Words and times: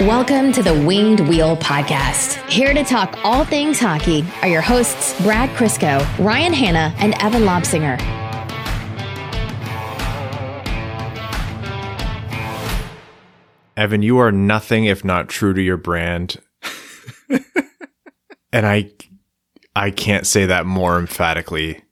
Welcome 0.00 0.50
to 0.52 0.62
the 0.62 0.72
Winged 0.72 1.20
Wheel 1.28 1.58
Podcast. 1.58 2.42
Here 2.48 2.72
to 2.72 2.82
talk 2.82 3.18
all 3.22 3.44
things 3.44 3.78
hockey 3.78 4.24
are 4.40 4.48
your 4.48 4.62
hosts, 4.62 5.20
Brad 5.20 5.50
Crisco, 5.50 6.00
Ryan 6.18 6.54
Hanna, 6.54 6.94
and 6.96 7.12
Evan 7.22 7.42
Lobsinger. 7.42 8.00
Evan, 13.76 14.00
you 14.00 14.16
are 14.16 14.32
nothing 14.32 14.86
if 14.86 15.04
not 15.04 15.28
true 15.28 15.52
to 15.52 15.60
your 15.60 15.76
brand. 15.76 16.38
and 18.54 18.66
I 18.66 18.92
I 19.76 19.90
can't 19.90 20.26
say 20.26 20.46
that 20.46 20.64
more 20.64 20.98
emphatically 20.98 21.82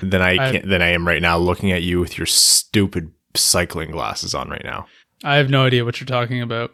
than 0.00 0.22
I 0.22 0.52
can, 0.52 0.66
than 0.66 0.80
I 0.80 0.88
am 0.92 1.06
right 1.06 1.20
now 1.20 1.36
looking 1.36 1.72
at 1.72 1.82
you 1.82 2.00
with 2.00 2.16
your 2.16 2.26
stupid 2.26 3.12
cycling 3.36 3.90
glasses 3.90 4.34
on 4.34 4.48
right 4.48 4.64
now. 4.64 4.86
I 5.22 5.36
have 5.36 5.50
no 5.50 5.66
idea 5.66 5.84
what 5.84 6.00
you're 6.00 6.06
talking 6.06 6.40
about. 6.40 6.72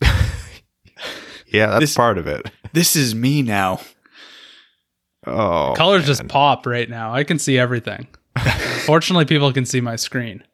Yeah, 1.52 1.66
that's 1.66 1.80
This- 1.80 1.96
part 1.96 2.16
of 2.18 2.26
it. 2.28 2.48
This 2.72 2.94
is 2.94 3.12
me 3.14 3.42
now. 3.42 3.80
Oh. 5.26 5.74
Colors 5.76 6.06
just 6.06 6.28
pop 6.28 6.64
right 6.64 6.88
now. 6.88 7.12
I 7.12 7.24
can 7.24 7.38
see 7.40 7.58
everything. 7.58 8.06
Fortunately, 8.86 9.24
people 9.24 9.52
can 9.52 9.66
see 9.66 9.80
my 9.80 9.96
screen. 9.96 10.44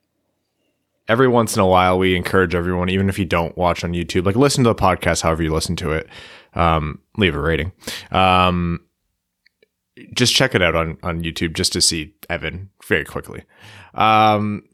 every 1.08 1.28
once 1.28 1.54
in 1.54 1.60
a 1.60 1.66
while 1.66 1.98
we 1.98 2.16
encourage 2.16 2.54
everyone 2.54 2.88
even 2.88 3.08
if 3.10 3.16
you 3.18 3.24
don't 3.24 3.56
watch 3.56 3.84
on 3.84 3.92
youtube 3.92 4.24
like 4.26 4.34
listen 4.34 4.64
to 4.64 4.70
the 4.70 4.74
podcast 4.74 5.22
however 5.22 5.40
you 5.42 5.52
listen 5.52 5.76
to 5.76 5.92
it 5.92 6.08
um, 6.54 6.98
leave 7.16 7.36
a 7.36 7.40
rating 7.40 7.70
um, 8.10 8.80
just 10.14 10.34
check 10.34 10.52
it 10.56 10.62
out 10.62 10.74
on, 10.74 10.96
on 11.04 11.22
youtube 11.22 11.54
just 11.54 11.72
to 11.72 11.80
see 11.80 12.12
evan 12.28 12.70
very 12.88 13.04
quickly 13.04 13.44
um, 13.94 14.64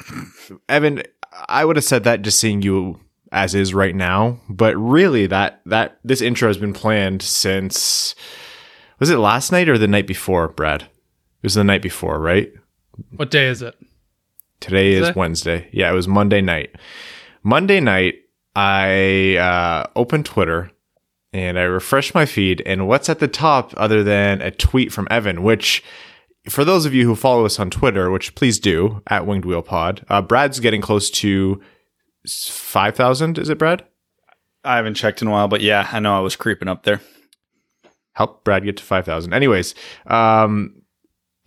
evan 0.70 1.02
i 1.48 1.64
would 1.66 1.76
have 1.76 1.84
said 1.84 2.04
that 2.04 2.22
just 2.22 2.38
seeing 2.40 2.62
you 2.62 2.98
as 3.32 3.54
is 3.54 3.74
right 3.74 3.94
now 3.94 4.38
but 4.48 4.76
really 4.76 5.26
that 5.26 5.60
that 5.66 5.98
this 6.04 6.20
intro 6.20 6.48
has 6.48 6.58
been 6.58 6.72
planned 6.72 7.22
since 7.22 8.14
was 9.00 9.10
it 9.10 9.18
last 9.18 9.50
night 9.50 9.68
or 9.68 9.78
the 9.78 9.88
night 9.88 10.06
before 10.06 10.48
brad 10.48 10.82
it 10.82 10.88
was 11.42 11.54
the 11.54 11.64
night 11.64 11.82
before 11.82 12.20
right 12.20 12.52
What 13.16 13.30
day 13.30 13.48
is 13.48 13.62
it? 13.62 13.74
Today 14.60 14.92
is 14.92 15.08
it? 15.08 15.16
Wednesday. 15.16 15.68
Yeah, 15.72 15.90
it 15.90 15.94
was 15.94 16.06
Monday 16.06 16.40
night. 16.40 16.76
Monday 17.42 17.80
night, 17.80 18.14
I 18.54 19.36
uh, 19.36 19.90
opened 19.96 20.26
Twitter 20.26 20.70
and 21.32 21.58
I 21.58 21.62
refreshed 21.62 22.14
my 22.14 22.26
feed. 22.26 22.62
And 22.64 22.86
what's 22.86 23.08
at 23.08 23.18
the 23.18 23.28
top 23.28 23.72
other 23.76 24.04
than 24.04 24.40
a 24.42 24.50
tweet 24.50 24.92
from 24.92 25.08
Evan, 25.10 25.42
which 25.42 25.82
for 26.48 26.64
those 26.64 26.86
of 26.86 26.94
you 26.94 27.06
who 27.06 27.16
follow 27.16 27.44
us 27.44 27.58
on 27.58 27.70
Twitter, 27.70 28.10
which 28.10 28.34
please 28.34 28.60
do 28.60 29.02
at 29.08 29.26
Winged 29.26 29.44
Wheel 29.46 29.62
Pod, 29.62 30.04
uh, 30.08 30.22
Brad's 30.22 30.60
getting 30.60 30.82
close 30.82 31.10
to 31.10 31.60
5,000. 32.26 33.38
Is 33.38 33.48
it, 33.48 33.58
Brad? 33.58 33.84
I 34.64 34.76
haven't 34.76 34.94
checked 34.94 35.22
in 35.22 35.28
a 35.28 35.30
while, 35.30 35.48
but 35.48 35.60
yeah, 35.60 35.88
I 35.92 36.00
know 36.00 36.16
I 36.16 36.20
was 36.20 36.36
creeping 36.36 36.68
up 36.68 36.84
there. 36.84 37.00
help 38.12 38.44
Brad 38.44 38.64
get 38.64 38.76
to 38.76 38.82
5,000. 38.82 39.32
Anyways, 39.32 39.74
um, 40.06 40.82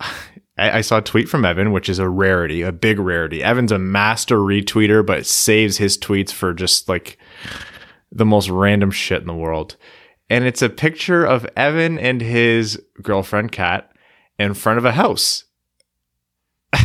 I, 0.58 0.78
I 0.78 0.80
saw 0.80 0.98
a 0.98 1.02
tweet 1.02 1.28
from 1.28 1.44
Evan, 1.44 1.72
which 1.72 1.88
is 1.88 1.98
a 1.98 2.08
rarity, 2.08 2.62
a 2.62 2.72
big 2.72 2.98
rarity. 2.98 3.42
Evan's 3.42 3.72
a 3.72 3.78
master 3.78 4.38
retweeter, 4.38 5.04
but 5.04 5.26
saves 5.26 5.76
his 5.78 5.98
tweets 5.98 6.32
for 6.32 6.54
just 6.54 6.88
like 6.88 7.18
the 8.10 8.24
most 8.24 8.48
random 8.48 8.90
shit 8.90 9.20
in 9.20 9.26
the 9.26 9.34
world. 9.34 9.76
And 10.28 10.44
it's 10.44 10.62
a 10.62 10.68
picture 10.68 11.24
of 11.24 11.46
Evan 11.56 11.98
and 11.98 12.20
his 12.20 12.82
girlfriend, 13.02 13.52
Kat, 13.52 13.92
in 14.38 14.54
front 14.54 14.78
of 14.78 14.84
a 14.84 14.92
house. 14.92 15.44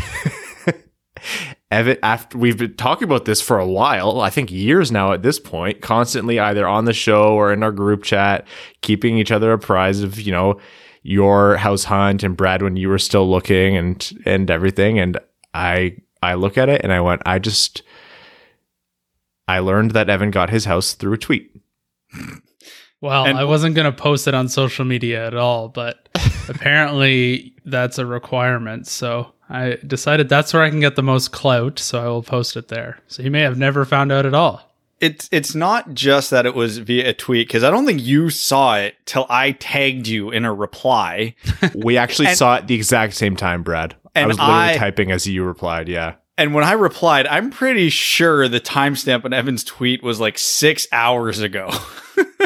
Evan, 1.71 1.97
after 2.03 2.37
we've 2.37 2.57
been 2.57 2.75
talking 2.75 3.05
about 3.05 3.23
this 3.25 3.41
for 3.41 3.57
a 3.57 3.65
while, 3.67 4.19
I 4.19 4.29
think 4.29 4.51
years 4.51 4.91
now 4.91 5.13
at 5.13 5.23
this 5.23 5.39
point, 5.39 5.81
constantly 5.81 6.37
either 6.37 6.67
on 6.67 6.83
the 6.85 6.93
show 6.93 7.33
or 7.33 7.53
in 7.53 7.63
our 7.63 7.71
group 7.71 8.03
chat, 8.03 8.45
keeping 8.81 9.17
each 9.17 9.31
other 9.31 9.53
apprised 9.53 10.03
of, 10.03 10.19
you 10.19 10.33
know, 10.33 10.59
your 11.01 11.55
house 11.57 11.85
hunt 11.85 12.23
and 12.23 12.35
Brad 12.37 12.61
when 12.61 12.75
you 12.75 12.89
were 12.89 12.99
still 12.99 13.27
looking 13.29 13.75
and 13.77 14.11
and 14.25 14.51
everything. 14.51 14.99
And 14.99 15.17
I 15.53 15.97
I 16.21 16.33
look 16.35 16.57
at 16.57 16.67
it 16.69 16.81
and 16.83 16.91
I 16.91 16.99
went, 16.99 17.21
I 17.25 17.39
just 17.39 17.83
I 19.47 19.59
learned 19.59 19.91
that 19.91 20.09
Evan 20.09 20.29
got 20.29 20.49
his 20.49 20.65
house 20.65 20.93
through 20.93 21.13
a 21.13 21.17
tweet. 21.17 21.51
Well, 23.01 23.25
And- 23.25 23.37
I 23.37 23.45
wasn't 23.45 23.75
going 23.75 23.91
to 23.91 23.97
post 23.97 24.27
it 24.27 24.33
on 24.35 24.47
social 24.47 24.85
media 24.85 25.25
at 25.25 25.35
all, 25.35 25.69
but 25.69 26.07
apparently 26.49 27.55
that's 27.65 27.97
a 27.97 28.05
requirement. 28.05 28.87
So 28.87 29.33
I 29.51 29.77
decided 29.85 30.29
that's 30.29 30.53
where 30.53 30.63
I 30.63 30.69
can 30.69 30.79
get 30.79 30.95
the 30.95 31.03
most 31.03 31.31
clout. 31.31 31.77
So 31.79 32.01
I 32.03 32.07
will 32.07 32.23
post 32.23 32.55
it 32.55 32.69
there. 32.69 32.99
So 33.07 33.21
you 33.23 33.29
may 33.31 33.41
have 33.41 33.57
never 33.57 33.85
found 33.85 34.11
out 34.11 34.25
at 34.25 34.33
all. 34.33 34.61
It's 34.99 35.27
it's 35.31 35.55
not 35.55 35.93
just 35.95 36.29
that 36.29 36.45
it 36.45 36.53
was 36.53 36.77
via 36.77 37.09
a 37.09 37.13
tweet 37.13 37.47
because 37.47 37.63
I 37.63 37.71
don't 37.71 37.85
think 37.87 38.01
you 38.03 38.29
saw 38.29 38.77
it 38.77 38.95
till 39.05 39.25
I 39.29 39.53
tagged 39.53 40.07
you 40.07 40.29
in 40.31 40.45
a 40.45 40.53
reply. 40.53 41.35
We 41.75 41.97
actually 41.97 42.27
And- 42.29 42.37
saw 42.37 42.55
it 42.57 42.67
the 42.67 42.75
exact 42.75 43.13
same 43.15 43.35
time, 43.35 43.63
Brad. 43.63 43.95
I 44.15 44.25
was 44.27 44.37
literally 44.37 44.59
I- 44.61 44.77
typing 44.77 45.11
as 45.11 45.25
you 45.27 45.43
replied. 45.43 45.87
Yeah. 45.89 46.15
And 46.37 46.53
when 46.53 46.63
I 46.63 46.71
replied, 46.73 47.27
I'm 47.27 47.49
pretty 47.51 47.89
sure 47.89 48.47
the 48.47 48.59
timestamp 48.59 49.25
on 49.25 49.33
Evan's 49.33 49.63
tweet 49.63 50.01
was 50.03 50.19
like 50.19 50.37
six 50.37 50.87
hours 50.91 51.39
ago. 51.39 51.69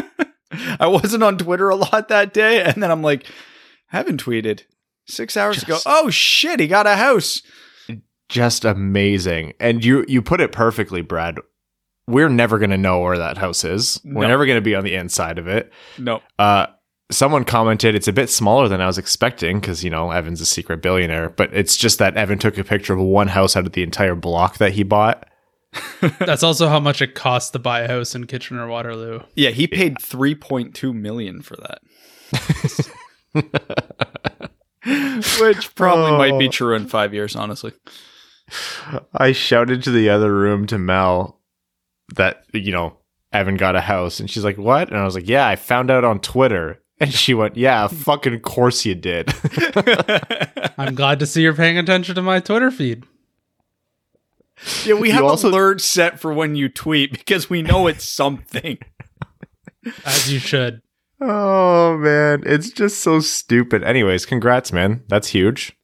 I 0.80 0.88
wasn't 0.88 1.24
on 1.24 1.38
Twitter 1.38 1.70
a 1.70 1.76
lot 1.76 2.08
that 2.10 2.34
day, 2.34 2.64
and 2.64 2.82
then 2.82 2.90
I'm 2.92 3.02
like, 3.02 3.26
Evan 3.92 4.18
tweeted 4.18 4.64
six 5.08 5.36
hours 5.38 5.64
ago. 5.64 5.78
Oh 5.86 6.10
shit, 6.10 6.60
he 6.60 6.68
got 6.68 6.88
a 6.88 6.96
house. 6.96 7.42
Just 8.30 8.66
amazing. 8.66 9.54
And 9.60 9.84
you 9.86 10.04
you 10.08 10.22
put 10.22 10.42
it 10.42 10.52
perfectly, 10.52 11.02
Brad. 11.02 11.38
We're 12.08 12.30
never 12.30 12.58
going 12.60 12.70
to 12.72 12.78
know 12.78 13.00
where 13.02 13.18
that 13.18 13.38
house 13.38 13.64
is. 13.64 14.00
We're 14.06 14.28
never 14.28 14.46
going 14.46 14.58
to 14.58 14.62
be 14.62 14.76
on 14.76 14.84
the 14.84 14.94
inside 14.96 15.40
of 15.40 15.48
it. 15.48 15.72
No, 15.98 16.22
Uh, 16.38 16.68
someone 17.12 17.44
commented 17.46 17.96
it's 17.96 18.08
a 18.08 18.14
bit 18.14 18.30
smaller 18.30 18.68
than 18.68 18.80
I 18.82 18.86
was 18.88 18.98
expecting 19.00 19.60
because 19.60 19.84
you 19.84 19.90
know 19.90 20.12
Evan's 20.12 20.42
a 20.42 20.46
secret 20.46 20.82
billionaire, 20.84 21.30
but 21.30 21.52
it's 21.54 21.76
just 21.78 21.98
that 22.00 22.16
Evan 22.18 22.38
took 22.40 22.58
a 22.60 22.64
picture 22.64 22.94
of 22.94 23.00
one 23.00 23.28
house 23.30 23.56
out 23.56 23.66
of 23.66 23.74
the 23.74 23.84
entire 23.84 24.16
block 24.16 24.58
that 24.60 24.74
he 24.74 24.84
bought. 24.84 25.28
That's 26.20 26.44
also 26.44 26.68
how 26.70 26.80
much 26.80 27.02
it 27.02 27.16
costs 27.16 27.50
to 27.52 27.60
buy 27.60 27.82
a 27.82 27.88
house 27.88 28.16
in 28.16 28.26
Kitchener 28.28 28.68
Waterloo. 28.68 29.22
yeah, 29.36 29.50
he 29.50 29.68
paid 29.68 29.98
3.2 29.98 30.94
million 30.94 31.42
for 31.42 31.58
that. 31.58 31.82
Which 35.42 35.74
probably 35.76 36.12
might 36.18 36.38
be 36.40 36.48
Oh. 36.48 36.52
true 36.52 36.76
in 36.76 36.88
five 36.88 37.14
years, 37.14 37.36
honestly. 37.36 37.74
I 39.14 39.32
shouted 39.32 39.82
to 39.84 39.92
the 39.92 40.10
other 40.10 40.34
room 40.34 40.68
to 40.68 40.78
Mel 40.78 41.40
that 42.16 42.44
you 42.54 42.72
know 42.72 42.98
Evan 43.34 43.58
got 43.58 43.76
a 43.76 43.82
house, 43.82 44.20
and 44.20 44.30
she's 44.30 44.44
like, 44.44 44.58
"What?" 44.58 44.90
And 44.90 44.98
I 44.98 45.04
was 45.04 45.16
like, 45.16 45.28
"Yeah, 45.28 45.48
I 45.48 45.56
found 45.56 45.90
out 45.92 46.04
on 46.04 46.20
Twitter." 46.20 46.82
And 46.98 47.12
she 47.14 47.34
went, 47.34 47.58
"Yeah, 47.58 47.88
fucking 47.88 48.40
course 48.40 48.86
you 48.86 48.96
did." 48.96 49.34
I'm 50.78 50.96
glad 50.96 51.20
to 51.20 51.26
see 51.26 51.42
you're 51.42 51.54
paying 51.54 51.78
attention 51.78 52.16
to 52.16 52.22
my 52.22 52.40
Twitter 52.40 52.72
feed. 52.72 53.04
Yeah, 54.86 54.94
we 54.94 55.10
You 55.10 55.16
have 55.16 55.26
also- 55.26 55.52
alerts 55.52 55.82
set 55.82 56.22
for 56.22 56.32
when 56.34 56.56
you 56.56 56.70
tweet 56.70 57.12
because 57.12 57.50
we 57.50 57.62
know 57.62 57.88
it's 57.88 58.08
something. 58.08 58.78
As 60.06 60.32
you 60.32 60.40
should. 60.40 60.82
Oh 61.22 61.98
man, 61.98 62.44
it's 62.46 62.70
just 62.70 63.00
so 63.00 63.20
stupid. 63.20 63.84
Anyways, 63.84 64.26
congrats, 64.26 64.72
man. 64.72 65.04
That's 65.08 65.30
huge. 65.30 65.76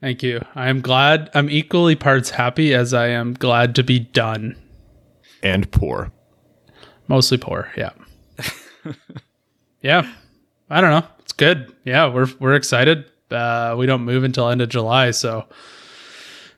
Thank 0.00 0.22
you. 0.22 0.44
I 0.54 0.68
am 0.68 0.80
glad. 0.80 1.30
I'm 1.34 1.48
equally 1.48 1.96
parts 1.96 2.30
happy 2.30 2.74
as 2.74 2.92
I 2.92 3.08
am 3.08 3.32
glad 3.34 3.74
to 3.76 3.82
be 3.82 3.98
done. 3.98 4.56
And 5.42 5.70
poor. 5.70 6.12
Mostly 7.08 7.38
poor. 7.38 7.70
Yeah. 7.76 7.90
yeah. 9.80 10.06
I 10.68 10.80
don't 10.80 10.90
know. 10.90 11.06
It's 11.20 11.32
good. 11.32 11.74
Yeah, 11.84 12.12
we're 12.12 12.28
we're 12.38 12.54
excited. 12.54 13.06
Uh, 13.30 13.74
we 13.78 13.86
don't 13.86 14.02
move 14.02 14.24
until 14.24 14.48
end 14.48 14.60
of 14.60 14.68
July, 14.68 15.10
so 15.10 15.46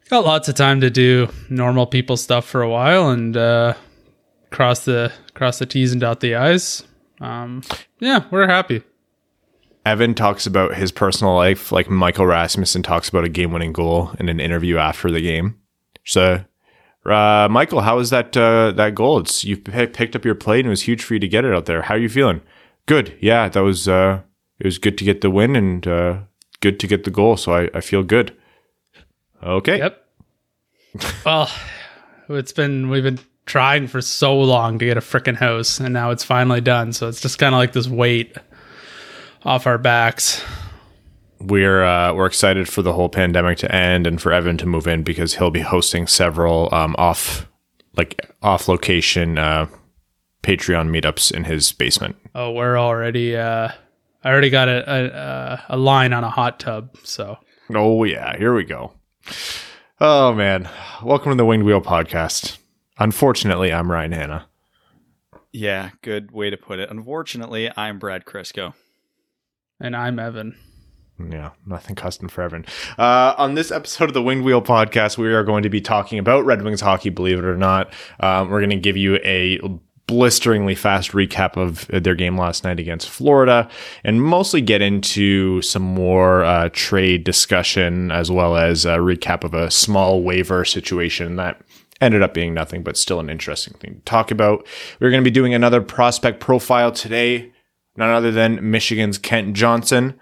got 0.09 0.25
lots 0.25 0.49
of 0.49 0.55
time 0.55 0.81
to 0.81 0.91
do 0.91 1.29
normal 1.49 1.87
people 1.87 2.17
stuff 2.17 2.45
for 2.45 2.63
a 2.63 2.69
while 2.69 3.11
and 3.11 3.37
uh, 3.37 3.75
cross 4.51 4.85
the 4.85 5.13
cross 5.35 5.59
the 5.59 5.67
T's 5.67 5.93
and 5.93 6.01
dot 6.01 6.21
the 6.21 6.35
I's. 6.35 6.85
Um, 7.21 7.63
yeah, 8.01 8.25
we're 8.31 8.47
happy. 8.47 8.83
Evan 9.85 10.15
talks 10.15 10.47
about 10.47 10.75
his 10.75 10.91
personal 10.91 11.35
life, 11.35 11.71
like 11.71 11.89
Michael 11.89 12.27
Rasmussen 12.27 12.83
talks 12.83 13.09
about 13.09 13.25
a 13.25 13.29
game-winning 13.29 13.73
goal 13.73 14.11
in 14.19 14.29
an 14.29 14.41
interview 14.41 14.79
after 14.79 15.11
the 15.13 15.21
game. 15.21 15.61
So, 16.05 16.45
uh, 17.05 17.49
Michael, 17.49 17.83
how 17.83 17.97
was 17.97 18.11
that 18.11 18.37
uh, 18.37 18.73
that 18.73 18.97
goal? 18.97 19.19
It's 19.19 19.45
you 19.45 19.57
p- 19.57 19.87
picked 19.87 20.17
up 20.17 20.25
your 20.25 20.35
plate 20.35 20.61
and 20.61 20.67
it 20.67 20.71
was 20.71 20.83
huge 20.83 21.05
for 21.05 21.15
you 21.15 21.21
to 21.21 21.29
get 21.29 21.45
it 21.45 21.55
out 21.55 21.67
there. 21.67 21.83
How 21.83 21.95
are 21.95 21.99
you 21.99 22.09
feeling? 22.09 22.41
Good. 22.87 23.17
Yeah, 23.21 23.49
that 23.49 23.61
was 23.61 23.87
uh, 23.87 24.23
it 24.59 24.67
was 24.67 24.79
good 24.79 24.99
to 24.99 25.05
get 25.05 25.21
the 25.21 25.31
win 25.31 25.55
and 25.55 25.87
uh, 25.87 26.19
good 26.61 26.81
to 26.81 26.89
get 26.89 27.05
the 27.05 27.11
goal. 27.11 27.37
So 27.37 27.53
I, 27.55 27.71
I 27.73 27.81
feel 27.81 28.03
good. 28.03 28.37
Okay. 29.43 29.79
Yep. 29.79 30.05
well, 31.25 31.51
it's 32.29 32.53
been 32.53 32.89
we've 32.89 33.05
been 33.05 33.21
trying 33.47 33.87
for 33.87 34.01
so 34.03 34.39
long 34.39 34.79
to 34.79 34.85
get 34.85 34.97
a 34.97 35.01
freaking 35.01 35.37
house, 35.37 35.81
and 35.81 35.95
now 35.95 36.11
it's 36.11 36.25
finally 36.25 36.61
done. 36.61 36.93
So 36.93 37.09
it's 37.09 37.21
just 37.21 37.39
kind 37.39 37.55
of 37.55 37.59
like 37.59 37.73
this 37.73 37.89
weight 37.89 38.37
off 39.45 39.67
our 39.67 39.79
backs. 39.79 40.43
we're 41.39 41.85
uh, 41.85 42.13
we're 42.15 42.27
excited 42.27 42.69
for 42.69 42.83
the 42.83 42.93
whole 42.93 43.09
pandemic 43.09 43.59
to 43.59 43.73
end 43.75 44.07
and 44.07 44.21
for 44.21 44.33
Evan 44.33 44.57
to 44.59 44.67
move 44.67 44.87
in 44.87 45.03
because 45.03 45.35
he'll 45.35 45.51
be 45.51 45.61
hosting 45.61 46.07
several 46.07 46.69
um, 46.75 46.95
off 46.99 47.47
like 47.97 48.21
off 48.43 48.69
location 48.69 49.39
uh, 49.39 49.67
Patreon 50.43 50.89
meetups 50.91 51.33
in 51.33 51.45
his 51.45 51.73
basement. 51.73 52.17
Oh, 52.35 52.53
we're 52.53 52.79
already. 52.79 53.37
Uh, 53.37 53.69
I 54.25 54.31
already 54.31 54.51
got 54.51 54.69
a, 54.69 55.63
a 55.71 55.75
a 55.75 55.77
line 55.77 56.13
on 56.13 56.25
a 56.25 56.31
hot 56.31 56.59
tub. 56.59 56.97
So. 57.05 57.39
Oh 57.75 58.03
yeah, 58.05 58.37
here 58.37 58.55
we 58.55 58.65
go. 58.65 58.93
Oh 60.01 60.33
man, 60.35 60.69
welcome 61.03 61.33
to 61.33 61.37
the 61.37 61.45
Winged 61.45 61.65
Wheel 61.65 61.81
podcast. 61.81 62.59
Unfortunately, 62.99 63.73
I'm 63.73 63.91
Ryan 63.91 64.13
Hanna. 64.13 64.47
Yeah, 65.53 65.91
good 66.03 66.33
way 66.33 66.51
to 66.51 66.57
put 66.57 66.79
it. 66.79 66.91
Unfortunately, 66.91 67.71
I'm 67.77 67.99
Brad 67.99 68.25
Crisco. 68.25 68.75
And 69.81 69.95
I'm 69.95 70.19
Evan. 70.19 70.57
Yeah, 71.19 71.51
nothing 71.65 71.97
custom 71.97 72.29
for 72.29 72.43
Evan. 72.43 72.67
Uh, 72.99 73.35
on 73.39 73.55
this 73.55 73.71
episode 73.71 74.09
of 74.09 74.15
the 74.15 74.23
Winged 74.23 74.45
Wheel 74.45 74.61
podcast, 74.61 75.17
we 75.17 75.33
are 75.33 75.45
going 75.45 75.63
to 75.63 75.71
be 75.71 75.81
talking 75.81 76.19
about 76.19 76.45
Red 76.45 76.63
Wings 76.63 76.81
hockey, 76.81 77.09
believe 77.09 77.39
it 77.39 77.45
or 77.45 77.57
not. 77.57 77.93
Um, 78.21 78.51
we're 78.51 78.61
going 78.61 78.71
to 78.71 78.77
give 78.77 78.97
you 78.97 79.17
a 79.17 79.59
blisteringly 80.07 80.75
fast 80.75 81.13
recap 81.13 81.57
of 81.57 81.87
their 81.89 82.15
game 82.15 82.39
last 82.39 82.65
night 82.65 82.79
against 82.79 83.09
Florida 83.09 83.69
and 84.05 84.23
mostly 84.23 84.61
get 84.61 84.81
into 84.81 85.61
some 85.63 85.83
more 85.83 86.45
uh, 86.45 86.69
trade 86.73 87.25
discussion 87.25 88.13
as 88.13 88.31
well 88.31 88.57
as 88.57 88.85
a 88.85 88.99
recap 88.99 89.43
of 89.43 89.53
a 89.53 89.71
small 89.71 90.23
waiver 90.23 90.65
situation 90.65 91.37
that 91.37 91.61
ended 92.01 92.23
up 92.23 92.35
being 92.35 92.55
nothing, 92.55 92.83
but 92.83 92.97
still 92.97 93.21
an 93.21 93.31
interesting 93.31 93.75
thing 93.75 93.97
to 93.97 94.01
talk 94.01 94.31
about. 94.31 94.67
We're 95.01 95.11
going 95.11 95.23
to 95.23 95.29
be 95.29 95.35
doing 95.35 95.55
another 95.55 95.81
prospect 95.81 96.41
profile 96.41 96.93
today, 96.93 97.53
none 97.97 98.11
other 98.11 98.31
than 98.31 98.71
Michigan's 98.71 99.19
Kent 99.19 99.55
Johnson. 99.55 100.19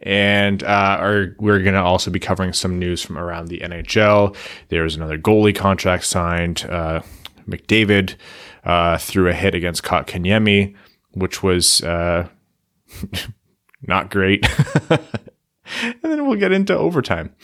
And 0.00 0.62
uh, 0.62 0.98
our, 1.00 1.34
we're 1.38 1.62
going 1.62 1.74
to 1.74 1.82
also 1.82 2.10
be 2.10 2.18
covering 2.18 2.52
some 2.52 2.78
news 2.78 3.02
from 3.02 3.16
around 3.16 3.48
the 3.48 3.60
NHL. 3.60 4.36
There's 4.68 4.94
another 4.94 5.18
goalie 5.18 5.56
contract 5.56 6.04
signed. 6.04 6.66
Uh, 6.68 7.00
McDavid 7.48 8.16
uh, 8.64 8.98
threw 8.98 9.28
a 9.28 9.32
hit 9.32 9.54
against 9.54 9.84
Kotkaniemi, 9.84 10.74
which 11.12 11.42
was 11.42 11.82
uh, 11.82 12.28
not 13.82 14.10
great. 14.10 14.46
and 14.90 15.96
then 16.02 16.26
we'll 16.26 16.38
get 16.38 16.52
into 16.52 16.76
overtime. 16.76 17.34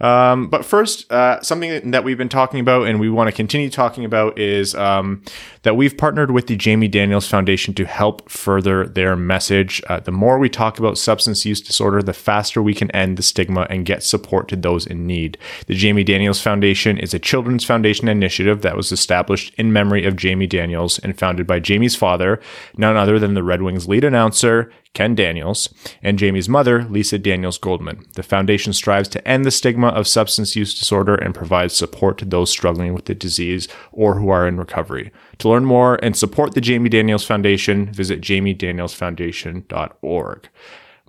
Um, 0.00 0.48
but 0.48 0.64
first, 0.64 1.10
uh, 1.10 1.40
something 1.42 1.90
that 1.90 2.04
we've 2.04 2.18
been 2.18 2.28
talking 2.28 2.60
about 2.60 2.86
and 2.86 3.00
we 3.00 3.08
want 3.08 3.28
to 3.28 3.32
continue 3.32 3.70
talking 3.70 4.04
about 4.04 4.38
is 4.38 4.74
um, 4.74 5.22
that 5.62 5.76
we've 5.76 5.96
partnered 5.96 6.30
with 6.30 6.48
the 6.48 6.56
Jamie 6.56 6.88
Daniels 6.88 7.26
Foundation 7.26 7.72
to 7.74 7.86
help 7.86 8.28
further 8.28 8.86
their 8.86 9.16
message. 9.16 9.82
Uh, 9.88 10.00
the 10.00 10.12
more 10.12 10.38
we 10.38 10.48
talk 10.48 10.78
about 10.78 10.98
substance 10.98 11.46
use 11.46 11.60
disorder, 11.60 12.02
the 12.02 12.12
faster 12.12 12.62
we 12.62 12.74
can 12.74 12.90
end 12.90 13.16
the 13.16 13.22
stigma 13.22 13.66
and 13.70 13.86
get 13.86 14.02
support 14.02 14.48
to 14.48 14.56
those 14.56 14.86
in 14.86 15.06
need. 15.06 15.38
The 15.66 15.74
Jamie 15.74 16.04
Daniels 16.04 16.40
Foundation 16.40 16.98
is 16.98 17.14
a 17.14 17.18
children's 17.18 17.64
foundation 17.64 18.08
initiative 18.08 18.60
that 18.62 18.76
was 18.76 18.92
established 18.92 19.54
in 19.56 19.72
memory 19.72 20.04
of 20.04 20.16
Jamie 20.16 20.46
Daniels 20.46 20.98
and 20.98 21.18
founded 21.18 21.46
by 21.46 21.58
Jamie's 21.58 21.96
father, 21.96 22.40
none 22.76 22.96
other 22.96 23.18
than 23.18 23.34
the 23.34 23.42
Red 23.42 23.62
Wings 23.62 23.88
lead 23.88 24.04
announcer, 24.04 24.70
Ken 24.96 25.14
Daniels, 25.14 25.72
and 26.02 26.18
Jamie's 26.18 26.48
mother, 26.48 26.82
Lisa 26.84 27.18
Daniels 27.18 27.58
Goldman. 27.58 28.06
The 28.14 28.22
foundation 28.22 28.72
strives 28.72 29.10
to 29.10 29.28
end 29.28 29.44
the 29.44 29.50
stigma 29.50 29.88
of 29.88 30.08
substance 30.08 30.56
use 30.56 30.72
disorder 30.72 31.14
and 31.14 31.34
provides 31.34 31.76
support 31.76 32.16
to 32.16 32.24
those 32.24 32.48
struggling 32.48 32.94
with 32.94 33.04
the 33.04 33.14
disease 33.14 33.68
or 33.92 34.18
who 34.18 34.30
are 34.30 34.48
in 34.48 34.56
recovery. 34.56 35.12
To 35.40 35.50
learn 35.50 35.66
more 35.66 36.02
and 36.02 36.16
support 36.16 36.54
the 36.54 36.62
Jamie 36.62 36.88
Daniels 36.88 37.26
Foundation, 37.26 37.92
visit 37.92 38.22
jamiedanielsfoundation.org. 38.22 40.48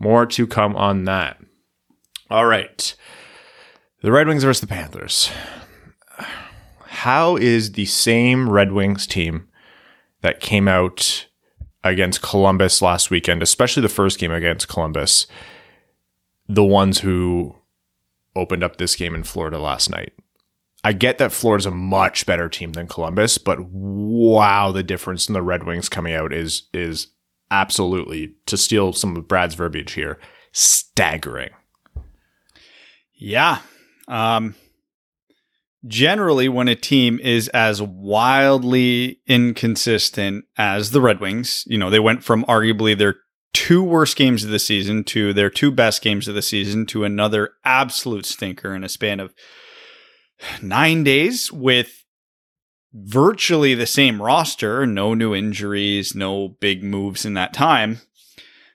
More 0.02 0.26
to 0.26 0.48
come 0.48 0.76
on 0.76 1.06
that. 1.06 1.40
All 2.30 2.46
right. 2.46 2.94
The 4.02 4.12
Red 4.12 4.28
Wings 4.28 4.44
versus 4.44 4.60
the 4.60 4.68
Panthers. 4.68 5.32
How 6.88 7.38
is 7.38 7.72
the 7.72 7.86
same 7.86 8.50
Red 8.50 8.74
Wings 8.74 9.08
team 9.08 9.48
that 10.20 10.42
came 10.42 10.68
out 10.68 11.27
against 11.84 12.22
Columbus 12.22 12.82
last 12.82 13.10
weekend, 13.10 13.42
especially 13.42 13.82
the 13.82 13.90
first 13.90 14.20
game 14.20 14.32
against 14.32 14.68
Columbus, 14.68 15.28
the 16.48 16.64
ones 16.64 17.00
who 17.00 17.56
opened 18.36 18.64
up 18.64 18.78
this 18.78 18.96
game 18.96 19.16
in 19.16 19.24
Florida 19.24 19.60
last 19.60 19.90
night. 19.90 20.14
I 20.84 20.94
get 20.94 21.18
that 21.18 21.32
Florida's 21.32 21.66
a 21.66 21.72
much 21.72 22.26
better 22.26 22.48
team 22.48 22.74
than 22.74 22.88
Columbus, 22.88 23.38
but 23.38 23.60
wow, 23.62 24.72
the 24.72 24.84
difference 24.84 25.28
in 25.28 25.34
the 25.34 25.42
Red 25.42 25.64
Wings 25.64 25.90
coming 25.90 26.14
out 26.14 26.32
is 26.32 26.64
is 26.74 27.08
absolutely 27.50 28.36
to 28.46 28.58
steal 28.58 28.94
some 28.94 29.16
of 29.16 29.28
Brad's 29.28 29.56
verbiage 29.56 29.94
here, 29.94 30.20
staggering. 30.52 31.50
Yeah. 33.14 33.60
Um 34.08 34.56
generally 35.86 36.50
when 36.50 36.68
a 36.68 36.76
team 36.76 37.20
is 37.20 37.48
as 37.50 37.82
wildly 37.82 39.22
inconsistent 39.28 40.46
as 40.58 40.92
the 40.92 41.02
Red 41.02 41.20
Wings, 41.20 41.64
you 41.68 41.78
know, 41.78 41.90
they 41.90 42.00
went 42.00 42.24
from 42.24 42.44
arguably 42.46 42.98
their 42.98 43.16
two 43.54 43.84
worst 43.84 44.16
games 44.16 44.44
of 44.44 44.50
the 44.50 44.60
season 44.60 45.04
to 45.04 45.34
their 45.34 45.50
two 45.50 45.72
best 45.72 46.02
games 46.02 46.28
of 46.28 46.36
the 46.36 46.42
season 46.42 46.86
to 46.88 47.04
another 47.04 47.52
absolute 47.64 48.26
stinker 48.26 48.76
in 48.76 48.84
a 48.84 48.90
span 48.90 49.20
of 49.20 49.34
nine 50.62 51.04
days 51.04 51.52
with 51.52 52.04
virtually 52.94 53.74
the 53.74 53.86
same 53.86 54.22
roster, 54.22 54.86
no 54.86 55.14
new 55.14 55.36
injuries, 55.36 56.16
no 56.16 56.50
big 56.50 56.84
moves 56.84 57.26
in 57.26 57.34
that 57.36 57.54
time. 57.54 58.02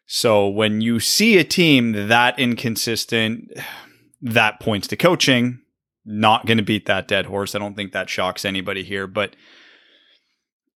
So 0.07 0.49
when 0.49 0.81
you 0.81 1.01
see 1.01 1.39
a 1.39 1.45
team 1.45 2.09
that 2.09 2.39
inconsistent, 2.39 3.53
that 4.25 4.61
points 4.61 4.87
to 4.89 4.97
coaching 4.97 5.63
not 6.05 6.47
going 6.47 6.59
to 6.59 6.65
beat 6.65 6.87
that 6.87 7.09
dead 7.09 7.27
horse. 7.27 7.55
I 7.55 7.59
don't 7.59 7.75
think 7.75 7.93
that 7.93 8.11
shocks 8.11 8.45
anybody 8.45 8.83
here, 8.83 9.07
but 9.07 9.37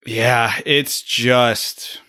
yeah, 0.06 0.60
it's 0.64 1.02
just 1.02 2.00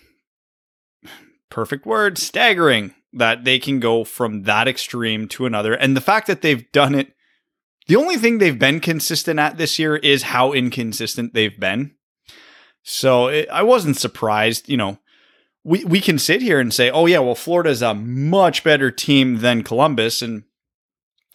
perfect 1.50 1.84
word, 1.84 2.18
staggering 2.18 2.94
that 3.12 3.44
they 3.44 3.58
can 3.58 3.80
go 3.80 4.04
from 4.04 4.42
that 4.42 4.68
extreme 4.68 5.26
to 5.28 5.46
another. 5.46 5.74
And 5.74 5.96
the 5.96 6.00
fact 6.00 6.26
that 6.26 6.42
they've 6.42 6.70
done 6.72 6.94
it, 6.94 7.14
the 7.86 7.96
only 7.96 8.16
thing 8.16 8.38
they've 8.38 8.58
been 8.58 8.80
consistent 8.80 9.40
at 9.40 9.56
this 9.56 9.78
year 9.78 9.96
is 9.96 10.24
how 10.24 10.52
inconsistent 10.52 11.34
they've 11.34 11.58
been. 11.58 11.94
So 12.82 13.28
it, 13.28 13.48
I 13.50 13.62
wasn't 13.62 13.96
surprised, 13.96 14.68
you 14.68 14.76
know. 14.76 14.98
We, 15.64 15.84
we 15.84 16.00
can 16.00 16.18
sit 16.18 16.40
here 16.40 16.60
and 16.60 16.72
say, 16.72 16.90
oh, 16.90 17.06
yeah, 17.06 17.18
well, 17.18 17.34
Florida's 17.34 17.82
a 17.82 17.92
much 17.92 18.64
better 18.64 18.90
team 18.90 19.40
than 19.40 19.64
Columbus. 19.64 20.22
And 20.22 20.44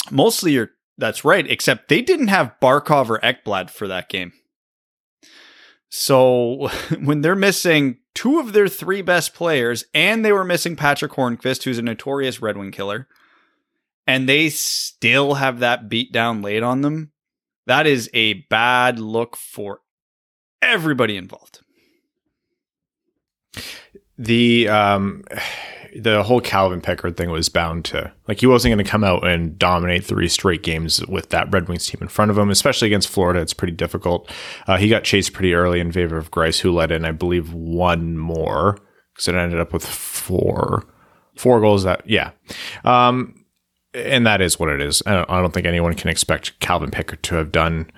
mostly 0.09 0.53
you're 0.53 0.71
that's 0.97 1.25
right, 1.25 1.49
except 1.49 1.89
they 1.89 2.01
didn't 2.01 2.27
have 2.27 2.55
Barkov 2.61 3.09
or 3.09 3.19
Ekblad 3.19 3.69
for 3.69 3.87
that 3.87 4.09
game. 4.09 4.33
So 5.89 6.69
when 7.03 7.21
they're 7.21 7.35
missing 7.35 7.97
two 8.13 8.39
of 8.39 8.53
their 8.53 8.67
three 8.67 9.01
best 9.01 9.33
players, 9.33 9.85
and 9.93 10.23
they 10.23 10.31
were 10.31 10.43
missing 10.43 10.75
Patrick 10.75 11.13
Hornqvist, 11.13 11.63
who's 11.63 11.77
a 11.77 11.83
notorious 11.83 12.41
Red 12.41 12.57
Wing 12.57 12.71
killer, 12.71 13.07
and 14.05 14.27
they 14.27 14.49
still 14.49 15.35
have 15.35 15.59
that 15.59 15.89
beat 15.89 16.11
down 16.11 16.41
laid 16.41 16.63
on 16.63 16.81
them, 16.81 17.11
that 17.65 17.87
is 17.87 18.09
a 18.13 18.33
bad 18.49 18.99
look 18.99 19.35
for 19.35 19.79
everybody 20.61 21.17
involved. 21.17 21.61
The 24.17 24.67
um 24.69 25.23
the 25.95 26.23
whole 26.23 26.41
Calvin 26.41 26.81
Pickard 26.81 27.17
thing 27.17 27.29
was 27.29 27.49
bound 27.49 27.85
to 27.85 28.11
like 28.27 28.39
he 28.39 28.47
wasn't 28.47 28.71
going 28.71 28.83
to 28.83 28.89
come 28.89 29.03
out 29.03 29.25
and 29.25 29.57
dominate 29.57 30.03
three 30.03 30.27
straight 30.27 30.63
games 30.63 31.05
with 31.07 31.29
that 31.29 31.51
Red 31.51 31.67
Wings 31.67 31.87
team 31.87 31.99
in 32.01 32.07
front 32.07 32.31
of 32.31 32.37
him, 32.37 32.49
especially 32.49 32.87
against 32.87 33.09
Florida. 33.09 33.41
It's 33.41 33.53
pretty 33.53 33.73
difficult. 33.73 34.29
Uh, 34.67 34.77
he 34.77 34.89
got 34.89 35.03
chased 35.03 35.33
pretty 35.33 35.53
early 35.53 35.79
in 35.79 35.91
favor 35.91 36.17
of 36.17 36.31
Greiss, 36.31 36.59
who 36.59 36.71
led 36.71 36.91
in, 36.91 37.05
I 37.05 37.11
believe, 37.11 37.53
one 37.53 38.17
more 38.17 38.79
because 39.13 39.27
it 39.27 39.35
ended 39.35 39.59
up 39.59 39.73
with 39.73 39.85
four 39.85 40.85
four 41.35 41.61
goals. 41.61 41.83
That 41.83 42.07
yeah, 42.09 42.31
um, 42.83 43.45
and 43.93 44.25
that 44.25 44.41
is 44.41 44.59
what 44.59 44.69
it 44.69 44.81
is. 44.81 45.03
I 45.05 45.13
don't, 45.13 45.29
I 45.29 45.41
don't 45.41 45.53
think 45.53 45.67
anyone 45.67 45.93
can 45.93 46.09
expect 46.09 46.59
Calvin 46.59 46.91
Pickard 46.91 47.23
to 47.23 47.35
have 47.35 47.51
done 47.51 47.91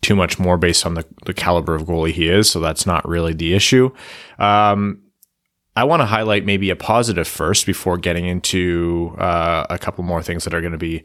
too 0.00 0.14
much 0.14 0.38
more 0.38 0.56
based 0.56 0.86
on 0.86 0.94
the, 0.94 1.04
the 1.26 1.34
caliber 1.34 1.74
of 1.74 1.82
goalie 1.82 2.12
he 2.12 2.28
is. 2.28 2.50
So 2.50 2.60
that's 2.60 2.86
not 2.86 3.08
really 3.08 3.32
the 3.32 3.54
issue. 3.54 3.90
Um, 4.38 5.02
I 5.78 5.84
want 5.84 6.00
to 6.00 6.06
highlight 6.06 6.44
maybe 6.44 6.70
a 6.70 6.76
positive 6.76 7.28
first 7.28 7.64
before 7.64 7.98
getting 7.98 8.26
into 8.26 9.14
uh, 9.16 9.64
a 9.70 9.78
couple 9.78 10.02
more 10.02 10.24
things 10.24 10.42
that 10.42 10.52
are 10.52 10.60
going 10.60 10.72
to 10.72 10.78
be 10.78 11.04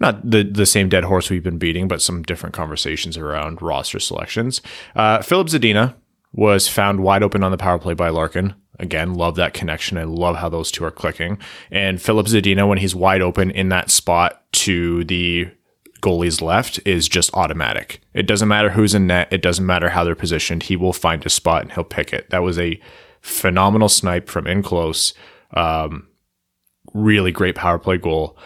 not 0.00 0.30
the 0.30 0.42
the 0.42 0.64
same 0.64 0.88
dead 0.88 1.04
horse 1.04 1.28
we've 1.28 1.42
been 1.42 1.58
beating, 1.58 1.86
but 1.86 2.00
some 2.00 2.22
different 2.22 2.54
conversations 2.54 3.18
around 3.18 3.60
roster 3.60 3.98
selections. 3.98 4.62
Uh, 4.94 5.20
Filip 5.20 5.48
Zadina 5.48 5.96
was 6.32 6.66
found 6.66 7.00
wide 7.00 7.22
open 7.22 7.42
on 7.42 7.50
the 7.50 7.58
power 7.58 7.78
play 7.78 7.92
by 7.92 8.08
Larkin. 8.08 8.54
Again, 8.78 9.12
love 9.12 9.36
that 9.36 9.52
connection. 9.52 9.98
I 9.98 10.04
love 10.04 10.36
how 10.36 10.48
those 10.48 10.70
two 10.70 10.84
are 10.86 10.90
clicking. 10.90 11.36
And 11.70 12.00
Filip 12.00 12.26
Zadina, 12.26 12.66
when 12.66 12.78
he's 12.78 12.94
wide 12.94 13.20
open 13.20 13.50
in 13.50 13.68
that 13.68 13.90
spot 13.90 14.50
to 14.52 15.04
the 15.04 15.50
goalie's 16.00 16.40
left, 16.40 16.80
is 16.86 17.06
just 17.06 17.34
automatic. 17.34 18.00
It 18.14 18.26
doesn't 18.26 18.48
matter 18.48 18.70
who's 18.70 18.94
in 18.94 19.08
net. 19.08 19.28
It 19.30 19.42
doesn't 19.42 19.66
matter 19.66 19.90
how 19.90 20.04
they're 20.04 20.14
positioned. 20.14 20.62
He 20.62 20.76
will 20.76 20.94
find 20.94 21.24
a 21.26 21.30
spot 21.30 21.62
and 21.62 21.72
he'll 21.72 21.84
pick 21.84 22.14
it. 22.14 22.30
That 22.30 22.42
was 22.42 22.58
a 22.58 22.80
phenomenal 23.26 23.88
snipe 23.88 24.28
from 24.28 24.46
in 24.46 24.62
close. 24.62 25.12
Um, 25.54 26.08
really 26.94 27.32
great 27.32 27.56
power 27.56 27.78
play 27.78 27.98
goal. 27.98 28.38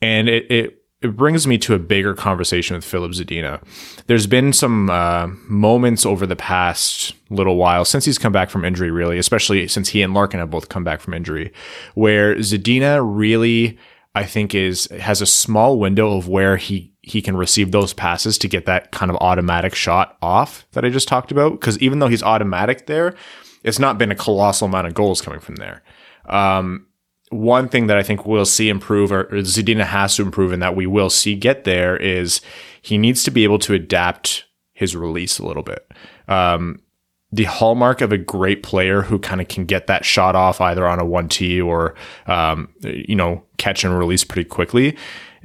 And 0.00 0.28
it, 0.28 0.50
it 0.50 0.76
it 1.02 1.16
brings 1.16 1.46
me 1.46 1.56
to 1.56 1.74
a 1.74 1.78
bigger 1.78 2.14
conversation 2.14 2.76
with 2.76 2.84
Filip 2.84 3.12
Zadina. 3.12 3.62
There's 4.06 4.26
been 4.26 4.52
some 4.52 4.90
uh, 4.90 5.28
moments 5.48 6.04
over 6.04 6.26
the 6.26 6.36
past 6.36 7.14
little 7.30 7.56
while 7.56 7.86
since 7.86 8.04
he's 8.04 8.18
come 8.18 8.32
back 8.32 8.50
from 8.50 8.66
injury, 8.66 8.90
really, 8.90 9.18
especially 9.18 9.66
since 9.66 9.88
he 9.88 10.02
and 10.02 10.12
Larkin 10.12 10.40
have 10.40 10.50
both 10.50 10.68
come 10.68 10.84
back 10.84 11.00
from 11.00 11.14
injury, 11.14 11.52
where 11.94 12.36
Zadina 12.36 13.00
really, 13.02 13.78
I 14.14 14.24
think, 14.24 14.54
is 14.54 14.86
has 15.00 15.22
a 15.22 15.26
small 15.26 15.78
window 15.78 16.16
of 16.16 16.28
where 16.28 16.58
he 16.58 16.92
he 17.02 17.22
can 17.22 17.36
receive 17.36 17.72
those 17.72 17.94
passes 17.94 18.36
to 18.36 18.48
get 18.48 18.66
that 18.66 18.92
kind 18.92 19.10
of 19.10 19.16
automatic 19.16 19.74
shot 19.74 20.18
off 20.20 20.66
that 20.72 20.84
I 20.84 20.90
just 20.90 21.08
talked 21.08 21.32
about. 21.32 21.52
Because 21.52 21.78
even 21.78 21.98
though 21.98 22.08
he's 22.08 22.22
automatic 22.22 22.86
there, 22.86 23.14
it's 23.62 23.78
not 23.78 23.98
been 23.98 24.10
a 24.10 24.16
colossal 24.16 24.68
amount 24.68 24.86
of 24.86 24.94
goals 24.94 25.20
coming 25.20 25.40
from 25.40 25.56
there. 25.56 25.82
Um, 26.26 26.86
one 27.30 27.68
thing 27.68 27.86
that 27.86 27.96
I 27.96 28.02
think 28.02 28.26
we'll 28.26 28.44
see 28.44 28.68
improve, 28.68 29.12
or 29.12 29.24
Zadina 29.24 29.84
has 29.84 30.16
to 30.16 30.22
improve, 30.22 30.52
and 30.52 30.62
that 30.62 30.76
we 30.76 30.86
will 30.86 31.10
see 31.10 31.34
get 31.36 31.64
there 31.64 31.96
is 31.96 32.40
he 32.82 32.98
needs 32.98 33.22
to 33.24 33.30
be 33.30 33.44
able 33.44 33.58
to 33.60 33.74
adapt 33.74 34.44
his 34.72 34.96
release 34.96 35.38
a 35.38 35.46
little 35.46 35.62
bit. 35.62 35.90
Um, 36.26 36.80
the 37.32 37.44
hallmark 37.44 38.00
of 38.00 38.10
a 38.10 38.18
great 38.18 38.64
player 38.64 39.02
who 39.02 39.18
kind 39.18 39.40
of 39.40 39.46
can 39.46 39.64
get 39.64 39.86
that 39.86 40.04
shot 40.04 40.34
off 40.34 40.60
either 40.60 40.88
on 40.88 40.98
a 40.98 41.04
one 41.04 41.28
T 41.28 41.60
or, 41.60 41.94
um, 42.26 42.68
you 42.80 43.14
know, 43.14 43.44
catch 43.56 43.84
and 43.84 43.96
release 43.96 44.24
pretty 44.24 44.48
quickly. 44.48 44.96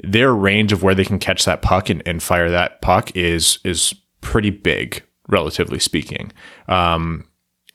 Their 0.04 0.34
range 0.34 0.74
of 0.74 0.82
where 0.82 0.96
they 0.96 1.06
can 1.06 1.20
catch 1.20 1.46
that 1.46 1.62
puck 1.62 1.90
and, 1.90 2.02
and 2.08 2.24
fire 2.24 2.50
that 2.50 2.82
puck 2.82 3.16
is, 3.16 3.60
is 3.64 3.94
pretty 4.22 4.50
big, 4.50 5.04
relatively 5.30 5.80
speaking. 5.80 6.32
Um, 6.68 7.28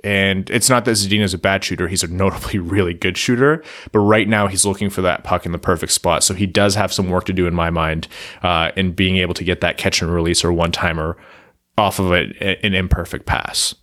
and 0.02 0.48
it's 0.50 0.68
not 0.68 0.84
that 0.84 0.92
Zadina 0.92 1.22
is 1.22 1.34
a 1.34 1.38
bad 1.38 1.62
shooter. 1.64 1.88
He's 1.88 2.02
a 2.02 2.08
notably 2.08 2.58
really 2.58 2.94
good 2.94 3.16
shooter. 3.16 3.62
But 3.92 4.00
right 4.00 4.28
now, 4.28 4.46
he's 4.46 4.64
looking 4.64 4.90
for 4.90 5.02
that 5.02 5.24
puck 5.24 5.46
in 5.46 5.52
the 5.52 5.58
perfect 5.58 5.92
spot. 5.92 6.24
So 6.24 6.34
he 6.34 6.46
does 6.46 6.74
have 6.74 6.92
some 6.92 7.08
work 7.08 7.24
to 7.26 7.32
do 7.32 7.46
in 7.46 7.54
my 7.54 7.70
mind 7.70 8.08
uh, 8.42 8.72
in 8.76 8.92
being 8.92 9.16
able 9.18 9.34
to 9.34 9.44
get 9.44 9.60
that 9.60 9.76
catch 9.76 10.02
and 10.02 10.12
release 10.12 10.44
or 10.44 10.52
one 10.52 10.72
timer 10.72 11.16
off 11.76 11.98
of 11.98 12.12
it, 12.12 12.36
an 12.62 12.74
imperfect 12.74 13.26
pass. 13.26 13.74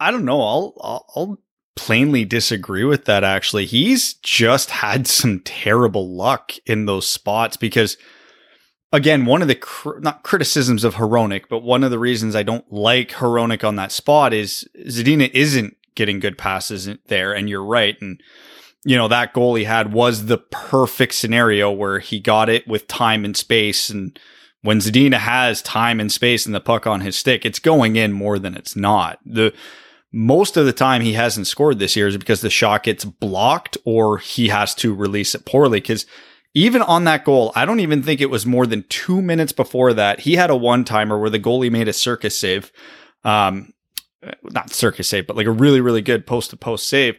I 0.00 0.10
don't 0.10 0.24
know. 0.24 0.40
I'll, 0.40 0.74
I'll, 0.80 1.06
I'll 1.14 1.38
plainly 1.76 2.24
disagree 2.24 2.84
with 2.84 3.04
that. 3.04 3.24
Actually, 3.24 3.66
he's 3.66 4.14
just 4.14 4.70
had 4.70 5.06
some 5.06 5.40
terrible 5.40 6.08
luck 6.08 6.52
in 6.66 6.86
those 6.86 7.06
spots 7.06 7.56
because 7.56 7.96
again, 8.96 9.26
one 9.26 9.42
of 9.42 9.48
the 9.48 9.54
cr- 9.54 9.98
not 9.98 10.22
criticisms 10.22 10.82
of 10.82 10.94
Hronek, 10.94 11.44
but 11.50 11.62
one 11.62 11.84
of 11.84 11.90
the 11.90 11.98
reasons 11.98 12.34
I 12.34 12.42
don't 12.42 12.70
like 12.72 13.10
Hronek 13.10 13.62
on 13.62 13.76
that 13.76 13.92
spot 13.92 14.32
is 14.32 14.66
Zadina 14.86 15.30
isn't 15.34 15.76
getting 15.94 16.18
good 16.18 16.38
passes 16.38 16.88
there. 17.06 17.34
And 17.34 17.48
you're 17.48 17.64
right. 17.64 18.00
And, 18.00 18.22
you 18.84 18.96
know, 18.96 19.08
that 19.08 19.34
goal 19.34 19.54
he 19.54 19.64
had 19.64 19.92
was 19.92 20.26
the 20.26 20.38
perfect 20.38 21.14
scenario 21.14 21.70
where 21.70 21.98
he 21.98 22.18
got 22.18 22.48
it 22.48 22.66
with 22.66 22.88
time 22.88 23.24
and 23.24 23.36
space. 23.36 23.90
And 23.90 24.18
when 24.62 24.78
Zadina 24.78 25.18
has 25.18 25.60
time 25.60 26.00
and 26.00 26.10
space 26.10 26.46
and 26.46 26.54
the 26.54 26.60
puck 26.60 26.86
on 26.86 27.02
his 27.02 27.18
stick, 27.18 27.44
it's 27.44 27.58
going 27.58 27.96
in 27.96 28.12
more 28.12 28.38
than 28.38 28.54
it's 28.54 28.74
not. 28.74 29.18
The, 29.26 29.52
most 30.10 30.56
of 30.56 30.64
the 30.64 30.72
time 30.72 31.02
he 31.02 31.12
hasn't 31.12 31.46
scored 31.46 31.78
this 31.78 31.96
year 31.96 32.08
is 32.08 32.16
because 32.16 32.40
the 32.40 32.48
shot 32.48 32.84
gets 32.84 33.04
blocked 33.04 33.76
or 33.84 34.16
he 34.16 34.48
has 34.48 34.74
to 34.76 34.94
release 34.94 35.34
it 35.34 35.44
poorly. 35.44 35.82
Cause 35.82 36.06
even 36.56 36.80
on 36.80 37.04
that 37.04 37.22
goal, 37.22 37.52
I 37.54 37.66
don't 37.66 37.80
even 37.80 38.02
think 38.02 38.22
it 38.22 38.30
was 38.30 38.46
more 38.46 38.66
than 38.66 38.86
two 38.88 39.20
minutes 39.20 39.52
before 39.52 39.92
that. 39.92 40.20
He 40.20 40.36
had 40.36 40.48
a 40.48 40.56
one 40.56 40.84
timer 40.84 41.18
where 41.18 41.28
the 41.28 41.38
goalie 41.38 41.70
made 41.70 41.86
a 41.86 41.92
circus 41.92 42.36
save. 42.36 42.72
Um, 43.24 43.74
not 44.42 44.70
circus 44.70 45.06
save, 45.06 45.26
but 45.26 45.36
like 45.36 45.46
a 45.46 45.50
really, 45.50 45.82
really 45.82 46.00
good 46.00 46.26
post 46.26 46.48
to 46.50 46.56
post 46.56 46.88
save. 46.88 47.18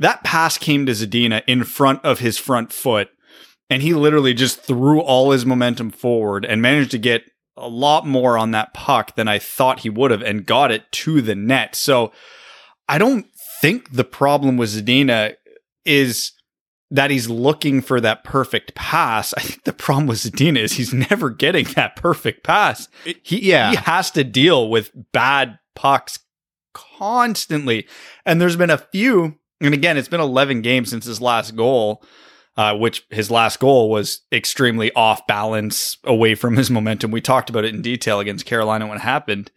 That 0.00 0.22
pass 0.22 0.58
came 0.58 0.84
to 0.84 0.92
Zadina 0.92 1.42
in 1.46 1.64
front 1.64 2.04
of 2.04 2.18
his 2.18 2.36
front 2.36 2.70
foot, 2.70 3.08
and 3.70 3.80
he 3.80 3.94
literally 3.94 4.34
just 4.34 4.60
threw 4.60 5.00
all 5.00 5.30
his 5.30 5.46
momentum 5.46 5.88
forward 5.88 6.44
and 6.44 6.60
managed 6.60 6.90
to 6.90 6.98
get 6.98 7.22
a 7.56 7.68
lot 7.68 8.06
more 8.06 8.36
on 8.36 8.50
that 8.50 8.74
puck 8.74 9.16
than 9.16 9.28
I 9.28 9.38
thought 9.38 9.80
he 9.80 9.88
would 9.88 10.10
have 10.10 10.22
and 10.22 10.44
got 10.44 10.70
it 10.70 10.92
to 10.92 11.22
the 11.22 11.34
net. 11.34 11.74
So 11.74 12.12
I 12.86 12.98
don't 12.98 13.24
think 13.62 13.92
the 13.92 14.04
problem 14.04 14.58
with 14.58 14.68
Zadina 14.68 15.36
is 15.86 16.32
that 16.90 17.10
he's 17.10 17.28
looking 17.28 17.80
for 17.80 18.00
that 18.00 18.24
perfect 18.24 18.74
pass. 18.74 19.34
I 19.34 19.40
think 19.40 19.64
the 19.64 19.72
problem 19.72 20.06
with 20.06 20.18
Zadina 20.18 20.58
is 20.58 20.72
he's 20.72 20.94
never 20.94 21.30
getting 21.30 21.64
that 21.74 21.96
perfect 21.96 22.44
pass. 22.44 22.88
He 23.22 23.50
yeah. 23.50 23.70
he 23.70 23.76
has 23.76 24.10
to 24.12 24.24
deal 24.24 24.68
with 24.70 24.90
bad 25.12 25.58
pucks 25.74 26.20
constantly. 26.72 27.86
And 28.24 28.40
there's 28.40 28.56
been 28.56 28.70
a 28.70 28.78
few, 28.78 29.36
and 29.60 29.74
again, 29.74 29.96
it's 29.96 30.08
been 30.08 30.20
11 30.20 30.62
games 30.62 30.90
since 30.90 31.04
his 31.04 31.20
last 31.20 31.56
goal. 31.56 32.02
Uh, 32.56 32.74
which 32.74 33.06
his 33.10 33.30
last 33.30 33.60
goal 33.60 33.88
was 33.88 34.22
extremely 34.32 34.90
off 34.94 35.24
balance 35.28 35.96
away 36.02 36.34
from 36.34 36.56
his 36.56 36.70
momentum. 36.70 37.12
We 37.12 37.20
talked 37.20 37.48
about 37.48 37.64
it 37.64 37.72
in 37.72 37.82
detail 37.82 38.18
against 38.18 38.46
Carolina 38.46 38.88
when 38.88 38.96
it 38.96 39.02
happened. 39.02 39.52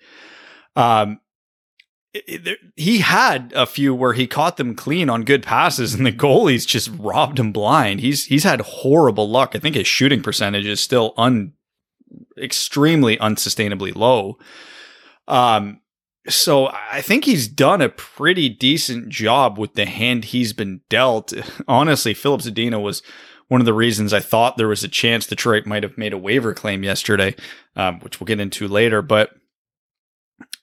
Um, 0.76 1.20
it, 2.14 2.60
he 2.76 3.00
had 3.00 3.54
a 3.56 3.66
few 3.66 3.96
where 3.96 4.14
he 4.14 4.28
caught 4.28 4.58
them 4.58 4.76
clean 4.76 5.10
on 5.10 5.24
good 5.24 5.44
passes 5.44 5.94
and 5.94 6.06
the 6.06 6.12
goalies 6.12 6.68
just 6.68 6.90
robbed 6.98 7.40
him 7.40 7.52
blind. 7.52 8.02
He's 8.02 8.26
he's 8.26 8.44
had 8.44 8.62
horrible 8.62 9.30
luck. 9.30 9.56
I 9.56 9.60
think 9.60 9.76
his 9.76 9.88
shooting 9.88 10.22
percentage 10.22 10.66
is 10.66 10.80
still 10.80 11.14
un 11.18 11.54
extremely 12.38 13.18
unsustainably 13.18 13.96
low. 13.96 14.38
Um 15.28 15.80
so 16.28 16.68
I 16.68 17.02
think 17.02 17.26
he's 17.26 17.48
done 17.48 17.82
a 17.82 17.90
pretty 17.90 18.48
decent 18.48 19.10
job 19.10 19.58
with 19.58 19.74
the 19.74 19.86
hand 19.86 20.26
he's 20.26 20.54
been 20.54 20.82
dealt. 20.90 21.34
Honestly, 21.68 22.14
Filip 22.14 22.42
Zadina 22.42 22.82
was 22.82 23.02
one 23.48 23.60
of 23.60 23.66
the 23.66 23.74
reasons 23.74 24.14
I 24.14 24.20
thought 24.20 24.56
there 24.56 24.68
was 24.68 24.84
a 24.84 24.88
chance 24.88 25.26
Detroit 25.28 25.66
might 25.66 25.84
have 25.84 25.98
made 25.98 26.14
a 26.14 26.18
waiver 26.18 26.54
claim 26.54 26.84
yesterday, 26.84 27.36
um, 27.76 28.00
which 28.02 28.20
we'll 28.20 28.26
get 28.26 28.40
into 28.40 28.68
later. 28.68 29.02
But 29.02 29.32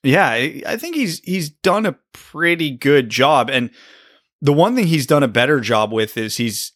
yeah, 0.03 0.29
I 0.31 0.77
think 0.77 0.95
he's 0.95 1.21
he's 1.21 1.51
done 1.51 1.87
a 1.87 1.99
pretty 2.13 2.71
good 2.71 3.11
job. 3.11 3.51
And 3.51 3.71
the 4.41 4.53
one 4.53 4.75
thing 4.75 4.87
he's 4.87 5.07
done 5.07 5.23
a 5.23 5.29
better 5.29 5.61
job 5.61 5.93
with 5.93 6.17
is 6.17 6.37
he's 6.37 6.73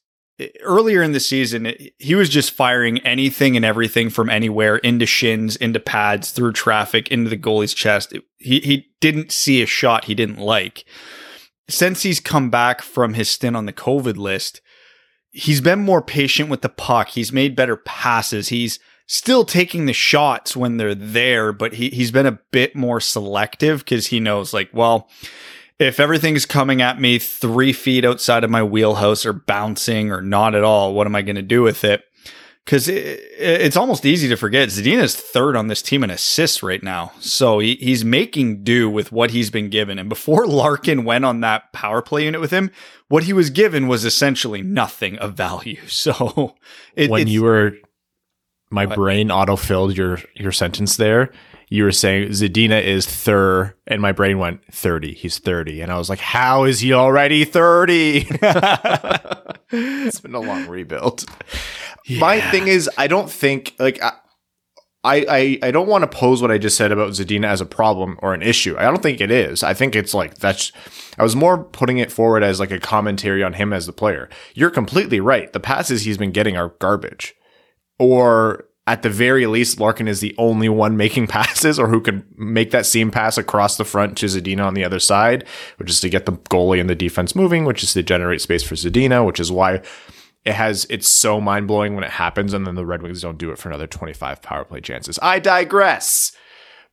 earlier 0.63 1.03
in 1.03 1.13
the 1.13 1.21
season 1.21 1.73
he 1.99 2.15
was 2.15 2.29
just 2.29 2.51
firing 2.51 2.99
anything 3.01 3.55
and 3.55 3.65
everything 3.65 4.11
from 4.11 4.29
anywhere 4.29 4.77
into 4.79 5.07
shins, 5.07 5.57
into 5.57 5.79
pads, 5.79 6.33
through 6.33 6.53
traffic, 6.53 7.09
into 7.09 7.31
the 7.31 7.37
goalie's 7.37 7.75
chest. 7.75 8.13
He 8.39 8.61
he 8.61 8.89
didn't 9.01 9.31
see 9.31 9.63
a 9.63 9.67
shot 9.67 10.07
he 10.07 10.15
didn't 10.15 10.39
like. 10.39 10.85
Since 11.69 12.03
he's 12.03 12.21
come 12.21 12.51
back 12.51 12.83
from 12.83 13.15
his 13.15 13.29
stint 13.29 13.57
on 13.57 13.67
the 13.67 13.73
COVID 13.73 14.17
list, 14.17 14.61
he's 15.31 15.61
been 15.61 15.79
more 15.79 16.03
patient 16.03 16.51
with 16.51 16.63
the 16.63 16.69
puck. 16.69 17.11
He's 17.11 17.33
made 17.33 17.55
better 17.55 17.77
passes. 17.77 18.49
He's 18.49 18.81
still 19.13 19.45
taking 19.45 19.85
the 19.85 19.93
shots 19.93 20.57
when 20.57 20.79
they're 20.79 20.95
there, 20.95 21.53
but 21.53 21.75
he, 21.75 21.91
he's 21.91 22.11
been 22.11 22.25
a 22.25 22.39
bit 22.51 22.75
more 22.75 22.99
selective 22.99 23.81
because 23.81 24.07
he 24.07 24.19
knows, 24.19 24.55
like, 24.55 24.71
well, 24.73 25.07
if 25.79 26.01
everything's 26.01 26.47
coming 26.47 26.81
at 26.81 26.99
me 26.99 27.19
three 27.19 27.75
feet 27.75 28.07
outside 28.07 28.43
of 28.43 28.49
my 28.49 28.63
wheelhouse 28.63 29.27
or 29.27 29.35
bouncing 29.35 30.11
or 30.11 30.23
not 30.23 30.55
at 30.55 30.65
all, 30.65 30.95
what 30.95 31.07
am 31.07 31.15
I 31.15 31.21
going 31.21 31.37
to 31.37 31.43
do 31.43 31.63
with 31.63 31.85
it? 31.85 32.05
Because 32.65 32.89
it, 32.89 33.21
it's 33.39 33.77
almost 33.77 34.07
easy 34.07 34.29
to 34.31 34.37
forget 34.37 34.71
Zadina's 34.71 35.15
third 35.15 35.57
on 35.57 35.67
this 35.67 35.83
team 35.83 36.03
in 36.03 36.11
assists 36.11 36.63
right 36.63 36.83
now. 36.83 37.13
So 37.21 37.59
he, 37.59 37.75
he's 37.75 38.07
making 38.07 38.65
do 38.65 38.89
with 38.89 39.13
what 39.13 39.33
he's 39.33 39.51
been 39.51 39.69
given. 39.69 39.99
And 39.99 40.09
before 40.09 40.47
Larkin 40.47 41.05
went 41.05 41.27
on 41.27 41.41
that 41.41 41.71
power 41.75 42.01
play 42.01 42.25
unit 42.25 42.41
with 42.41 42.51
him, 42.51 42.71
what 43.09 43.25
he 43.25 43.35
was 43.35 43.51
given 43.51 43.89
was 43.89 44.07
essentially 44.07 44.63
nothing 44.63 45.19
of 45.19 45.35
value. 45.35 45.81
So 45.89 46.55
it, 46.97 47.11
when 47.11 47.29
you 47.29 47.43
were 47.43 47.75
my 48.73 48.87
what? 48.87 48.97
brain 48.97 49.31
auto-filled 49.31 49.97
your 49.97 50.19
your 50.35 50.53
sentence 50.53 50.97
there. 50.97 51.31
You 51.69 51.85
were 51.85 51.93
saying 51.93 52.29
Zadina 52.31 52.83
is 52.83 53.07
thir, 53.07 53.75
and 53.87 54.03
my 54.03 54.13
brain 54.13 54.39
went 54.39 54.61
30. 54.73 55.15
He's 55.15 55.39
30. 55.39 55.81
And 55.81 55.91
I 55.91 55.97
was 55.97 56.11
like, 56.11 56.19
how 56.19 56.65
is 56.65 56.81
he 56.81 56.93
already 56.93 57.47
30? 57.47 58.27
it's 59.71 60.21
been 60.21 60.35
a 60.35 60.41
long 60.41 60.69
rebuild. 60.69 61.25
Yeah. 62.05 62.21
My 62.21 62.43
thing 62.43 62.69
is, 62.69 62.91
I 62.99 63.07
don't 63.07 63.31
think, 63.31 63.75
like, 63.79 64.03
I, 64.03 64.13
I, 65.03 65.59
I 65.63 65.71
don't 65.71 65.89
want 65.89 66.03
to 66.03 66.09
pose 66.09 66.43
what 66.43 66.51
I 66.51 66.59
just 66.59 66.77
said 66.77 66.93
about 66.93 67.13
Zadina 67.13 67.47
as 67.47 67.63
a 67.63 67.67
problem 67.67 68.19
or 68.21 68.35
an 68.35 68.43
issue. 68.43 68.77
I 68.77 68.83
don't 68.83 69.03
think 69.03 69.23
it 69.23 69.31
is. 69.31 69.63
I 69.63 69.73
think 69.73 69.97
it's 69.97 70.13
like 70.13 70.35
that's. 70.35 70.73
I 71.19 71.23
was 71.23 71.35
more 71.35 71.65
putting 71.65 71.97
it 71.97 72.13
forward 72.13 72.43
as 72.43 72.61
like 72.61 72.71
a 72.71 72.81
commentary 72.81 73.43
on 73.43 73.55
him 73.55 73.73
as 73.73 73.87
the 73.87 73.95
player. 73.95 74.29
You're 74.55 74.69
completely 74.69 75.21
right. 75.21 75.51
The 75.53 75.61
passes 75.61 76.03
he's 76.03 76.19
been 76.19 76.33
getting 76.33 76.55
are 76.57 76.75
garbage 76.81 77.35
or 77.99 78.67
at 78.87 79.03
the 79.03 79.11
very 79.11 79.47
least, 79.47 79.79
Larkin 79.79 80.09
is 80.09 80.21
the 80.21 80.35
only 80.39 80.69
one 80.69 80.97
making 80.97 81.27
passes 81.29 81.79
or 81.79 81.89
who 81.89 82.01
can 82.01 82.25
make 82.37 82.71
that 82.73 82.87
seam 82.87 83.11
pass 83.11 83.39
across 83.39 83.77
the 83.77 83.85
front 83.85 84.19
to 84.19 84.27
Zadina 84.27 84.65
on 84.65 84.75
the 84.75 84.85
other 84.85 84.99
side, 84.99 85.47
which 85.77 85.91
is 85.91 86.01
to 86.01 86.11
get 86.11 86.27
the 86.27 86.33
goalie 86.33 86.81
and 86.81 86.91
the 86.91 86.95
defense 86.95 87.35
moving, 87.37 87.65
which 87.65 87.83
is 87.83 87.93
to 87.93 88.03
generate 88.03 88.41
space 88.41 88.63
for 88.63 88.75
Zadina, 88.75 89.25
which 89.25 89.41
is 89.41 89.53
why 89.53 89.83
it 90.45 90.55
has 90.55 90.87
it's 90.91 91.09
so 91.09 91.41
mind 91.41 91.69
blowing 91.69 91.95
when 91.95 92.05
it 92.05 92.11
happens, 92.11 92.53
and 92.53 92.67
then 92.67 92.75
the 92.75 92.87
Red 92.87 93.03
Wings 93.03 93.23
don't 93.23 93.39
do 93.39 93.51
it 93.53 93.59
for 93.59 93.69
another 93.69 93.87
25 93.87 94.43
power 94.43 94.65
play 94.65 94.81
chances. 94.81 95.19
I 95.23 95.39
digress. 95.39 96.33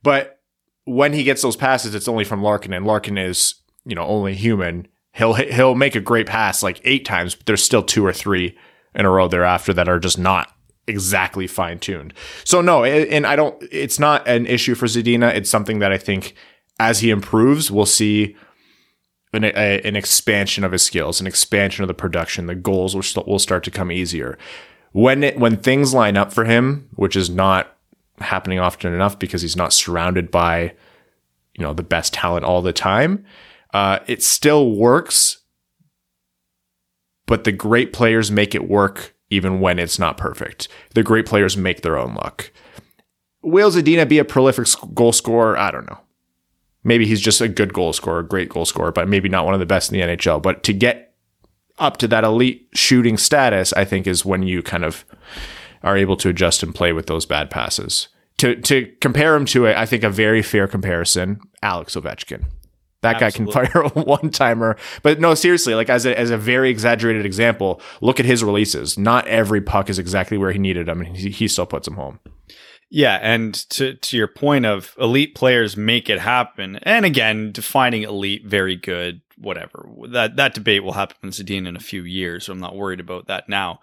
But 0.02 0.40
when 0.84 1.12
he 1.12 1.24
gets 1.24 1.42
those 1.42 1.56
passes, 1.56 1.94
it's 1.94 2.08
only 2.08 2.24
from 2.24 2.42
Larkin, 2.42 2.72
and 2.72 2.86
Larkin 2.86 3.18
is, 3.18 3.56
you 3.84 3.96
know, 3.96 4.04
only 4.04 4.34
human. 4.34 4.86
He'll 5.12 5.34
he'll 5.34 5.74
make 5.74 5.96
a 5.96 6.00
great 6.00 6.28
pass 6.28 6.62
like 6.62 6.80
eight 6.84 7.04
times, 7.04 7.34
but 7.34 7.46
there's 7.46 7.64
still 7.64 7.82
two 7.82 8.06
or 8.06 8.12
three 8.12 8.56
in 8.94 9.04
a 9.04 9.10
row 9.10 9.26
thereafter 9.26 9.72
that 9.72 9.88
are 9.88 9.98
just 9.98 10.18
not 10.18 10.54
exactly 10.90 11.46
fine 11.46 11.78
tuned. 11.78 12.12
So 12.44 12.60
no, 12.60 12.84
and 12.84 13.26
I 13.26 13.36
don't. 13.36 13.56
It's 13.70 13.98
not 13.98 14.26
an 14.28 14.46
issue 14.46 14.74
for 14.74 14.86
Zadina. 14.86 15.34
It's 15.34 15.48
something 15.48 15.78
that 15.78 15.92
I 15.92 15.98
think 15.98 16.34
as 16.78 17.00
he 17.00 17.10
improves, 17.10 17.70
we'll 17.70 17.86
see 17.86 18.36
an, 19.32 19.44
a, 19.44 19.80
an 19.82 19.96
expansion 19.96 20.64
of 20.64 20.72
his 20.72 20.82
skills, 20.82 21.20
an 21.20 21.26
expansion 21.26 21.84
of 21.84 21.88
the 21.88 21.94
production. 21.94 22.46
The 22.46 22.54
goals 22.54 22.94
will, 22.94 23.02
st- 23.02 23.26
will 23.26 23.38
start 23.38 23.64
to 23.64 23.70
come 23.70 23.92
easier 23.92 24.36
when 24.92 25.22
it 25.22 25.38
when 25.38 25.56
things 25.56 25.94
line 25.94 26.16
up 26.16 26.32
for 26.32 26.44
him, 26.44 26.88
which 26.94 27.16
is 27.16 27.30
not 27.30 27.76
happening 28.18 28.58
often 28.58 28.92
enough 28.92 29.18
because 29.18 29.42
he's 29.42 29.56
not 29.56 29.72
surrounded 29.72 30.30
by 30.30 30.74
you 31.56 31.64
know 31.64 31.72
the 31.72 31.82
best 31.82 32.12
talent 32.14 32.44
all 32.44 32.62
the 32.62 32.72
time. 32.72 33.24
Uh, 33.72 34.00
it 34.06 34.22
still 34.22 34.72
works, 34.72 35.38
but 37.26 37.44
the 37.44 37.52
great 37.52 37.92
players 37.92 38.30
make 38.30 38.54
it 38.54 38.68
work 38.68 39.14
even 39.30 39.60
when 39.60 39.78
it's 39.78 39.98
not 39.98 40.16
perfect. 40.18 40.68
The 40.94 41.02
great 41.02 41.26
players 41.26 41.56
make 41.56 41.82
their 41.82 41.96
own 41.96 42.14
luck. 42.14 42.50
Will 43.42 43.70
Zadina 43.70 44.06
be 44.08 44.18
a 44.18 44.24
prolific 44.24 44.66
goal 44.92 45.12
scorer? 45.12 45.56
I 45.56 45.70
don't 45.70 45.88
know. 45.88 45.98
Maybe 46.82 47.06
he's 47.06 47.20
just 47.20 47.40
a 47.40 47.48
good 47.48 47.72
goal 47.72 47.92
scorer, 47.92 48.20
a 48.20 48.26
great 48.26 48.48
goal 48.48 48.64
scorer, 48.64 48.92
but 48.92 49.08
maybe 49.08 49.28
not 49.28 49.44
one 49.44 49.54
of 49.54 49.60
the 49.60 49.66
best 49.66 49.92
in 49.92 49.98
the 49.98 50.16
NHL. 50.16 50.42
But 50.42 50.62
to 50.64 50.72
get 50.72 51.14
up 51.78 51.96
to 51.98 52.08
that 52.08 52.24
elite 52.24 52.68
shooting 52.74 53.16
status, 53.16 53.72
I 53.74 53.84
think 53.84 54.06
is 54.06 54.24
when 54.24 54.42
you 54.42 54.62
kind 54.62 54.84
of 54.84 55.04
are 55.82 55.96
able 55.96 56.16
to 56.18 56.28
adjust 56.28 56.62
and 56.62 56.74
play 56.74 56.92
with 56.92 57.06
those 57.06 57.26
bad 57.26 57.50
passes. 57.50 58.08
To 58.38 58.56
to 58.56 58.90
compare 59.00 59.34
him 59.34 59.44
to, 59.46 59.66
a, 59.66 59.74
I 59.74 59.86
think 59.86 60.02
a 60.02 60.10
very 60.10 60.42
fair 60.42 60.66
comparison, 60.66 61.40
Alex 61.62 61.94
Ovechkin. 61.94 62.44
That 63.02 63.22
Absolutely. 63.22 63.52
guy 63.52 63.66
can 63.66 63.72
fire 63.72 63.82
a 63.94 64.00
one 64.02 64.30
timer. 64.30 64.76
But 65.02 65.20
no, 65.20 65.34
seriously, 65.34 65.74
like 65.74 65.88
as 65.88 66.04
a, 66.04 66.18
as 66.18 66.30
a 66.30 66.36
very 66.36 66.70
exaggerated 66.70 67.24
example, 67.24 67.80
look 68.00 68.20
at 68.20 68.26
his 68.26 68.44
releases. 68.44 68.98
Not 68.98 69.26
every 69.26 69.60
puck 69.60 69.88
is 69.88 69.98
exactly 69.98 70.36
where 70.36 70.52
he 70.52 70.58
needed 70.58 70.86
them, 70.86 71.00
and 71.00 71.16
he, 71.16 71.30
he 71.30 71.48
still 71.48 71.66
puts 71.66 71.86
them 71.86 71.96
home. 71.96 72.20
Yeah, 72.92 73.18
and 73.22 73.54
to 73.70 73.94
to 73.94 74.16
your 74.16 74.26
point 74.26 74.66
of 74.66 74.96
elite 74.98 75.36
players 75.36 75.76
make 75.76 76.10
it 76.10 76.18
happen, 76.18 76.76
and 76.82 77.04
again, 77.04 77.52
defining 77.52 78.02
elite 78.02 78.44
very 78.44 78.74
good, 78.74 79.22
whatever. 79.38 79.88
That 80.08 80.36
that 80.36 80.54
debate 80.54 80.82
will 80.82 80.94
happen 80.94 81.16
with 81.22 81.34
Zadina 81.34 81.68
in 81.68 81.76
a 81.76 81.80
few 81.80 82.02
years, 82.02 82.46
so 82.46 82.52
I'm 82.52 82.58
not 82.58 82.74
worried 82.74 82.98
about 82.98 83.28
that 83.28 83.48
now. 83.48 83.78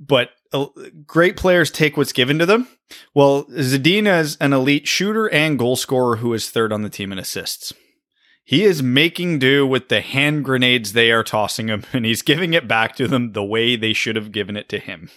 But 0.00 0.30
uh, 0.52 0.66
great 1.06 1.36
players 1.36 1.70
take 1.70 1.96
what's 1.96 2.12
given 2.12 2.38
to 2.40 2.46
them. 2.46 2.66
Well, 3.14 3.44
Zadina 3.44 4.20
is 4.20 4.36
an 4.38 4.52
elite 4.52 4.88
shooter 4.88 5.28
and 5.28 5.58
goal 5.58 5.76
scorer 5.76 6.16
who 6.16 6.34
is 6.34 6.50
third 6.50 6.72
on 6.72 6.82
the 6.82 6.90
team 6.90 7.12
in 7.12 7.18
assists. 7.18 7.72
He 8.50 8.64
is 8.64 8.82
making 8.82 9.38
do 9.38 9.64
with 9.64 9.90
the 9.90 10.00
hand 10.00 10.44
grenades 10.44 10.92
they 10.92 11.12
are 11.12 11.22
tossing 11.22 11.68
him, 11.68 11.84
and 11.92 12.04
he's 12.04 12.20
giving 12.20 12.52
it 12.52 12.66
back 12.66 12.96
to 12.96 13.06
them 13.06 13.30
the 13.30 13.44
way 13.44 13.76
they 13.76 13.92
should 13.92 14.16
have 14.16 14.32
given 14.32 14.56
it 14.56 14.68
to 14.70 14.80
him. 14.80 15.08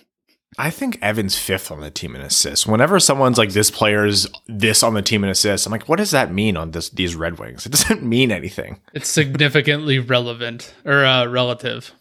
I 0.56 0.70
think 0.70 1.00
Evan's 1.02 1.36
fifth 1.36 1.72
on 1.72 1.82
the 1.82 1.90
team 1.90 2.16
in 2.16 2.22
assists. 2.22 2.68
Whenever 2.68 3.00
someone's 3.00 3.40
like 3.40 3.50
this 3.50 3.72
player's 3.72 4.28
this 4.46 4.84
on 4.84 4.94
the 4.94 5.02
team 5.02 5.24
in 5.24 5.32
assists, 5.32 5.66
I'm 5.66 5.72
like, 5.72 5.90
what 5.90 5.96
does 5.96 6.12
that 6.12 6.32
mean 6.32 6.56
on 6.56 6.70
this 6.70 6.90
these 6.90 7.16
Red 7.16 7.40
Wings? 7.40 7.66
It 7.66 7.72
doesn't 7.72 8.04
mean 8.08 8.32
anything. 8.32 8.82
It's 8.94 9.10
significantly 9.10 9.98
relevant 9.98 10.72
or 10.86 11.04
uh, 11.04 11.26
relative. 11.26 11.92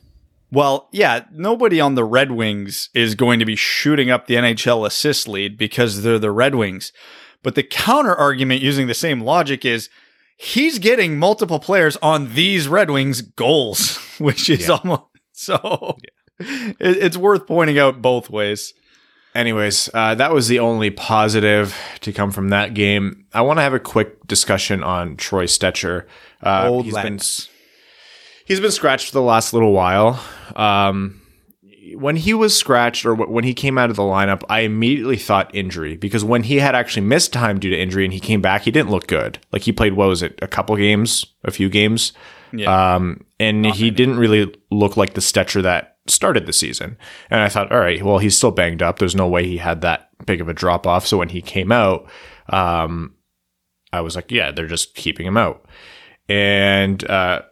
Well, 0.50 0.90
yeah, 0.92 1.24
nobody 1.32 1.80
on 1.80 1.94
the 1.94 2.04
Red 2.04 2.32
Wings 2.32 2.90
is 2.92 3.14
going 3.14 3.38
to 3.38 3.46
be 3.46 3.56
shooting 3.56 4.10
up 4.10 4.26
the 4.26 4.34
NHL 4.34 4.86
assist 4.86 5.26
lead 5.28 5.56
because 5.56 6.02
they're 6.02 6.18
the 6.18 6.30
Red 6.30 6.56
Wings. 6.56 6.92
But 7.42 7.54
the 7.54 7.62
counter 7.62 8.14
argument 8.14 8.60
using 8.60 8.86
the 8.86 8.92
same 8.92 9.22
logic 9.22 9.64
is 9.64 9.88
he's 10.42 10.78
getting 10.78 11.18
multiple 11.18 11.58
players 11.58 11.96
on 12.02 12.34
these 12.34 12.68
Red 12.68 12.90
Wings 12.90 13.22
goals, 13.22 13.96
which 14.18 14.50
is 14.50 14.68
yeah. 14.68 14.74
almost 14.74 15.04
so. 15.32 15.96
Yeah 16.02 16.10
it, 16.48 16.76
it's 16.78 17.16
worth 17.16 17.46
pointing 17.46 17.78
out 17.78 18.02
both 18.02 18.30
ways. 18.30 18.74
Anyways, 19.34 19.88
uh, 19.94 20.14
that 20.16 20.32
was 20.32 20.48
the 20.48 20.58
only 20.58 20.90
positive 20.90 21.76
to 22.00 22.12
come 22.12 22.30
from 22.32 22.50
that 22.50 22.74
game. 22.74 23.24
I 23.32 23.40
want 23.40 23.58
to 23.58 23.62
have 23.62 23.72
a 23.72 23.80
quick 23.80 24.26
discussion 24.26 24.82
on 24.82 25.16
Troy 25.16 25.46
Stecher. 25.46 26.06
Uh, 26.42 26.68
Old 26.68 26.84
he's 26.84 26.94
been 26.94 27.18
he's 28.44 28.60
been 28.60 28.70
scratched 28.70 29.06
for 29.06 29.12
the 29.12 29.22
last 29.22 29.54
little 29.54 29.72
while. 29.72 30.22
Um, 30.54 31.21
when 31.94 32.16
he 32.16 32.32
was 32.32 32.56
scratched 32.56 33.04
or 33.04 33.14
when 33.14 33.44
he 33.44 33.54
came 33.54 33.76
out 33.76 33.90
of 33.90 33.96
the 33.96 34.02
lineup, 34.02 34.42
I 34.48 34.60
immediately 34.60 35.16
thought 35.16 35.54
injury 35.54 35.96
because 35.96 36.24
when 36.24 36.44
he 36.44 36.58
had 36.58 36.74
actually 36.74 37.06
missed 37.06 37.32
time 37.32 37.58
due 37.58 37.70
to 37.70 37.78
injury 37.78 38.04
and 38.04 38.12
he 38.12 38.20
came 38.20 38.40
back, 38.40 38.62
he 38.62 38.70
didn't 38.70 38.90
look 38.90 39.06
good. 39.06 39.38
Like 39.50 39.62
he 39.62 39.72
played, 39.72 39.94
what 39.94 40.08
was 40.08 40.22
it, 40.22 40.38
a 40.40 40.46
couple 40.46 40.76
games, 40.76 41.26
a 41.44 41.50
few 41.50 41.68
games, 41.68 42.12
yeah. 42.52 42.94
um, 42.94 43.24
and 43.40 43.62
Not 43.62 43.76
he 43.76 43.84
many. 43.84 43.96
didn't 43.96 44.18
really 44.18 44.54
look 44.70 44.96
like 44.96 45.14
the 45.14 45.20
Stecher 45.20 45.62
that 45.62 45.96
started 46.06 46.46
the 46.46 46.52
season. 46.52 46.96
And 47.30 47.40
I 47.40 47.48
thought, 47.48 47.72
all 47.72 47.80
right, 47.80 48.02
well, 48.02 48.18
he's 48.18 48.36
still 48.36 48.50
banged 48.52 48.82
up. 48.82 48.98
There's 48.98 49.16
no 49.16 49.26
way 49.28 49.46
he 49.46 49.58
had 49.58 49.80
that 49.80 50.10
big 50.24 50.40
of 50.40 50.48
a 50.48 50.54
drop 50.54 50.86
off. 50.86 51.06
So 51.06 51.18
when 51.18 51.30
he 51.30 51.42
came 51.42 51.72
out, 51.72 52.08
um, 52.48 53.14
I 53.92 54.00
was 54.00 54.14
like, 54.14 54.30
yeah, 54.30 54.50
they're 54.52 54.66
just 54.66 54.94
keeping 54.94 55.26
him 55.26 55.36
out. 55.36 55.64
And, 56.28 57.02
uh, 57.10 57.42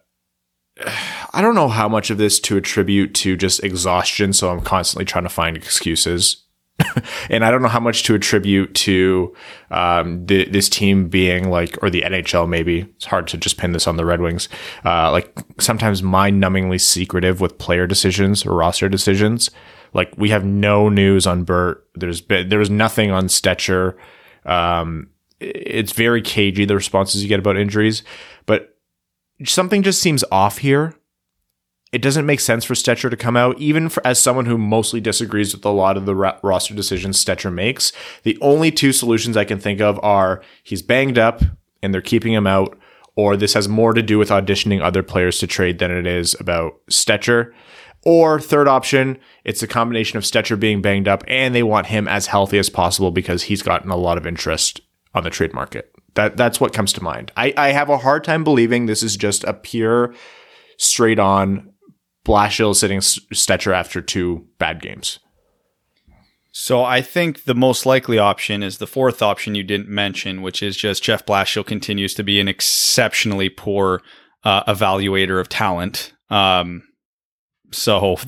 I 1.32 1.42
don't 1.42 1.54
know 1.54 1.68
how 1.68 1.88
much 1.88 2.10
of 2.10 2.18
this 2.18 2.40
to 2.40 2.56
attribute 2.56 3.14
to 3.16 3.36
just 3.36 3.62
exhaustion. 3.62 4.32
So 4.32 4.50
I'm 4.50 4.60
constantly 4.60 5.04
trying 5.04 5.24
to 5.24 5.30
find 5.30 5.56
excuses 5.56 6.44
and 7.30 7.44
I 7.44 7.50
don't 7.50 7.62
know 7.62 7.68
how 7.68 7.80
much 7.80 8.02
to 8.04 8.14
attribute 8.14 8.74
to 8.74 9.34
um, 9.70 10.24
this 10.26 10.68
team 10.68 11.08
being 11.08 11.50
like, 11.50 11.78
or 11.82 11.90
the 11.90 12.02
NHL 12.02 12.48
maybe. 12.48 12.80
It's 12.96 13.06
hard 13.06 13.26
to 13.28 13.36
just 13.36 13.56
pin 13.56 13.72
this 13.72 13.86
on 13.86 13.96
the 13.96 14.04
Red 14.04 14.20
Wings. 14.20 14.48
Uh, 14.84 15.10
like 15.10 15.36
sometimes 15.58 16.02
mind-numbingly 16.02 16.80
secretive 16.80 17.40
with 17.40 17.58
player 17.58 17.86
decisions 17.86 18.44
or 18.44 18.54
roster 18.54 18.88
decisions. 18.88 19.50
Like 19.92 20.12
we 20.16 20.30
have 20.30 20.44
no 20.44 20.88
news 20.88 21.26
on 21.26 21.44
Bert. 21.44 21.86
There's 21.94 22.20
been 22.20 22.48
there 22.48 22.58
was 22.58 22.70
nothing 22.70 23.10
on 23.10 23.26
Stecher. 23.26 23.96
Um, 24.44 25.10
it's 25.40 25.92
very 25.92 26.22
cagey 26.22 26.64
the 26.64 26.76
responses 26.76 27.22
you 27.22 27.28
get 27.28 27.40
about 27.40 27.56
injuries, 27.56 28.04
but 28.46 28.76
something 29.44 29.82
just 29.82 30.00
seems 30.00 30.24
off 30.30 30.58
here 30.58 30.94
it 31.92 32.02
doesn't 32.02 32.26
make 32.26 32.40
sense 32.40 32.64
for 32.64 32.74
Stecher 32.74 33.10
to 33.10 33.16
come 33.16 33.36
out, 33.36 33.58
even 33.58 33.88
for, 33.88 34.06
as 34.06 34.22
someone 34.22 34.46
who 34.46 34.56
mostly 34.56 35.00
disagrees 35.00 35.54
with 35.54 35.64
a 35.64 35.70
lot 35.70 35.96
of 35.96 36.06
the 36.06 36.14
roster 36.14 36.74
decisions 36.74 37.22
Stecher 37.22 37.52
makes. 37.52 37.92
The 38.22 38.38
only 38.40 38.70
two 38.70 38.92
solutions 38.92 39.36
I 39.36 39.44
can 39.44 39.58
think 39.58 39.80
of 39.80 39.98
are 40.02 40.42
he's 40.62 40.82
banged 40.82 41.18
up 41.18 41.42
and 41.82 41.92
they're 41.92 42.00
keeping 42.00 42.32
him 42.32 42.46
out, 42.46 42.78
or 43.16 43.36
this 43.36 43.54
has 43.54 43.68
more 43.68 43.92
to 43.92 44.02
do 44.02 44.18
with 44.18 44.28
auditioning 44.28 44.80
other 44.80 45.02
players 45.02 45.38
to 45.40 45.46
trade 45.48 45.78
than 45.80 45.90
it 45.90 46.06
is 46.06 46.36
about 46.38 46.74
Stecher. 46.88 47.52
Or 48.04 48.40
third 48.40 48.68
option, 48.68 49.18
it's 49.44 49.62
a 49.62 49.66
combination 49.66 50.16
of 50.16 50.24
Stecher 50.24 50.58
being 50.58 50.80
banged 50.80 51.08
up 51.08 51.24
and 51.26 51.54
they 51.54 51.62
want 51.62 51.88
him 51.88 52.06
as 52.06 52.28
healthy 52.28 52.58
as 52.58 52.70
possible 52.70 53.10
because 53.10 53.44
he's 53.44 53.62
gotten 53.62 53.90
a 53.90 53.96
lot 53.96 54.16
of 54.16 54.26
interest 54.26 54.80
on 55.12 55.24
the 55.24 55.30
trade 55.30 55.52
market. 55.52 55.92
That 56.20 56.36
that's 56.36 56.60
what 56.60 56.74
comes 56.74 56.92
to 56.92 57.02
mind. 57.02 57.32
I, 57.34 57.54
I 57.56 57.68
have 57.72 57.88
a 57.88 57.96
hard 57.96 58.24
time 58.24 58.44
believing 58.44 58.84
this 58.84 59.02
is 59.02 59.16
just 59.16 59.42
a 59.44 59.54
pure 59.54 60.14
straight 60.76 61.18
on 61.18 61.72
Blashill 62.26 62.76
sitting 62.76 62.98
Stecher 62.98 63.72
after 63.72 64.02
two 64.02 64.46
bad 64.58 64.82
games. 64.82 65.18
So 66.52 66.84
I 66.84 67.00
think 67.00 67.44
the 67.44 67.54
most 67.54 67.86
likely 67.86 68.18
option 68.18 68.62
is 68.62 68.76
the 68.76 68.86
fourth 68.86 69.22
option 69.22 69.54
you 69.54 69.62
didn't 69.62 69.88
mention, 69.88 70.42
which 70.42 70.62
is 70.62 70.76
just 70.76 71.02
Jeff 71.02 71.24
Blashill 71.24 71.64
continues 71.64 72.12
to 72.14 72.22
be 72.22 72.38
an 72.38 72.48
exceptionally 72.48 73.48
poor 73.48 74.02
uh, 74.44 74.64
evaluator 74.64 75.40
of 75.40 75.48
talent. 75.48 76.12
Um, 76.28 76.82
so 77.72 78.18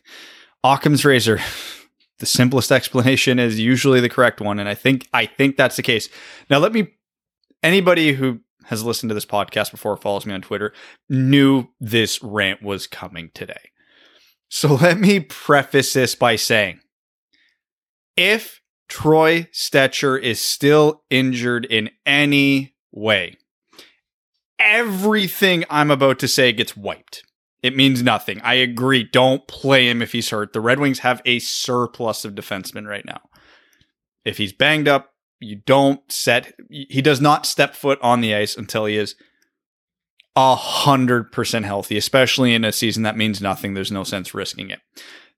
Occam's 0.64 1.04
razor, 1.04 1.38
the 2.18 2.26
simplest 2.26 2.72
explanation 2.72 3.38
is 3.38 3.60
usually 3.60 4.00
the 4.00 4.08
correct 4.08 4.40
one, 4.40 4.58
and 4.58 4.68
I 4.68 4.74
think 4.74 5.06
I 5.14 5.26
think 5.26 5.56
that's 5.56 5.76
the 5.76 5.84
case. 5.84 6.08
Now 6.50 6.58
let 6.58 6.72
me 6.72 6.88
anybody 7.66 8.12
who 8.12 8.40
has 8.66 8.84
listened 8.84 9.10
to 9.10 9.14
this 9.14 9.26
podcast 9.26 9.70
before, 9.70 9.96
follows 9.96 10.24
me 10.24 10.32
on 10.32 10.40
Twitter, 10.40 10.72
knew 11.08 11.68
this 11.80 12.22
rant 12.22 12.62
was 12.62 12.86
coming 12.86 13.30
today. 13.34 13.70
So 14.48 14.74
let 14.82 14.98
me 14.98 15.20
preface 15.20 15.92
this 15.92 16.14
by 16.14 16.36
saying 16.36 16.80
if 18.16 18.60
Troy 18.88 19.48
Stecher 19.52 20.20
is 20.20 20.40
still 20.40 21.02
injured 21.10 21.64
in 21.66 21.90
any 22.06 22.74
way, 22.92 23.36
everything 24.58 25.64
I'm 25.68 25.90
about 25.90 26.18
to 26.20 26.28
say 26.28 26.52
gets 26.52 26.76
wiped. 26.76 27.24
It 27.62 27.76
means 27.76 28.02
nothing. 28.02 28.40
I 28.42 28.54
agree. 28.54 29.02
Don't 29.02 29.46
play 29.48 29.88
him 29.88 30.00
if 30.00 30.12
he's 30.12 30.30
hurt. 30.30 30.52
The 30.52 30.60
Red 30.60 30.78
Wings 30.78 31.00
have 31.00 31.20
a 31.24 31.40
surplus 31.40 32.24
of 32.24 32.34
defensemen 32.34 32.86
right 32.86 33.04
now. 33.04 33.20
If 34.24 34.38
he's 34.38 34.52
banged 34.52 34.86
up, 34.86 35.15
you 35.40 35.56
don't 35.56 36.00
set 36.10 36.54
he 36.70 37.02
does 37.02 37.20
not 37.20 37.46
step 37.46 37.74
foot 37.74 37.98
on 38.02 38.20
the 38.20 38.34
ice 38.34 38.56
until 38.56 38.86
he 38.86 38.96
is 38.96 39.14
a 40.34 40.54
hundred 40.54 41.32
percent 41.32 41.64
healthy, 41.64 41.96
especially 41.96 42.54
in 42.54 42.64
a 42.64 42.72
season 42.72 43.02
that 43.02 43.16
means 43.16 43.40
nothing. 43.40 43.74
There's 43.74 43.92
no 43.92 44.04
sense 44.04 44.34
risking 44.34 44.70
it. 44.70 44.80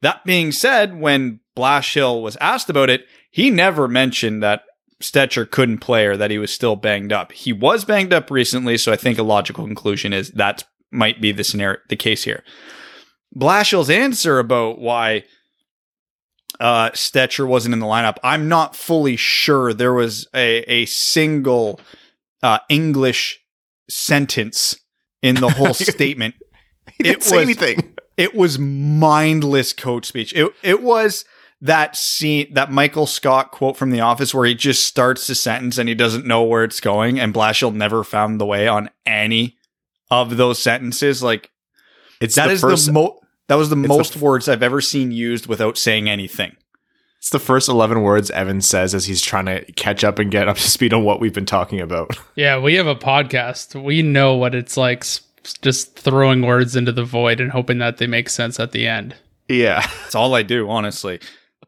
That 0.02 0.24
being 0.24 0.52
said, 0.52 1.00
when 1.00 1.40
Blashill 1.56 2.22
was 2.22 2.37
asked 2.37 2.70
about 2.70 2.90
it, 2.90 3.06
he 3.30 3.50
never 3.50 3.88
mentioned 3.88 4.42
that 4.42 4.62
Stecher 5.02 5.48
couldn't 5.48 5.78
play 5.78 6.06
or 6.06 6.16
that 6.16 6.30
he 6.30 6.38
was 6.38 6.52
still 6.52 6.76
banged 6.76 7.12
up. 7.12 7.32
He 7.32 7.52
was 7.52 7.84
banged 7.84 8.12
up 8.12 8.30
recently, 8.30 8.76
so 8.76 8.92
I 8.92 8.96
think 8.96 9.18
a 9.18 9.22
logical 9.22 9.64
conclusion 9.64 10.12
is 10.12 10.30
that 10.32 10.64
might 10.90 11.20
be 11.20 11.32
the 11.32 11.44
scenario, 11.44 11.78
the 11.88 11.96
case 11.96 12.24
here. 12.24 12.42
Blashill's 13.37 13.90
answer 13.90 14.38
about 14.38 14.78
why 14.78 15.24
uh, 16.61 16.90
Stecher 16.90 17.46
wasn't 17.46 17.72
in 17.74 17.78
the 17.78 17.87
lineup. 17.87 18.16
I'm 18.22 18.48
not 18.48 18.74
fully 18.74 19.16
sure 19.16 19.72
there 19.72 19.92
was 19.94 20.26
a, 20.34 20.58
a 20.70 20.87
single 20.87 21.80
uh, 22.42 22.58
English 22.68 23.40
sentence 23.88 24.76
in 25.22 25.37
the 25.37 25.48
whole 25.50 25.74
statement. 25.74 26.34
He 26.96 27.04
didn't 27.04 27.18
It 27.18 27.22
say 27.24 27.37
was- 27.37 27.44
anything. 27.44 27.94
It 28.16 28.34
was 28.34 28.58
mindless 28.58 29.72
coach 29.72 30.06
speech. 30.06 30.32
It 30.34 30.52
it 30.64 30.82
was 30.82 31.24
that 31.61 31.94
scene, 31.96 32.52
that 32.54 32.70
Michael 32.72 33.06
Scott 33.06 33.52
quote 33.52 33.76
from 33.76 33.90
The 33.90 34.00
Office, 34.00 34.34
where 34.34 34.44
he 34.46 34.54
just 34.56 34.84
starts 34.88 35.28
the 35.28 35.37
sentence 35.37 35.78
and 35.78 35.88
he 35.88 35.94
doesn't 35.94 36.26
know 36.26 36.42
where 36.42 36.64
it's 36.64 36.80
going, 36.80 37.20
and 37.20 37.32
Blashill 37.32 37.72
never 37.72 38.02
found 38.02 38.40
the 38.40 38.46
way 38.46 38.66
on 38.66 38.90
any 39.06 39.56
of 40.11 40.37
those 40.37 40.61
sentences. 40.61 41.22
Like 41.22 41.50
It's 42.20 42.34
that 42.34 42.48
the 42.48 42.52
is 42.54 42.61
first. 42.61 42.87
the 42.87 42.92
mo 42.92 43.17
that 43.48 43.56
was 43.56 43.68
the 43.70 43.76
the 43.76 43.88
most 43.88 44.16
f- 44.16 44.22
words 44.22 44.48
I've 44.48 44.62
ever 44.62 44.80
seen 44.80 45.11
used 45.11 45.46
without 45.46 45.76
saying 45.76 46.08
anything. 46.08 46.56
it's 47.18 47.30
the 47.30 47.38
first 47.38 47.68
eleven 47.68 48.02
words 48.02 48.30
Evan 48.30 48.61
says 48.61 48.94
as 48.94 49.06
he's 49.06 49.20
trying 49.22 49.46
to 49.46 49.64
catch 49.72 50.04
up 50.04 50.18
and 50.18 50.30
get 50.30 50.48
up 50.48 50.56
to 50.56 50.70
speed 50.70 50.92
on 50.94 51.04
what 51.04 51.20
we've 51.20 51.34
been 51.34 51.46
talking 51.46 51.80
about. 51.80 52.16
Yeah, 52.37 52.58
we 52.61 52.74
have 52.74 52.87
a 52.87 52.94
podcast. 52.94 53.82
We 53.82 54.02
know 54.02 54.37
what 54.37 54.54
it's 54.54 54.76
like 54.76 55.04
just 55.62 55.98
throwing 55.98 56.42
words 56.42 56.76
into 56.76 56.92
the 56.92 57.04
void 57.04 57.40
and 57.40 57.50
hoping 57.50 57.78
that 57.78 57.96
they 57.96 58.06
make 58.06 58.28
sense 58.28 58.61
at 58.61 58.72
the 58.72 58.87
end. 58.87 59.16
yeah, 59.48 59.80
That's 60.02 60.14
all 60.14 60.34
I 60.34 60.42
do, 60.42 60.68
honestly. 60.70 61.20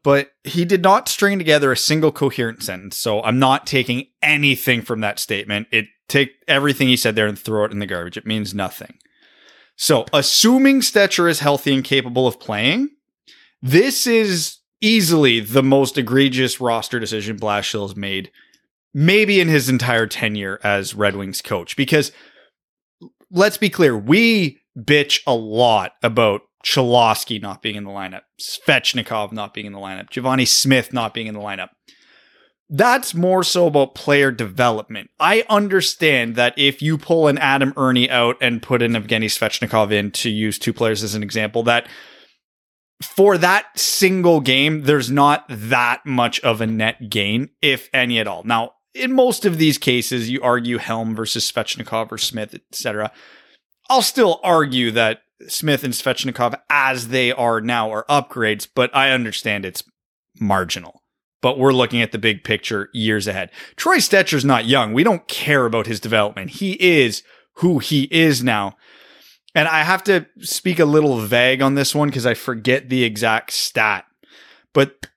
But 0.02 0.30
he 0.44 0.64
did 0.64 0.82
not 0.82 1.08
string 1.08 1.38
together 1.38 1.72
a 1.72 1.76
single 1.76 2.10
coherent 2.12 2.62
sentence. 2.62 2.96
So 2.96 3.22
I'm 3.22 3.38
not 3.38 3.66
taking 3.66 4.06
anything 4.22 4.80
from 4.80 5.00
that 5.00 5.18
statement. 5.18 5.66
It 5.72 5.86
take 6.08 6.30
everything 6.48 6.88
he 6.88 6.96
said 6.96 7.16
there 7.16 7.26
and 7.26 7.38
throw 7.38 7.64
it 7.64 7.72
in 7.72 7.80
the 7.80 7.86
garbage. 7.86 8.16
It 8.16 8.26
means 8.26 8.54
nothing. 8.54 8.94
So 9.80 10.04
assuming 10.12 10.82
Stecher 10.82 11.26
is 11.26 11.40
healthy 11.40 11.72
and 11.72 11.82
capable 11.82 12.26
of 12.26 12.38
playing, 12.38 12.90
this 13.62 14.06
is 14.06 14.58
easily 14.82 15.40
the 15.40 15.62
most 15.62 15.96
egregious 15.96 16.60
roster 16.60 17.00
decision 17.00 17.38
Blashill 17.38 17.88
has 17.88 17.96
made, 17.96 18.30
maybe 18.92 19.40
in 19.40 19.48
his 19.48 19.70
entire 19.70 20.06
tenure 20.06 20.60
as 20.62 20.94
Red 20.94 21.16
Wings 21.16 21.40
coach. 21.40 21.76
Because 21.76 22.12
let's 23.30 23.56
be 23.56 23.70
clear, 23.70 23.96
we 23.96 24.60
bitch 24.78 25.22
a 25.26 25.34
lot 25.34 25.92
about 26.02 26.42
Cholowski 26.62 27.40
not 27.40 27.62
being 27.62 27.76
in 27.76 27.84
the 27.84 27.90
lineup, 27.90 28.24
Svechnikov 28.38 29.32
not 29.32 29.54
being 29.54 29.64
in 29.64 29.72
the 29.72 29.78
lineup, 29.78 30.10
Givani 30.10 30.46
Smith 30.46 30.92
not 30.92 31.14
being 31.14 31.26
in 31.26 31.32
the 31.32 31.40
lineup. 31.40 31.70
That's 32.72 33.14
more 33.14 33.42
so 33.42 33.66
about 33.66 33.96
player 33.96 34.30
development. 34.30 35.10
I 35.18 35.44
understand 35.48 36.36
that 36.36 36.54
if 36.56 36.80
you 36.80 36.96
pull 36.96 37.26
an 37.26 37.36
Adam 37.36 37.74
Erne 37.76 38.08
out 38.08 38.36
and 38.40 38.62
put 38.62 38.80
an 38.80 38.92
Evgeny 38.92 39.26
Svechnikov 39.26 39.90
in 39.90 40.12
to 40.12 40.30
use 40.30 40.56
two 40.56 40.72
players 40.72 41.02
as 41.02 41.16
an 41.16 41.24
example, 41.24 41.64
that 41.64 41.88
for 43.02 43.36
that 43.38 43.66
single 43.76 44.40
game, 44.40 44.82
there's 44.82 45.10
not 45.10 45.46
that 45.48 46.06
much 46.06 46.38
of 46.40 46.60
a 46.60 46.66
net 46.66 47.10
gain, 47.10 47.48
if 47.60 47.88
any 47.92 48.20
at 48.20 48.28
all. 48.28 48.44
Now, 48.44 48.74
in 48.94 49.12
most 49.12 49.44
of 49.44 49.58
these 49.58 49.76
cases, 49.76 50.30
you 50.30 50.40
argue 50.40 50.78
Helm 50.78 51.16
versus 51.16 51.50
Svechnikov 51.50 52.12
or 52.12 52.18
Smith, 52.18 52.54
etc. 52.54 53.10
I'll 53.88 54.02
still 54.02 54.38
argue 54.44 54.92
that 54.92 55.22
Smith 55.48 55.82
and 55.82 55.94
Svechnikov, 55.94 56.54
as 56.68 57.08
they 57.08 57.32
are 57.32 57.60
now, 57.60 57.90
are 57.90 58.04
upgrades, 58.08 58.68
but 58.72 58.94
I 58.94 59.10
understand 59.10 59.64
it's 59.64 59.82
marginal. 60.38 60.99
But 61.42 61.58
we're 61.58 61.72
looking 61.72 62.02
at 62.02 62.12
the 62.12 62.18
big 62.18 62.44
picture 62.44 62.90
years 62.92 63.26
ahead. 63.26 63.50
Troy 63.76 63.96
Stecher's 63.96 64.44
not 64.44 64.66
young. 64.66 64.92
We 64.92 65.04
don't 65.04 65.26
care 65.26 65.64
about 65.64 65.86
his 65.86 66.00
development. 66.00 66.50
He 66.50 66.72
is 66.72 67.22
who 67.54 67.78
he 67.78 68.04
is 68.10 68.42
now. 68.44 68.76
And 69.54 69.66
I 69.66 69.82
have 69.82 70.04
to 70.04 70.26
speak 70.40 70.78
a 70.78 70.84
little 70.84 71.18
vague 71.18 71.62
on 71.62 71.74
this 71.74 71.94
one 71.94 72.08
because 72.08 72.26
I 72.26 72.34
forget 72.34 72.88
the 72.88 73.04
exact 73.04 73.52
stat. 73.52 74.04
But 74.72 75.08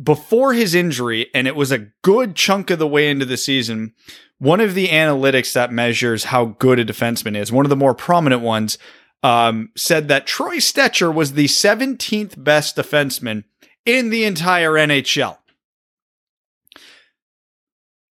before 0.00 0.52
his 0.52 0.74
injury, 0.74 1.28
and 1.34 1.46
it 1.46 1.56
was 1.56 1.72
a 1.72 1.86
good 2.02 2.36
chunk 2.36 2.70
of 2.70 2.78
the 2.78 2.86
way 2.86 3.10
into 3.10 3.24
the 3.24 3.36
season, 3.36 3.92
one 4.38 4.60
of 4.60 4.74
the 4.74 4.88
analytics 4.88 5.52
that 5.52 5.72
measures 5.72 6.24
how 6.24 6.46
good 6.46 6.78
a 6.78 6.84
defenseman 6.84 7.36
is, 7.36 7.52
one 7.52 7.64
of 7.64 7.70
the 7.70 7.76
more 7.76 7.94
prominent 7.94 8.42
ones, 8.42 8.78
um, 9.22 9.70
said 9.76 10.08
that 10.08 10.26
Troy 10.26 10.56
Stecher 10.56 11.14
was 11.14 11.34
the 11.34 11.46
17th 11.46 12.42
best 12.42 12.76
defenseman 12.76 13.44
in 13.84 14.10
the 14.10 14.24
entire 14.24 14.72
NHL. 14.72 15.38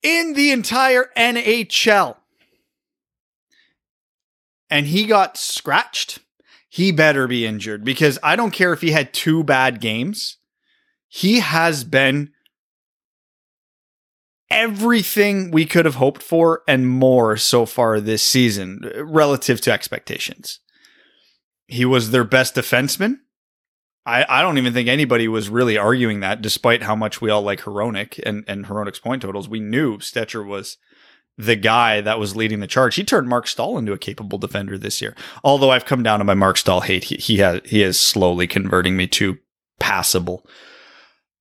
In 0.03 0.35
the 0.35 0.51
entire 0.51 1.11
NHL. 1.17 2.17
And 4.71 4.87
he 4.87 5.07
got 5.07 5.37
scratched. 5.37 6.21
He 6.69 6.93
better 6.93 7.27
be 7.27 7.47
injured 7.47 7.85
because 7.85 8.19
I 8.23 8.37
don't 8.37 8.51
care 8.51 8.73
if 8.73 8.83
he 8.83 8.91
had 8.91 9.15
two 9.15 9.43
bad 9.43 9.81
games. 9.81 10.37
He 11.09 11.41
has 11.41 11.85
been 11.85 12.33
everything 14.51 15.51
we 15.51 15.67
could 15.67 15.85
have 15.85 15.97
hoped 15.97 16.23
for 16.23 16.63
and 16.67 16.89
more 16.89 17.37
so 17.37 17.67
far 17.67 18.01
this 18.01 18.23
season 18.23 18.81
uh, 18.85 19.05
relative 19.05 19.61
to 19.63 19.73
expectations. 19.73 20.61
He 21.67 21.85
was 21.85 22.11
their 22.11 22.25
best 22.25 22.55
defenseman. 22.55 23.19
I, 24.09 24.39
I 24.39 24.43
don't 24.43 24.59
even 24.59 24.73
think 24.73 24.89
anybody 24.89 25.29
was 25.29 25.49
really 25.51 25.77
arguing 25.77 26.21
that, 26.21 26.41
despite 26.41 26.83
how 26.83 26.97
much 26.97 27.21
we 27.21 27.31
all 27.31 27.43
like 27.43 27.61
Hronek 27.61 28.19
and, 28.25 28.45
and 28.49 28.65
Hronek's 28.67 28.99
point 29.01 29.23
totals. 29.23 29.49
We 29.49 29.61
knew 29.61 29.99
Stecher 29.99 30.47
was 30.47 30.79
the 31.37 31.55
guy 31.57 32.01
that 32.01 32.19
was 32.19 32.35
leading 32.35 32.61
the 32.61 32.67
charge. 32.67 32.95
He 32.97 33.05
turned 33.05 33.29
Mark 33.29 33.47
Staal 33.47 33.77
into 33.79 33.93
a 33.93 33.99
capable 33.99 34.39
defender 34.39 34.79
this 34.79 35.01
year. 35.03 35.15
Although 35.45 35.71
I've 35.71 35.85
come 35.85 36.03
down 36.03 36.19
to 36.19 36.25
my 36.25 36.35
Mark 36.35 36.57
Staal 36.57 36.81
hate, 36.81 37.05
he, 37.05 37.17
he 37.17 37.37
has 37.39 37.61
he 37.65 37.83
is 37.83 38.01
slowly 38.01 38.47
converting 38.47 38.97
me 38.97 39.07
to 39.09 39.39
passable. 39.79 40.45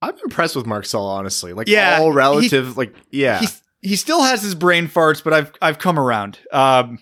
I'm 0.01 0.13
impressed 0.23 0.55
with 0.55 0.67
Mark 0.67 0.85
Staal, 0.85 1.07
honestly. 1.07 1.53
Like 1.53 1.67
Yeah, 1.67 1.97
all 1.99 2.11
he- 2.11 2.15
relative, 2.17 2.77
like 2.77 2.93
yeah. 3.11 3.39
He 3.39 3.47
he 3.81 3.95
still 3.95 4.21
has 4.21 4.41
his 4.43 4.53
brain 4.55 4.87
farts, 4.87 5.23
but 5.23 5.33
I've 5.33 5.51
I've 5.61 5.79
come 5.79 5.97
around. 5.97 6.37
Um, 6.51 6.99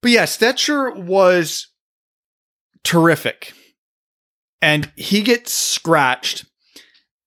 but 0.00 0.10
yeah, 0.10 0.24
Stecher 0.24 0.96
was 0.96 1.66
terrific, 2.84 3.52
and 4.62 4.90
he 4.96 5.20
gets 5.22 5.52
scratched, 5.52 6.46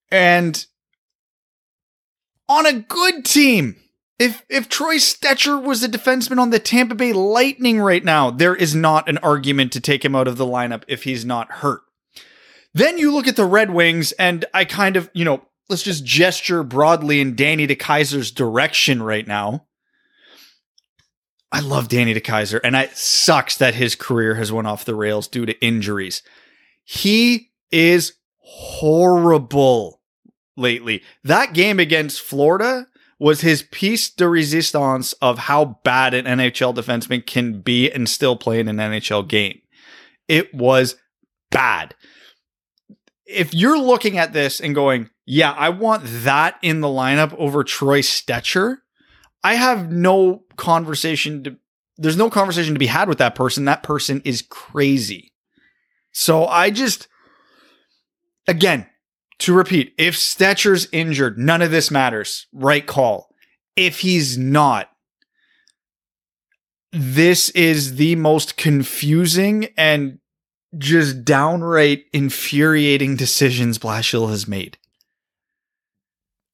and 0.09 0.65
on 2.49 2.65
a 2.65 2.73
good 2.73 3.25
team. 3.25 3.75
If 4.17 4.45
if 4.47 4.69
Troy 4.69 4.95
Stecher 4.95 5.61
was 5.61 5.83
a 5.83 5.89
defenseman 5.89 6.39
on 6.39 6.49
the 6.49 6.57
Tampa 6.57 6.95
Bay 6.95 7.11
Lightning 7.11 7.81
right 7.81 8.03
now, 8.03 8.31
there 8.31 8.55
is 8.55 8.73
not 8.73 9.09
an 9.09 9.17
argument 9.17 9.73
to 9.73 9.81
take 9.81 10.05
him 10.05 10.15
out 10.15 10.29
of 10.29 10.37
the 10.37 10.45
lineup 10.45 10.83
if 10.87 11.03
he's 11.03 11.25
not 11.25 11.51
hurt. 11.51 11.81
Then 12.73 12.97
you 12.97 13.13
look 13.13 13.27
at 13.27 13.35
the 13.35 13.43
Red 13.43 13.71
Wings, 13.71 14.13
and 14.13 14.45
I 14.53 14.63
kind 14.63 14.95
of, 14.95 15.09
you 15.13 15.25
know, 15.25 15.41
let's 15.67 15.83
just 15.83 16.05
gesture 16.05 16.63
broadly 16.63 17.19
in 17.19 17.35
Danny 17.35 17.67
DeKeyser's 17.67 18.31
direction 18.31 19.03
right 19.03 19.27
now. 19.27 19.65
I 21.51 21.59
love 21.59 21.89
Danny 21.89 22.13
DeKeyser, 22.13 22.61
and 22.63 22.75
it 22.75 22.95
sucks 22.95 23.57
that 23.57 23.75
his 23.75 23.95
career 23.95 24.35
has 24.35 24.51
went 24.51 24.67
off 24.67 24.85
the 24.85 24.95
rails 24.95 25.27
due 25.27 25.45
to 25.45 25.61
injuries. 25.61 26.21
He 26.85 27.51
is 27.71 28.13
horrible 28.37 30.01
lately. 30.55 31.03
That 31.23 31.53
game 31.53 31.79
against 31.79 32.21
Florida 32.21 32.87
was 33.19 33.41
his 33.41 33.63
piece 33.63 34.09
de 34.09 34.27
resistance 34.27 35.13
of 35.13 35.39
how 35.39 35.79
bad 35.83 36.13
an 36.13 36.25
NHL 36.25 36.75
defenseman 36.75 37.25
can 37.25 37.61
be 37.61 37.91
and 37.91 38.07
still 38.07 38.35
play 38.35 38.59
in 38.59 38.67
an 38.67 38.77
NHL 38.77 39.27
game. 39.27 39.59
It 40.27 40.53
was 40.53 40.95
bad. 41.51 41.95
If 43.25 43.53
you're 43.53 43.79
looking 43.79 44.17
at 44.17 44.33
this 44.33 44.59
and 44.59 44.75
going, 44.75 45.09
yeah, 45.25 45.51
I 45.51 45.69
want 45.69 46.03
that 46.05 46.59
in 46.61 46.81
the 46.81 46.87
lineup 46.87 47.33
over 47.37 47.63
Troy 47.63 48.01
Stecher, 48.01 48.77
I 49.43 49.55
have 49.55 49.91
no 49.91 50.43
conversation 50.57 51.43
to 51.43 51.57
there's 51.97 52.17
no 52.17 52.29
conversation 52.29 52.73
to 52.73 52.79
be 52.79 52.87
had 52.87 53.07
with 53.07 53.19
that 53.19 53.35
person. 53.35 53.65
That 53.65 53.83
person 53.83 54.21
is 54.25 54.41
crazy. 54.41 55.31
So 56.17 56.45
I 56.45 56.69
just 56.69 57.09
again, 58.47 58.87
to 59.39 59.53
repeat, 59.53 59.93
if 59.97 60.17
Stecher's 60.17 60.87
injured, 60.93 61.37
none 61.37 61.61
of 61.61 61.71
this 61.71 61.91
matters. 61.91 62.47
Right 62.53 62.87
call. 62.87 63.27
If 63.75 63.99
he's 63.99 64.37
not, 64.37 64.89
this 66.93 67.49
is 67.49 67.95
the 67.95 68.15
most 68.15 68.55
confusing 68.55 69.67
and 69.75 70.19
just 70.77 71.25
downright 71.25 72.05
infuriating 72.13 73.17
decisions 73.17 73.77
Blashill 73.77 74.29
has 74.29 74.47
made. 74.47 74.77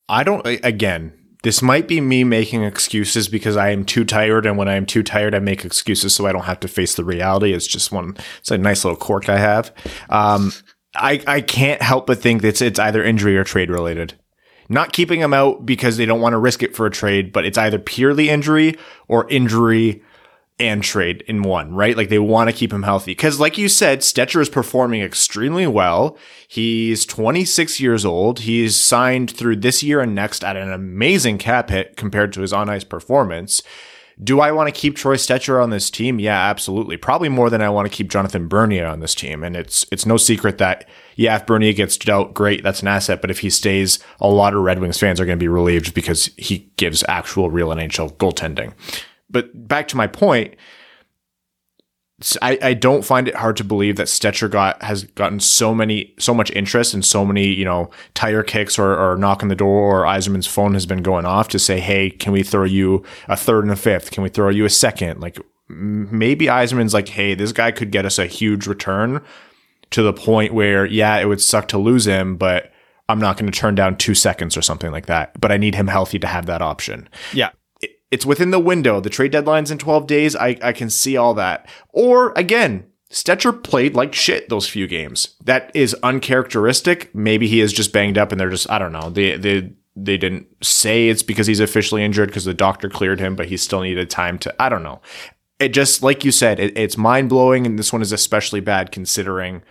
I 0.10 0.24
don't 0.24 0.44
again, 0.44 1.14
this 1.44 1.62
might 1.62 1.88
be 1.88 2.02
me 2.02 2.24
making 2.24 2.64
excuses 2.64 3.28
because 3.28 3.58
I 3.58 3.70
am 3.70 3.84
too 3.84 4.06
tired 4.06 4.46
and 4.46 4.58
when 4.58 4.68
I 4.68 4.76
am 4.76 4.86
too 4.86 5.04
tired 5.04 5.34
I 5.34 5.40
make 5.40 5.66
excuses 5.66 6.16
so 6.16 6.26
I 6.26 6.32
don't 6.32 6.44
have 6.44 6.60
to 6.62 6.68
face 6.68 6.96
the 6.96 7.04
reality. 7.04 7.54
It's 7.54 7.68
just 7.68 7.92
one 7.92 8.16
it's 8.40 8.52
a 8.52 8.58
nice 8.58 8.84
little 8.84 8.98
quirk 8.98 9.30
I 9.30 9.38
have. 9.38 9.74
Um 10.10 10.54
I 10.96 11.22
I 11.26 11.42
can't 11.42 11.82
help 11.82 12.08
but 12.08 12.22
think 12.22 12.42
that 12.42 12.50
it's 12.50 12.62
it's 12.62 12.80
either 12.80 13.04
injury 13.04 13.38
or 13.38 13.44
trade 13.44 13.72
related. 13.72 14.14
Not 14.70 14.94
keeping 14.94 15.20
him 15.20 15.34
out 15.34 15.66
because 15.66 15.98
they 15.98 16.06
don't 16.06 16.22
want 16.22 16.34
to 16.34 16.38
risk 16.38 16.64
it 16.64 16.76
for 16.76 16.86
a 16.86 16.92
trade, 16.92 17.34
but 17.34 17.46
it's 17.46 17.58
either 17.58 17.78
purely 17.78 18.30
injury 18.30 18.78
or 19.10 19.30
injury 19.30 20.02
and 20.60 20.84
trade 20.84 21.24
in 21.28 21.42
one, 21.42 21.74
right? 21.74 21.98
Like 21.98 22.10
they 22.10 22.20
want 22.20 22.50
to 22.50 22.56
keep 22.56 22.72
him 22.72 22.84
healthy. 22.84 23.16
Cause 23.16 23.40
like 23.40 23.58
you 23.58 23.68
said, 23.68 24.00
Stecher 24.00 24.42
is 24.42 24.50
performing 24.50 25.02
extremely 25.02 25.66
well. 25.66 26.18
He's 26.48 27.06
26 27.06 27.80
years 27.80 28.06
old. 28.06 28.42
He's 28.42 28.76
signed 28.76 29.32
through 29.32 29.58
this 29.58 29.82
year 29.82 30.02
and 30.02 30.14
next 30.14 30.44
at 30.44 30.58
an 30.58 30.72
amazing 30.72 31.40
cap 31.40 31.70
hit 31.70 31.98
compared 31.98 32.32
to 32.34 32.42
his 32.42 32.54
on 32.54 32.70
ice 32.70 32.84
performance. 32.84 33.64
Do 34.24 34.40
I 34.40 34.52
want 34.52 34.68
to 34.68 34.80
keep 34.80 34.96
Troy 34.96 35.16
Stecher 35.16 35.64
on 35.64 35.72
this 35.72 35.90
team? 35.90 36.20
Yeah, 36.20 36.40
absolutely. 36.40 36.96
Probably 36.96 37.30
more 37.30 37.50
than 37.50 37.62
I 37.62 37.70
want 37.70 37.90
to 37.90 37.96
keep 37.96 38.08
Jonathan 38.08 38.48
Bernier 38.48 38.86
on 38.86 39.00
this 39.00 39.16
team. 39.16 39.44
And 39.44 39.56
it's 39.56 39.84
it's 39.92 40.06
no 40.06 40.18
secret 40.18 40.60
that 40.60 40.88
yeah, 41.16 41.38
if 41.38 41.48
Bernier 41.48 41.74
gets 41.74 41.98
dealt, 41.98 42.36
great, 42.36 42.62
that's 42.62 42.84
an 42.84 42.88
asset. 42.88 43.22
But 43.22 43.32
if 43.32 43.40
he 43.40 43.50
stays, 43.50 43.98
a 44.20 44.28
lot 44.28 44.54
of 44.54 44.62
Red 44.62 44.80
Wings 44.80 45.00
fans 45.00 45.20
are 45.20 45.26
going 45.26 45.40
to 45.40 45.44
be 45.44 45.48
relieved 45.48 45.96
because 45.96 46.30
he 46.38 46.72
gives 46.78 47.04
actual 47.08 47.50
real 47.50 47.70
NHL 47.70 48.16
goaltending 48.18 48.74
but 49.32 49.68
back 49.68 49.88
to 49.90 49.98
my 49.98 50.08
point, 50.08 50.56
I, 52.42 52.58
I 52.62 52.74
don't 52.74 53.04
find 53.04 53.28
it 53.28 53.36
hard 53.36 53.58
to 53.58 53.64
believe 53.64 53.96
that 53.96 54.08
Stecher 54.08 54.50
got 54.50 54.82
has 54.84 55.04
gotten 55.04 55.40
so 55.40 55.74
many 55.74 56.14
so 56.20 56.34
much 56.34 56.52
interest 56.52 56.94
and 56.94 57.04
so 57.04 57.26
many 57.26 57.48
you 57.48 57.66
know 57.66 57.90
tire 58.14 58.44
kicks 58.44 58.78
or, 58.78 58.96
or 58.96 59.18
knock 59.18 59.42
on 59.42 59.50
the 59.50 59.56
door 59.56 60.04
or 60.04 60.06
Yzerman's 60.06 60.48
phone 60.48 60.74
has 60.74 60.86
been 60.86 61.02
going 61.02 61.26
off 61.26 61.48
to 61.50 61.60
say 61.60 61.80
hey 61.80 62.10
can 62.10 62.32
we 62.32 62.44
throw 62.44 62.64
you 62.64 63.04
a 63.28 63.36
third 63.36 63.64
and 63.64 63.74
a 63.74 63.76
fifth? 63.76 64.12
Can 64.12 64.24
we 64.24 64.30
throw 64.30 64.50
you 64.50 64.66
a 64.66 64.70
second? 64.70 65.20
Like 65.20 65.40
maybe 65.68 66.46
Yzerman's 66.46 66.94
like 66.94 67.08
hey 67.08 67.34
this 67.34 67.52
guy 67.52 67.72
could 67.72 67.92
get 67.92 68.06
us 68.06 68.20
a 68.20 68.28
huge 68.28 68.68
return 68.68 69.24
to 69.90 70.04
the 70.04 70.14
point 70.14 70.54
where 70.54 70.86
yeah 70.86 71.18
it 71.18 71.26
would 71.26 71.42
suck 71.42 71.68
to 71.70 71.78
lose 71.78 72.06
him 72.06 72.36
but 72.38 72.72
I'm 73.10 73.20
not 73.20 73.36
going 73.38 73.52
to 73.52 73.58
turn 73.58 73.76
down 73.76 73.98
two 73.98 74.16
seconds 74.16 74.56
or 74.56 74.62
something 74.62 74.92
like 74.92 75.08
that 75.08 75.40
but 75.42 75.52
I 75.52 75.58
need 75.58 75.74
him 75.74 75.88
healthy 75.88 76.20
to 76.20 76.28
have 76.28 76.46
that 76.46 76.62
option. 76.62 77.10
Yeah 77.34 77.50
it's 78.12 78.26
within 78.26 78.52
the 78.52 78.60
window. 78.60 79.00
The 79.00 79.10
trade 79.10 79.32
deadline's 79.32 79.72
in 79.72 79.78
12 79.78 80.06
days. 80.06 80.36
I, 80.36 80.58
I 80.62 80.74
can 80.74 80.90
see 80.90 81.16
all 81.16 81.34
that. 81.36 81.68
Or 81.90 82.34
again, 82.36 82.86
Stecher 83.10 83.64
played 83.64 83.96
like 83.96 84.14
shit 84.14 84.50
those 84.50 84.68
few 84.68 84.86
games. 84.86 85.36
That 85.44 85.72
is 85.74 85.96
uncharacteristic. 86.04 87.14
Maybe 87.16 87.48
he 87.48 87.62
is 87.62 87.74
just 87.74 87.94
banged 87.94 88.18
up 88.18 88.32
and 88.32 88.40
they're 88.40 88.50
just, 88.50 88.70
I 88.70 88.80
don't 88.80 88.92
know. 88.92 89.10
They, 89.10 89.38
they, 89.38 89.72
they 89.96 90.18
didn't 90.18 90.48
say 90.62 91.10
it's 91.10 91.24
because 91.24 91.48
he's 91.48 91.60
officially 91.60 92.04
injured 92.04 92.30
because 92.30 92.46
the 92.46 92.54
doctor 92.54 92.90
cleared 92.90 93.20
him, 93.20 93.36
but 93.36 93.48
he 93.48 93.58
still 93.58 93.82
needed 93.82 94.10
time 94.10 94.38
to, 94.40 94.62
I 94.62 94.70
don't 94.70 94.84
know. 94.84 95.02
It 95.60 95.70
just, 95.70 96.04
like 96.04 96.26
you 96.26 96.32
said, 96.32 96.60
it, 96.60 96.78
it's 96.78 96.98
mind 96.98 97.30
blowing. 97.30 97.66
And 97.66 97.80
this 97.80 97.94
one 97.94 98.02
is 98.02 98.12
especially 98.12 98.60
bad 98.60 98.92
considering 98.92 99.62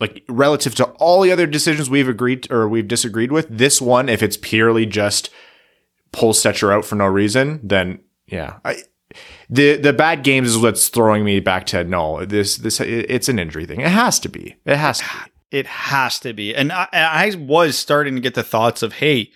like 0.00 0.22
relative 0.28 0.74
to 0.76 0.84
all 0.92 1.22
the 1.22 1.32
other 1.32 1.46
decisions 1.46 1.90
we've 1.90 2.08
agreed 2.08 2.50
or 2.50 2.68
we've 2.68 2.88
disagreed 2.88 3.32
with. 3.32 3.46
This 3.50 3.80
one, 3.80 4.08
if 4.08 4.22
it's 4.22 4.36
purely 4.36 4.86
just 4.86 5.30
pull 6.12 6.32
Stecher 6.32 6.72
out 6.72 6.84
for 6.84 6.96
no 6.96 7.06
reason, 7.06 7.60
then 7.62 8.00
yeah, 8.26 8.58
I, 8.64 8.82
the 9.48 9.76
the 9.76 9.92
bad 9.92 10.22
games 10.22 10.48
is 10.48 10.58
what's 10.58 10.88
throwing 10.88 11.24
me 11.24 11.40
back 11.40 11.66
to 11.66 11.84
no. 11.84 12.24
This 12.24 12.56
this 12.56 12.80
it's 12.80 13.28
an 13.28 13.38
injury 13.38 13.66
thing. 13.66 13.80
It 13.80 13.88
has 13.88 14.18
to 14.20 14.28
be. 14.28 14.56
It 14.64 14.76
has 14.76 14.98
to. 14.98 15.04
Be. 15.04 15.58
It 15.58 15.66
has 15.66 16.20
to 16.20 16.34
be. 16.34 16.54
And 16.54 16.70
I, 16.72 16.88
I 16.92 17.34
was 17.38 17.78
starting 17.78 18.14
to 18.16 18.20
get 18.20 18.34
the 18.34 18.42
thoughts 18.42 18.82
of 18.82 18.94
hey, 18.94 19.30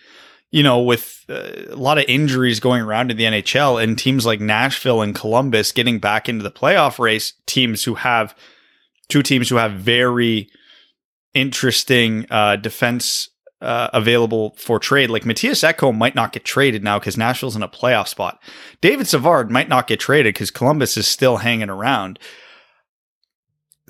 you 0.51 0.63
know, 0.63 0.81
with 0.81 1.25
uh, 1.31 1.71
a 1.71 1.77
lot 1.77 1.97
of 1.97 2.05
injuries 2.07 2.61
going 2.61 2.83
around 2.83 3.11
in 3.11 3.17
the 3.17 3.25
NHL 3.25 3.83
and 3.83 3.99
teams 3.99 4.27
like 4.27 4.41
Nashville 4.41 5.01
and 5.01 5.15
Columbus 5.15 5.73
getting 5.73 5.99
back 5.99 6.29
into 6.29 6.43
the 6.43 6.51
playoff 6.51 6.99
race, 6.99 7.33
teams 7.47 7.85
who 7.85 7.95
have 7.95 8.37
two 9.09 9.23
teams 9.23 9.49
who 9.49 9.57
have 9.57 9.73
very 9.73 10.51
interesting 11.35 12.27
uh, 12.31 12.57
defense 12.57 13.31
uh, 13.63 13.89
available 13.93 14.55
for 14.59 14.79
trade. 14.79 15.11
Like 15.11 15.25
Mattias 15.25 15.63
Ekholm 15.67 15.97
might 15.97 16.15
not 16.15 16.33
get 16.33 16.45
traded 16.45 16.83
now 16.83 16.99
because 16.99 17.17
Nashville's 17.17 17.57
in 17.57 17.63
a 17.63 17.69
playoff 17.69 18.09
spot. 18.09 18.43
David 18.81 19.07
Savard 19.07 19.51
might 19.51 19.69
not 19.69 19.87
get 19.87 20.01
traded 20.01 20.35
because 20.35 20.51
Columbus 20.51 20.97
is 20.97 21.07
still 21.07 21.39
hanging 21.39 21.71
around. 21.71 22.19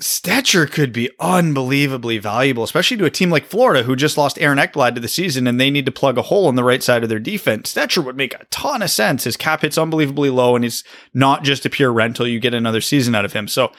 Stecher 0.01 0.69
could 0.69 0.91
be 0.91 1.09
unbelievably 1.19 2.17
valuable, 2.17 2.63
especially 2.63 2.97
to 2.97 3.05
a 3.05 3.11
team 3.11 3.29
like 3.29 3.45
Florida, 3.45 3.83
who 3.83 3.95
just 3.95 4.17
lost 4.17 4.39
Aaron 4.41 4.57
Ekblad 4.57 4.95
to 4.95 5.01
the 5.01 5.07
season 5.07 5.45
and 5.47 5.59
they 5.59 5.69
need 5.69 5.85
to 5.85 5.91
plug 5.91 6.17
a 6.17 6.23
hole 6.23 6.47
on 6.47 6.55
the 6.55 6.63
right 6.63 6.81
side 6.81 7.03
of 7.03 7.09
their 7.09 7.19
defense. 7.19 7.73
Stecher 7.73 8.03
would 8.03 8.17
make 8.17 8.33
a 8.33 8.45
ton 8.49 8.81
of 8.81 8.89
sense. 8.89 9.23
His 9.23 9.37
cap 9.37 9.61
hit's 9.61 9.77
unbelievably 9.77 10.31
low 10.31 10.55
and 10.55 10.65
he's 10.65 10.83
not 11.13 11.43
just 11.43 11.65
a 11.65 11.69
pure 11.69 11.93
rental. 11.93 12.27
You 12.27 12.39
get 12.39 12.55
another 12.55 12.81
season 12.81 13.13
out 13.13 13.23
of 13.23 13.33
him. 13.33 13.47
So 13.47 13.71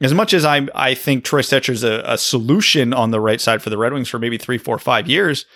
as 0.00 0.14
much 0.14 0.34
as 0.34 0.44
I 0.44 0.68
I 0.74 0.94
think 0.94 1.24
Troy 1.24 1.40
Stecher's 1.40 1.82
a, 1.82 2.02
a 2.04 2.18
solution 2.18 2.92
on 2.92 3.10
the 3.10 3.20
right 3.20 3.40
side 3.40 3.62
for 3.62 3.70
the 3.70 3.78
Red 3.78 3.92
Wings 3.92 4.08
for 4.08 4.18
maybe 4.18 4.38
three, 4.38 4.58
four, 4.58 4.78
five 4.78 5.08
years, 5.08 5.46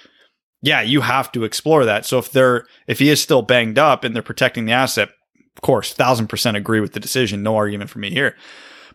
yeah, 0.62 0.81
you 0.81 1.00
have 1.00 1.33
to 1.33 1.44
explore 1.44 1.85
that. 1.85 2.07
So 2.07 2.18
if 2.18 2.33
they're 2.33 2.66
if 2.87 2.98
he 2.98 3.11
is 3.11 3.20
still 3.20 3.42
banged 3.42 3.79
up 3.79 4.05
and 4.05 4.14
they're 4.14 4.22
protecting 4.22 4.66
the 4.66 4.72
asset, 4.72 5.11
of 5.57 5.62
course, 5.62 5.92
thousand 5.92 6.29
percent 6.29 6.57
agree 6.57 6.81
with 6.81 6.92
the 6.92 7.00
decision. 7.00 7.42
No 7.42 7.57
argument 7.57 7.90
for 7.90 7.98
me 7.98 8.11
here. 8.11 8.37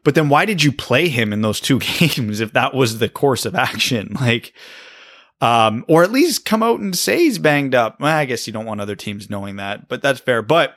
But 0.04 0.14
then 0.14 0.30
why 0.30 0.46
did 0.46 0.64
you 0.64 0.72
play 0.72 1.10
him 1.10 1.34
in 1.34 1.42
those 1.42 1.60
two 1.60 1.80
games 2.00 2.40
if 2.40 2.54
that 2.54 2.74
was 2.74 3.00
the 3.00 3.10
course 3.10 3.46
of 3.46 3.56
action? 3.56 4.16
Like, 4.22 4.54
um, 5.42 5.84
or 5.90 6.02
at 6.02 6.14
least 6.14 6.46
come 6.46 6.64
out 6.64 6.80
and 6.80 6.96
say 6.96 7.20
he's 7.20 7.38
banged 7.38 7.76
up. 7.76 8.00
Well, 8.00 8.16
I 8.16 8.26
guess 8.26 8.48
you 8.48 8.54
don't 8.54 8.66
want 8.66 8.80
other 8.80 8.96
teams 8.96 9.30
knowing 9.30 9.58
that, 9.58 9.90
but 9.90 10.02
that's 10.02 10.22
fair. 10.22 10.42
But 10.42 10.76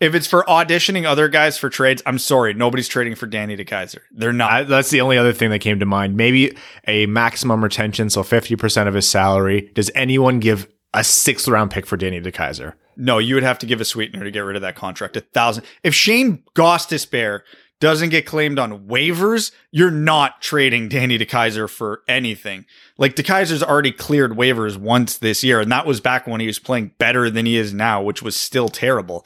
if 0.00 0.14
it's 0.14 0.26
for 0.26 0.44
auditioning 0.44 1.04
other 1.04 1.28
guys 1.28 1.58
for 1.58 1.68
trades, 1.68 2.02
I'm 2.06 2.18
sorry, 2.18 2.54
nobody's 2.54 2.88
trading 2.88 3.14
for 3.14 3.26
Danny 3.26 3.56
DeKeyser. 3.56 3.98
They're 4.12 4.32
not. 4.32 4.52
I, 4.52 4.62
that's 4.62 4.90
the 4.90 5.00
only 5.00 5.18
other 5.18 5.32
thing 5.32 5.50
that 5.50 5.58
came 5.60 5.80
to 5.80 5.86
mind. 5.86 6.16
Maybe 6.16 6.56
a 6.86 7.06
maximum 7.06 7.62
retention, 7.62 8.10
so 8.10 8.22
50% 8.22 8.86
of 8.86 8.94
his 8.94 9.08
salary. 9.08 9.70
Does 9.74 9.90
anyone 9.94 10.38
give 10.38 10.68
a 10.94 11.02
sixth 11.02 11.48
round 11.48 11.70
pick 11.70 11.86
for 11.86 11.96
Danny 11.96 12.20
DeKeyser? 12.20 12.74
No, 12.96 13.18
you 13.18 13.34
would 13.34 13.44
have 13.44 13.58
to 13.60 13.66
give 13.66 13.80
a 13.80 13.84
sweetener 13.84 14.24
to 14.24 14.30
get 14.30 14.40
rid 14.40 14.56
of 14.56 14.62
that 14.62 14.76
contract. 14.76 15.16
A 15.16 15.20
thousand. 15.20 15.64
If 15.82 15.94
Shane 15.94 16.42
Gostisbehere 16.54 17.40
doesn't 17.80 18.08
get 18.08 18.26
claimed 18.26 18.58
on 18.58 18.86
waivers, 18.86 19.52
you're 19.70 19.90
not 19.90 20.42
trading 20.42 20.88
Danny 20.88 21.16
DeKeyser 21.16 21.70
for 21.70 22.02
anything. 22.08 22.64
Like 22.96 23.14
DeKeyser's 23.14 23.62
already 23.62 23.92
cleared 23.92 24.32
waivers 24.32 24.76
once 24.76 25.18
this 25.18 25.44
year, 25.44 25.60
and 25.60 25.70
that 25.70 25.86
was 25.86 26.00
back 26.00 26.26
when 26.26 26.40
he 26.40 26.48
was 26.48 26.58
playing 26.58 26.92
better 26.98 27.30
than 27.30 27.46
he 27.46 27.56
is 27.56 27.72
now, 27.72 28.02
which 28.02 28.20
was 28.20 28.36
still 28.36 28.68
terrible 28.68 29.24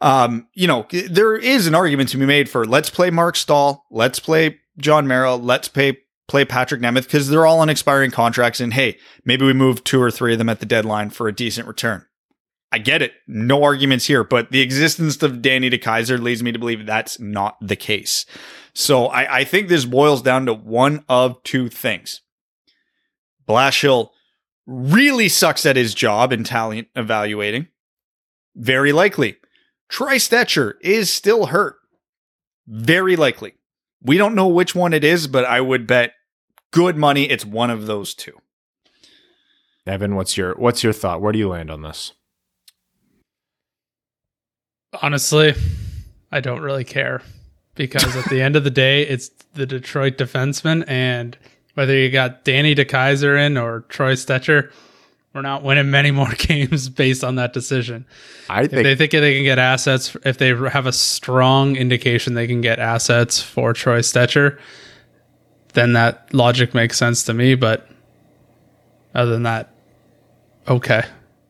um, 0.00 0.48
you 0.54 0.66
know, 0.66 0.86
there 0.90 1.36
is 1.36 1.66
an 1.66 1.74
argument 1.74 2.08
to 2.10 2.16
be 2.16 2.26
made 2.26 2.48
for 2.48 2.64
let's 2.66 2.90
play 2.90 3.10
Mark 3.10 3.36
Staal, 3.36 3.84
let's 3.90 4.18
play 4.18 4.60
Jon 4.78 5.06
Merrill, 5.06 5.38
let's 5.38 5.68
pay 5.68 5.98
play 6.28 6.44
Patrik 6.44 6.80
Nemeth 6.80 7.04
because 7.04 7.28
they're 7.28 7.46
all 7.46 7.60
on 7.60 7.68
expiring 7.68 8.10
contracts. 8.12 8.60
And 8.60 8.72
hey, 8.72 8.98
maybe 9.24 9.44
we 9.44 9.52
move 9.52 9.82
two 9.82 10.00
or 10.00 10.10
three 10.10 10.32
of 10.32 10.38
them 10.38 10.48
at 10.48 10.60
the 10.60 10.66
deadline 10.66 11.10
for 11.10 11.26
a 11.28 11.34
decent 11.34 11.66
return. 11.66 12.06
I 12.72 12.78
get 12.78 13.02
it. 13.02 13.12
No 13.26 13.64
arguments 13.64 14.06
here, 14.06 14.22
but 14.22 14.52
the 14.52 14.60
existence 14.60 15.20
of 15.24 15.42
Danny 15.42 15.68
DeKeyser 15.68 16.22
leads 16.22 16.40
me 16.40 16.52
to 16.52 16.58
believe 16.58 16.86
that's 16.86 17.18
not 17.18 17.56
the 17.60 17.74
case. 17.74 18.26
So 18.74 19.06
I, 19.06 19.38
I 19.38 19.44
think 19.44 19.68
this 19.68 19.84
boils 19.84 20.22
down 20.22 20.46
to 20.46 20.54
one 20.54 21.04
of 21.08 21.42
two 21.42 21.68
things. 21.68 22.22
Blashill 23.48 24.10
really 24.68 25.28
sucks 25.28 25.66
at 25.66 25.74
his 25.74 25.94
job 25.94 26.32
in 26.32 26.44
talent 26.44 26.86
evaluating. 26.94 27.66
Very 28.54 28.92
likely. 28.92 29.36
Troy 29.90 30.16
Stecher 30.16 30.74
is 30.80 31.10
still 31.10 31.46
hurt. 31.46 31.76
Very 32.66 33.16
likely. 33.16 33.54
We 34.00 34.16
don't 34.16 34.34
know 34.34 34.46
which 34.46 34.74
one 34.74 34.94
it 34.94 35.04
is, 35.04 35.26
but 35.26 35.44
I 35.44 35.60
would 35.60 35.86
bet 35.86 36.12
good 36.70 36.96
money 36.96 37.24
it's 37.24 37.44
one 37.44 37.70
of 37.70 37.86
those 37.86 38.14
two. 38.14 38.38
Evan, 39.86 40.14
what's 40.14 40.36
your 40.36 40.54
what's 40.54 40.84
your 40.84 40.92
thought? 40.92 41.20
Where 41.20 41.32
do 41.32 41.38
you 41.38 41.48
land 41.48 41.70
on 41.70 41.82
this? 41.82 42.12
Honestly, 45.02 45.54
I 46.30 46.40
don't 46.40 46.62
really 46.62 46.84
care 46.84 47.22
because 47.74 48.14
at 48.16 48.26
the 48.26 48.40
end 48.40 48.56
of 48.56 48.64
the 48.64 48.70
day, 48.70 49.02
it's 49.02 49.30
the 49.54 49.66
Detroit 49.66 50.16
defenseman, 50.16 50.84
and 50.86 51.36
whether 51.74 51.96
you 51.96 52.10
got 52.10 52.44
Danny 52.44 52.74
DeKeyser 52.74 53.46
in 53.46 53.56
or 53.56 53.80
Troy 53.88 54.14
Stecher, 54.14 54.70
we're 55.32 55.42
not 55.42 55.62
winning 55.62 55.90
many 55.90 56.10
more 56.10 56.32
games 56.38 56.88
based 56.88 57.22
on 57.22 57.36
that 57.36 57.52
decision. 57.52 58.06
I 58.48 58.66
think 58.66 58.72
if 58.72 58.84
they 58.84 58.96
think 58.96 59.12
they 59.12 59.34
can 59.34 59.44
get 59.44 59.58
assets. 59.58 60.16
If 60.24 60.38
they 60.38 60.48
have 60.48 60.86
a 60.86 60.92
strong 60.92 61.76
indication 61.76 62.34
they 62.34 62.46
can 62.46 62.60
get 62.60 62.78
assets 62.78 63.40
for 63.40 63.72
Troy 63.72 64.00
Stecher, 64.00 64.58
then 65.74 65.92
that 65.92 66.32
logic 66.34 66.74
makes 66.74 66.98
sense 66.98 67.22
to 67.24 67.34
me. 67.34 67.54
But 67.54 67.88
other 69.14 69.30
than 69.30 69.44
that, 69.44 69.72
okay. 70.68 71.02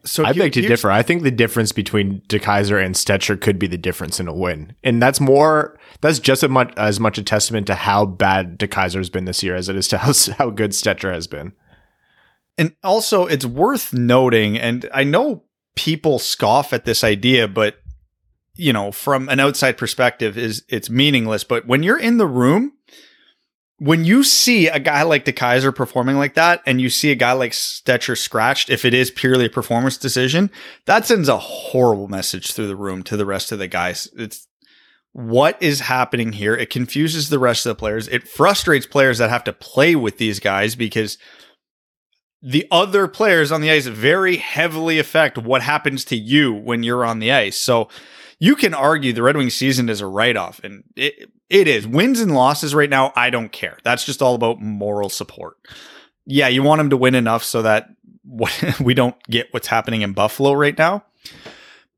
So 0.05 0.25
I 0.25 0.33
beg 0.33 0.53
to 0.55 0.63
differ. 0.63 0.91
I 0.91 1.03
think 1.03 1.23
the 1.23 1.31
difference 1.31 1.73
between 1.73 2.23
DeKeyser 2.23 2.83
and 2.83 2.95
Stecher 2.95 3.39
could 3.39 3.59
be 3.59 3.67
the 3.67 3.77
difference 3.77 4.19
in 4.19 4.29
a 4.29 4.35
win, 4.35 4.75
and 4.83 5.03
that's 5.03 5.21
more. 5.21 5.79
That's 6.01 6.19
just 6.19 6.43
as 6.43 6.49
much 6.49 6.73
as 6.79 6.99
much 6.99 7.19
a 7.19 7.23
testament 7.23 7.67
to 7.67 7.75
how 7.75 8.07
bad 8.07 8.59
DeKeyser 8.59 8.97
has 8.97 9.11
been 9.11 9.27
this 9.27 9.43
year 9.43 9.55
as 9.55 9.69
it 9.69 9.77
is 9.77 9.89
to 9.89 9.99
how, 9.99 10.13
how 10.39 10.51
good 10.51 10.71
Stecher 10.71 11.13
has 11.13 11.27
been. 11.27 11.53
And 12.59 12.75
also, 12.85 13.27
it's 13.27 13.47
worth 13.47 13.93
noting, 13.93 14.59
and 14.59 14.89
I 14.93 15.05
know 15.05 15.45
people 15.77 16.19
scoff 16.19 16.73
at 16.73 16.85
this 16.85 17.03
idea, 17.03 17.49
but 17.49 17.77
you 18.55 18.73
know, 18.73 18.93
from 18.93 19.29
an 19.31 19.41
outside 19.41 19.79
perspective, 19.79 20.37
is 20.37 20.65
it's 20.69 20.91
meaningless. 20.91 21.45
But 21.45 21.67
when 21.67 21.83
you're 21.83 21.99
in 21.99 22.19
the 22.19 22.27
room, 22.27 22.73
when 23.79 24.05
you 24.05 24.23
see 24.23 24.69
a 24.69 24.79
guy 24.79 25.03
like 25.03 25.25
DeKeyser 25.25 25.75
performing 25.75 26.17
like 26.17 26.35
that, 26.35 26.63
and 26.67 26.81
you 26.81 26.91
see 26.91 27.11
a 27.11 27.15
guy 27.15 27.33
like 27.33 27.53
Stecher 27.53 28.19
scratched, 28.19 28.69
if 28.69 28.85
it 28.85 28.93
is 28.93 29.11
purely 29.11 29.47
a 29.47 29.51
performance 29.51 29.97
decision, 29.97 30.51
that 30.85 31.07
sends 31.07 31.31
a 31.31 31.39
horrible 31.39 32.09
message 32.09 32.53
through 32.53 32.67
the 32.67 32.77
room 32.77 33.03
to 33.05 33.17
the 33.17 33.25
rest 33.25 33.53
of 33.53 33.59
the 33.59 33.69
guys. 33.69 34.11
It's 34.19 34.47
what 35.13 35.61
is 35.63 35.81
happening 35.81 36.33
here. 36.33 36.55
It 36.55 36.69
confuses 36.69 37.31
the 37.31 37.39
rest 37.39 37.65
of 37.65 37.71
the 37.71 37.81
players. 37.81 38.07
It 38.09 38.29
frustrates 38.29 38.87
players 38.87 39.19
that 39.19 39.31
have 39.31 39.45
to 39.45 39.53
play 39.55 39.97
with 39.97 40.19
these 40.19 40.39
guys 40.41 40.75
because 40.75 41.17
the 42.43 42.67
other 42.71 43.07
players 43.07 43.53
on 43.53 43.61
the 43.61 43.71
ice 43.71 43.87
very 43.87 44.37
heavily 44.37 44.99
affect 44.99 45.37
what 45.39 45.63
happens 45.63 46.05
to 46.07 46.17
you 46.17 46.53
when 46.53 46.83
you're 46.83 47.05
on 47.05 47.19
the 47.19 47.33
ice. 47.33 47.59
So 47.61 47.89
you 48.39 48.57
can 48.57 48.73
argue 48.73 49.13
the 49.13 49.23
Red 49.23 49.37
Wings 49.37 49.55
season 49.55 49.89
is 49.89 50.01
a 50.01 50.07
write 50.07 50.37
off, 50.37 50.61
and 50.65 50.85
it, 50.97 51.31
it 51.51 51.69
is. 51.69 51.87
Wins 51.87 52.21
and 52.21 52.35
losses 52.35 52.75
right 52.75 52.89
now, 52.89 53.13
I 53.15 53.29
don't 53.29 53.53
care. 53.53 53.79
That's 53.85 54.05
just 54.05 54.23
all 54.23 54.35
about 54.35 54.61
moral 54.61 55.11
support. 55.11 55.59
Yeah, 56.25 56.49
you 56.49 56.63
want 56.63 56.79
them 56.79 56.91
to 56.91 56.97
win 56.97 57.15
enough 57.15 57.45
so 57.45 57.63
that 57.63 57.91
we 58.81 58.95
don't 58.95 59.21
get 59.25 59.53
what's 59.53 59.67
happening 59.67 60.03
in 60.03 60.15
Buffalo 60.15 60.53
right 60.53 60.77
now. 60.77 61.05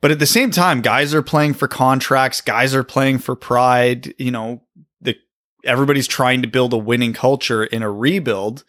But 0.00 0.10
at 0.10 0.18
the 0.18 0.26
same 0.26 0.50
time, 0.50 0.80
guys 0.80 1.14
are 1.14 1.22
playing 1.22 1.54
for 1.54 1.68
contracts, 1.68 2.40
guys 2.40 2.74
are 2.74 2.82
playing 2.82 3.18
for 3.18 3.36
pride. 3.36 4.12
You 4.18 4.32
know, 4.32 4.62
the 5.00 5.16
everybody's 5.64 6.08
trying 6.08 6.42
to 6.42 6.48
build 6.48 6.72
a 6.72 6.78
winning 6.78 7.12
culture 7.12 7.62
in 7.62 7.82
a 7.82 7.90
rebuild. 7.90 8.64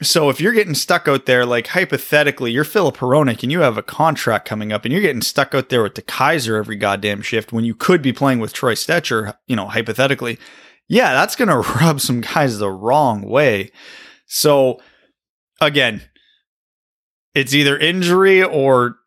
So 0.00 0.30
if 0.30 0.40
you're 0.40 0.52
getting 0.52 0.76
stuck 0.76 1.08
out 1.08 1.26
there, 1.26 1.44
like 1.44 1.68
hypothetically, 1.68 2.52
you're 2.52 2.62
Filip 2.62 2.98
Hronek 2.98 3.42
and 3.42 3.50
you 3.50 3.60
have 3.60 3.76
a 3.76 3.82
contract 3.82 4.46
coming 4.46 4.72
up 4.72 4.84
and 4.84 4.92
you're 4.92 5.02
getting 5.02 5.22
stuck 5.22 5.54
out 5.54 5.70
there 5.70 5.82
with 5.82 5.94
DeKeyser 5.94 6.56
every 6.56 6.76
goddamn 6.76 7.20
shift 7.20 7.52
when 7.52 7.64
you 7.64 7.74
could 7.74 8.00
be 8.00 8.12
playing 8.12 8.38
with 8.38 8.52
Troy 8.52 8.74
Stecher, 8.74 9.34
you 9.48 9.56
know, 9.56 9.66
hypothetically, 9.66 10.38
yeah, 10.86 11.12
that's 11.14 11.34
going 11.34 11.48
to 11.48 11.68
rub 11.80 12.00
some 12.00 12.20
guys 12.20 12.58
the 12.58 12.70
wrong 12.70 13.22
way. 13.22 13.72
So 14.26 14.80
again, 15.60 16.02
it's 17.34 17.52
either 17.52 17.76
injury 17.76 18.42
or 18.42 18.98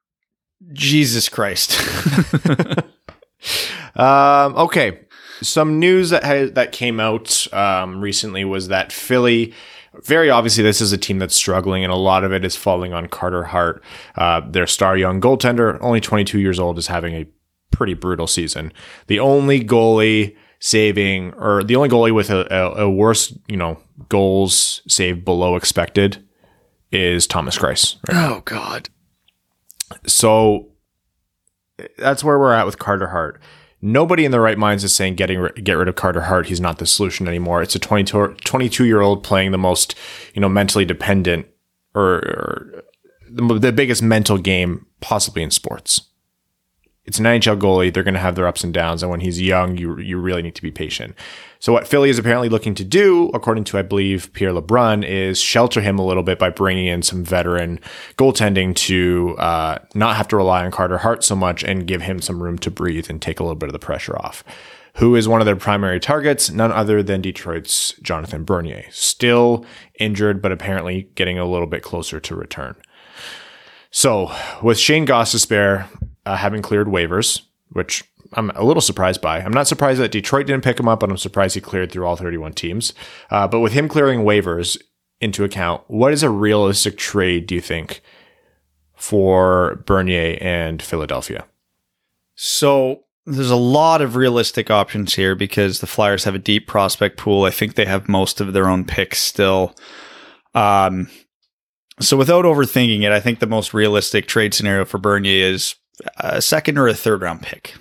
Jesus 0.73 1.29
Christ. 1.29 1.79
um, 3.95 4.55
okay. 4.55 4.99
Some 5.41 5.79
news 5.79 6.11
that 6.11 6.23
has, 6.23 6.51
that 6.51 6.71
came 6.71 6.99
out 6.99 7.51
um, 7.53 8.01
recently 8.01 8.45
was 8.45 8.67
that 8.67 8.91
Philly. 8.91 9.53
Very 10.03 10.29
obviously, 10.29 10.63
this 10.63 10.79
is 10.79 10.93
a 10.93 10.97
team 10.97 11.19
that's 11.19 11.35
struggling, 11.35 11.83
and 11.83 11.91
a 11.91 11.97
lot 11.97 12.23
of 12.23 12.31
it 12.31 12.45
is 12.45 12.55
falling 12.55 12.93
on 12.93 13.07
Carter 13.07 13.43
Hart. 13.43 13.83
Uh, 14.15 14.39
their 14.39 14.67
star 14.67 14.95
young 14.95 15.19
goaltender, 15.19 15.77
only 15.81 15.99
22 15.99 16.39
years 16.39 16.59
old, 16.59 16.77
is 16.77 16.87
having 16.87 17.13
a 17.13 17.27
pretty 17.71 17.93
brutal 17.93 18.27
season. 18.27 18.71
The 19.07 19.19
only 19.19 19.63
goalie 19.63 20.35
saving, 20.59 21.33
or 21.33 21.63
the 21.63 21.75
only 21.75 21.89
goalie 21.89 22.13
with 22.13 22.29
a, 22.29 22.47
a, 22.53 22.85
a 22.85 22.89
worse, 22.89 23.37
you 23.47 23.57
know, 23.57 23.79
goals 24.07 24.81
saved 24.87 25.25
below 25.25 25.55
expected 25.55 26.25
is 26.91 27.27
Thomas 27.27 27.57
Greiss. 27.57 27.97
Right 28.07 28.29
oh 28.29 28.41
God. 28.45 28.89
So 30.05 30.69
that's 31.97 32.23
where 32.23 32.39
we're 32.39 32.53
at 32.53 32.65
with 32.65 32.79
Carter 32.79 33.07
Hart. 33.07 33.41
Nobody 33.81 34.25
in 34.25 34.31
the 34.31 34.39
right 34.39 34.57
minds 34.57 34.83
is 34.83 34.93
saying 34.93 35.15
getting 35.15 35.47
get 35.63 35.73
rid 35.73 35.87
of 35.87 35.95
Carter 35.95 36.21
Hart. 36.21 36.47
He's 36.47 36.61
not 36.61 36.77
the 36.77 36.85
solution 36.85 37.27
anymore. 37.27 37.63
It's 37.63 37.75
a 37.75 37.79
22, 37.79 38.35
22 38.43 38.85
year 38.85 39.01
old 39.01 39.23
playing 39.23 39.51
the 39.51 39.57
most 39.57 39.95
you 40.33 40.41
know 40.41 40.49
mentally 40.49 40.85
dependent 40.85 41.47
or, 41.95 42.03
or 42.03 42.83
the, 43.29 43.59
the 43.59 43.71
biggest 43.71 44.03
mental 44.03 44.37
game 44.37 44.85
possibly 44.99 45.41
in 45.41 45.51
sports 45.51 46.10
it's 47.05 47.17
an 47.17 47.25
NHL 47.25 47.59
goalie. 47.59 47.91
They're 47.91 48.03
going 48.03 48.13
to 48.13 48.19
have 48.19 48.35
their 48.35 48.47
ups 48.47 48.63
and 48.63 48.73
downs. 48.73 49.01
And 49.01 49.09
when 49.09 49.21
he's 49.21 49.41
young, 49.41 49.75
you, 49.77 49.97
you 49.99 50.17
really 50.17 50.43
need 50.43 50.55
to 50.55 50.61
be 50.61 50.69
patient. 50.69 51.15
So 51.59 51.73
what 51.73 51.87
Philly 51.87 52.09
is 52.09 52.19
apparently 52.19 52.47
looking 52.47 52.75
to 52.75 52.83
do, 52.83 53.29
according 53.33 53.63
to, 53.65 53.79
I 53.79 53.81
believe, 53.81 54.31
Pierre 54.33 54.51
LeBrun, 54.51 55.03
is 55.03 55.39
shelter 55.39 55.81
him 55.81 55.97
a 55.97 56.05
little 56.05 56.21
bit 56.21 56.37
by 56.37 56.51
bringing 56.51 56.85
in 56.85 57.01
some 57.01 57.23
veteran 57.23 57.79
goaltending 58.17 58.75
to 58.75 59.35
uh, 59.39 59.79
not 59.95 60.15
have 60.15 60.27
to 60.29 60.37
rely 60.37 60.63
on 60.63 60.71
Carter 60.71 60.99
Hart 60.99 61.23
so 61.23 61.35
much 61.35 61.63
and 61.63 61.87
give 61.87 62.03
him 62.03 62.21
some 62.21 62.41
room 62.41 62.57
to 62.59 62.69
breathe 62.69 63.09
and 63.09 63.21
take 63.21 63.39
a 63.39 63.43
little 63.43 63.55
bit 63.55 63.69
of 63.69 63.73
the 63.73 63.79
pressure 63.79 64.15
off. 64.17 64.43
Who 64.95 65.15
is 65.15 65.27
one 65.27 65.41
of 65.41 65.45
their 65.45 65.55
primary 65.55 65.99
targets? 65.99 66.51
None 66.51 66.71
other 66.71 67.01
than 67.01 67.21
Detroit's 67.21 67.93
Jonathan 68.01 68.43
Bernier. 68.43 68.85
Still 68.91 69.65
injured, 69.99 70.41
but 70.41 70.51
apparently 70.51 71.09
getting 71.15 71.39
a 71.39 71.45
little 71.45 71.67
bit 71.67 71.81
closer 71.81 72.19
to 72.19 72.35
return. 72.35 72.75
So 73.89 74.31
with 74.61 74.77
Shane 74.77 75.07
Gostisbehere 75.07 75.87
uh, 76.25 76.37
having 76.37 76.61
cleared 76.61 76.87
waivers, 76.87 77.41
which 77.69 78.03
I'm 78.33 78.49
a 78.51 78.63
little 78.63 78.81
surprised 78.81 79.21
by. 79.21 79.39
I'm 79.39 79.53
not 79.53 79.67
surprised 79.67 79.99
that 79.99 80.11
Detroit 80.11 80.47
didn't 80.47 80.63
pick 80.63 80.79
him 80.79 80.87
up, 80.87 81.01
but 81.01 81.09
I'm 81.09 81.17
surprised 81.17 81.55
he 81.55 81.61
cleared 81.61 81.91
through 81.91 82.05
all 82.05 82.15
31 82.15 82.53
teams. 82.53 82.93
Uh, 83.29 83.47
but 83.47 83.59
with 83.59 83.73
him 83.73 83.87
clearing 83.87 84.21
waivers 84.21 84.77
into 85.19 85.43
account, 85.43 85.83
what 85.87 86.13
is 86.13 86.23
a 86.23 86.29
realistic 86.29 86.97
trade, 86.97 87.45
do 87.47 87.55
you 87.55 87.61
think, 87.61 88.01
for 88.95 89.83
Bernier 89.85 90.37
and 90.41 90.81
Philadelphia? 90.81 91.45
So 92.35 93.03
there's 93.25 93.51
a 93.51 93.55
lot 93.55 94.01
of 94.01 94.15
realistic 94.15 94.71
options 94.71 95.15
here 95.15 95.35
because 95.35 95.79
the 95.79 95.87
Flyers 95.87 96.23
have 96.23 96.35
a 96.35 96.39
deep 96.39 96.67
prospect 96.67 97.17
pool. 97.17 97.43
I 97.43 97.51
think 97.51 97.75
they 97.75 97.85
have 97.85 98.09
most 98.09 98.41
of 98.41 98.53
their 98.53 98.67
own 98.67 98.85
picks 98.85 99.19
still. 99.19 99.75
Um, 100.55 101.09
so 101.99 102.17
without 102.17 102.45
overthinking 102.45 103.03
it, 103.03 103.11
I 103.11 103.19
think 103.19 103.39
the 103.39 103.47
most 103.47 103.73
realistic 103.73 104.27
trade 104.27 104.53
scenario 104.53 104.85
for 104.85 104.97
Bernier 104.97 105.51
is 105.51 105.75
a 106.17 106.41
second 106.41 106.77
or 106.77 106.87
a 106.87 106.93
third 106.93 107.21
round 107.21 107.41
pick 107.41 107.73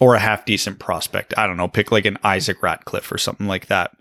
or 0.00 0.14
a 0.14 0.20
half 0.20 0.44
decent 0.44 0.78
prospect. 0.78 1.34
I 1.36 1.46
don't 1.46 1.56
know, 1.56 1.68
pick 1.68 1.92
like 1.92 2.04
an 2.04 2.18
Isaac 2.24 2.62
Ratcliffe 2.62 3.10
or 3.12 3.18
something 3.18 3.46
like 3.46 3.66
that. 3.66 3.92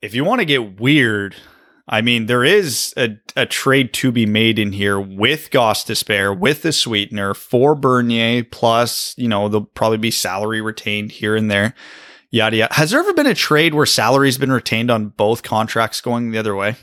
If 0.00 0.14
you 0.14 0.24
want 0.24 0.40
to 0.40 0.44
get 0.44 0.80
weird, 0.80 1.36
I 1.88 2.02
mean, 2.02 2.26
there 2.26 2.44
is 2.44 2.92
a, 2.96 3.16
a 3.36 3.46
trade 3.46 3.92
to 3.94 4.12
be 4.12 4.26
made 4.26 4.58
in 4.58 4.72
here 4.72 5.00
with 5.00 5.50
Gostisbehere, 5.50 6.38
with 6.38 6.62
the 6.62 6.72
sweetener 6.72 7.34
for 7.34 7.74
Bernier, 7.74 8.44
plus, 8.44 9.14
you 9.16 9.28
know, 9.28 9.48
there'll 9.48 9.66
probably 9.66 9.98
be 9.98 10.10
salary 10.10 10.60
retained 10.60 11.12
here 11.12 11.34
and 11.34 11.50
there. 11.50 11.74
Yada 12.30 12.56
yada. 12.56 12.74
Has 12.74 12.90
there 12.90 13.00
ever 13.00 13.14
been 13.14 13.26
a 13.26 13.34
trade 13.34 13.72
where 13.72 13.86
salary's 13.86 14.36
been 14.36 14.52
retained 14.52 14.90
on 14.90 15.08
both 15.08 15.42
contracts 15.42 16.02
going 16.02 16.30
the 16.30 16.38
other 16.38 16.54
way? 16.54 16.76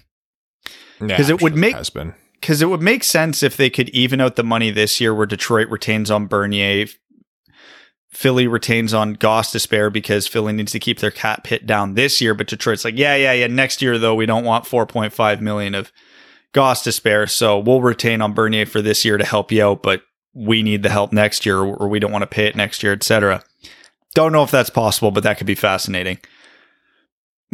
Because 0.99 1.29
yeah, 1.29 1.35
it 1.35 1.41
would 1.41 1.53
sure 1.53 1.59
make 1.59 1.75
has 1.75 1.91
been 1.91 2.15
because 2.39 2.61
it 2.61 2.69
would 2.69 2.81
make 2.81 3.03
sense 3.03 3.43
if 3.43 3.57
they 3.57 3.69
could 3.69 3.89
even 3.89 4.21
out 4.21 4.35
the 4.35 4.43
money 4.43 4.71
this 4.71 4.99
year 4.99 5.13
where 5.13 5.25
Detroit 5.25 5.67
retains 5.69 6.11
on 6.11 6.27
Bernier, 6.27 6.87
Philly 8.09 8.47
retains 8.47 8.93
on 8.93 9.17
Gostisbehere 9.17 9.91
because 9.91 10.27
Philly 10.27 10.53
needs 10.53 10.71
to 10.71 10.79
keep 10.79 10.99
their 10.99 11.11
cap 11.11 11.47
hit 11.47 11.65
down 11.65 11.95
this 11.95 12.21
year, 12.21 12.33
but 12.33 12.47
Detroit's 12.47 12.85
like, 12.85 12.97
yeah, 12.97 13.15
yeah, 13.15 13.33
yeah. 13.33 13.47
Next 13.47 13.81
year 13.81 13.97
though, 13.97 14.15
we 14.15 14.25
don't 14.25 14.45
want 14.45 14.65
4.5 14.65 15.41
million 15.41 15.75
of 15.75 15.91
Gostisbehere, 16.53 17.29
so 17.29 17.59
we'll 17.59 17.81
retain 17.81 18.21
on 18.21 18.33
Bernier 18.33 18.65
for 18.65 18.81
this 18.81 19.03
year 19.03 19.17
to 19.17 19.25
help 19.25 19.51
you 19.51 19.65
out, 19.65 19.83
but 19.83 20.03
we 20.33 20.63
need 20.63 20.83
the 20.83 20.89
help 20.89 21.11
next 21.11 21.45
year 21.45 21.59
or 21.59 21.87
we 21.89 21.99
don't 21.99 22.11
want 22.11 22.21
to 22.21 22.27
pay 22.27 22.45
it 22.45 22.55
next 22.55 22.83
year, 22.83 22.93
etc. 22.93 23.43
Don't 24.13 24.31
know 24.31 24.43
if 24.43 24.51
that's 24.51 24.69
possible, 24.69 25.11
but 25.11 25.23
that 25.23 25.37
could 25.37 25.47
be 25.47 25.55
fascinating. 25.55 26.19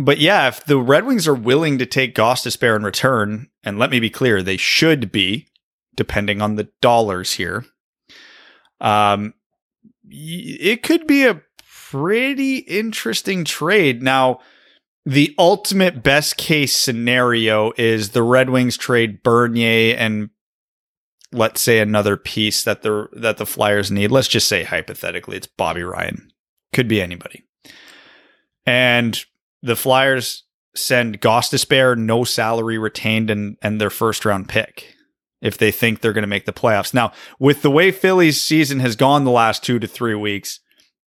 But 0.03 0.19
yeah, 0.19 0.47
if 0.47 0.65
the 0.65 0.77
Red 0.77 1.05
Wings 1.05 1.27
are 1.27 1.35
willing 1.35 1.77
to 1.77 1.85
take 1.85 2.15
Gostisbehere 2.15 2.75
in 2.75 2.83
return, 2.83 3.49
and 3.63 3.77
let 3.77 3.91
me 3.91 3.99
be 3.99 4.09
clear, 4.09 4.41
they 4.41 4.57
should 4.57 5.11
be, 5.11 5.47
depending 5.95 6.41
on 6.41 6.55
the 6.55 6.69
dollars 6.81 7.33
here. 7.33 7.65
Um, 8.79 9.33
it 10.09 10.81
could 10.83 11.05
be 11.07 11.25
a 11.25 11.41
pretty 11.91 12.57
interesting 12.57 13.45
trade. 13.45 14.01
Now, 14.01 14.39
the 15.05 15.35
ultimate 15.37 16.03
best 16.03 16.37
case 16.37 16.75
scenario 16.75 17.71
is 17.77 18.09
the 18.09 18.23
Red 18.23 18.49
Wings 18.49 18.77
trade 18.77 19.23
Bernier 19.23 19.95
and 19.97 20.29
let's 21.31 21.61
say 21.61 21.79
another 21.79 22.17
piece 22.17 22.63
that 22.63 22.81
the 22.81 23.07
that 23.13 23.37
the 23.37 23.45
Flyers 23.45 23.89
need. 23.89 24.11
Let's 24.11 24.27
just 24.27 24.47
say 24.47 24.63
hypothetically 24.63 25.37
it's 25.37 25.47
Bobby 25.47 25.83
Ryan. 25.83 26.31
Could 26.73 26.87
be 26.87 27.01
anybody. 27.01 27.43
And 28.65 29.23
the 29.61 29.75
Flyers 29.75 30.43
send 30.75 31.21
Gostisbehere 31.21 31.97
no 31.97 32.23
salary 32.23 32.77
retained 32.77 33.29
and 33.29 33.57
and 33.61 33.79
their 33.79 33.89
first 33.89 34.25
round 34.25 34.47
pick 34.47 34.95
if 35.41 35.57
they 35.57 35.71
think 35.71 35.99
they're 35.99 36.13
going 36.13 36.21
to 36.21 36.27
make 36.27 36.45
the 36.45 36.53
playoffs. 36.53 36.93
Now, 36.93 37.11
with 37.39 37.61
the 37.61 37.71
way 37.71 37.91
Philly's 37.91 38.39
season 38.39 38.79
has 38.79 38.95
gone 38.95 39.23
the 39.23 39.31
last 39.31 39.63
2 39.63 39.79
to 39.79 39.87
3 39.87 40.15
weeks, 40.15 40.59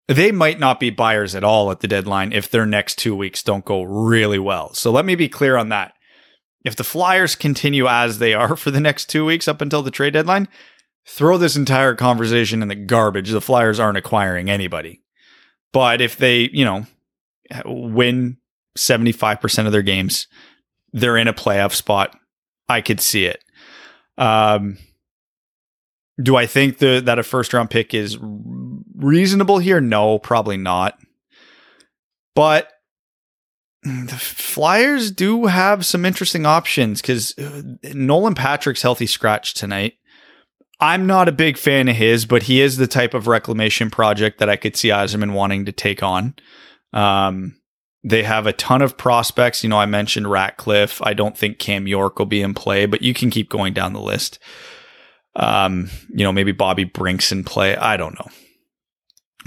they 0.07 0.31
might 0.31 0.59
not 0.59 0.79
be 0.79 0.89
buyers 0.89 1.33
at 1.35 1.43
all 1.43 1.71
at 1.71 1.79
the 1.79 1.87
deadline 1.87 2.33
if 2.33 2.49
their 2.49 2.65
next 2.65 2.99
2 2.99 3.15
weeks 3.15 3.41
don't 3.41 3.65
go 3.65 3.81
really 3.81 4.37
well. 4.37 4.73
So 4.73 4.91
let 4.91 5.05
me 5.05 5.15
be 5.15 5.29
clear 5.29 5.55
on 5.55 5.69
that. 5.69 5.93
If 6.65 6.75
the 6.75 6.83
Flyers 6.83 7.35
continue 7.35 7.87
as 7.87 8.19
they 8.19 8.33
are 8.33 8.55
for 8.55 8.71
the 8.71 8.81
next 8.81 9.09
2 9.09 9.25
weeks 9.25 9.47
up 9.47 9.61
until 9.61 9.81
the 9.81 9.91
trade 9.91 10.13
deadline, 10.13 10.47
throw 11.07 11.37
this 11.37 11.55
entire 11.55 11.95
conversation 11.95 12.61
in 12.61 12.67
the 12.67 12.75
garbage. 12.75 13.29
The 13.29 13.39
Flyers 13.39 13.79
aren't 13.79 13.97
acquiring 13.97 14.49
anybody. 14.49 15.01
But 15.71 16.01
if 16.01 16.17
they, 16.17 16.49
you 16.51 16.65
know, 16.65 16.85
win 17.65 18.37
75% 18.77 19.65
of 19.65 19.71
their 19.71 19.81
games. 19.81 20.27
They're 20.93 21.17
in 21.17 21.27
a 21.27 21.33
playoff 21.33 21.73
spot. 21.73 22.17
I 22.67 22.81
could 22.81 22.99
see 22.99 23.25
it. 23.25 23.43
Um, 24.17 24.77
do 26.21 26.35
I 26.35 26.45
think 26.45 26.77
the, 26.77 27.01
that 27.05 27.19
a 27.19 27.23
first 27.23 27.53
round 27.53 27.69
pick 27.69 27.93
is 27.93 28.17
reasonable 28.21 29.59
here? 29.59 29.81
No, 29.81 30.19
probably 30.19 30.57
not. 30.57 30.97
But 32.33 32.71
the 33.83 34.17
Flyers 34.17 35.11
do 35.11 35.45
have 35.45 35.85
some 35.85 36.05
interesting 36.05 36.45
options 36.45 37.01
because 37.01 37.37
uh, 37.37 37.61
Nolan 37.93 38.35
Patrick's 38.35 38.81
healthy 38.81 39.05
scratch 39.05 39.53
tonight. 39.53 39.93
I'm 40.79 41.07
not 41.07 41.29
a 41.29 41.33
big 41.33 41.57
fan 41.57 41.87
of 41.87 41.95
his, 41.95 42.25
but 42.25 42.43
he 42.43 42.61
is 42.61 42.77
the 42.77 42.87
type 42.87 43.13
of 43.13 43.27
reclamation 43.27 43.89
project 43.89 44.39
that 44.39 44.49
I 44.49 44.57
could 44.57 44.75
see 44.75 44.89
Yzerman 44.89 45.33
wanting 45.33 45.65
to 45.65 45.71
take 45.71 46.03
on. 46.03 46.35
Um, 46.91 47.55
they 48.05 48.21
have 48.21 48.45
a 48.45 48.53
ton 48.53 48.83
of 48.83 48.97
prospects. 48.97 49.63
You 49.63 49.69
know, 49.69 49.79
I 49.79 49.87
mentioned 49.87 50.29
Ratcliffe. 50.29 51.01
I 51.01 51.13
don't 51.13 51.35
think 51.35 51.57
Cam 51.57 51.87
York 51.87 52.19
will 52.19 52.27
be 52.27 52.43
in 52.43 52.53
play, 52.53 52.85
but 52.85 53.01
you 53.01 53.15
can 53.15 53.31
keep 53.31 53.49
going 53.49 53.73
down 53.73 53.93
the 53.93 53.99
list. 53.99 54.37
Um, 55.35 55.89
you 56.09 56.23
know, 56.23 56.31
maybe 56.31 56.51
Bobby 56.51 56.83
Brink's 56.83 57.31
in 57.31 57.43
play. 57.43 57.75
I 57.75 57.97
don't 57.97 58.13
know. 58.13 58.27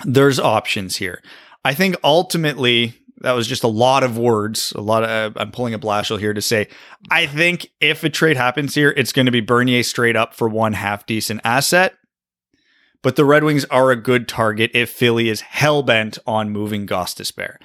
There's 0.04 0.40
options 0.40 0.96
here. 0.96 1.22
I 1.64 1.72
think 1.72 1.94
ultimately 2.02 2.94
that 3.20 3.32
was 3.32 3.46
just 3.46 3.62
a 3.62 3.68
lot 3.68 4.02
of 4.02 4.18
words. 4.18 4.72
A 4.74 4.80
lot 4.80 5.04
of 5.04 5.36
uh, 5.36 5.40
I'm 5.40 5.52
pulling 5.52 5.74
a 5.74 5.78
Blashill 5.78 6.18
here 6.18 6.34
to 6.34 6.42
say 6.42 6.68
I 7.10 7.26
think 7.26 7.70
if 7.80 8.02
a 8.02 8.10
trade 8.10 8.36
happens 8.36 8.74
here, 8.74 8.92
it's 8.96 9.12
going 9.12 9.26
to 9.26 9.32
be 9.32 9.40
Bernier 9.40 9.84
straight 9.84 10.16
up 10.16 10.34
for 10.34 10.48
one 10.48 10.72
half 10.72 11.06
decent 11.06 11.40
asset. 11.44 11.94
But 13.02 13.14
the 13.14 13.24
Red 13.24 13.44
Wings 13.44 13.64
are 13.66 13.92
a 13.92 13.96
good 13.96 14.26
target 14.26 14.72
if 14.74 14.90
Philly 14.90 15.28
is 15.28 15.42
hell 15.42 15.84
bent 15.84 16.18
on 16.26 16.50
moving 16.50 16.86
Gostisbehere. 16.86 17.58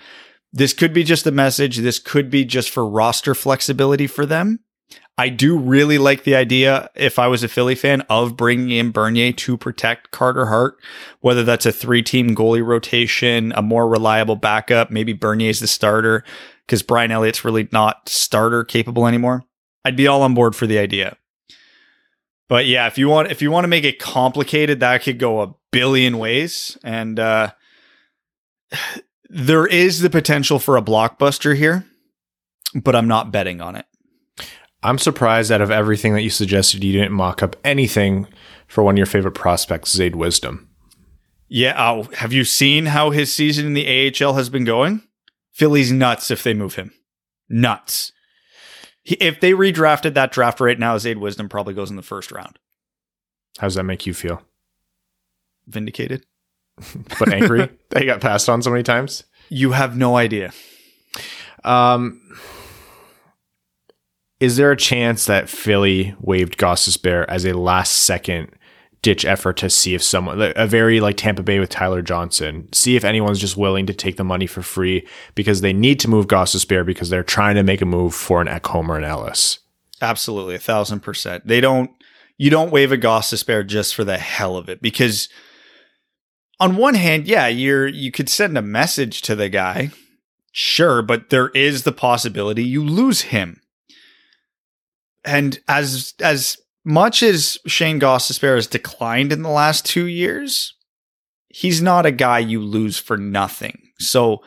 This 0.54 0.72
could 0.74 0.94
be 0.94 1.04
just 1.04 1.26
a 1.26 1.32
message. 1.32 1.78
This 1.78 1.98
could 1.98 2.30
be 2.30 2.46
just 2.46 2.70
for 2.70 2.88
roster 2.88 3.34
flexibility 3.34 4.06
for 4.06 4.26
them. 4.26 4.60
I 5.18 5.30
do 5.30 5.58
really 5.58 5.98
like 5.98 6.24
the 6.24 6.36
idea, 6.36 6.90
if 6.96 7.20
I 7.20 7.28
was 7.28 7.44
a 7.44 7.48
Philly 7.48 7.76
fan, 7.76 8.02
of 8.02 8.38
bringing 8.38 8.72
in 8.72 8.92
Bernier 8.92 9.32
to 9.32 9.58
protect 9.58 10.12
Carter 10.12 10.48
Hart, 10.48 10.78
whether 11.22 11.44
that's 11.44 11.66
a 11.66 11.72
three 11.72 12.02
team 12.02 12.36
goalie 12.36 12.66
rotation, 12.66 13.52
a 13.56 13.62
more 13.62 13.88
reliable 13.88 14.36
backup, 14.36 14.90
maybe 14.90 15.14
Bernier's 15.14 15.60
the 15.60 15.68
starter 15.68 16.24
because 16.66 16.82
Brian 16.82 17.12
Elliott's 17.12 17.46
really 17.46 17.68
not 17.72 18.08
starter 18.08 18.64
capable 18.64 19.08
anymore. 19.08 19.44
I'd 19.86 19.96
be 19.96 20.08
all 20.08 20.22
on 20.22 20.34
board 20.34 20.56
for 20.56 20.66
the 20.66 20.80
idea. 20.80 21.18
But 22.48 22.66
yeah, 22.66 22.88
if 22.88 22.98
you 22.98 23.10
want 23.10 23.32
if 23.32 23.42
you 23.42 23.52
want 23.52 23.64
to 23.64 23.70
make 23.70 23.84
it 23.84 24.00
complicated, 24.00 24.80
that 24.80 25.04
could 25.04 25.20
go 25.20 25.42
a 25.42 25.56
billion 25.72 26.18
ways. 26.18 26.78
And 26.84 27.20
uh 27.20 27.52
there 29.34 29.66
is 29.66 30.02
the 30.02 30.12
potential 30.12 30.60
for 30.60 30.78
a 30.78 30.82
blockbuster 30.82 31.56
here, 31.56 31.86
but 32.76 32.96
I'm 32.96 33.08
not 33.08 33.32
betting 33.32 33.62
on 33.62 33.76
it. 33.76 33.86
I'm 34.84 35.00
surprised 35.00 35.52
out 35.52 35.62
of 35.62 35.72
everything 35.72 36.14
that 36.14 36.22
you 36.22 36.30
suggested, 36.30 36.84
you 36.84 36.94
didn't 36.94 37.14
mock 37.14 37.42
up 37.42 37.56
anything 37.64 38.28
for 38.68 38.84
one 38.84 38.94
of 38.94 38.98
your 38.98 39.08
favorite 39.08 39.32
prospects, 39.32 39.98
Zayde 39.98 40.16
Wisdom. 40.16 40.70
Yeah. 41.48 41.74
Oh, 41.78 42.04
have 42.16 42.34
you 42.34 42.44
seen 42.44 42.88
how 42.88 43.10
his 43.10 43.34
season 43.34 43.66
in 43.66 43.74
the 43.74 44.14
AHL 44.22 44.34
has 44.34 44.50
been 44.50 44.66
going? 44.66 45.02
Philly's 45.52 45.92
nuts 45.92 46.30
if 46.30 46.44
they 46.44 46.54
move 46.54 46.76
him. 46.76 46.94
Nuts. 47.50 48.12
He, 49.04 49.16
if 49.16 49.40
they 49.40 49.52
redrafted 49.52 50.14
that 50.14 50.32
draft 50.32 50.60
right 50.60 50.80
now, 50.80 50.98
Zayde 50.98 51.20
Wisdom 51.20 51.50
probably 51.50 51.74
goes 51.74 51.90
in 51.90 51.96
the 51.96 52.02
first 52.02 52.32
round. 52.32 52.60
How 53.60 53.68
does 53.68 53.76
that 53.76 53.84
make 53.84 54.06
you 54.06 54.14
feel? 54.14 54.42
Vindicated. 55.68 56.26
but 57.20 57.32
angry 57.32 57.70
that 57.90 58.02
he 58.02 58.06
got 58.06 58.22
passed 58.22 58.50
on 58.50 58.62
so 58.62 58.72
many 58.72 58.84
times? 58.84 59.24
You 59.50 59.72
have 59.72 59.98
no 59.98 60.16
idea. 60.16 60.52
Um, 61.64 62.22
is 64.40 64.58
there 64.58 64.72
a 64.72 64.78
chance 64.78 65.26
that 65.26 65.50
Philly 65.50 66.16
waived 66.20 66.58
Gostisbehere 66.58 67.26
as 67.30 67.46
a 67.46 67.54
last 67.54 67.94
second 67.94 68.50
ditch 69.02 69.26
effort 69.26 69.58
to 69.58 69.70
see 69.70 69.94
if 69.94 70.02
someone, 70.02 70.54
a 70.56 70.66
very 70.66 71.00
like 71.00 71.18
Tampa 71.18 71.44
Bay 71.44 71.60
with 71.60 71.70
Tyler 71.70 72.02
Johnson, 72.02 72.68
see 72.74 72.96
if 72.96 73.04
anyone's 73.04 73.40
just 73.40 73.58
willing 73.58 73.86
to 73.86 73.94
take 73.94 74.18
the 74.18 74.24
money 74.24 74.48
for 74.48 74.62
free 74.62 75.08
because 75.36 75.62
they 75.62 75.74
need 75.74 76.00
to 76.00 76.10
move 76.10 76.28
Gostisbehere 76.28 76.86
because 76.86 77.10
they're 77.10 77.24
trying 77.24 77.56
to 77.56 77.64
make 77.64 77.82
a 77.82 77.86
move 77.86 78.16
for 78.16 78.42
an 78.42 78.48
Ekholm 78.48 78.90
or 78.90 78.98
an 78.98 79.04
Ellis? 79.04 79.60
Absolutely, 80.02 80.56
a 80.56 80.60
thousand 80.60 81.02
percent. 81.02 81.48
They 81.48 81.62
don't. 81.62 81.92
You 82.38 82.50
don't 82.50 82.72
waive 82.72 82.92
a 82.92 82.98
Gostisbehere 82.98 83.66
just 83.68 83.94
for 83.94 84.04
the 84.04 84.18
hell 84.18 84.58
of 84.58 84.68
it 84.68 84.82
because 84.82 85.30
on 86.64 86.78
one 86.78 86.96
hand, 86.96 87.28
yeah, 87.28 87.48
you're 87.48 87.88
you 87.88 88.12
could 88.12 88.30
send 88.30 88.58
a 88.58 88.62
message 88.62 89.22
to 89.24 89.36
the 89.36 89.50
guy, 89.50 89.92
sure, 90.52 91.02
but 91.02 91.30
there 91.30 91.50
is 91.50 91.84
the 91.84 91.92
possibility 91.92 92.64
you 92.64 92.84
lose 92.84 93.22
him 93.22 93.60
and 95.26 95.60
as 95.68 96.14
as 96.20 96.58
much 96.86 97.24
as 97.24 97.58
Shane 97.66 98.00
Gostisbehere 98.00 98.56
has 98.56 98.68
declined 98.68 99.32
in 99.32 99.42
the 99.42 99.50
last 99.50 99.86
two 99.86 100.06
years, 100.06 100.74
he's 101.48 101.82
not 101.82 102.06
a 102.06 102.12
guy 102.12 102.40
you 102.40 102.60
lose 102.60 102.98
for 102.98 103.18
nothing. 103.18 103.80
So 104.00 104.44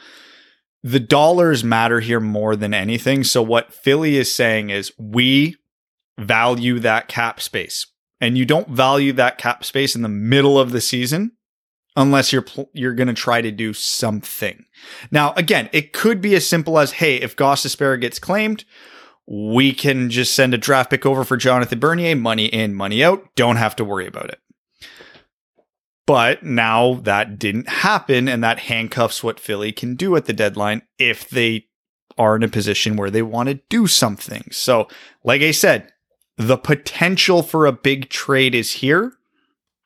the 0.82 1.00
dollars 1.00 1.64
matter 1.64 2.00
here 2.00 2.20
more 2.20 2.54
than 2.56 2.74
anything. 2.74 3.24
So 3.24 3.42
what 3.42 3.72
Philly 3.72 4.16
is 4.16 4.34
saying 4.34 4.70
is 4.70 4.92
we 4.98 5.56
value 6.18 6.78
that 6.80 7.08
cap 7.08 7.40
space. 7.40 7.86
And 8.20 8.38
you 8.38 8.46
don't 8.46 8.68
value 8.68 9.12
that 9.14 9.36
cap 9.36 9.64
space 9.64 9.94
in 9.94 10.02
the 10.02 10.08
middle 10.08 10.58
of 10.58 10.72
the 10.72 10.80
season 10.80 11.32
unless 11.96 12.32
you're 12.32 12.42
pl- 12.42 12.70
you're 12.72 12.94
going 12.94 13.08
to 13.08 13.14
try 13.14 13.40
to 13.40 13.50
do 13.50 13.72
something. 13.72 14.66
Now, 15.10 15.32
again, 15.34 15.68
it 15.72 15.92
could 15.92 16.20
be 16.20 16.34
as 16.34 16.46
simple 16.46 16.78
as 16.78 16.92
hey, 16.92 17.16
if 17.16 17.36
Gostisbehere 17.36 18.00
gets 18.00 18.18
claimed, 18.18 18.64
we 19.26 19.72
can 19.72 20.10
just 20.10 20.34
send 20.34 20.54
a 20.54 20.58
draft 20.58 20.90
pick 20.90 21.04
over 21.04 21.24
for 21.24 21.36
Jonathan 21.36 21.80
Bernier, 21.80 22.14
money 22.14 22.46
in, 22.46 22.74
money 22.74 23.02
out, 23.02 23.34
don't 23.34 23.56
have 23.56 23.74
to 23.76 23.84
worry 23.84 24.06
about 24.06 24.30
it. 24.30 24.38
But 26.06 26.44
now 26.44 26.94
that 27.02 27.36
didn't 27.38 27.68
happen, 27.68 28.28
and 28.28 28.44
that 28.44 28.60
handcuffs 28.60 29.24
what 29.24 29.40
Philly 29.40 29.72
can 29.72 29.96
do 29.96 30.14
at 30.14 30.26
the 30.26 30.32
deadline 30.32 30.82
if 30.98 31.28
they 31.28 31.66
are 32.16 32.36
in 32.36 32.44
a 32.44 32.48
position 32.48 32.96
where 32.96 33.10
they 33.10 33.22
want 33.22 33.48
to 33.48 33.60
do 33.68 33.88
something. 33.88 34.44
So, 34.52 34.86
like 35.24 35.42
I 35.42 35.50
said, 35.50 35.92
the 36.36 36.56
potential 36.56 37.42
for 37.42 37.66
a 37.66 37.72
big 37.72 38.08
trade 38.08 38.54
is 38.54 38.74
here. 38.74 39.14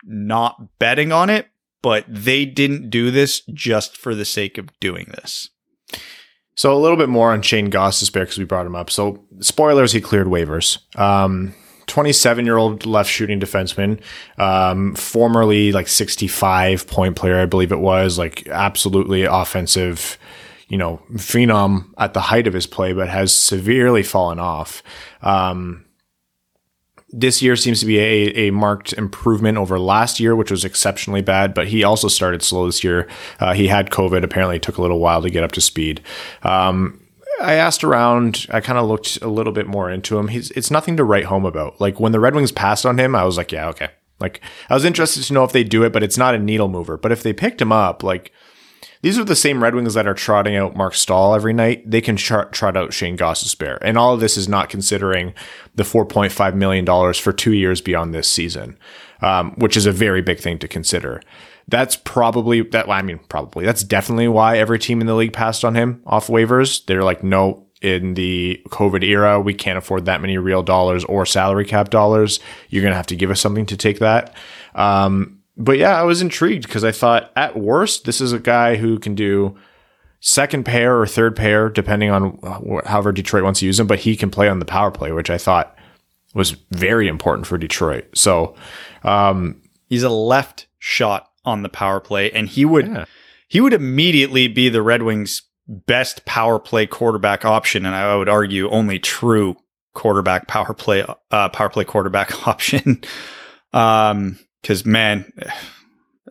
Not 0.05 0.79
betting 0.79 1.13
on 1.13 1.31
it, 1.31 1.47
but 1.83 2.05
they 2.09 2.45
didn't 2.45 2.91
do 2.91 3.11
this 3.11 3.43
just 3.53 3.97
for 3.97 4.15
the 4.15 4.25
sake 4.25 4.59
of 4.59 4.69
doing 4.81 5.07
this. 5.09 5.49
So 6.55 6.75
a 6.75 6.79
little 6.79 6.97
bit 6.97 7.09
more 7.09 7.33
on 7.33 7.43
Shane 7.43 7.71
Gostisbehere 7.71 8.23
because 8.23 8.39
we 8.39 8.45
brought 8.45 8.67
him 8.67 8.77
up. 8.77 8.91
So 8.91 9.25
spoilers, 9.41 9.93
he 9.93 10.01
cleared 10.01 10.27
waivers. 10.27 10.79
Um, 10.99 11.55
27 11.87 12.45
year 12.45 12.57
old 12.57 12.87
left 12.87 13.11
shooting 13.11 13.41
defenseman, 13.41 14.01
um, 14.39 14.95
formerly 14.95 15.73
like 15.73 15.89
65 15.89 16.87
point 16.87 17.17
player, 17.17 17.41
I 17.41 17.47
believe 17.47 17.73
it 17.73 17.81
was, 17.81 18.19
like 18.19 18.47
absolutely 18.49 19.25
offensive, 19.25 20.19
you 20.69 20.79
know, 20.79 21.03
phenom 21.15 21.87
at 21.99 22.15
the 22.15 22.21
height 22.21 22.47
of 22.47 22.53
his 22.53 22.67
play, 22.67 22.93
but 22.93 23.09
has 23.09 23.35
severely 23.35 24.03
fallen 24.03 24.39
off. 24.39 24.83
Um, 25.23 25.85
this 27.13 27.43
year 27.43 27.57
seems 27.57 27.81
to 27.81 27.87
be 27.87 27.99
a, 27.99 28.49
a 28.49 28.51
marked 28.51 28.93
improvement 28.93 29.59
over 29.59 29.79
last 29.79 30.21
year, 30.21 30.37
which 30.37 30.51
was 30.51 30.65
exceptionally 30.65 31.23
bad, 31.23 31.55
but 31.55 31.69
he 31.69 31.83
also 31.83 32.09
started 32.09 32.43
slow 32.43 32.67
this 32.67 32.85
year. 32.85 33.09
Uh, 33.41 33.53
he 33.53 33.69
had 33.69 33.91
COVID. 33.91 34.23
Apparently, 34.23 34.57
it 34.57 34.63
took 34.63 34.79
a 34.79 34.83
little 34.83 35.01
while 35.01 35.23
to 35.23 35.31
get 35.31 35.43
up 35.43 35.53
to 35.53 35.61
speed. 35.61 36.01
Um, 36.43 37.01
I 37.41 37.55
asked 37.55 37.83
around. 37.83 38.47
I 38.51 38.61
kind 38.61 38.79
of 38.79 38.87
looked 38.87 39.21
a 39.23 39.29
little 39.29 39.53
bit 39.53 39.67
more 39.67 39.91
into 39.91 40.19
him. 40.19 40.29
He's 40.29 40.51
it's 40.53 40.71
nothing 40.71 40.97
to 40.99 41.05
write 41.05 41.25
home 41.25 41.45
about. 41.45 41.81
Like 41.81 41.99
when 41.99 42.13
the 42.13 42.21
Red 42.21 42.35
Wings 42.35 42.53
passed 42.53 42.87
on 42.87 42.99
him, 42.99 43.15
I 43.15 43.25
was 43.25 43.37
like, 43.37 43.51
yeah, 43.51 43.69
okay. 43.69 43.89
Like 44.21 44.41
I 44.69 44.75
was 44.75 44.85
interested 44.85 45.23
to 45.25 45.33
know 45.33 45.45
if 45.45 45.53
they 45.53 45.65
do 45.65 45.83
it, 45.83 45.93
but 45.93 46.03
it's 46.03 46.19
not 46.19 46.35
a 46.35 46.39
needle 46.39 46.69
mover. 46.69 46.97
But 46.97 47.13
if 47.13 47.23
they 47.23 47.33
picked 47.33 47.61
him 47.61 47.73
up, 47.73 48.03
like 48.03 48.33
these 49.03 49.19
are 49.19 49.25
the 49.25 49.37
same 49.37 49.63
Red 49.63 49.75
Wings 49.75 49.95
that 49.95 50.07
are 50.07 50.15
trotting 50.15 50.57
out 50.57 50.77
Marc 50.77 50.95
Staal 50.95 51.35
every 51.35 51.53
night. 51.53 51.91
They 51.91 52.01
can 52.01 52.17
trot, 52.17 52.53
trot 52.53 52.77
out 52.77 52.93
Shane 52.93 53.17
Gostisbehere. 53.17 53.79
And 53.81 53.97
all 53.97 54.13
of 54.13 54.21
this 54.21 54.37
is 54.37 54.49
not 54.49 54.69
considering 54.69 55.33
the 55.75 55.85
$4.5 55.85 56.55
million 56.55 57.15
for 57.15 57.33
two 57.33 57.53
years 57.53 57.81
beyond 57.81 58.13
this 58.13 58.29
season, 58.29 58.79
um, 59.23 59.53
which 59.53 59.77
is 59.77 59.87
a 59.87 59.93
very 59.93 60.21
big 60.21 60.39
thing 60.39 60.59
to 60.59 60.69
consider. 60.69 61.23
That's 61.69 61.97
probably 61.97 62.63
that. 62.63 62.91
I 62.91 63.01
mean, 63.01 63.21
probably 63.29 63.65
that's 63.65 63.85
definitely 63.85 64.29
why 64.29 64.59
every 64.59 64.79
team 64.79 65.01
in 65.01 65.07
the 65.07 65.15
league 65.15 65.33
passed 65.33 65.65
on 65.65 65.77
him 65.77 66.03
off 66.05 66.27
waivers. 66.27 66.85
They're 66.85 67.05
like, 67.05 67.23
no, 67.23 67.67
in 67.81 68.15
the 68.15 68.61
COVID 68.69 69.05
era, 69.05 69.41
we 69.41 69.55
can't 69.55 69.79
afford 69.79 70.05
that 70.05 70.21
many 70.21 70.37
real 70.37 70.63
dollars 70.63 71.05
or 71.05 71.25
salary 71.25 71.65
cap 71.65 71.91
dollars. 71.91 72.41
You're 72.69 72.83
going 72.83 72.93
to 72.93 72.97
have 72.97 73.07
to 73.07 73.17
give 73.17 73.31
us 73.31 73.41
something 73.41 73.67
to 73.67 73.77
take 73.77 74.01
that. 74.01 74.35
Um, 74.75 75.40
but 75.61 75.77
yeah, 75.77 76.01
I 76.01 76.05
was 76.05 76.23
intrigued 76.23 76.65
because 76.65 76.85
I 76.85 76.91
thought 76.91 77.31
at 77.37 77.57
worst, 77.57 78.07
this 78.07 78.21
is 78.21 78.33
a 78.33 78.39
guy 78.39 78.77
who 78.77 78.99
can 78.99 79.15
do 79.15 79.57
second 80.21 80.65
pair 80.65 80.99
or 80.99 81.07
third 81.07 81.37
pair, 81.37 81.69
depending 81.69 82.11
on 82.11 82.39
however 82.87 83.13
Detroit 83.13 83.45
wants 83.45 83.61
to 83.61 83.67
use 83.67 83.79
him, 83.79 83.87
but 83.87 84.01
he 84.01 84.17
can 84.17 84.31
play 84.31 84.49
on 84.49 84.59
the 84.59 84.65
power 84.65 84.91
play, 84.91 85.13
which 85.13 85.29
I 85.29 85.37
thought 85.37 85.77
was 86.35 86.53
very 86.71 87.09
important 87.09 87.47
for 87.47 87.59
Detroit. 87.59 88.07
So, 88.15 88.55
um, 89.03 89.61
he's 89.89 90.03
a 90.03 90.11
left 90.11 90.67
shot 90.79 91.31
on 91.45 91.63
the 91.63 91.69
power 91.69 92.01
play 92.01 92.31
and 92.31 92.49
he 92.49 92.65
would, 92.65 92.87
yeah. 92.87 93.05
he 93.49 93.61
would 93.61 93.75
immediately 93.75 94.49
be 94.49 94.71
the 94.71 94.83
Red 94.83 95.03
Wings 95.03 95.43
best 95.69 96.25
power 96.25 96.59
play 96.59 96.87
quarterback 96.87 97.45
option. 97.45 97.85
And 97.85 97.95
I 97.95 98.17
would 98.17 98.31
argue 98.31 98.71
only 98.71 98.99
true 98.99 99.57
quarterback 99.93 100.49
power 100.49 100.73
play, 100.73 101.05
uh, 101.31 101.49
power 101.51 101.69
play 101.69 101.85
quarterback 101.85 102.47
option. 102.49 103.03
um, 103.75 104.39
because 104.63 104.85
man, 104.85 105.33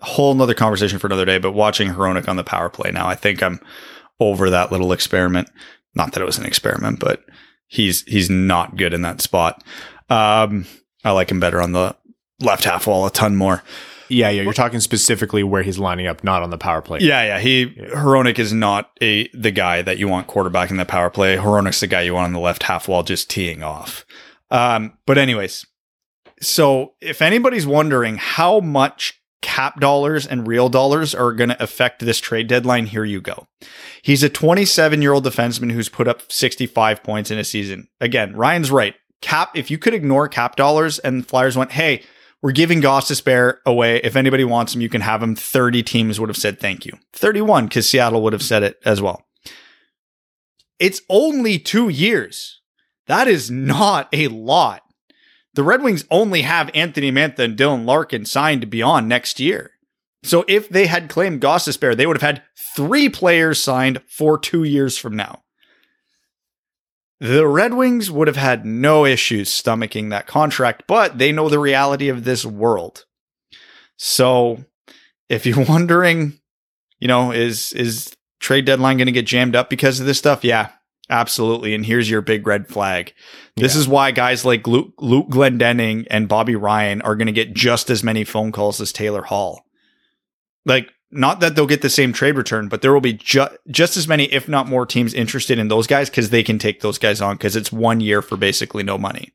a 0.01 0.05
whole 0.05 0.33
nother 0.33 0.53
conversation 0.53 0.99
for 0.99 1.07
another 1.07 1.25
day. 1.25 1.37
But 1.37 1.51
watching 1.53 1.89
Hronek 1.89 2.27
on 2.27 2.35
the 2.35 2.43
power 2.43 2.69
play 2.69 2.91
now, 2.91 3.07
I 3.07 3.15
think 3.15 3.41
I'm 3.41 3.59
over 4.19 4.49
that 4.49 4.71
little 4.71 4.91
experiment. 4.91 5.49
Not 5.95 6.13
that 6.13 6.21
it 6.21 6.25
was 6.25 6.37
an 6.37 6.45
experiment, 6.45 6.99
but 6.99 7.23
he's 7.67 8.03
he's 8.03 8.29
not 8.29 8.77
good 8.77 8.93
in 8.93 9.01
that 9.01 9.21
spot. 9.21 9.63
Um, 10.09 10.65
I 11.03 11.11
like 11.11 11.31
him 11.31 11.39
better 11.39 11.61
on 11.61 11.71
the 11.71 11.95
left 12.39 12.65
half 12.65 12.87
wall 12.87 13.05
a 13.05 13.11
ton 13.11 13.35
more. 13.35 13.63
Yeah, 14.09 14.29
yeah. 14.29 14.41
You're 14.41 14.53
talking 14.53 14.79
specifically 14.79 15.43
where 15.43 15.61
he's 15.61 15.77
lining 15.77 16.07
up, 16.07 16.23
not 16.23 16.41
on 16.41 16.49
the 16.49 16.57
power 16.57 16.81
play. 16.81 16.99
Yeah, 17.01 17.23
yeah. 17.23 17.39
He 17.39 17.67
Hronek 17.93 18.39
is 18.39 18.51
not 18.51 18.91
a 19.01 19.27
the 19.29 19.51
guy 19.51 19.81
that 19.83 19.99
you 19.99 20.07
want 20.07 20.27
quarterback 20.27 20.71
in 20.71 20.77
the 20.77 20.85
power 20.85 21.09
play. 21.09 21.37
Hronek's 21.37 21.79
the 21.79 21.87
guy 21.87 22.01
you 22.01 22.15
want 22.15 22.25
on 22.25 22.33
the 22.33 22.39
left 22.39 22.63
half 22.63 22.87
wall 22.87 23.03
just 23.03 23.29
teeing 23.29 23.61
off. 23.61 24.05
Um, 24.51 24.97
but 25.05 25.19
anyways, 25.19 25.65
so 26.41 26.93
if 27.01 27.21
anybody's 27.21 27.67
wondering 27.67 28.17
how 28.17 28.59
much 28.59 29.21
cap 29.41 29.79
dollars 29.79 30.27
and 30.27 30.47
real 30.47 30.69
dollars 30.69 31.15
are 31.15 31.31
going 31.31 31.49
to 31.49 31.63
affect 31.63 31.99
this 31.99 32.19
trade 32.19 32.47
deadline, 32.47 32.85
here 32.85 33.05
you 33.05 33.21
go. 33.21 33.47
He's 34.01 34.23
a 34.23 34.29
27 34.29 35.01
year 35.01 35.13
old 35.13 35.25
defenseman 35.25 35.71
who's 35.71 35.89
put 35.89 36.07
up 36.07 36.31
65 36.31 37.03
points 37.03 37.31
in 37.31 37.37
a 37.37 37.43
season. 37.43 37.87
Again, 37.99 38.35
Ryan's 38.35 38.71
right. 38.71 38.95
Cap, 39.21 39.51
if 39.55 39.69
you 39.69 39.77
could 39.77 39.93
ignore 39.93 40.27
cap 40.27 40.55
dollars 40.55 40.99
and 40.99 41.27
Flyers 41.27 41.57
went, 41.57 41.71
hey, 41.71 42.03
we're 42.41 42.51
giving 42.53 42.81
Gostisbehere 42.81 43.57
away. 43.65 43.97
If 43.97 44.15
anybody 44.15 44.45
wants 44.45 44.73
him, 44.73 44.81
you 44.81 44.87
can 44.89 45.01
have 45.01 45.21
him. 45.21 45.35
30 45.35 45.83
teams 45.83 46.19
would 46.19 46.29
have 46.29 46.37
said 46.37 46.59
thank 46.59 46.85
you. 46.85 46.93
31, 47.13 47.65
because 47.65 47.89
Seattle 47.89 48.21
would 48.23 48.33
have 48.33 48.43
said 48.43 48.63
it 48.63 48.77
as 48.85 49.01
well. 49.01 49.25
It's 50.79 51.01
only 51.09 51.59
two 51.59 51.89
years. 51.89 52.61
That 53.07 53.27
is 53.27 53.51
not 53.51 54.07
a 54.13 54.29
lot. 54.29 54.83
The 55.53 55.63
Red 55.63 55.81
Wings 55.81 56.05
only 56.11 56.43
have 56.43 56.69
Anthony 56.73 57.11
Mantha 57.11 57.39
and 57.39 57.57
Dylan 57.57 57.85
Larkin 57.85 58.25
signed 58.25 58.69
beyond 58.69 59.09
next 59.09 59.39
year. 59.39 59.71
So 60.23 60.45
if 60.47 60.69
they 60.69 60.87
had 60.87 61.09
claimed 61.09 61.41
Gostisbehere, 61.41 61.95
they 61.95 62.05
would 62.05 62.17
have 62.17 62.35
had 62.35 62.43
three 62.75 63.09
players 63.09 63.61
signed 63.61 64.01
for 64.07 64.37
two 64.37 64.63
years 64.63 64.97
from 64.97 65.15
now. 65.15 65.43
The 67.19 67.47
Red 67.47 67.73
Wings 67.73 68.09
would 68.09 68.27
have 68.27 68.37
had 68.37 68.65
no 68.65 69.05
issues 69.05 69.49
stomaching 69.49 70.09
that 70.09 70.27
contract, 70.27 70.83
but 70.87 71.17
they 71.17 71.31
know 71.31 71.49
the 71.49 71.59
reality 71.59 72.07
of 72.09 72.23
this 72.23 72.45
world. 72.45 73.05
So 73.97 74.63
if 75.27 75.45
you're 75.45 75.65
wondering, 75.67 76.39
you 76.99 77.07
know, 77.07 77.31
is 77.31 77.73
is 77.73 78.15
trade 78.39 78.65
deadline 78.65 78.97
going 78.97 79.07
to 79.07 79.11
get 79.11 79.25
jammed 79.25 79.55
up 79.55 79.69
because 79.69 79.99
of 79.99 80.05
this 80.05 80.17
stuff? 80.17 80.43
Yeah, 80.43 80.69
absolutely. 81.09 81.73
And 81.73 81.85
here's 81.85 82.09
your 82.09 82.21
big 82.21 82.45
red 82.47 82.67
flag. 82.67 83.13
This 83.55 83.75
Yeah. 83.75 83.81
is 83.81 83.87
why 83.87 84.11
guys 84.11 84.45
like 84.45 84.67
Luke, 84.67 84.93
Luke 84.99 85.27
Glendening 85.29 86.05
and 86.09 86.27
Bobby 86.27 86.55
Ryan 86.55 87.01
are 87.01 87.15
going 87.15 87.25
to 87.27 87.31
get 87.31 87.53
just 87.53 87.89
as 87.89 88.03
many 88.03 88.23
phone 88.23 88.51
calls 88.51 88.79
as 88.81 88.91
Taylor 88.91 89.23
Hall. 89.23 89.65
Like, 90.65 90.89
not 91.11 91.39
that 91.39 91.55
they'll 91.55 91.65
get 91.65 91.81
the 91.81 91.89
same 91.89 92.13
trade 92.13 92.35
return, 92.37 92.67
but 92.67 92.81
there 92.83 92.93
will 92.93 93.01
be 93.01 93.13
ju- 93.13 93.47
just 93.71 93.97
as 93.97 94.07
many, 94.07 94.25
if 94.25 94.47
not 94.47 94.67
more, 94.67 94.85
teams 94.85 95.13
interested 95.13 95.57
in 95.57 95.67
those 95.67 95.87
guys 95.87 96.09
because 96.09 96.29
they 96.29 96.43
can 96.43 96.59
take 96.59 96.81
those 96.81 96.99
guys 96.99 97.19
on 97.21 97.35
because 97.35 97.55
it's 97.55 97.71
one 97.71 97.99
year 97.99 98.21
for 98.21 98.37
basically 98.37 98.83
no 98.83 98.97
money. 98.97 99.29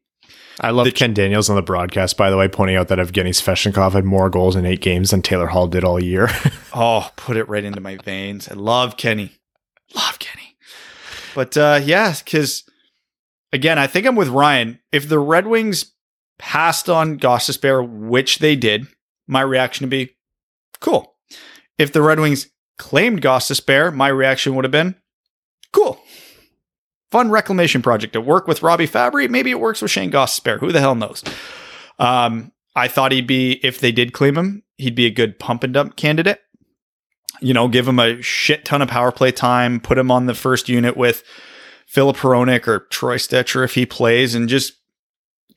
I 0.60 0.70
love 0.70 0.86
Ken 0.94 1.12
Daniels 1.12 1.50
on 1.50 1.56
the 1.56 1.62
broadcast, 1.62 2.16
by 2.16 2.30
the 2.30 2.36
way, 2.36 2.46
pointing 2.46 2.76
out 2.76 2.86
that 2.86 2.98
Evgeny 3.00 3.30
Sveshnikov 3.30 3.94
had 3.94 4.04
more 4.04 4.30
goals 4.30 4.54
in 4.54 4.64
eight 4.64 4.80
games 4.80 5.10
than 5.10 5.20
Taylor 5.20 5.48
Hall 5.48 5.66
did 5.66 5.82
all 5.84 6.00
year. 6.02 6.28
Oh, 6.76 7.08
put 7.14 7.36
it 7.36 7.48
right 7.48 7.62
into 7.62 7.80
my 7.80 7.96
veins. 7.98 8.48
I 8.48 8.54
love 8.54 8.96
Kenny. 8.96 9.30
Love 9.94 10.18
Kenny. 10.18 10.43
But 11.34 11.56
uh 11.56 11.80
yeah, 11.82 12.14
because 12.24 12.64
again, 13.52 13.78
I 13.78 13.86
think 13.86 14.06
I'm 14.06 14.16
with 14.16 14.28
Ryan. 14.28 14.80
If 14.92 15.08
the 15.08 15.18
Red 15.18 15.46
Wings 15.46 15.92
passed 16.38 16.88
on 16.88 17.18
Gostisbehere, 17.18 17.86
which 18.08 18.38
they 18.38 18.56
did, 18.56 18.86
my 19.26 19.40
reaction 19.40 19.84
would 19.84 19.90
be 19.90 20.16
cool. 20.80 21.16
If 21.78 21.92
the 21.92 22.02
Red 22.02 22.20
Wings 22.20 22.48
claimed 22.78 23.22
Gostisbehere, 23.22 23.94
my 23.94 24.08
reaction 24.08 24.54
would 24.54 24.64
have 24.64 24.72
been 24.72 24.96
cool. 25.72 26.00
Fun 27.10 27.30
reclamation 27.30 27.82
project. 27.82 28.16
It 28.16 28.24
worked 28.24 28.48
with 28.48 28.62
Robby 28.62 28.88
Fabbri. 28.88 29.28
Maybe 29.30 29.50
it 29.50 29.60
works 29.60 29.80
with 29.80 29.90
Shane 29.90 30.10
Gostisbehere. 30.10 30.58
Who 30.58 30.72
the 30.72 30.80
hell 30.80 30.96
knows? 30.96 31.22
Um, 31.98 32.52
I 32.74 32.88
thought 32.88 33.12
he'd 33.12 33.26
be, 33.26 33.60
if 33.64 33.78
they 33.78 33.92
did 33.92 34.12
claim 34.12 34.36
him, 34.36 34.64
he'd 34.78 34.96
be 34.96 35.06
a 35.06 35.10
good 35.10 35.38
pump 35.38 35.62
and 35.62 35.72
dump 35.72 35.94
candidate 35.94 36.40
you 37.44 37.52
know, 37.52 37.68
give 37.68 37.86
him 37.86 37.98
a 37.98 38.22
shit 38.22 38.64
ton 38.64 38.80
of 38.80 38.88
power 38.88 39.12
play 39.12 39.30
time, 39.30 39.78
put 39.78 39.98
him 39.98 40.10
on 40.10 40.24
the 40.24 40.34
first 40.34 40.66
unit 40.66 40.96
with 40.96 41.22
Filip 41.86 42.16
Hronek 42.16 42.66
or 42.66 42.80
Troy 42.90 43.18
Stecher 43.18 43.62
if 43.62 43.74
he 43.74 43.84
plays, 43.84 44.34
and 44.34 44.48
just 44.48 44.72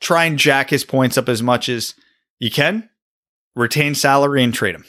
try 0.01 0.25
and 0.25 0.37
jack 0.37 0.69
his 0.69 0.83
points 0.83 1.17
up 1.17 1.29
as 1.29 1.41
much 1.41 1.69
as 1.69 1.95
you 2.39 2.51
can. 2.51 2.89
Retain 3.55 3.95
salary 3.95 4.43
and 4.43 4.53
trade 4.53 4.75
him. 4.75 4.83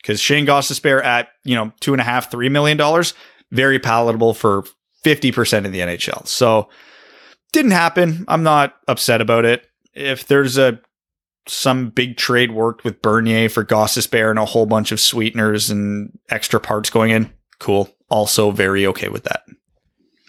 Because 0.00 0.18
Shane 0.18 0.46
Gostisbehere 0.46 1.04
at, 1.04 1.28
you 1.44 1.54
know, 1.54 1.72
two 1.80 1.92
and 1.92 2.00
a 2.00 2.04
half, 2.04 2.30
three 2.30 2.48
million 2.48 2.78
dollars, 2.78 3.12
very 3.52 3.78
palatable 3.78 4.32
for 4.32 4.64
50% 5.04 5.66
of 5.66 5.72
the 5.72 5.80
NHL. 5.80 6.26
So 6.26 6.70
didn't 7.52 7.72
happen. 7.72 8.24
I'm 8.28 8.42
not 8.42 8.76
upset 8.88 9.20
about 9.20 9.44
it. 9.44 9.66
If 9.92 10.26
there's 10.26 10.56
a 10.56 10.80
some 11.46 11.90
big 11.90 12.16
trade 12.16 12.52
worked 12.52 12.84
with 12.84 13.02
Bernier 13.02 13.48
for 13.48 13.64
Gostisbehere 13.64 14.30
and 14.30 14.38
a 14.38 14.44
whole 14.44 14.66
bunch 14.66 14.92
of 14.92 15.00
sweeteners 15.00 15.70
and 15.70 16.18
extra 16.30 16.58
parts 16.60 16.90
going 16.90 17.10
in. 17.10 17.32
Cool. 17.58 17.88
Also 18.08 18.50
very 18.50 18.86
okay 18.86 19.08
with 19.08 19.24
that. 19.24 19.42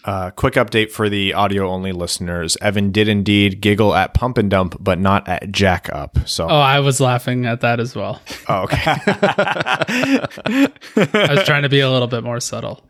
Uh, 0.04 0.30
quick 0.30 0.54
update 0.54 0.88
for 0.92 1.08
the 1.08 1.34
audio 1.34 1.68
only 1.68 1.90
listeners. 1.90 2.56
Evan 2.60 2.92
did 2.92 3.08
indeed 3.08 3.60
giggle 3.60 3.92
at 3.92 4.14
pump 4.14 4.38
and 4.38 4.48
dump, 4.48 4.76
but 4.78 5.00
not 5.00 5.26
at 5.26 5.50
jack 5.50 5.88
up. 5.92 6.16
So, 6.28 6.46
Oh, 6.48 6.60
I 6.60 6.78
was 6.78 7.00
laughing 7.00 7.44
at 7.44 7.60
that 7.62 7.80
as 7.80 7.96
well. 7.96 8.22
oh, 8.48 8.62
okay. 8.62 8.82
I 10.46 10.68
was 11.34 11.44
trying 11.44 11.62
to 11.62 11.68
be 11.68 11.80
a 11.80 11.90
little 11.90 12.06
bit 12.08 12.22
more 12.22 12.38
subtle. 12.40 12.88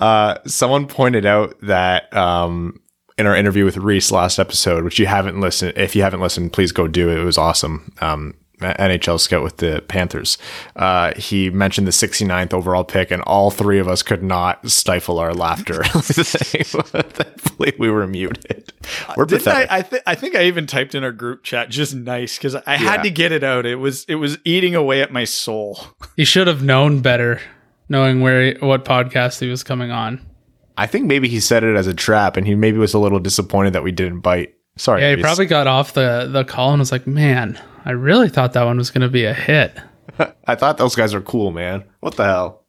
uh, 0.00 0.38
someone 0.46 0.86
pointed 0.86 1.26
out 1.26 1.54
that 1.62 2.14
um, 2.16 2.80
in 3.18 3.26
our 3.26 3.36
interview 3.36 3.64
with 3.64 3.76
Reese 3.76 4.10
last 4.10 4.38
episode, 4.38 4.84
which 4.84 4.98
you 4.98 5.06
haven't 5.06 5.40
listened, 5.40 5.74
if 5.76 5.94
you 5.94 6.02
haven't 6.02 6.20
listened, 6.20 6.52
please 6.52 6.72
go 6.72 6.88
do 6.88 7.08
it. 7.10 7.18
It 7.18 7.24
was 7.24 7.38
awesome. 7.38 7.92
Um, 8.00 8.34
NHL 8.60 9.20
scout 9.20 9.42
with 9.42 9.58
the 9.58 9.82
Panthers. 9.88 10.38
Uh, 10.76 11.12
he 11.16 11.50
mentioned 11.50 11.86
the 11.86 11.90
69th 11.90 12.54
overall 12.54 12.84
pick, 12.84 13.10
and 13.10 13.20
all 13.22 13.50
three 13.50 13.78
of 13.78 13.88
us 13.88 14.02
could 14.02 14.22
not 14.22 14.68
stifle 14.70 15.18
our 15.18 15.34
laughter. 15.34 15.82
Thankfully, 15.84 17.72
we 17.78 17.90
were 17.90 18.06
muted. 18.06 18.72
We're 19.16 19.24
Didn't 19.26 19.40
pathetic. 19.44 19.70
I? 19.70 19.78
I, 19.78 19.82
th- 19.82 20.02
I 20.06 20.14
think 20.14 20.34
I 20.34 20.44
even 20.44 20.66
typed 20.66 20.94
in 20.94 21.04
our 21.04 21.12
group 21.12 21.42
chat 21.42 21.68
just 21.68 21.94
nice 21.94 22.36
because 22.38 22.54
I 22.54 22.62
Yeah. 22.68 22.76
had 22.76 23.02
to 23.02 23.10
get 23.10 23.32
it 23.32 23.42
out. 23.44 23.66
It 23.66 23.76
was 23.76 24.04
it 24.08 24.16
was 24.16 24.38
eating 24.44 24.74
away 24.74 25.02
at 25.02 25.12
my 25.12 25.24
soul. 25.24 25.78
He 26.16 26.24
should 26.24 26.46
have 26.46 26.62
known 26.62 27.00
better, 27.00 27.40
knowing 27.88 28.20
where 28.20 28.54
what 28.60 28.84
podcast 28.84 29.40
he 29.40 29.48
was 29.48 29.62
coming 29.62 29.90
on. 29.90 30.24
I 30.76 30.86
think 30.86 31.06
maybe 31.06 31.28
he 31.28 31.40
said 31.40 31.64
it 31.64 31.76
as 31.76 31.86
a 31.86 31.94
trap, 31.94 32.36
and 32.36 32.46
he 32.46 32.54
maybe 32.54 32.78
was 32.78 32.94
a 32.94 32.98
little 32.98 33.20
disappointed 33.20 33.72
that 33.74 33.82
we 33.84 33.92
didn't 33.92 34.20
bite. 34.20 34.54
Sorry. 34.76 35.02
Yeah, 35.02 35.14
he 35.14 35.22
probably 35.22 35.46
got 35.46 35.66
off 35.66 35.94
the 35.94 36.28
the 36.30 36.44
call 36.44 36.72
and 36.72 36.80
was 36.80 36.90
like, 36.90 37.06
"Man, 37.06 37.60
I 37.84 37.92
really 37.92 38.28
thought 38.28 38.54
that 38.54 38.64
one 38.64 38.76
was 38.76 38.90
going 38.90 39.02
to 39.02 39.08
be 39.08 39.24
a 39.24 39.34
hit." 39.34 39.78
I 40.46 40.54
thought 40.54 40.78
those 40.78 40.96
guys 40.96 41.14
are 41.14 41.20
cool, 41.20 41.52
man. 41.52 41.84
What 42.00 42.16
the 42.16 42.24
hell? 42.24 42.64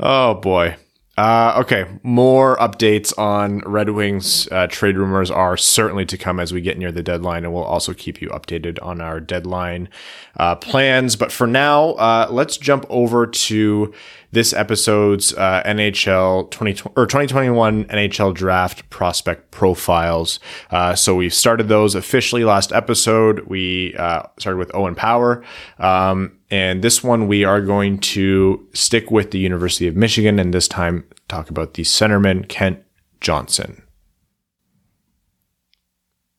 Oh 0.00 0.34
boy. 0.34 0.76
Uh, 1.18 1.52
okay, 1.56 1.84
more 2.04 2.56
updates 2.58 3.12
on 3.18 3.58
Red 3.66 3.90
Wings 3.90 4.46
uh, 4.52 4.68
trade 4.68 4.96
rumors 4.96 5.32
are 5.32 5.56
certainly 5.56 6.06
to 6.06 6.16
come 6.16 6.38
as 6.38 6.52
we 6.52 6.60
get 6.60 6.78
near 6.78 6.92
the 6.92 7.02
deadline, 7.02 7.44
and 7.44 7.52
we'll 7.52 7.64
also 7.64 7.92
keep 7.92 8.22
you 8.22 8.28
updated 8.28 8.78
on 8.82 9.00
our 9.00 9.18
deadline 9.18 9.88
uh, 10.36 10.54
plans. 10.54 11.16
But 11.16 11.32
for 11.32 11.48
now, 11.48 11.90
uh, 11.94 12.28
let's 12.30 12.56
jump 12.56 12.86
over 12.88 13.26
to 13.26 13.92
this 14.30 14.52
episode's 14.52 15.32
uh, 15.34 15.62
NHL 15.64 16.50
20 16.50 16.90
or 16.96 17.06
2021 17.06 17.84
NHL 17.86 18.34
Draft 18.34 18.88
prospect 18.90 19.50
profiles. 19.50 20.38
Uh, 20.70 20.94
so 20.94 21.14
we've 21.14 21.34
started 21.34 21.68
those 21.68 21.94
officially 21.94 22.44
last 22.44 22.72
episode. 22.72 23.40
We 23.46 23.94
uh, 23.96 24.24
started 24.38 24.58
with 24.58 24.74
Owen 24.74 24.94
Power. 24.94 25.42
Um, 25.78 26.38
and 26.50 26.82
this 26.82 27.02
one, 27.02 27.26
we 27.26 27.44
are 27.44 27.60
going 27.60 27.98
to 27.98 28.66
stick 28.72 29.10
with 29.10 29.30
the 29.30 29.38
University 29.38 29.86
of 29.86 29.96
Michigan 29.96 30.38
and 30.38 30.52
this 30.52 30.68
time 30.68 31.04
talk 31.28 31.50
about 31.50 31.74
the 31.74 31.82
centerman, 31.82 32.48
Kent 32.48 32.82
Johnson. 33.20 33.82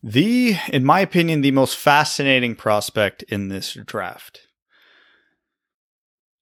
The, 0.02 0.56
in 0.72 0.86
my 0.86 1.02
opinion, 1.02 1.42
the 1.42 1.52
most 1.52 1.76
fascinating 1.76 2.56
prospect 2.56 3.24
in 3.24 3.50
this 3.50 3.74
draft. 3.74 4.48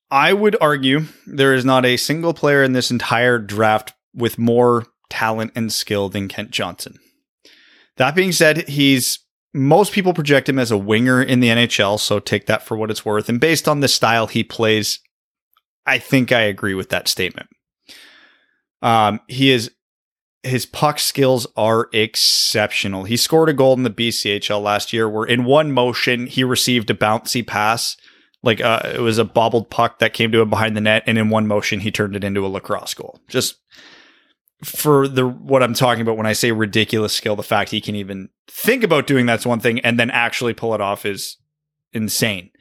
I 0.10 0.34
would 0.34 0.56
argue 0.62 1.06
there 1.26 1.54
is 1.54 1.66
not 1.66 1.86
a 1.86 1.98
single 1.98 2.34
player 2.34 2.64
in 2.64 2.74
this 2.74 2.92
entire 2.92 3.40
draft 3.40 3.94
with 4.14 4.38
more 4.38 4.86
talent 5.10 5.52
and 5.56 5.72
skill 5.72 6.10
than 6.10 6.28
Kent 6.28 6.52
Johnson. 6.52 6.98
That 7.98 8.16
being 8.16 8.32
said, 8.32 8.68
he's 8.70 9.20
most 9.54 9.92
people 9.92 10.14
project 10.14 10.48
him 10.48 10.60
as 10.60 10.72
a 10.72 10.78
winger 10.78 11.22
in 11.22 11.40
the 11.40 11.48
NHL, 11.48 12.00
so 12.00 12.20
take 12.20 12.46
that 12.46 12.64
for 12.64 12.78
what 12.78 12.92
it's 12.92 13.06
worth. 13.06 13.28
And 13.28 13.40
based 13.40 13.68
on 13.68 13.80
the 13.80 13.88
style 13.88 14.28
he 14.28 14.44
plays, 14.44 15.00
I 15.86 16.00
think 16.00 16.32
I 16.32 16.42
agree 16.42 16.74
with 16.74 16.90
that 16.90 17.08
statement. 17.08 17.48
Um, 18.82 19.20
he 19.28 19.52
is 19.52 19.72
his 20.44 20.66
puck 20.66 21.00
skills 21.00 21.48
are 21.58 21.90
exceptional. 21.92 23.04
He 23.04 23.18
scored 23.18 23.50
a 23.50 23.54
goal 23.54 23.74
in 23.74 23.84
the 23.84 23.90
BCHL 23.90 24.62
last 24.62 24.94
year 24.94 25.10
where 25.10 25.26
in 25.26 25.44
one 25.44 25.72
motion 25.72 26.28
he 26.28 26.44
received 26.44 26.90
a 26.90 26.94
bouncy 26.94 27.46
pass. 27.46 27.98
Like 28.44 28.62
uh, 28.62 28.82
it 28.94 29.02
was 29.02 29.18
a 29.18 29.26
bobbled 29.26 29.70
puck 29.70 30.00
that 30.00 30.14
came 30.14 30.32
to 30.32 30.42
him 30.42 30.50
behind 30.50 30.78
the 30.78 30.82
net, 30.82 31.04
and 31.08 31.18
in 31.18 31.30
one 31.30 31.48
motion 31.48 31.80
he 31.80 31.92
turned 31.92 32.16
it 32.16 32.24
into 32.24 32.46
a 32.46 32.48
lacrosse 32.48 32.94
goal. 32.94 33.20
Just 33.28 33.58
for 34.64 35.08
the 35.08 35.28
what 35.28 35.64
I'm 35.64 35.74
talking 35.74 36.02
about 36.02 36.18
when 36.18 36.26
I 36.26 36.34
say 36.34 36.52
ridiculous 36.52 37.14
skill, 37.14 37.36
the 37.36 37.44
fact 37.44 37.72
he 37.72 37.82
can 37.82 37.96
even 37.96 38.30
think 38.48 38.84
about 38.84 39.08
doing 39.08 39.26
that's 39.26 39.46
one 39.46 39.60
thing, 39.60 39.80
and 39.82 40.00
then 40.00 40.12
actually 40.12 40.54
pull 40.54 40.74
it 40.74 40.82
off 40.82 41.06
is 41.06 41.38
insane. 41.94 42.52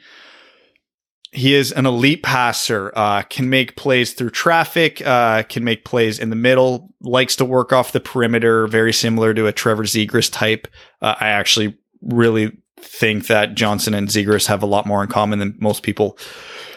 He 1.33 1.55
is 1.55 1.73
an 1.73 1.85
elite 1.85 2.23
passer, 2.23 2.93
uh, 2.97 3.23
can 3.23 3.51
make 3.51 3.77
plays 3.77 4.15
through 4.15 4.31
traffic, 4.31 5.07
uh, 5.07 5.43
can 5.43 5.65
make 5.65 5.85
plays 5.85 6.19
in 6.19 6.31
the 6.31 6.37
middle, 6.37 6.95
likes 7.03 7.37
to 7.37 7.45
work 7.45 7.73
off 7.73 7.93
the 7.93 8.01
perimeter, 8.01 8.67
very 8.67 8.93
similar 8.93 9.35
to 9.35 9.47
a 9.47 9.53
Trevor 9.53 9.85
Zegras 9.85 10.33
type. 10.33 10.67
Uh, 11.03 11.15
I 11.21 11.29
actually 11.29 11.77
really 12.01 12.57
think 12.79 13.27
that 13.27 13.55
Johnson 13.55 13.95
and 13.95 14.09
Zegras 14.09 14.47
have 14.47 14.63
a 14.63 14.67
lot 14.67 14.87
more 14.87 15.03
in 15.03 15.09
common 15.09 15.39
than 15.39 15.57
most 15.59 15.83
people 15.83 16.19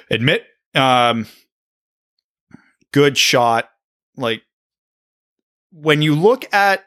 admit. 0.10 0.44
Um, 0.76 1.28
good 2.92 3.18
shot. 3.18 3.70
Like 4.16 4.44
when 5.72 6.02
you 6.02 6.16
look 6.16 6.52
at 6.54 6.84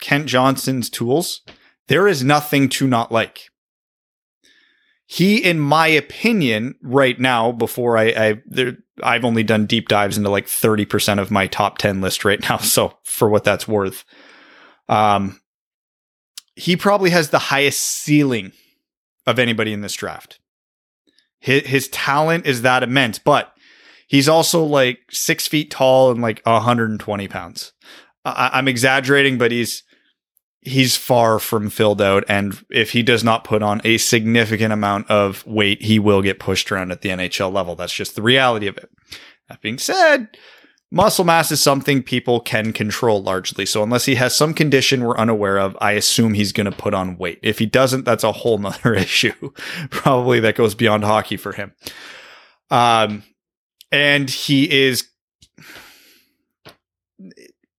Kent 0.00 0.26
Johnson's 0.26 0.90
tools, 0.90 1.42
there 1.88 2.08
is 2.08 2.24
nothing 2.24 2.68
to 2.70 2.86
not 2.86 3.12
like. 3.12 3.50
He, 5.06 5.44
in 5.44 5.60
my 5.60 5.88
opinion, 5.88 6.76
right 6.82 7.20
now, 7.20 7.52
before 7.52 7.98
I, 7.98 8.04
I 8.04 8.42
there, 8.46 8.78
I've 9.02 9.26
only 9.26 9.42
done 9.42 9.66
deep 9.66 9.88
dives 9.88 10.16
into 10.16 10.30
like 10.30 10.46
30% 10.46 11.20
of 11.20 11.30
my 11.30 11.46
top 11.46 11.76
10 11.76 12.00
list 12.00 12.24
right 12.24 12.40
now. 12.48 12.56
So 12.62 12.96
for 13.04 13.28
what 13.28 13.44
that's 13.44 13.68
worth, 13.68 14.04
um, 14.88 15.38
he 16.56 16.76
probably 16.76 17.10
has 17.10 17.30
the 17.30 17.38
highest 17.38 17.80
ceiling 17.80 18.52
of 19.26 19.38
anybody 19.38 19.72
in 19.72 19.80
this 19.80 19.94
draft. 19.94 20.38
His, 21.40 21.66
his 21.66 21.88
talent 21.88 22.46
is 22.46 22.62
that 22.62 22.82
immense, 22.82 23.18
but 23.18 23.52
he's 24.06 24.28
also 24.28 24.62
like 24.62 25.00
six 25.10 25.48
feet 25.48 25.70
tall 25.70 26.10
and 26.10 26.22
like 26.22 26.40
120 26.44 27.28
pounds. 27.28 27.72
I, 28.24 28.50
I'm 28.54 28.68
exaggerating, 28.68 29.38
but 29.38 29.50
he's 29.50 29.82
he's 30.60 30.96
far 30.96 31.38
from 31.40 31.68
filled 31.70 32.00
out. 32.00 32.24
And 32.28 32.64
if 32.70 32.92
he 32.92 33.02
does 33.02 33.24
not 33.24 33.44
put 33.44 33.62
on 33.62 33.80
a 33.84 33.98
significant 33.98 34.72
amount 34.72 35.10
of 35.10 35.44
weight, 35.44 35.82
he 35.82 35.98
will 35.98 36.22
get 36.22 36.38
pushed 36.38 36.70
around 36.70 36.92
at 36.92 37.02
the 37.02 37.08
NHL 37.08 37.52
level. 37.52 37.74
That's 37.74 37.92
just 37.92 38.14
the 38.14 38.22
reality 38.22 38.68
of 38.68 38.78
it. 38.78 38.88
That 39.48 39.60
being 39.60 39.78
said, 39.78 40.28
muscle 40.92 41.24
mass 41.24 41.50
is 41.50 41.60
something 41.60 42.02
people 42.02 42.38
can 42.38 42.72
control 42.72 43.22
largely. 43.22 43.64
So 43.64 43.82
unless 43.82 44.04
he 44.04 44.14
has 44.16 44.36
some 44.36 44.52
condition 44.52 45.02
we're 45.02 45.16
unaware 45.16 45.58
of, 45.58 45.76
I 45.80 45.92
assume 45.92 46.34
he's 46.34 46.52
going 46.52 46.70
to 46.70 46.76
put 46.76 46.92
on 46.92 47.16
weight. 47.16 47.40
If 47.42 47.58
he 47.58 47.66
doesn't, 47.66 48.04
that's 48.04 48.22
a 48.22 48.32
whole 48.32 48.58
nother 48.58 48.94
issue. 48.94 49.52
Probably 49.90 50.38
that 50.40 50.54
goes 50.54 50.74
beyond 50.74 51.04
hockey 51.04 51.38
for 51.38 51.52
him. 51.52 51.72
Um, 52.70 53.24
and 53.90 54.28
he 54.28 54.86
is 54.86 55.08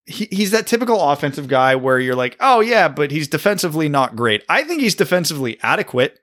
he, 0.06 0.28
he's 0.32 0.52
that 0.52 0.68
typical 0.68 1.02
offensive 1.02 1.48
guy 1.48 1.76
where 1.76 2.00
you're 2.00 2.16
like, 2.16 2.36
oh 2.40 2.60
yeah, 2.60 2.88
but 2.88 3.12
he's 3.12 3.28
defensively 3.28 3.88
not 3.90 4.16
great. 4.16 4.44
I 4.50 4.64
think 4.64 4.82
he's 4.82 4.96
defensively 4.96 5.60
adequate. 5.62 6.23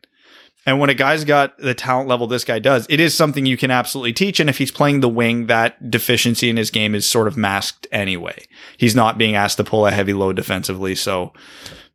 And 0.67 0.79
when 0.79 0.91
a 0.91 0.95
guy's 0.95 1.25
got 1.25 1.57
the 1.59 1.75
talent 1.75 2.09
level 2.09 2.27
this 2.27 2.45
guy 2.45 2.59
does, 2.59 2.87
it 2.91 3.01
is 3.01 3.15
something 3.15 3.47
you 3.47 3.57
can 3.57 3.71
absolutely 3.71 4.13
teach. 4.13 4.41
And 4.41 4.51
if 4.51 4.59
he's 4.59 4.71
playing 4.71 5.01
the 5.01 5.09
wing, 5.09 5.47
that 5.47 5.91
deficiency 5.91 6.51
in 6.51 6.57
his 6.57 6.71
game 6.71 6.95
is 6.95 7.07
sort 7.07 7.29
of 7.29 7.37
masked 7.37 7.87
anyway. 7.91 8.45
He's 8.77 8.95
not 8.95 9.17
being 9.17 9.35
asked 9.35 9.57
to 9.57 9.65
pull 9.65 9.87
a 9.87 9.91
heavy 9.91 10.13
load 10.13 10.37
defensively. 10.37 10.95
So, 10.95 11.33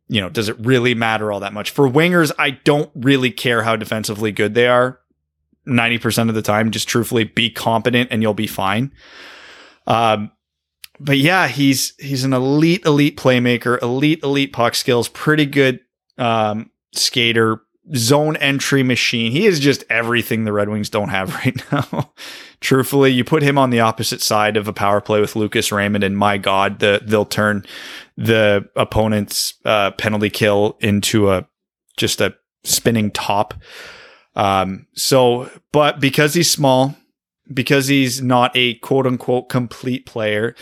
you 0.08 0.20
know, 0.20 0.28
does 0.28 0.48
it 0.48 0.56
really 0.58 0.94
matter 0.94 1.30
all 1.30 1.40
that 1.40 1.52
much? 1.52 1.70
For 1.70 1.88
wingers, 1.88 2.32
I 2.38 2.50
don't 2.50 2.90
really 2.94 3.30
care 3.30 3.62
how 3.62 3.76
defensively 3.76 4.32
good 4.32 4.54
they 4.54 4.66
are. 4.66 4.98
90% 5.66 6.28
of 6.28 6.34
the 6.34 6.42
time, 6.42 6.70
just 6.70 6.88
truthfully 6.88 7.24
be 7.24 7.50
competent 7.50 8.10
and 8.10 8.22
you'll 8.22 8.34
be 8.34 8.46
fine. 8.46 8.92
Um, 9.86 10.30
but 10.98 11.18
yeah, 11.18 11.48
he's 11.48 11.94
he's 11.98 12.24
an 12.24 12.32
elite 12.32 12.84
elite 12.86 13.16
playmaker, 13.16 13.80
elite 13.82 14.22
elite 14.22 14.52
puck 14.52 14.74
skills, 14.74 15.08
pretty 15.08 15.44
good 15.44 15.80
um, 16.18 16.70
skater, 16.92 17.60
zone 17.94 18.36
entry 18.36 18.82
machine. 18.82 19.30
He 19.32 19.46
is 19.46 19.60
just 19.60 19.84
everything 19.88 20.44
the 20.44 20.52
Red 20.52 20.68
Wings 20.68 20.90
don't 20.90 21.10
have 21.10 21.34
right 21.44 21.60
now. 21.72 22.12
Truthfully, 22.60 23.10
you 23.10 23.24
put 23.24 23.42
him 23.42 23.58
on 23.58 23.70
the 23.70 23.80
opposite 23.80 24.22
side 24.22 24.56
of 24.56 24.66
a 24.66 24.72
power 24.72 25.00
play 25.00 25.20
with 25.20 25.36
Lucas 25.36 25.70
Raymond, 25.70 26.02
and 26.02 26.16
my 26.16 26.38
God, 26.38 26.78
the, 26.78 27.00
they'll 27.04 27.24
turn 27.24 27.64
the 28.16 28.68
opponent's 28.76 29.54
uh, 29.64 29.90
penalty 29.92 30.30
kill 30.30 30.76
into 30.80 31.30
a 31.30 31.46
just 31.96 32.20
a 32.20 32.34
spinning 32.64 33.10
top. 33.10 33.54
Um, 34.34 34.86
so, 34.94 35.50
but 35.72 36.00
because 36.00 36.34
he's 36.34 36.50
small, 36.50 36.94
because 37.52 37.88
he's 37.88 38.20
not 38.20 38.50
a 38.54 38.74
quote 38.76 39.06
unquote 39.06 39.48
complete 39.48 40.06
player, 40.06 40.54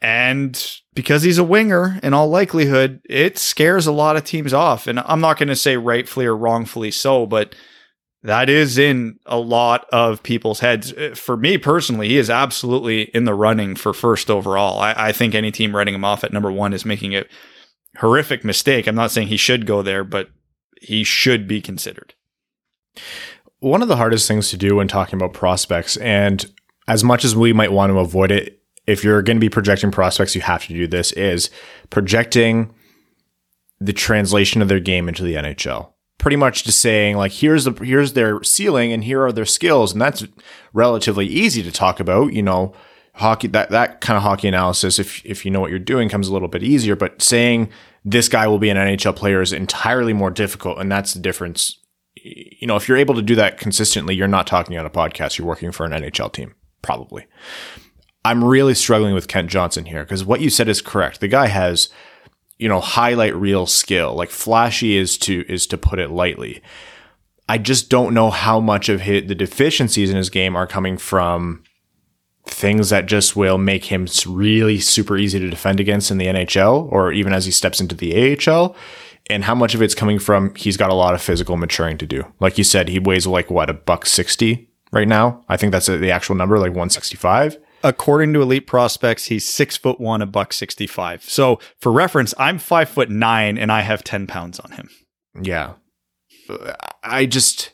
and 0.00 0.80
because 0.94 1.22
he's 1.22 1.38
a 1.38 1.44
winger, 1.44 1.98
in 2.02 2.14
all 2.14 2.28
likelihood, 2.28 3.00
it 3.08 3.38
scares 3.38 3.86
a 3.86 3.92
lot 3.92 4.16
of 4.16 4.24
teams 4.24 4.52
off. 4.52 4.86
And 4.86 5.00
I'm 5.00 5.20
not 5.20 5.38
going 5.38 5.48
to 5.48 5.56
say 5.56 5.76
rightfully 5.76 6.26
or 6.26 6.36
wrongfully 6.36 6.90
so, 6.90 7.26
but 7.26 7.54
that 8.22 8.48
is 8.48 8.78
in 8.78 9.18
a 9.26 9.38
lot 9.38 9.86
of 9.92 10.22
people's 10.22 10.60
heads. 10.60 10.92
Uh, 10.92 11.14
for 11.14 11.36
me 11.36 11.58
personally, 11.58 12.08
he 12.08 12.18
is 12.18 12.30
absolutely 12.30 13.02
in 13.14 13.24
the 13.24 13.34
running 13.34 13.74
for 13.74 13.92
first 13.92 14.30
overall. 14.30 14.80
I, 14.80 14.94
I 14.96 15.12
think 15.12 15.34
any 15.34 15.50
team 15.50 15.74
writing 15.74 15.94
him 15.94 16.04
off 16.04 16.24
at 16.24 16.32
number 16.32 16.50
one 16.50 16.72
is 16.72 16.84
making 16.84 17.14
a 17.14 17.24
horrific 17.98 18.44
mistake. 18.44 18.86
I'm 18.86 18.94
not 18.94 19.10
saying 19.10 19.28
he 19.28 19.36
should 19.36 19.66
go 19.66 19.82
there, 19.82 20.04
but 20.04 20.30
he 20.80 21.04
should 21.04 21.48
be 21.48 21.60
considered. 21.60 22.14
One 23.60 23.82
of 23.82 23.88
the 23.88 23.96
hardest 23.96 24.28
things 24.28 24.50
to 24.50 24.56
do 24.56 24.76
when 24.76 24.86
talking 24.86 25.16
about 25.16 25.32
prospects, 25.32 25.96
and 25.96 26.44
as 26.86 27.02
much 27.02 27.24
as 27.24 27.34
we 27.34 27.52
might 27.52 27.72
want 27.72 27.90
to 27.90 27.98
avoid 27.98 28.30
it, 28.30 28.57
if 28.88 29.04
you're 29.04 29.22
going 29.22 29.36
to 29.36 29.40
be 29.40 29.50
projecting 29.50 29.90
prospects, 29.90 30.34
you 30.34 30.40
have 30.40 30.66
to 30.66 30.72
do 30.72 30.86
this 30.86 31.12
is 31.12 31.50
projecting 31.90 32.74
the 33.78 33.92
translation 33.92 34.62
of 34.62 34.68
their 34.68 34.80
game 34.80 35.08
into 35.08 35.22
the 35.22 35.34
NHL. 35.34 35.92
Pretty 36.16 36.36
much 36.36 36.64
just 36.64 36.80
saying 36.80 37.16
like 37.16 37.30
here's 37.30 37.64
the 37.64 37.72
here's 37.72 38.14
their 38.14 38.42
ceiling 38.42 38.92
and 38.92 39.04
here 39.04 39.22
are 39.22 39.30
their 39.30 39.44
skills, 39.44 39.92
and 39.92 40.00
that's 40.00 40.24
relatively 40.72 41.26
easy 41.26 41.62
to 41.62 41.70
talk 41.70 42.00
about. 42.00 42.32
You 42.32 42.42
know, 42.42 42.74
hockey 43.14 43.46
that 43.48 43.70
that 43.70 44.00
kind 44.00 44.16
of 44.16 44.24
hockey 44.24 44.48
analysis, 44.48 44.98
if 44.98 45.24
if 45.24 45.44
you 45.44 45.52
know 45.52 45.60
what 45.60 45.70
you're 45.70 45.78
doing, 45.78 46.08
comes 46.08 46.26
a 46.26 46.32
little 46.32 46.48
bit 46.48 46.64
easier. 46.64 46.96
But 46.96 47.22
saying 47.22 47.68
this 48.04 48.28
guy 48.28 48.48
will 48.48 48.58
be 48.58 48.70
an 48.70 48.76
NHL 48.76 49.14
player 49.14 49.40
is 49.40 49.52
entirely 49.52 50.12
more 50.12 50.30
difficult, 50.30 50.78
and 50.80 50.90
that's 50.90 51.14
the 51.14 51.20
difference. 51.20 51.78
You 52.16 52.66
know, 52.66 52.74
if 52.74 52.88
you're 52.88 52.98
able 52.98 53.14
to 53.14 53.22
do 53.22 53.36
that 53.36 53.58
consistently, 53.58 54.16
you're 54.16 54.26
not 54.26 54.48
talking 54.48 54.76
on 54.76 54.86
a 54.86 54.90
podcast. 54.90 55.38
You're 55.38 55.46
working 55.46 55.70
for 55.70 55.86
an 55.86 55.92
NHL 55.92 56.32
team, 56.32 56.56
probably. 56.82 57.26
I'm 58.28 58.44
really 58.44 58.74
struggling 58.74 59.14
with 59.14 59.26
Kent 59.26 59.48
Johnson 59.48 59.86
here 59.86 60.04
because 60.04 60.22
what 60.22 60.42
you 60.42 60.50
said 60.50 60.68
is 60.68 60.82
correct. 60.82 61.20
The 61.20 61.28
guy 61.28 61.46
has, 61.46 61.88
you 62.58 62.68
know, 62.68 62.78
highlight 62.78 63.34
reel 63.34 63.64
skill. 63.64 64.14
Like 64.14 64.28
flashy 64.28 64.98
is 64.98 65.16
to 65.20 65.46
is 65.50 65.66
to 65.68 65.78
put 65.78 65.98
it 65.98 66.10
lightly. 66.10 66.60
I 67.48 67.56
just 67.56 67.88
don't 67.88 68.12
know 68.12 68.28
how 68.28 68.60
much 68.60 68.90
of 68.90 69.00
his, 69.00 69.26
the 69.28 69.34
deficiencies 69.34 70.10
in 70.10 70.16
his 70.16 70.28
game 70.28 70.56
are 70.56 70.66
coming 70.66 70.98
from 70.98 71.62
things 72.44 72.90
that 72.90 73.06
just 73.06 73.34
will 73.34 73.56
make 73.56 73.86
him 73.86 74.06
really 74.26 74.78
super 74.78 75.16
easy 75.16 75.38
to 75.38 75.48
defend 75.48 75.80
against 75.80 76.10
in 76.10 76.18
the 76.18 76.26
NHL 76.26 76.92
or 76.92 77.10
even 77.12 77.32
as 77.32 77.46
he 77.46 77.50
steps 77.50 77.80
into 77.80 77.94
the 77.94 78.36
AHL 78.46 78.76
and 79.30 79.44
how 79.44 79.54
much 79.54 79.74
of 79.74 79.80
it's 79.80 79.94
coming 79.94 80.18
from 80.18 80.54
he's 80.54 80.76
got 80.76 80.90
a 80.90 80.94
lot 80.94 81.14
of 81.14 81.22
physical 81.22 81.56
maturing 81.56 81.96
to 81.96 82.06
do. 82.06 82.30
Like 82.40 82.58
you 82.58 82.64
said, 82.64 82.90
he 82.90 82.98
weighs 82.98 83.26
like 83.26 83.50
what 83.50 83.70
a 83.70 83.74
buck 83.74 84.04
60 84.04 84.68
right 84.92 85.08
now. 85.08 85.46
I 85.48 85.56
think 85.56 85.72
that's 85.72 85.86
the 85.86 86.10
actual 86.10 86.34
number 86.34 86.58
like 86.58 86.72
165 86.72 87.56
according 87.82 88.32
to 88.34 88.42
elite 88.42 88.66
prospects, 88.66 89.26
he's 89.26 89.44
six 89.44 89.76
foot 89.76 90.00
one, 90.00 90.22
a 90.22 90.26
buck 90.26 90.52
65. 90.52 91.24
So 91.24 91.58
for 91.80 91.92
reference, 91.92 92.34
I'm 92.38 92.58
five 92.58 92.88
foot 92.88 93.10
nine 93.10 93.58
and 93.58 93.70
I 93.70 93.82
have 93.82 94.04
10 94.04 94.26
pounds 94.26 94.60
on 94.60 94.72
him. 94.72 94.90
Yeah. 95.40 95.74
I 97.02 97.26
just, 97.26 97.72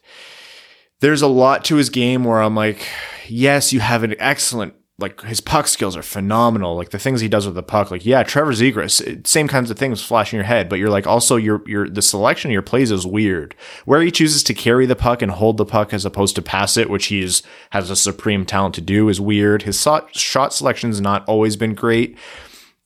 there's 1.01 1.23
a 1.23 1.29
lot 1.29 1.65
to 1.67 1.77
his 1.77 1.91
game 1.91 2.25
where 2.25 2.43
I'm 2.43 2.55
like, 2.55 2.87
yes, 3.29 3.73
you 3.73 3.81
have 3.81 4.03
an 4.03 4.15
excellent 4.19 4.75
like 4.99 5.21
his 5.23 5.41
puck 5.41 5.67
skills 5.67 5.97
are 5.97 6.03
phenomenal. 6.03 6.77
Like 6.77 6.91
the 6.91 7.01
things 7.01 7.21
he 7.21 7.29
does 7.29 7.47
with 7.47 7.57
the 7.57 7.65
puck, 7.65 7.91
like 7.91 8.07
yeah, 8.07 8.23
Trevor 8.23 8.53
Zegras, 8.53 9.27
same 9.27 9.49
kinds 9.49 9.71
of 9.71 9.79
things 9.79 10.05
flash 10.05 10.33
in 10.33 10.37
your 10.37 10.45
head. 10.45 10.69
But 10.69 10.79
you're 10.79 10.91
like 10.91 11.07
also 11.07 11.37
your 11.37 11.63
your 11.67 11.89
the 11.89 12.03
selection 12.03 12.51
of 12.51 12.53
your 12.53 12.63
plays 12.63 12.93
is 12.93 13.05
weird. 13.05 13.57
Where 13.85 14.03
he 14.03 14.13
chooses 14.13 14.45
to 14.45 14.55
carry 14.55 14.87
the 14.87 14.95
puck 14.95 15.21
and 15.21 15.33
hold 15.33 15.57
the 15.57 15.65
puck 15.67 15.93
as 15.93 16.05
opposed 16.05 16.37
to 16.37 16.43
pass 16.43 16.77
it, 16.77 16.91
which 16.91 17.07
he's 17.07 17.43
has 17.71 17.91
a 17.91 17.97
supreme 17.97 18.47
talent 18.47 18.77
to 18.77 18.81
do, 18.81 19.09
is 19.09 19.21
weird. 19.21 19.63
His 19.63 19.81
shot 19.81 20.15
shot 20.15 20.53
selection's 20.53 21.01
not 21.01 21.25
always 21.29 21.57
been 21.57 21.75
great, 21.75 22.17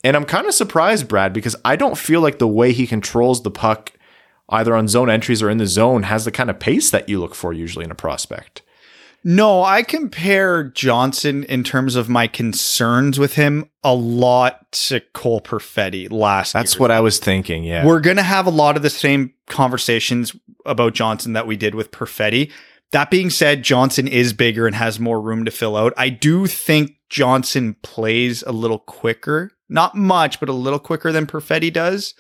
and 0.03 0.17
I'm 0.17 0.25
kind 0.25 0.47
of 0.47 0.55
surprised, 0.55 1.09
Brad, 1.09 1.35
because 1.35 1.57
I 1.65 1.77
don't 1.77 1.99
feel 1.99 2.23
like 2.23 2.39
the 2.39 2.49
way 2.49 2.73
he 2.73 2.87
controls 2.87 3.43
the 3.43 3.51
puck, 3.51 3.93
either 4.49 4.75
on 4.75 4.89
zone 4.89 5.11
entries 5.11 5.43
or 5.43 5.51
in 5.51 5.59
the 5.59 5.67
zone, 5.67 6.05
has 6.05 6.25
the 6.25 6.31
kind 6.31 6.49
of 6.49 6.59
pace 6.59 6.91
that 6.91 7.11
you 7.11 7.21
look 7.21 7.35
for 7.35 7.53
usually 7.53 7.85
in 7.85 7.91
a 7.91 7.97
prospect. 7.97 8.63
No, 9.31 9.63
I 9.63 9.83
compare 9.83 10.65
Johnson 10.65 11.45
in 11.45 11.63
terms 11.63 11.97
of 11.97 12.09
my 12.09 12.29
concerns 12.29 13.19
with 13.19 13.35
him 13.35 13.69
a 13.85 13.95
lot 13.95 14.73
to 14.73 15.01
Cole 15.13 15.43
Perfetti 15.43 16.11
last 16.11 16.55
That's 16.55 16.77
year. 16.77 16.81
what 16.81 16.91
I 16.91 17.01
was 17.01 17.19
thinking, 17.19 17.63
yeah. 17.63 17.85
We're 17.85 18.01
going 18.01 18.17
to 18.17 18.23
have 18.23 18.47
a 18.47 18.51
lot 18.51 18.79
of 18.79 18.83
the 18.83 18.89
same 18.89 19.35
conversations 19.47 20.35
about 20.65 20.95
Johnson 20.95 21.35
that 21.35 21.47
we 21.47 21.59
did 21.59 21.75
with 21.75 21.91
Perfetti. 21.91 22.51
That 22.93 23.11
being 23.11 23.29
said, 23.29 23.63
Johnson 23.63 24.09
is 24.09 24.33
bigger 24.33 24.67
and 24.67 24.75
has 24.75 24.99
more 24.99 25.21
room 25.21 25.45
to 25.45 25.51
fill 25.51 25.77
out. 25.77 25.93
I 25.99 26.09
do 26.09 26.47
think 26.47 26.93
Johnson 27.11 27.77
plays 27.83 28.43
a 28.45 28.53
little 28.53 28.79
quicker, 28.79 29.51
not 29.69 29.95
much, 29.95 30.41
but 30.41 30.49
a 30.49 30.55
little 30.55 30.79
quicker 30.79 31.13
than 31.13 31.27
Perfetti 31.27 31.71
does. 31.71 32.15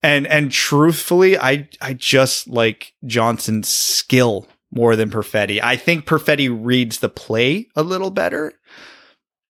And 0.00 0.28
and 0.28 0.52
truthfully, 0.52 1.36
I 1.36 1.68
I 1.80 1.94
just 1.94 2.46
like 2.46 2.92
Johnson's 3.04 3.68
skill 3.68 4.46
more 4.72 4.96
than 4.96 5.10
Perfetti. 5.10 5.60
I 5.62 5.76
think 5.76 6.06
Perfetti 6.06 6.48
reads 6.48 6.98
the 6.98 7.08
play 7.08 7.68
a 7.74 7.82
little 7.82 8.10
better. 8.10 8.54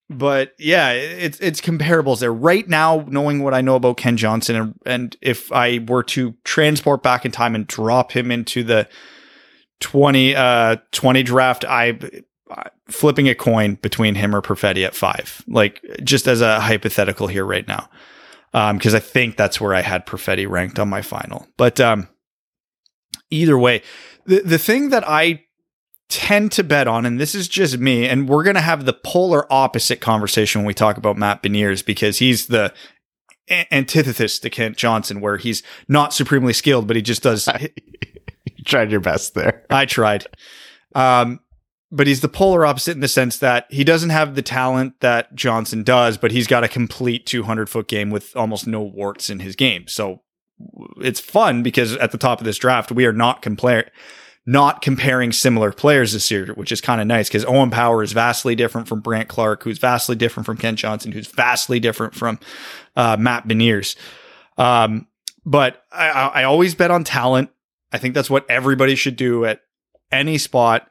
But 0.09 0.55
yeah, 0.59 0.91
it's 0.91 1.39
it's 1.39 1.61
comparables 1.61 2.19
there. 2.19 2.33
Right 2.33 2.69
now, 2.69 3.05
knowing 3.07 3.45
what 3.45 3.55
I 3.55 3.61
know 3.61 3.77
about 3.77 3.97
Kent 3.97 4.19
Johnson 4.19 4.57
and, 4.57 4.75
and 4.85 5.17
if 5.23 5.53
I 5.53 5.85
were 5.87 6.03
to 6.05 6.35
transport 6.43 7.05
back 7.05 7.25
in 7.25 7.31
time 7.31 7.55
and 7.55 7.65
drop 7.65 8.11
him 8.11 8.33
into 8.33 8.65
the 8.65 8.89
20 9.79 10.35
uh 10.35 10.77
20 10.91 11.23
draft, 11.23 11.65
I 11.65 11.97
flipping 12.89 13.29
a 13.29 13.37
coin 13.37 13.77
between 13.77 14.17
him 14.17 14.35
or 14.35 14.43
Perfetti 14.43 14.85
at 14.85 14.97
5. 14.97 15.45
Like 15.47 15.81
just 16.03 16.27
as 16.27 16.41
a 16.41 16.59
hypothetical 16.59 17.29
here 17.29 17.47
right 17.47 17.69
now. 17.69 17.89
Um 18.53 18.79
because 18.79 18.97
I 18.97 19.01
think 19.01 19.37
that's 19.37 19.61
where 19.61 19.75
I 19.75 19.81
had 19.81 20.07
Perfetti 20.07 20.49
ranked 20.49 20.81
on 20.81 20.89
my 20.89 21.03
final. 21.03 21.47
But 21.57 21.79
um 21.79 22.09
either 23.31 23.57
way, 23.57 23.83
the 24.31 24.43
the 24.43 24.59
thing 24.59 24.91
that 24.91 25.07
I 25.07 25.45
tend 26.09 26.53
to 26.53 26.65
bet 26.65 26.87
on, 26.87 27.05
and 27.05 27.21
this 27.21 27.35
is 27.35 27.49
just 27.49 27.79
me, 27.79 28.07
and 28.07 28.29
we're 28.29 28.45
going 28.45 28.55
to 28.55 28.61
have 28.61 28.85
the 28.85 28.93
polar 28.93 29.53
opposite 29.53 30.01
conversation 30.01 30.61
when 30.61 30.67
we 30.67 30.75
talk 30.75 30.97
about 30.97 31.19
Matt 31.19 31.43
Beniers 31.43 31.85
because 31.85 32.19
he's 32.19 32.47
the 32.47 32.73
antithesis 33.73 34.39
to 34.39 34.49
Kent 34.49 34.77
Johnson, 34.77 35.21
where 35.21 35.37
he's 35.37 35.65
not 35.89 36.15
supremely 36.15 36.53
skilled, 36.53 36.87
but 36.87 36.95
he 36.95 37.03
just 37.03 37.23
does. 37.23 37.49
you 37.61 38.65
tried 38.65 38.93
your 38.93 39.01
best 39.01 39.35
there. 39.35 39.67
I 39.69 39.85
tried. 39.85 40.27
Um, 40.95 41.41
but 41.91 42.07
he's 42.07 42.21
the 42.21 42.29
polar 42.29 42.65
opposite 42.65 42.93
in 42.93 43.01
the 43.01 43.09
sense 43.09 43.39
that 43.39 43.67
he 43.69 43.83
doesn't 43.83 44.11
have 44.11 44.37
the 44.37 44.43
talent 44.43 45.01
that 45.01 45.35
Johnson 45.35 45.83
does, 45.83 46.17
but 46.17 46.31
he's 46.31 46.47
got 46.47 46.63
a 46.63 46.69
complete 46.69 47.27
200 47.27 47.69
foot 47.69 47.89
game 47.89 48.11
with 48.11 48.37
almost 48.37 48.69
no 48.69 48.81
warts 48.81 49.29
in 49.29 49.41
his 49.41 49.57
game. 49.57 49.89
So 49.89 50.23
it's 50.99 51.21
fun 51.21 51.63
because 51.63 51.97
at 51.97 52.13
the 52.13 52.19
top 52.19 52.41
of 52.41 52.45
this 52.45 52.59
draft, 52.59 52.93
we 52.93 53.07
are 53.07 53.13
not 53.13 53.43
comparing 53.43 53.85
not 54.47 54.83
comparing 54.83 55.33
similar 55.33 55.71
players 55.71 56.13
this 56.13 56.31
year, 56.31 56.47
which 56.55 56.73
is 56.73 56.81
kind 56.81 57.01
of 57.01 57.07
nice 57.07 57.29
because 57.29 57.45
Owen 57.45 57.71
Power 57.71 58.03
is 58.03 58.13
vastly 58.13 58.55
different 58.55 58.89
from 58.89 59.01
Brandt 59.01 59.29
Clarke, 59.29 59.63
who's 59.63 59.79
vastly 59.79 60.17
different 60.17 60.47
from 60.47 60.57
Kent 60.57 60.79
Johnson, 60.79 61.13
who's 61.13 61.27
vastly 61.27 61.79
different 61.79 62.15
from 62.15 62.41
uh, 62.97 63.17
Matt 63.19 63.47
Beniers. 63.47 63.97
Um, 64.57 65.07
but 65.45 65.85
I, 65.93 66.09
I 66.09 66.45
always 66.45 66.75
bet 66.75 66.91
on 66.91 67.05
talent. 67.05 67.51
I 67.93 67.99
think 67.99 68.15
that's 68.15 68.31
what 68.31 68.47
everybody 68.49 68.95
should 68.95 69.17
do 69.17 69.45
at 69.45 69.61
any 70.11 70.39
spot. 70.39 70.91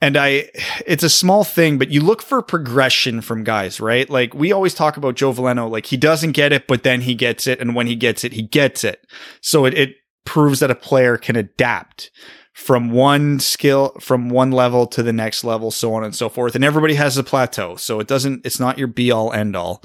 And 0.00 0.16
I, 0.16 0.50
it's 0.86 1.02
a 1.02 1.08
small 1.08 1.44
thing, 1.44 1.78
but 1.78 1.90
you 1.90 2.00
look 2.00 2.20
for 2.20 2.42
progression 2.42 3.20
from 3.20 3.42
guys, 3.42 3.80
right? 3.80 4.08
Like 4.10 4.34
we 4.34 4.52
always 4.52 4.74
talk 4.74 4.96
about 4.96 5.14
Joe 5.14 5.32
Veleno, 5.32 5.70
like 5.70 5.86
he 5.86 5.96
doesn't 5.96 6.32
get 6.32 6.52
it, 6.52 6.66
but 6.66 6.82
then 6.82 7.00
he 7.02 7.14
gets 7.14 7.46
it. 7.46 7.60
And 7.60 7.74
when 7.74 7.86
he 7.86 7.96
gets 7.96 8.22
it, 8.24 8.34
he 8.34 8.42
gets 8.42 8.84
it. 8.84 9.06
So 9.40 9.64
it, 9.64 9.74
it 9.74 9.96
proves 10.24 10.60
that 10.60 10.70
a 10.70 10.74
player 10.74 11.16
can 11.16 11.36
adapt 11.36 12.10
from 12.54 12.90
one 12.92 13.40
skill 13.40 13.96
from 14.00 14.28
one 14.28 14.52
level 14.52 14.86
to 14.86 15.02
the 15.02 15.12
next 15.12 15.42
level 15.42 15.72
so 15.72 15.92
on 15.92 16.04
and 16.04 16.14
so 16.14 16.28
forth 16.28 16.54
and 16.54 16.64
everybody 16.64 16.94
has 16.94 17.18
a 17.18 17.24
plateau 17.24 17.74
so 17.74 17.98
it 17.98 18.06
doesn't 18.06 18.46
it's 18.46 18.60
not 18.60 18.78
your 18.78 18.86
be 18.86 19.10
all 19.10 19.32
end 19.32 19.56
all 19.56 19.82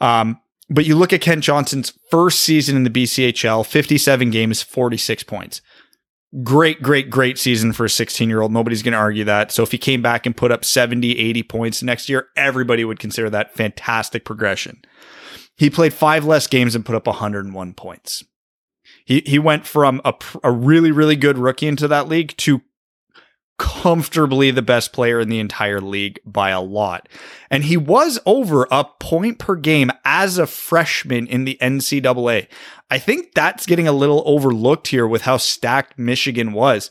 um, 0.00 0.40
but 0.68 0.86
you 0.86 0.96
look 0.96 1.12
at 1.12 1.20
Kent 1.20 1.44
Johnson's 1.44 1.92
first 2.10 2.40
season 2.40 2.76
in 2.76 2.82
the 2.84 2.90
BCHL 2.90 3.64
57 3.64 4.30
games 4.30 4.60
46 4.60 5.22
points 5.22 5.62
great 6.44 6.80
great 6.80 7.10
great 7.10 7.38
season 7.38 7.72
for 7.72 7.84
a 7.84 7.90
16 7.90 8.28
year 8.28 8.40
old 8.40 8.52
nobody's 8.52 8.82
going 8.84 8.92
to 8.92 8.98
argue 8.98 9.24
that 9.24 9.50
so 9.50 9.64
if 9.64 9.72
he 9.72 9.78
came 9.78 10.00
back 10.00 10.26
and 10.26 10.36
put 10.36 10.52
up 10.52 10.64
70 10.64 11.18
80 11.18 11.42
points 11.42 11.82
next 11.82 12.08
year 12.08 12.28
everybody 12.36 12.84
would 12.84 13.00
consider 13.00 13.28
that 13.30 13.52
fantastic 13.52 14.24
progression 14.24 14.80
he 15.56 15.68
played 15.68 15.92
five 15.92 16.24
less 16.24 16.46
games 16.46 16.76
and 16.76 16.86
put 16.86 16.94
up 16.94 17.08
101 17.08 17.74
points 17.74 18.22
he 19.04 19.22
he 19.26 19.40
went 19.40 19.66
from 19.66 20.00
a 20.04 20.14
a 20.44 20.52
really 20.52 20.92
really 20.92 21.16
good 21.16 21.36
rookie 21.36 21.66
into 21.66 21.88
that 21.88 22.06
league 22.06 22.36
to 22.36 22.62
comfortably 23.60 24.50
the 24.50 24.62
best 24.62 24.90
player 24.90 25.20
in 25.20 25.28
the 25.28 25.38
entire 25.38 25.82
league 25.82 26.18
by 26.24 26.48
a 26.48 26.62
lot. 26.62 27.06
And 27.50 27.64
he 27.64 27.76
was 27.76 28.18
over 28.24 28.66
a 28.70 28.84
point 28.84 29.38
per 29.38 29.54
game 29.54 29.90
as 30.02 30.38
a 30.38 30.46
freshman 30.46 31.26
in 31.26 31.44
the 31.44 31.58
NCAA. 31.60 32.48
I 32.90 32.98
think 32.98 33.34
that's 33.34 33.66
getting 33.66 33.86
a 33.86 33.92
little 33.92 34.22
overlooked 34.26 34.88
here 34.88 35.06
with 35.06 35.22
how 35.22 35.36
stacked 35.36 35.98
Michigan 35.98 36.52
was. 36.52 36.90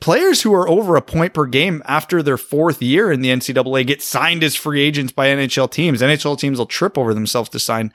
Players 0.00 0.42
who 0.42 0.54
are 0.54 0.68
over 0.68 0.94
a 0.94 1.02
point 1.02 1.34
per 1.34 1.46
game 1.46 1.82
after 1.86 2.22
their 2.22 2.36
fourth 2.36 2.82
year 2.82 3.10
in 3.10 3.22
the 3.22 3.30
NCAA 3.30 3.86
get 3.86 4.02
signed 4.02 4.44
as 4.44 4.54
free 4.54 4.82
agents 4.82 5.12
by 5.12 5.28
NHL 5.28 5.70
teams. 5.70 6.02
NHL 6.02 6.38
teams 6.38 6.58
will 6.58 6.66
trip 6.66 6.96
over 6.98 7.14
themselves 7.14 7.48
to 7.50 7.58
sign 7.58 7.92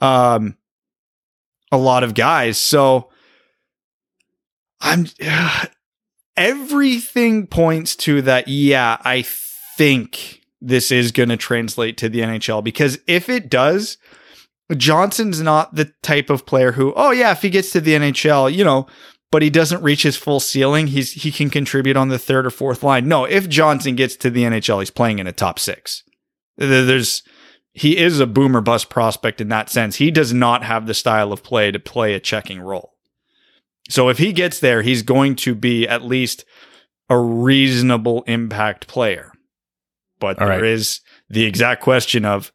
um, 0.00 0.56
a 1.70 1.76
lot 1.76 2.02
of 2.02 2.14
guys. 2.14 2.58
So 2.58 3.10
I'm 4.80 5.06
uh, 5.24 5.66
everything 6.36 7.46
points 7.46 7.94
to 7.96 8.22
that. 8.22 8.48
Yeah, 8.48 8.96
I 9.04 9.24
think 9.76 10.42
this 10.60 10.90
is 10.90 11.12
going 11.12 11.28
to 11.28 11.36
translate 11.36 11.96
to 11.98 12.08
the 12.08 12.20
NHL 12.20 12.64
because 12.64 12.98
if 13.06 13.28
it 13.28 13.50
does, 13.50 13.98
Johnson's 14.74 15.40
not 15.40 15.74
the 15.74 15.92
type 16.02 16.30
of 16.30 16.46
player 16.46 16.72
who, 16.72 16.92
oh 16.96 17.10
yeah, 17.12 17.32
if 17.32 17.42
he 17.42 17.50
gets 17.50 17.70
to 17.72 17.80
the 17.80 17.92
NHL, 17.92 18.52
you 18.52 18.64
know, 18.64 18.86
but 19.30 19.42
he 19.42 19.50
doesn't 19.50 19.82
reach 19.82 20.02
his 20.02 20.16
full 20.16 20.40
ceiling, 20.40 20.88
he's 20.88 21.12
he 21.12 21.30
can 21.30 21.50
contribute 21.50 21.96
on 21.96 22.08
the 22.08 22.18
third 22.18 22.46
or 22.46 22.50
fourth 22.50 22.82
line. 22.82 23.08
No, 23.08 23.24
if 23.24 23.48
Johnson 23.48 23.94
gets 23.94 24.16
to 24.16 24.30
the 24.30 24.42
NHL, 24.44 24.80
he's 24.80 24.90
playing 24.90 25.18
in 25.18 25.26
a 25.26 25.32
top 25.32 25.58
6. 25.58 26.02
There's 26.56 27.22
he 27.72 27.98
is 27.98 28.20
a 28.20 28.26
boomer 28.26 28.62
bust 28.62 28.88
prospect 28.88 29.40
in 29.40 29.48
that 29.50 29.68
sense. 29.68 29.96
He 29.96 30.10
does 30.10 30.32
not 30.32 30.64
have 30.64 30.86
the 30.86 30.94
style 30.94 31.32
of 31.32 31.42
play 31.42 31.70
to 31.70 31.78
play 31.78 32.14
a 32.14 32.20
checking 32.20 32.60
role. 32.60 32.94
So 33.88 34.08
if 34.08 34.18
he 34.18 34.32
gets 34.32 34.58
there, 34.58 34.82
he's 34.82 35.02
going 35.02 35.36
to 35.36 35.54
be 35.54 35.86
at 35.86 36.02
least 36.02 36.44
a 37.08 37.18
reasonable 37.18 38.22
impact 38.26 38.86
player. 38.88 39.30
But 40.18 40.40
All 40.40 40.48
there 40.48 40.62
right. 40.62 40.70
is 40.70 41.00
the 41.28 41.44
exact 41.44 41.82
question 41.82 42.24
of 42.24 42.50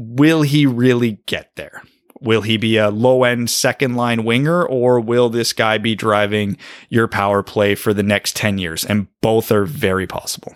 will 0.00 0.42
he 0.42 0.64
really 0.64 1.18
get 1.26 1.50
there? 1.56 1.82
Will 2.20 2.42
he 2.42 2.56
be 2.56 2.76
a 2.76 2.88
low 2.90 3.24
end 3.24 3.50
second 3.50 3.96
line 3.96 4.24
winger 4.24 4.64
or 4.64 5.00
will 5.00 5.28
this 5.28 5.52
guy 5.52 5.76
be 5.78 5.94
driving 5.96 6.56
your 6.88 7.08
power 7.08 7.42
play 7.42 7.74
for 7.74 7.92
the 7.92 8.02
next 8.04 8.36
10 8.36 8.58
years? 8.58 8.84
And 8.84 9.08
both 9.20 9.50
are 9.50 9.64
very 9.64 10.06
possible. 10.06 10.54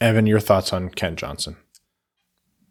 Evan, 0.00 0.26
your 0.26 0.40
thoughts 0.40 0.72
on 0.72 0.90
Kent 0.90 1.18
Johnson? 1.18 1.56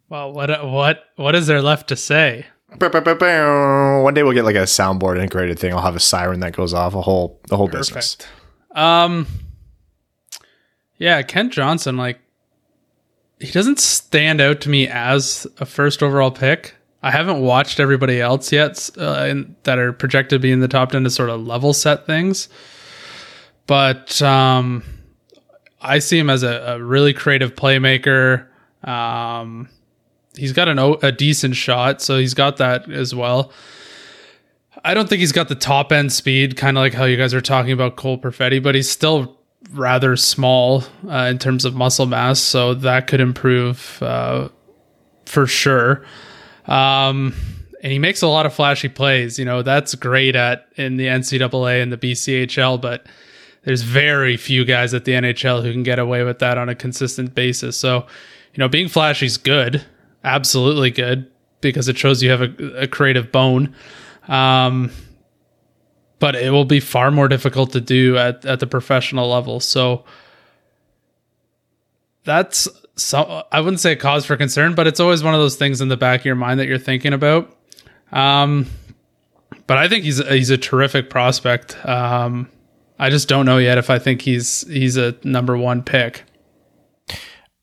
Well, 0.08 0.32
what 0.32 0.64
what 0.66 1.04
what 1.16 1.34
is 1.34 1.46
there 1.46 1.62
left 1.62 1.88
to 1.88 1.96
say? 1.96 2.46
One 2.68 4.14
day 4.14 4.22
we'll 4.22 4.32
get 4.32 4.44
like 4.44 4.56
a 4.56 4.60
soundboard 4.64 5.16
integrated 5.16 5.58
thing. 5.58 5.72
I'll 5.72 5.80
have 5.82 5.96
a 5.96 6.00
siren 6.00 6.40
that 6.40 6.54
goes 6.54 6.72
off. 6.74 6.94
A 6.94 7.00
whole 7.02 7.40
the 7.48 7.56
whole 7.56 7.68
Perfect. 7.68 7.94
business. 7.94 8.16
Um. 8.72 9.26
Yeah, 10.98 11.22
Kent 11.22 11.52
Johnson, 11.52 11.96
like 11.96 12.20
he 13.44 13.52
doesn't 13.52 13.78
stand 13.78 14.40
out 14.40 14.60
to 14.62 14.68
me 14.68 14.88
as 14.88 15.46
a 15.58 15.66
first 15.66 16.02
overall 16.02 16.30
pick. 16.30 16.74
I 17.02 17.10
haven't 17.10 17.40
watched 17.42 17.80
everybody 17.80 18.20
else 18.20 18.50
yet 18.50 18.90
uh, 18.98 19.26
in, 19.28 19.56
that 19.64 19.78
are 19.78 19.92
projected 19.92 20.40
to 20.40 20.42
be 20.42 20.50
in 20.50 20.60
the 20.60 20.68
top 20.68 20.92
ten 20.92 21.04
to 21.04 21.10
sort 21.10 21.28
of 21.28 21.46
level 21.46 21.74
set 21.74 22.06
things, 22.06 22.48
but 23.66 24.20
um, 24.22 24.82
I 25.80 25.98
see 25.98 26.18
him 26.18 26.30
as 26.30 26.42
a, 26.42 26.76
a 26.76 26.82
really 26.82 27.12
creative 27.12 27.54
playmaker. 27.54 28.46
Um, 28.82 29.68
he's 30.34 30.52
got 30.52 30.68
an, 30.68 30.78
a 30.78 31.12
decent 31.12 31.56
shot, 31.56 32.00
so 32.00 32.18
he's 32.18 32.34
got 32.34 32.56
that 32.56 32.90
as 32.90 33.14
well. 33.14 33.52
I 34.82 34.94
don't 34.94 35.08
think 35.08 35.20
he's 35.20 35.32
got 35.32 35.48
the 35.48 35.54
top 35.54 35.92
end 35.92 36.12
speed, 36.12 36.56
kind 36.56 36.76
of 36.76 36.82
like 36.82 36.94
how 36.94 37.04
you 37.04 37.16
guys 37.16 37.34
are 37.34 37.40
talking 37.40 37.72
about 37.72 37.96
Cole 37.96 38.18
Perfetti, 38.18 38.62
but 38.62 38.74
he's 38.74 38.90
still 38.90 39.38
rather 39.72 40.16
small 40.16 40.84
uh, 41.08 41.28
in 41.30 41.38
terms 41.38 41.64
of 41.64 41.74
muscle 41.74 42.06
mass, 42.06 42.40
so 42.40 42.74
that 42.74 43.06
could 43.06 43.20
improve 43.20 44.02
uh, 44.02 44.48
for 45.26 45.46
sure. 45.46 46.04
Um, 46.66 47.34
and 47.82 47.92
he 47.92 47.98
makes 47.98 48.22
a 48.22 48.28
lot 48.28 48.46
of 48.46 48.54
flashy 48.54 48.88
plays. 48.88 49.38
You 49.38 49.44
know, 49.44 49.62
that's 49.62 49.94
great 49.94 50.36
at 50.36 50.68
in 50.76 50.96
the 50.96 51.06
NCAA 51.06 51.82
and 51.82 51.92
the 51.92 51.98
BCHL, 51.98 52.80
but 52.80 53.06
there's 53.64 53.82
very 53.82 54.36
few 54.36 54.64
guys 54.64 54.94
at 54.94 55.04
the 55.04 55.12
NHL 55.12 55.62
who 55.62 55.72
can 55.72 55.82
get 55.82 55.98
away 55.98 56.22
with 56.24 56.38
that 56.38 56.56
on 56.56 56.68
a 56.68 56.74
consistent 56.74 57.34
basis. 57.34 57.76
So, 57.76 58.06
you 58.54 58.58
know, 58.58 58.68
being 58.68 58.88
flashy 58.88 59.26
is 59.26 59.36
good 59.36 59.84
absolutely 60.24 60.90
good 60.90 61.30
because 61.60 61.88
it 61.88 61.96
shows 61.96 62.22
you 62.22 62.30
have 62.30 62.42
a, 62.42 62.82
a 62.82 62.86
creative 62.88 63.30
bone. 63.30 63.74
Um, 64.26 64.90
but 66.24 66.34
it 66.34 66.52
will 66.52 66.64
be 66.64 66.80
far 66.80 67.10
more 67.10 67.28
difficult 67.28 67.70
to 67.72 67.82
do 67.82 68.16
at, 68.16 68.46
at 68.46 68.58
the 68.58 68.66
professional 68.66 69.28
level. 69.28 69.60
So 69.60 70.06
that's 72.24 72.66
so 72.96 73.44
I 73.52 73.60
wouldn't 73.60 73.80
say 73.80 73.94
cause 73.94 74.24
for 74.24 74.34
concern, 74.38 74.74
but 74.74 74.86
it's 74.86 75.00
always 75.00 75.22
one 75.22 75.34
of 75.34 75.40
those 75.40 75.56
things 75.56 75.82
in 75.82 75.88
the 75.88 75.98
back 75.98 76.20
of 76.20 76.24
your 76.24 76.34
mind 76.34 76.60
that 76.60 76.66
you're 76.66 76.78
thinking 76.78 77.12
about. 77.12 77.54
Um, 78.10 78.64
but 79.66 79.76
I 79.76 79.86
think 79.86 80.04
he's 80.04 80.26
he's 80.26 80.48
a 80.48 80.56
terrific 80.56 81.10
prospect. 81.10 81.76
Um, 81.84 82.48
I 82.98 83.10
just 83.10 83.28
don't 83.28 83.44
know 83.44 83.58
yet 83.58 83.76
if 83.76 83.90
I 83.90 83.98
think 83.98 84.22
he's 84.22 84.66
he's 84.66 84.96
a 84.96 85.14
number 85.24 85.58
one 85.58 85.82
pick. 85.82 86.24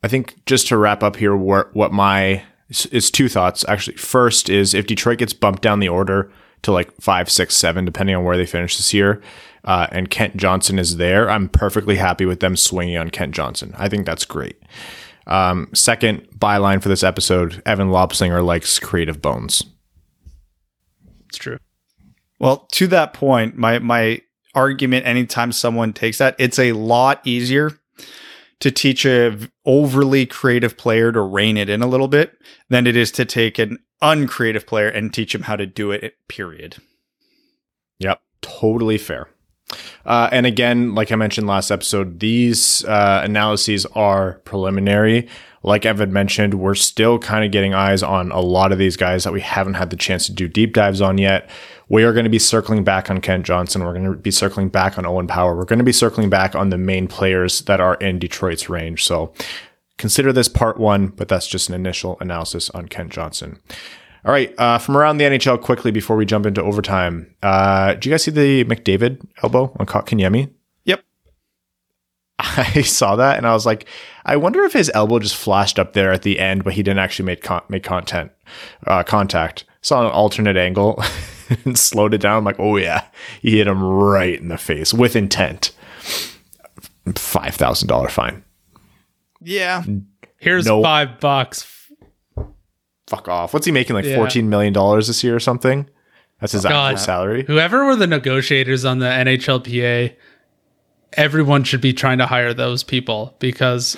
I 0.03 0.07
think 0.07 0.35
just 0.45 0.67
to 0.67 0.77
wrap 0.77 1.01
up 1.01 1.15
here, 1.15 1.35
what, 1.35 1.75
what 1.75 1.91
my 1.91 2.43
is 2.69 3.09
two 3.09 3.27
thoughts 3.27 3.65
actually. 3.67 3.97
First 3.97 4.51
is 4.51 4.75
if 4.75 4.85
Detroit 4.85 5.17
gets 5.17 5.33
bumped 5.33 5.63
down 5.63 5.79
the 5.79 5.89
order 5.89 6.31
to 6.63 6.71
like 6.71 6.91
five, 6.99 7.29
six, 7.29 7.55
seven, 7.55 7.85
depending 7.85 8.15
on 8.15 8.23
where 8.23 8.37
they 8.37 8.45
finish 8.45 8.77
this 8.77 8.93
year. 8.93 9.21
Uh, 9.63 9.87
and 9.91 10.09
Kent 10.09 10.37
Johnson 10.37 10.79
is 10.79 10.97
there. 10.97 11.29
I'm 11.29 11.47
perfectly 11.47 11.95
happy 11.95 12.25
with 12.25 12.39
them 12.39 12.55
swinging 12.55 12.97
on 12.97 13.09
Kent 13.09 13.35
Johnson. 13.35 13.73
I 13.77 13.89
think 13.89 14.05
that's 14.05 14.25
great. 14.25 14.59
Um, 15.27 15.69
second 15.73 16.27
byline 16.37 16.81
for 16.81 16.89
this 16.89 17.03
episode 17.03 17.61
Evan 17.65 17.89
Lobsinger 17.89 18.43
likes 18.43 18.79
creative 18.79 19.21
bones. 19.21 19.63
It's 21.29 21.37
true. 21.37 21.57
Well, 22.39 22.67
to 22.71 22.87
that 22.87 23.13
point, 23.13 23.55
my 23.55 23.77
my 23.79 24.21
argument 24.55 25.05
anytime 25.05 25.51
someone 25.51 25.93
takes 25.93 26.17
that, 26.17 26.35
it's 26.39 26.57
a 26.57 26.73
lot 26.73 27.21
easier 27.23 27.79
to 28.61 28.71
teach 28.71 29.05
a 29.05 29.37
overly 29.65 30.25
creative 30.25 30.77
player 30.77 31.11
to 31.11 31.19
rein 31.21 31.57
it 31.57 31.69
in 31.69 31.81
a 31.81 31.87
little 31.87 32.07
bit 32.07 32.39
than 32.69 32.87
it 32.87 32.95
is 32.95 33.11
to 33.11 33.25
take 33.25 33.59
an 33.59 33.77
uncreative 34.01 34.65
player 34.65 34.87
and 34.87 35.13
teach 35.13 35.35
him 35.35 35.43
how 35.43 35.55
to 35.55 35.65
do 35.65 35.91
it. 35.91 36.15
Period. 36.27 36.77
Yep, 37.99 38.21
totally 38.41 38.97
fair. 38.97 39.27
Uh, 40.05 40.29
and 40.31 40.45
again, 40.45 40.95
like 40.95 41.11
I 41.11 41.15
mentioned 41.15 41.47
last 41.47 41.71
episode, 41.71 42.19
these 42.19 42.83
uh, 42.85 43.21
analyses 43.23 43.85
are 43.87 44.39
preliminary. 44.43 45.27
Like 45.63 45.85
Evan 45.85 46.11
mentioned, 46.11 46.55
we're 46.55 46.75
still 46.75 47.19
kind 47.19 47.45
of 47.45 47.51
getting 47.51 47.73
eyes 47.73 48.01
on 48.03 48.31
a 48.31 48.41
lot 48.41 48.71
of 48.71 48.79
these 48.79 48.97
guys 48.97 49.23
that 49.23 49.33
we 49.33 49.41
haven't 49.41 49.75
had 49.75 49.89
the 49.91 49.95
chance 49.95 50.25
to 50.25 50.33
do 50.33 50.47
deep 50.47 50.73
dives 50.73 51.01
on 51.01 51.17
yet. 51.17 51.49
We 51.91 52.05
are 52.05 52.13
going 52.13 52.23
to 52.23 52.29
be 52.29 52.39
circling 52.39 52.85
back 52.85 53.09
on 53.11 53.19
Kent 53.19 53.45
Johnson. 53.45 53.83
We're 53.83 53.91
going 53.91 54.05
to 54.05 54.13
be 54.13 54.31
circling 54.31 54.69
back 54.69 54.97
on 54.97 55.05
Owen 55.05 55.27
Power. 55.27 55.57
We're 55.57 55.65
going 55.65 55.79
to 55.79 55.83
be 55.83 55.91
circling 55.91 56.29
back 56.29 56.55
on 56.55 56.69
the 56.69 56.77
main 56.77 57.05
players 57.05 57.63
that 57.63 57.81
are 57.81 57.95
in 57.95 58.17
Detroit's 58.17 58.69
range. 58.69 59.03
So 59.03 59.33
consider 59.97 60.31
this 60.31 60.47
part 60.47 60.79
one, 60.79 61.07
but 61.07 61.27
that's 61.27 61.47
just 61.47 61.67
an 61.67 61.75
initial 61.75 62.15
analysis 62.21 62.69
on 62.69 62.87
Kent 62.87 63.11
Johnson. 63.11 63.59
All 64.23 64.31
right, 64.31 64.57
uh, 64.57 64.77
from 64.77 64.95
around 64.95 65.17
the 65.17 65.25
NHL 65.25 65.61
quickly 65.61 65.91
before 65.91 66.15
we 66.15 66.25
jump 66.25 66.45
into 66.45 66.63
overtime. 66.63 67.35
Uh, 67.43 67.95
did 67.95 68.05
you 68.05 68.11
guys 68.11 68.23
see 68.23 68.31
the 68.31 68.63
McDavid 68.63 69.27
elbow 69.43 69.75
on 69.77 69.85
Kotkaniemi? 69.85 70.49
Yep. 70.85 71.03
I 72.39 72.83
saw 72.83 73.17
that 73.17 73.35
and 73.35 73.45
I 73.45 73.51
was 73.51 73.65
like, 73.65 73.85
I 74.23 74.37
wonder 74.37 74.63
if 74.63 74.71
his 74.71 74.89
elbow 74.93 75.19
just 75.19 75.35
flashed 75.35 75.77
up 75.77 75.91
there 75.91 76.13
at 76.13 76.21
the 76.21 76.39
end, 76.39 76.63
but 76.63 76.71
he 76.71 76.83
didn't 76.83 76.99
actually 76.99 77.25
make 77.25 77.43
con- 77.43 77.63
make 77.67 77.83
content 77.83 78.31
uh, 78.87 79.03
contact. 79.03 79.65
Saw 79.81 80.05
an 80.05 80.11
alternate 80.11 80.55
angle 80.55 81.03
and 81.65 81.77
slowed 81.77 82.13
it 82.13 82.19
down. 82.21 82.37
I'm 82.37 82.43
like, 82.43 82.59
oh 82.59 82.77
yeah, 82.77 83.05
he 83.41 83.57
hit 83.57 83.67
him 83.67 83.83
right 83.83 84.39
in 84.39 84.47
the 84.47 84.57
face 84.57 84.93
with 84.93 85.15
intent. 85.15 85.71
Five 87.15 87.55
thousand 87.55 87.87
dollar 87.87 88.09
fine. 88.09 88.43
Yeah. 89.41 89.83
Here's 90.37 90.65
No. 90.65 90.81
five 90.83 91.19
bucks. 91.19 91.67
Fuck 93.07 93.27
off. 93.27 93.53
What's 93.53 93.65
he 93.65 93.71
making? 93.71 93.95
Like 93.95 94.05
Yeah. 94.05 94.15
fourteen 94.15 94.49
million 94.49 94.71
dollars 94.73 95.07
this 95.07 95.23
year 95.23 95.35
or 95.35 95.39
something? 95.39 95.89
That's 96.39 96.53
his 96.53 96.63
God. 96.63 96.93
actual 96.93 96.97
salary. 97.05 97.43
Whoever 97.45 97.85
were 97.85 97.95
the 97.95 98.07
negotiators 98.07 98.83
on 98.85 98.99
the 98.99 99.05
NHLPA, 99.05 100.15
everyone 101.13 101.63
should 101.63 101.81
be 101.81 101.93
trying 101.93 102.17
to 102.17 102.25
hire 102.25 102.53
those 102.53 102.83
people 102.83 103.35
because, 103.39 103.95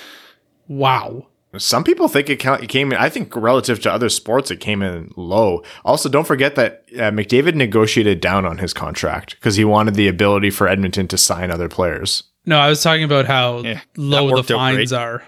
wow. 0.68 1.26
Some 1.58 1.84
people 1.84 2.08
think 2.08 2.28
it, 2.30 2.36
came 2.36 2.92
in. 2.92 2.98
I 2.98 3.08
think 3.08 3.34
relative 3.34 3.80
to 3.82 3.92
other 3.92 4.08
sports, 4.08 4.50
it 4.50 4.60
came 4.60 4.82
in 4.82 5.12
low. 5.16 5.62
Also, 5.84 6.08
don't 6.08 6.26
forget 6.26 6.54
that 6.56 6.84
uh, 6.94 7.10
McDavid 7.10 7.54
negotiated 7.54 8.20
down 8.20 8.44
on 8.44 8.58
his 8.58 8.72
contract 8.72 9.36
because 9.36 9.56
he 9.56 9.64
wanted 9.64 9.94
the 9.94 10.08
ability 10.08 10.50
for 10.50 10.68
Edmonton 10.68 11.08
to 11.08 11.18
sign 11.18 11.50
other 11.50 11.68
players. 11.68 12.24
No, 12.46 12.58
I 12.58 12.68
was 12.68 12.82
talking 12.82 13.04
about 13.04 13.26
how 13.26 13.60
Yeah, 13.60 13.80
low 13.96 14.36
the 14.36 14.42
fines 14.42 14.92
are. 14.92 15.24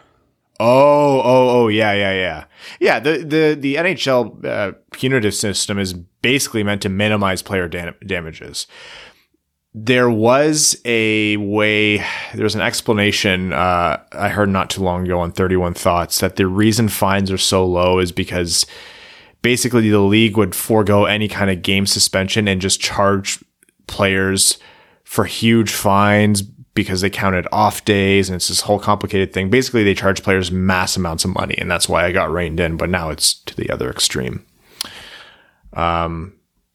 Oh, 0.59 1.21
oh, 1.21 1.49
oh, 1.51 1.69
yeah, 1.69 1.93
yeah, 1.93 2.13
yeah, 2.13 2.45
yeah. 2.81 2.99
The 2.99 3.19
the 3.19 3.57
the 3.61 3.75
NHL 3.75 4.45
uh, 4.45 4.73
punitive 4.93 5.35
system 5.35 5.79
is 5.79 5.93
basically 5.93 6.63
meant 6.63 6.81
to 6.83 6.89
minimize 6.89 7.43
player 7.43 7.69
dam- 7.69 7.95
damages. 8.07 8.67
There 9.79 10.09
was 10.09 10.81
a 10.87 11.37
way. 11.37 11.99
There 12.33 12.45
was 12.45 12.55
an 12.55 12.63
explanation 12.63 13.53
uh, 13.53 14.03
I 14.13 14.31
heard 14.31 14.49
not 14.49 14.71
too 14.71 14.83
long 14.83 15.05
ago 15.05 15.21
on 15.21 15.33
Thirty 15.33 15.55
One 15.55 15.75
Thoughts 15.75 16.21
that 16.21 16.37
the 16.37 16.47
reason 16.47 16.89
fines 16.89 17.31
are 17.31 17.37
so 17.37 17.67
low 17.67 17.99
is 17.99 18.11
because 18.11 18.65
basically 19.43 19.91
the 19.91 20.01
league 20.01 20.39
would 20.39 20.55
forego 20.55 21.05
any 21.05 21.29
kind 21.29 21.51
of 21.51 21.61
game 21.61 21.85
suspension 21.85 22.49
and 22.49 22.59
just 22.59 22.81
charge 22.81 23.45
players 23.87 24.57
for 25.05 25.27
huge 25.27 25.73
fines 25.73 26.41
because 26.41 27.03
they 27.03 27.11
counted 27.11 27.47
off 27.53 27.85
days 27.85 28.31
and 28.31 28.37
it's 28.37 28.49
this 28.49 28.63
whole 28.63 28.79
complicated 28.79 29.35
thing. 29.35 29.51
Basically, 29.51 29.85
they 29.85 29.95
charge 29.95 30.23
players 30.23 30.51
mass 30.51 30.97
amounts 30.97 31.27
of 31.27 31.35
money, 31.35 31.57
and 31.59 31.71
that's 31.71 31.87
why 31.87 32.07
I 32.07 32.13
got 32.13 32.33
reined 32.33 32.61
in. 32.61 32.79
But 32.79 32.89
now 32.89 33.11
it's 33.11 33.35
to 33.35 33.55
the 33.55 33.69
other 33.69 33.91
extreme. 33.91 34.47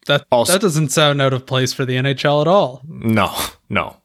That 0.07 0.25
Also- 0.31 0.53
that 0.53 0.61
doesn't 0.61 0.89
sound 0.89 1.21
out 1.21 1.33
of 1.33 1.45
place 1.45 1.73
for 1.73 1.85
the 1.85 1.95
NHL 1.95 2.41
at 2.41 2.47
all. 2.47 2.81
No, 2.87 3.33
no. 3.69 3.97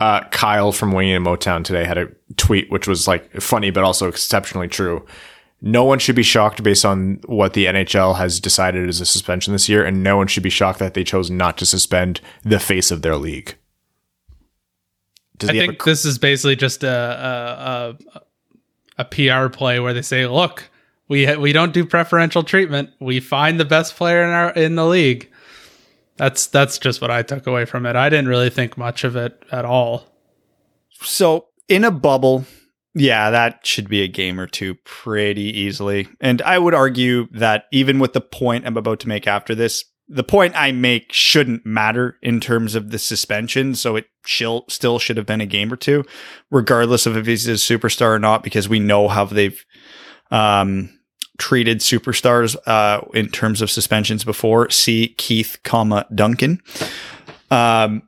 Uh, 0.00 0.22
Kyle 0.30 0.72
from 0.72 0.92
Winging 0.92 1.14
in 1.14 1.22
Motown 1.24 1.64
today 1.64 1.84
had 1.84 1.96
a 1.98 2.08
tweet 2.36 2.70
which 2.70 2.88
was 2.88 3.06
like 3.06 3.32
funny 3.40 3.70
but 3.70 3.84
also 3.84 4.08
exceptionally 4.08 4.68
true. 4.68 5.06
No 5.62 5.84
one 5.84 5.98
should 5.98 6.16
be 6.16 6.22
shocked 6.22 6.62
based 6.62 6.84
on 6.84 7.20
what 7.26 7.54
the 7.54 7.66
NHL 7.66 8.16
has 8.16 8.38
decided 8.40 8.86
as 8.88 9.00
a 9.00 9.06
suspension 9.06 9.52
this 9.54 9.66
year, 9.68 9.82
and 9.84 10.02
no 10.02 10.16
one 10.16 10.26
should 10.26 10.42
be 10.42 10.50
shocked 10.50 10.78
that 10.80 10.92
they 10.92 11.04
chose 11.04 11.30
not 11.30 11.56
to 11.58 11.64
suspend 11.64 12.20
the 12.42 12.58
face 12.58 12.90
of 12.90 13.00
their 13.00 13.16
league. 13.16 13.54
Does 15.38 15.50
I 15.50 15.54
think 15.54 15.80
a- 15.80 15.84
this 15.84 16.04
is 16.04 16.18
basically 16.18 16.56
just 16.56 16.84
a 16.84 17.96
a, 18.08 18.18
a 18.18 18.20
a 18.98 19.04
PR 19.06 19.48
play 19.48 19.80
where 19.80 19.94
they 19.94 20.02
say, 20.02 20.26
"Look, 20.26 20.68
we 21.08 21.34
we 21.36 21.52
don't 21.52 21.72
do 21.72 21.84
preferential 21.86 22.42
treatment. 22.42 22.90
We 23.00 23.20
find 23.20 23.58
the 23.58 23.64
best 23.64 23.96
player 23.96 24.22
in 24.22 24.30
our 24.30 24.50
in 24.50 24.74
the 24.74 24.86
league." 24.86 25.30
That's 26.16 26.46
that's 26.46 26.78
just 26.78 27.00
what 27.00 27.10
I 27.10 27.22
took 27.22 27.46
away 27.46 27.64
from 27.64 27.86
it. 27.86 27.96
I 27.96 28.08
didn't 28.08 28.28
really 28.28 28.50
think 28.50 28.78
much 28.78 29.04
of 29.04 29.16
it 29.16 29.42
at 29.50 29.64
all. 29.64 30.06
So 31.00 31.46
in 31.68 31.84
a 31.84 31.90
bubble, 31.90 32.46
yeah, 32.94 33.30
that 33.30 33.66
should 33.66 33.88
be 33.88 34.02
a 34.02 34.08
game 34.08 34.38
or 34.38 34.46
two 34.46 34.76
pretty 34.84 35.42
easily. 35.42 36.08
And 36.20 36.40
I 36.42 36.58
would 36.58 36.74
argue 36.74 37.26
that 37.32 37.64
even 37.72 37.98
with 37.98 38.12
the 38.12 38.20
point 38.20 38.66
I'm 38.66 38.76
about 38.76 39.00
to 39.00 39.08
make 39.08 39.26
after 39.26 39.54
this, 39.54 39.84
the 40.06 40.22
point 40.22 40.54
I 40.54 40.70
make 40.70 41.12
shouldn't 41.12 41.66
matter 41.66 42.18
in 42.22 42.38
terms 42.38 42.74
of 42.74 42.90
the 42.90 42.98
suspension. 42.98 43.74
So 43.74 43.96
it 43.96 44.06
shil- 44.26 44.70
still 44.70 44.98
should 44.98 45.16
have 45.16 45.26
been 45.26 45.40
a 45.40 45.46
game 45.46 45.72
or 45.72 45.76
two, 45.76 46.04
regardless 46.50 47.06
of 47.06 47.16
if 47.16 47.26
he's 47.26 47.48
a 47.48 47.52
superstar 47.52 48.14
or 48.14 48.18
not, 48.18 48.44
because 48.44 48.68
we 48.68 48.78
know 48.78 49.08
how 49.08 49.24
they've 49.24 49.64
um, 50.30 50.90
treated 51.38 51.80
superstars 51.80 52.56
uh, 52.66 53.00
in 53.12 53.28
terms 53.28 53.60
of 53.60 53.70
suspensions 53.70 54.24
before. 54.24 54.70
See 54.70 55.08
Keith, 55.08 55.58
comma 55.64 56.06
Duncan. 56.14 56.60
Um, 57.50 58.02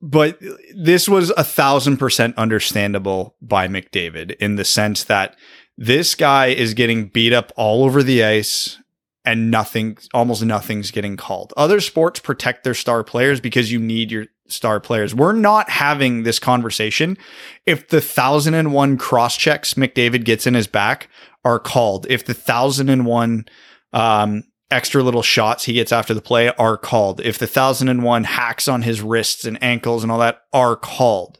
but 0.00 0.40
this 0.74 1.08
was 1.08 1.30
a 1.30 1.44
thousand 1.44 1.96
percent 1.96 2.36
understandable 2.36 3.36
by 3.40 3.66
McDavid 3.66 4.36
in 4.36 4.56
the 4.56 4.64
sense 4.64 5.04
that 5.04 5.36
this 5.76 6.14
guy 6.14 6.46
is 6.46 6.74
getting 6.74 7.08
beat 7.08 7.32
up 7.32 7.52
all 7.56 7.84
over 7.84 8.02
the 8.02 8.24
ice 8.24 8.78
and 9.24 9.50
nothing, 9.50 9.98
almost 10.14 10.44
nothing's 10.44 10.90
getting 10.90 11.16
called. 11.16 11.52
Other 11.56 11.80
sports 11.80 12.20
protect 12.20 12.62
their 12.62 12.74
star 12.74 13.02
players 13.02 13.40
because 13.40 13.72
you 13.72 13.80
need 13.80 14.10
your 14.10 14.26
star 14.48 14.80
players. 14.80 15.14
We're 15.14 15.32
not 15.32 15.70
having 15.70 16.22
this 16.22 16.38
conversation 16.38 17.16
if 17.64 17.88
the 17.88 18.00
thousand 18.00 18.54
and 18.54 18.72
one 18.72 18.96
cross 18.96 19.36
checks 19.36 19.74
McDavid 19.74 20.24
gets 20.24 20.46
in 20.46 20.54
his 20.54 20.66
back 20.66 21.08
are 21.44 21.58
called. 21.58 22.06
If 22.08 22.24
the 22.24 22.34
thousand 22.34 22.88
and 22.88 23.06
one, 23.06 23.46
um, 23.92 24.44
extra 24.70 25.02
little 25.02 25.22
shots 25.22 25.64
he 25.64 25.74
gets 25.74 25.92
after 25.92 26.14
the 26.14 26.20
play 26.20 26.48
are 26.56 26.76
called. 26.76 27.20
If 27.20 27.38
the 27.38 27.46
thousand 27.46 27.88
and 27.88 28.02
one 28.02 28.24
hacks 28.24 28.68
on 28.68 28.82
his 28.82 29.00
wrists 29.00 29.44
and 29.44 29.62
ankles 29.62 30.02
and 30.02 30.10
all 30.10 30.18
that 30.18 30.42
are 30.52 30.76
called. 30.76 31.38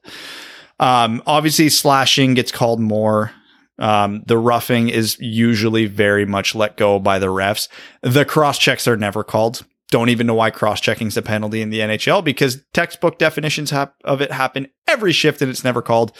Um, 0.79 1.23
obviously 1.27 1.69
slashing 1.69 2.35
gets 2.35 2.53
called 2.53 2.81
more. 2.81 3.33
Um, 3.79 4.23
the 4.27 4.39
roughing 4.39 4.89
is 4.89 5.19
usually 5.21 5.87
very 5.87 6.25
much 6.25 6.55
let 6.55 6.77
go 6.77 6.99
by 6.99 7.19
the 7.19 7.27
refs. 7.27 7.69
The 8.03 8.25
cross 8.25 8.59
checks 8.59 8.89
are 8.89 8.97
never 8.97 9.23
called. 9.23 9.65
Don't 9.91 10.09
even 10.09 10.27
know 10.27 10.35
why 10.35 10.51
cross 10.51 10.81
checking 10.81 11.07
is 11.07 11.17
a 11.17 11.23
penalty 11.23 11.63
in 11.63 11.71
the 11.71 11.81
NHL 11.81 12.25
because 12.25 12.65
textbook 12.73 13.19
definitions 13.19 13.73
of 13.73 14.21
it 14.21 14.33
happen 14.33 14.69
every 14.89 15.13
shift 15.13 15.41
and 15.43 15.51
it's 15.51 15.65
never 15.65 15.81
called. 15.81 16.13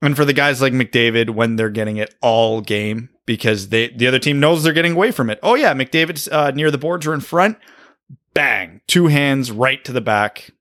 And 0.00 0.16
for 0.16 0.24
the 0.24 0.32
guys 0.32 0.62
like 0.62 0.72
McDavid, 0.72 1.30
when 1.30 1.56
they're 1.56 1.70
getting 1.70 1.96
it 1.96 2.14
all 2.22 2.60
game 2.60 3.10
because 3.26 3.68
they 3.68 3.88
the 3.88 4.06
other 4.06 4.18
team 4.18 4.40
knows 4.40 4.62
they're 4.62 4.72
getting 4.72 4.92
away 4.92 5.10
from 5.10 5.28
it. 5.28 5.38
Oh 5.42 5.54
yeah, 5.54 5.74
McDavid's 5.74 6.28
uh, 6.28 6.50
near 6.52 6.70
the 6.70 6.78
boards 6.78 7.06
or 7.06 7.14
in 7.14 7.20
front. 7.20 7.58
Bang, 8.32 8.80
two 8.86 9.08
hands 9.08 9.50
right 9.50 9.84
to 9.84 9.92
the 9.92 10.00
back. 10.00 10.52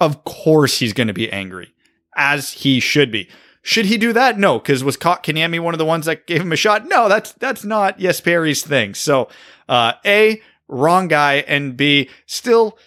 Of 0.00 0.24
course 0.24 0.78
he's 0.78 0.92
going 0.92 1.06
to 1.06 1.14
be 1.14 1.32
angry, 1.32 1.72
as 2.16 2.52
he 2.52 2.80
should 2.80 3.10
be. 3.10 3.28
Should 3.62 3.86
he 3.86 3.96
do 3.98 4.12
that? 4.12 4.38
No, 4.38 4.58
because 4.58 4.82
was 4.82 4.96
Kanyemi 4.96 5.60
one 5.60 5.74
of 5.74 5.78
the 5.78 5.84
ones 5.84 6.06
that 6.06 6.26
gave 6.26 6.40
him 6.40 6.52
a 6.52 6.56
shot? 6.56 6.86
No, 6.86 7.08
that's 7.08 7.32
that's 7.32 7.64
not 7.64 8.00
Yes 8.00 8.20
Perry's 8.20 8.62
thing. 8.62 8.94
So, 8.94 9.28
uh, 9.68 9.92
a 10.04 10.42
wrong 10.68 11.08
guy, 11.08 11.36
and 11.48 11.76
b 11.76 12.08
still 12.26 12.78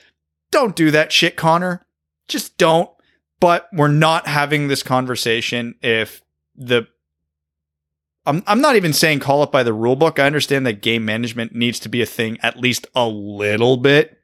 don't 0.52 0.76
do 0.76 0.92
that 0.92 1.12
shit, 1.12 1.36
Connor. 1.36 1.86
Just 2.28 2.58
don't. 2.58 2.90
But 3.40 3.68
we're 3.74 3.88
not 3.88 4.28
having 4.28 4.68
this 4.68 4.84
conversation 4.84 5.76
if 5.82 6.22
the 6.56 6.88
I'm 8.26 8.44
I'm 8.46 8.62
not 8.62 8.76
even 8.76 8.94
saying 8.94 9.20
call 9.20 9.42
it 9.44 9.52
by 9.52 9.64
the 9.64 9.74
rule 9.74 9.96
book. 9.96 10.20
I 10.20 10.28
understand 10.28 10.66
that 10.68 10.82
game 10.82 11.04
management 11.06 11.56
needs 11.56 11.80
to 11.80 11.90
be 11.90 12.02
a 12.02 12.06
thing 12.06 12.38
at 12.44 12.60
least 12.60 12.86
a 12.96 13.08
little 13.08 13.78
bit. 13.78 14.20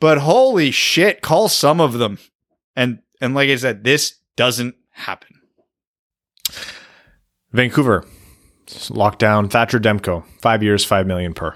but 0.00 0.18
holy 0.18 0.70
shit, 0.72 1.20
call 1.22 1.48
some 1.48 1.80
of 1.80 1.94
them. 1.94 2.18
And 2.74 3.00
and 3.20 3.34
like 3.34 3.50
I 3.50 3.56
said, 3.56 3.84
this 3.84 4.18
doesn't 4.34 4.74
happen. 4.90 5.40
Vancouver, 7.52 8.04
lockdown. 8.66 9.50
Thatcher 9.50 9.78
Demko, 9.78 10.24
five 10.40 10.62
years, 10.62 10.84
five 10.84 11.06
million 11.06 11.34
per. 11.34 11.54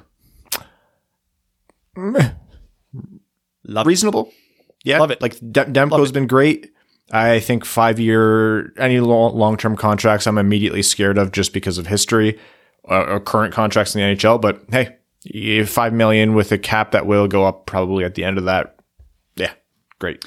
Love 3.65 3.87
Reasonable. 3.87 4.33
Yeah, 4.85 5.01
Love 5.01 5.11
it. 5.11 5.21
Like 5.21 5.35
De- 5.39 5.65
Demko's 5.65 6.13
been 6.13 6.27
great. 6.27 6.71
I 7.11 7.41
think 7.41 7.65
five 7.65 7.99
year 8.01 8.73
any 8.79 9.01
long 9.01 9.57
term 9.57 9.77
contracts 9.77 10.27
I'm 10.27 10.39
immediately 10.39 10.83
scared 10.83 11.19
of 11.19 11.33
just 11.33 11.53
because 11.53 11.79
of 11.79 11.87
history 11.87 12.39
uh, 12.89 13.03
or 13.05 13.21
current 13.21 13.55
contracts 13.55 13.95
in 13.95 14.01
the 14.01 14.15
NHL. 14.17 14.41
But 14.41 14.63
hey, 14.71 15.65
five 15.65 15.93
million 15.93 16.35
with 16.35 16.53
a 16.53 16.59
cap 16.59 16.93
that 16.93 17.07
will 17.07 17.27
go 17.29 17.45
up 17.45 17.67
probably 17.67 18.05
at 18.05 18.15
the 18.15 18.25
end 18.25 18.39
of 18.39 18.45
that. 18.45 18.77
Yeah, 19.37 19.53
great. 20.01 20.25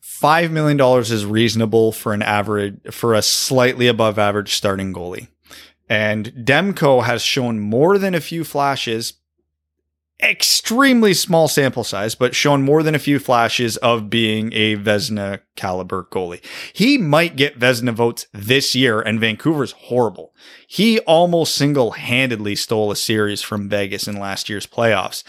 five 0.00 0.50
million 0.50 0.76
dollars 0.76 1.10
is 1.10 1.24
reasonable 1.26 1.92
for 1.92 2.12
an 2.14 2.22
average 2.22 2.76
for 2.90 3.14
a 3.14 3.22
slightly 3.22 3.86
above 3.86 4.18
average 4.18 4.54
starting 4.54 4.92
goalie. 4.92 5.28
And 5.88 6.26
Demko 6.32 7.04
has 7.04 7.20
shown 7.22 7.60
more 7.60 7.98
than 7.98 8.14
a 8.14 8.20
few 8.20 8.44
flashes, 8.44 9.14
extremely 10.24 11.14
small 11.14 11.48
sample 11.48 11.84
size, 11.84 12.14
but 12.14 12.34
shown 12.34 12.62
more 12.62 12.82
than 12.82 12.94
a 12.94 12.98
few 12.98 13.18
flashes 13.18 13.76
of 13.78 14.10
being 14.10 14.52
a 14.52 14.76
Vezina 14.76 15.40
caliber 15.56 16.08
goalie. 16.10 16.44
He 16.72 16.98
might 16.98 17.36
get 17.36 17.58
Vezina 17.58 17.92
votes 17.92 18.26
this 18.32 18.74
year, 18.74 19.00
and 19.00 19.20
Vancouver's 19.20 19.72
horrible. 19.72 20.34
He 20.66 21.00
almost 21.00 21.54
single 21.54 21.92
handedly 21.92 22.56
stole 22.56 22.90
a 22.90 22.96
series 22.96 23.42
from 23.42 23.68
Vegas 23.68 24.08
in 24.08 24.18
last 24.18 24.48
year's 24.48 24.66
playoffs. 24.66 25.22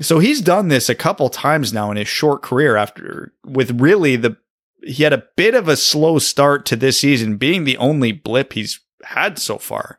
So 0.00 0.18
he's 0.18 0.40
done 0.40 0.68
this 0.68 0.88
a 0.88 0.94
couple 0.94 1.28
times 1.28 1.72
now 1.72 1.90
in 1.90 1.96
his 1.96 2.08
short 2.08 2.42
career 2.42 2.76
after 2.76 3.32
with 3.44 3.80
really 3.80 4.16
the 4.16 4.36
he 4.82 5.02
had 5.02 5.12
a 5.12 5.24
bit 5.36 5.54
of 5.54 5.68
a 5.68 5.76
slow 5.76 6.18
start 6.18 6.64
to 6.66 6.76
this 6.76 6.98
season 6.98 7.36
being 7.36 7.64
the 7.64 7.76
only 7.76 8.12
blip 8.12 8.54
he's 8.54 8.80
had 9.04 9.38
so 9.38 9.58
far. 9.58 9.98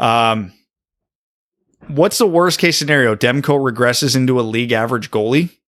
Um 0.00 0.52
what's 1.88 2.18
the 2.18 2.26
worst 2.26 2.58
case 2.58 2.78
scenario? 2.78 3.14
Demko 3.14 3.58
regresses 3.58 4.16
into 4.16 4.40
a 4.40 4.42
league 4.42 4.72
average 4.72 5.10
goalie? 5.10 5.58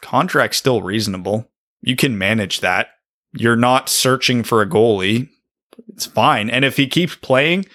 Contract's 0.00 0.58
still 0.58 0.82
reasonable. 0.82 1.50
You 1.82 1.96
can 1.96 2.18
manage 2.18 2.60
that. 2.60 2.88
You're 3.32 3.56
not 3.56 3.88
searching 3.88 4.42
for 4.42 4.62
a 4.62 4.68
goalie. 4.68 5.28
It's 5.88 6.06
fine. 6.06 6.50
And 6.50 6.64
if 6.64 6.76
he 6.76 6.86
keeps 6.86 7.16
playing 7.16 7.66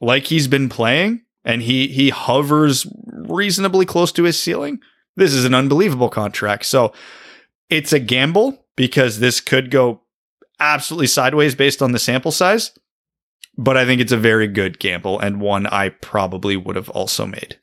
like 0.00 0.26
he's 0.26 0.48
been 0.48 0.68
playing 0.68 1.22
and 1.44 1.62
he 1.62 1.88
he 1.88 2.10
hovers 2.10 2.86
reasonably 3.06 3.86
close 3.86 4.12
to 4.12 4.24
his 4.24 4.40
ceiling, 4.40 4.80
this 5.16 5.32
is 5.32 5.44
an 5.44 5.54
unbelievable 5.54 6.08
contract. 6.08 6.66
So 6.66 6.92
it's 7.70 7.92
a 7.92 8.00
gamble 8.00 8.66
because 8.76 9.18
this 9.18 9.40
could 9.40 9.70
go 9.70 10.02
absolutely 10.60 11.06
sideways 11.06 11.54
based 11.54 11.82
on 11.82 11.92
the 11.92 11.98
sample 11.98 12.32
size. 12.32 12.72
But 13.58 13.76
I 13.76 13.84
think 13.84 14.00
it's 14.00 14.12
a 14.12 14.16
very 14.16 14.46
good 14.46 14.78
gamble 14.78 15.18
and 15.18 15.40
one 15.40 15.66
I 15.66 15.90
probably 15.90 16.56
would 16.56 16.76
have 16.76 16.88
also 16.90 17.26
made. 17.26 17.58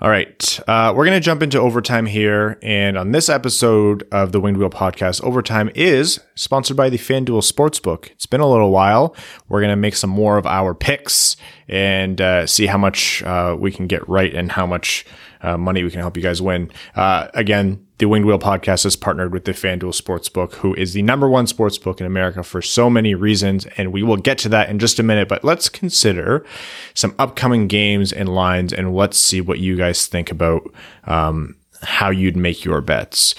All 0.00 0.10
right. 0.10 0.60
Uh, 0.68 0.92
we're 0.94 1.06
going 1.06 1.16
to 1.16 1.24
jump 1.24 1.42
into 1.42 1.58
overtime 1.58 2.06
here. 2.06 2.56
And 2.62 2.96
on 2.96 3.10
this 3.10 3.28
episode 3.28 4.06
of 4.12 4.30
the 4.30 4.38
Winged 4.40 4.56
Wheel 4.56 4.70
podcast, 4.70 5.20
overtime 5.24 5.72
is 5.74 6.20
sponsored 6.36 6.76
by 6.76 6.88
the 6.88 6.98
FanDuel 6.98 7.42
Sportsbook. 7.42 8.06
It's 8.12 8.26
been 8.26 8.40
a 8.40 8.48
little 8.48 8.70
while. 8.70 9.16
We're 9.48 9.58
going 9.60 9.70
to 9.70 9.76
make 9.76 9.96
some 9.96 10.10
more 10.10 10.38
of 10.38 10.46
our 10.46 10.72
picks 10.72 11.36
and 11.66 12.20
uh, 12.20 12.46
see 12.46 12.66
how 12.66 12.78
much 12.78 13.24
uh, 13.24 13.56
we 13.58 13.72
can 13.72 13.88
get 13.88 14.08
right 14.08 14.32
and 14.32 14.52
how 14.52 14.66
much 14.66 15.04
uh, 15.42 15.56
money 15.56 15.82
we 15.82 15.90
can 15.90 16.00
help 16.00 16.16
you 16.16 16.22
guys 16.22 16.40
win. 16.42 16.70
Uh, 16.94 17.28
again, 17.34 17.84
the 17.98 18.06
Winged 18.06 18.26
Wheel 18.26 18.38
podcast 18.38 18.86
is 18.86 18.96
partnered 18.96 19.32
with 19.32 19.44
the 19.44 19.52
FanDuel 19.52 20.00
Sportsbook, 20.00 20.54
who 20.54 20.74
is 20.74 20.92
the 20.92 21.02
number 21.02 21.28
one 21.28 21.46
sportsbook 21.46 22.00
in 22.00 22.06
America 22.06 22.42
for 22.42 22.62
so 22.62 22.88
many 22.88 23.14
reasons. 23.14 23.66
And 23.76 23.92
we 23.92 24.02
will 24.02 24.16
get 24.16 24.38
to 24.38 24.48
that 24.50 24.70
in 24.70 24.78
just 24.78 24.98
a 24.98 25.02
minute. 25.02 25.28
But 25.28 25.44
let's 25.44 25.68
consider 25.68 26.46
some 26.94 27.14
upcoming 27.18 27.66
games 27.66 28.12
and 28.12 28.28
lines 28.28 28.72
and 28.72 28.94
let's 28.94 29.18
see 29.18 29.40
what 29.40 29.58
you 29.58 29.76
guys 29.76 30.06
think 30.06 30.30
about 30.30 30.62
um, 31.04 31.56
how 31.82 32.10
you'd 32.10 32.36
make 32.36 32.64
your 32.64 32.80
bets. 32.80 33.34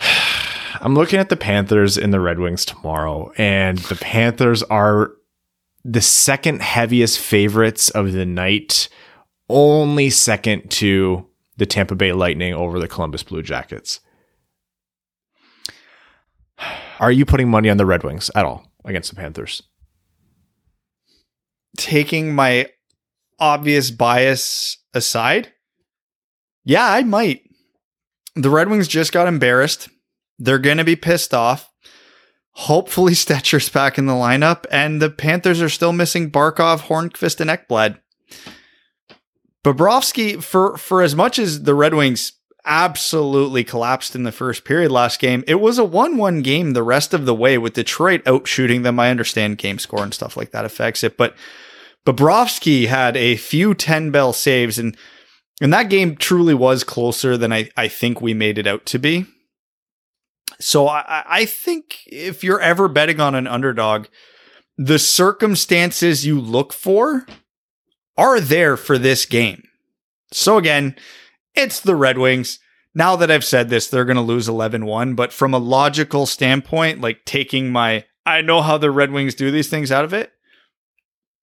I'm 0.80 0.94
looking 0.94 1.18
at 1.18 1.28
the 1.28 1.36
Panthers 1.36 1.98
and 1.98 2.12
the 2.12 2.20
Red 2.20 2.38
Wings 2.38 2.64
tomorrow, 2.64 3.32
and 3.36 3.78
the 3.78 3.96
Panthers 3.96 4.62
are 4.64 5.12
the 5.84 6.00
second 6.00 6.62
heaviest 6.62 7.18
favorites 7.18 7.90
of 7.90 8.12
the 8.12 8.26
night, 8.26 8.88
only 9.48 10.10
second 10.10 10.70
to 10.72 11.26
the 11.56 11.66
Tampa 11.66 11.94
Bay 11.94 12.12
Lightning 12.12 12.54
over 12.54 12.78
the 12.78 12.88
Columbus 12.88 13.22
Blue 13.22 13.42
Jackets. 13.42 14.00
Are 17.00 17.12
you 17.12 17.24
putting 17.24 17.48
money 17.48 17.70
on 17.70 17.76
the 17.76 17.86
Red 17.86 18.02
Wings 18.02 18.30
at 18.34 18.44
all 18.44 18.66
against 18.84 19.10
the 19.10 19.16
Panthers? 19.16 19.62
Taking 21.76 22.34
my 22.34 22.70
obvious 23.38 23.90
bias 23.90 24.78
aside, 24.94 25.52
yeah, 26.64 26.86
I 26.86 27.02
might. 27.02 27.42
The 28.34 28.50
Red 28.50 28.68
Wings 28.68 28.88
just 28.88 29.12
got 29.12 29.28
embarrassed. 29.28 29.88
They're 30.38 30.58
going 30.58 30.76
to 30.78 30.84
be 30.84 30.96
pissed 30.96 31.32
off. 31.32 31.70
Hopefully, 32.52 33.14
Stecher's 33.14 33.68
back 33.68 33.96
in 33.96 34.06
the 34.06 34.12
lineup, 34.12 34.66
and 34.70 35.00
the 35.00 35.10
Panthers 35.10 35.62
are 35.62 35.68
still 35.68 35.92
missing 35.92 36.30
Barkov, 36.30 36.82
Hornqvist, 36.82 37.40
and 37.40 37.48
Ekblad. 37.48 38.00
Bobrovsky, 39.68 40.42
for 40.42 40.78
for 40.78 41.02
as 41.02 41.14
much 41.14 41.38
as 41.38 41.64
the 41.64 41.74
Red 41.74 41.92
Wings 41.92 42.32
absolutely 42.64 43.64
collapsed 43.64 44.14
in 44.14 44.22
the 44.22 44.32
first 44.32 44.64
period 44.64 44.90
last 44.90 45.20
game, 45.20 45.44
it 45.46 45.56
was 45.56 45.78
a 45.78 45.84
one-one 45.84 46.40
game 46.42 46.72
the 46.72 46.82
rest 46.82 47.12
of 47.12 47.26
the 47.26 47.34
way 47.34 47.58
with 47.58 47.74
Detroit 47.74 48.24
outshooting 48.24 48.82
them. 48.82 48.98
I 48.98 49.10
understand 49.10 49.58
game 49.58 49.78
score 49.78 50.02
and 50.02 50.14
stuff 50.14 50.36
like 50.36 50.52
that 50.52 50.64
affects 50.64 51.04
it, 51.04 51.16
but 51.18 51.36
Bobrovsky 52.06 52.86
had 52.86 53.16
a 53.16 53.36
few 53.36 53.74
10 53.74 54.10
bell 54.10 54.32
saves 54.32 54.78
and 54.78 54.96
and 55.60 55.72
that 55.72 55.90
game 55.90 56.16
truly 56.16 56.54
was 56.54 56.84
closer 56.84 57.36
than 57.36 57.52
I, 57.52 57.68
I 57.76 57.88
think 57.88 58.20
we 58.20 58.32
made 58.32 58.58
it 58.58 58.66
out 58.66 58.86
to 58.86 58.98
be. 58.98 59.26
So 60.60 60.86
I, 60.86 61.24
I 61.26 61.44
think 61.44 61.98
if 62.06 62.44
you're 62.44 62.60
ever 62.60 62.86
betting 62.88 63.18
on 63.18 63.34
an 63.34 63.48
underdog, 63.48 64.06
the 64.76 65.00
circumstances 65.00 66.24
you 66.24 66.40
look 66.40 66.72
for 66.72 67.26
are 68.18 68.40
there 68.40 68.76
for 68.76 68.98
this 68.98 69.24
game. 69.24 69.62
So 70.32 70.58
again, 70.58 70.96
it's 71.54 71.80
the 71.80 71.96
Red 71.96 72.18
Wings. 72.18 72.58
Now 72.94 73.16
that 73.16 73.30
I've 73.30 73.44
said 73.44 73.70
this, 73.70 73.88
they're 73.88 74.04
going 74.04 74.16
to 74.16 74.22
lose 74.22 74.48
11 74.48 74.84
1. 74.84 75.14
But 75.14 75.32
from 75.32 75.54
a 75.54 75.58
logical 75.58 76.26
standpoint, 76.26 77.00
like 77.00 77.24
taking 77.24 77.70
my, 77.70 78.04
I 78.26 78.42
know 78.42 78.60
how 78.60 78.76
the 78.76 78.90
Red 78.90 79.12
Wings 79.12 79.34
do 79.34 79.50
these 79.50 79.70
things 79.70 79.90
out 79.90 80.04
of 80.04 80.12
it, 80.12 80.32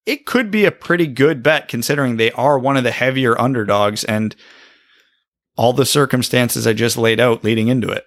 it 0.04 0.26
could 0.26 0.52
be 0.52 0.64
a 0.64 0.70
pretty 0.70 1.08
good 1.08 1.42
bet 1.42 1.66
considering 1.66 2.16
they 2.16 2.30
are 2.32 2.58
one 2.58 2.76
of 2.76 2.84
the 2.84 2.92
heavier 2.92 3.40
underdogs 3.40 4.04
and 4.04 4.36
all 5.56 5.72
the 5.72 5.86
circumstances 5.86 6.66
I 6.66 6.74
just 6.74 6.96
laid 6.96 7.18
out 7.18 7.42
leading 7.42 7.68
into 7.68 7.88
it. 7.88 8.06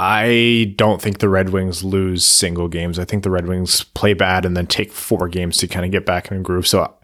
I 0.00 0.74
don't 0.76 1.02
think 1.02 1.18
the 1.18 1.28
Red 1.28 1.50
Wings 1.50 1.82
lose 1.82 2.24
single 2.24 2.68
games. 2.68 3.00
I 3.00 3.04
think 3.04 3.24
the 3.24 3.32
Red 3.32 3.48
Wings 3.48 3.82
play 3.82 4.14
bad 4.14 4.44
and 4.44 4.56
then 4.56 4.68
take 4.68 4.92
four 4.92 5.26
games 5.26 5.58
to 5.58 5.66
kind 5.66 5.84
of 5.84 5.90
get 5.90 6.06
back 6.06 6.30
in 6.30 6.36
a 6.36 6.40
groove. 6.40 6.68
So 6.68 6.94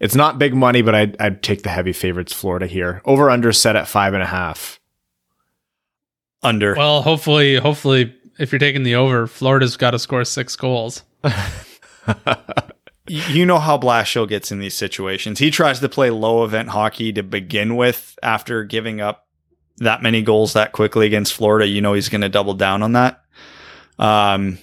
it's 0.00 0.14
not 0.14 0.38
big 0.38 0.54
money, 0.54 0.82
but 0.82 0.94
I'd, 0.94 1.18
I'd 1.18 1.42
take 1.42 1.62
the 1.62 1.70
heavy 1.70 1.94
favorites, 1.94 2.34
Florida 2.34 2.66
here. 2.66 3.00
Over 3.06 3.30
under 3.30 3.54
set 3.54 3.74
at 3.74 3.88
five 3.88 4.12
and 4.12 4.22
a 4.22 4.26
half. 4.26 4.80
Under. 6.42 6.74
Well, 6.74 7.00
hopefully, 7.00 7.56
hopefully, 7.56 8.14
if 8.38 8.52
you're 8.52 8.58
taking 8.58 8.82
the 8.82 8.96
over, 8.96 9.26
Florida's 9.26 9.78
got 9.78 9.92
to 9.92 9.98
score 9.98 10.24
six 10.26 10.54
goals. 10.54 11.04
you 13.08 13.46
know 13.46 13.60
how 13.60 13.78
Blashill 13.78 14.28
gets 14.28 14.52
in 14.52 14.58
these 14.58 14.74
situations. 14.74 15.38
He 15.38 15.50
tries 15.50 15.80
to 15.80 15.88
play 15.88 16.10
low 16.10 16.44
event 16.44 16.68
hockey 16.68 17.14
to 17.14 17.22
begin 17.22 17.76
with 17.76 18.18
after 18.22 18.62
giving 18.64 19.00
up 19.00 19.26
that 19.78 20.02
many 20.02 20.22
goals 20.22 20.52
that 20.52 20.72
quickly 20.72 21.06
against 21.06 21.32
Florida. 21.34 21.66
You 21.66 21.80
know 21.80 21.92
he's 21.94 22.08
going 22.08 22.20
to 22.20 22.28
double 22.28 22.54
down 22.54 22.82
on 22.82 22.92
that. 22.92 23.22
Um, 23.98 24.58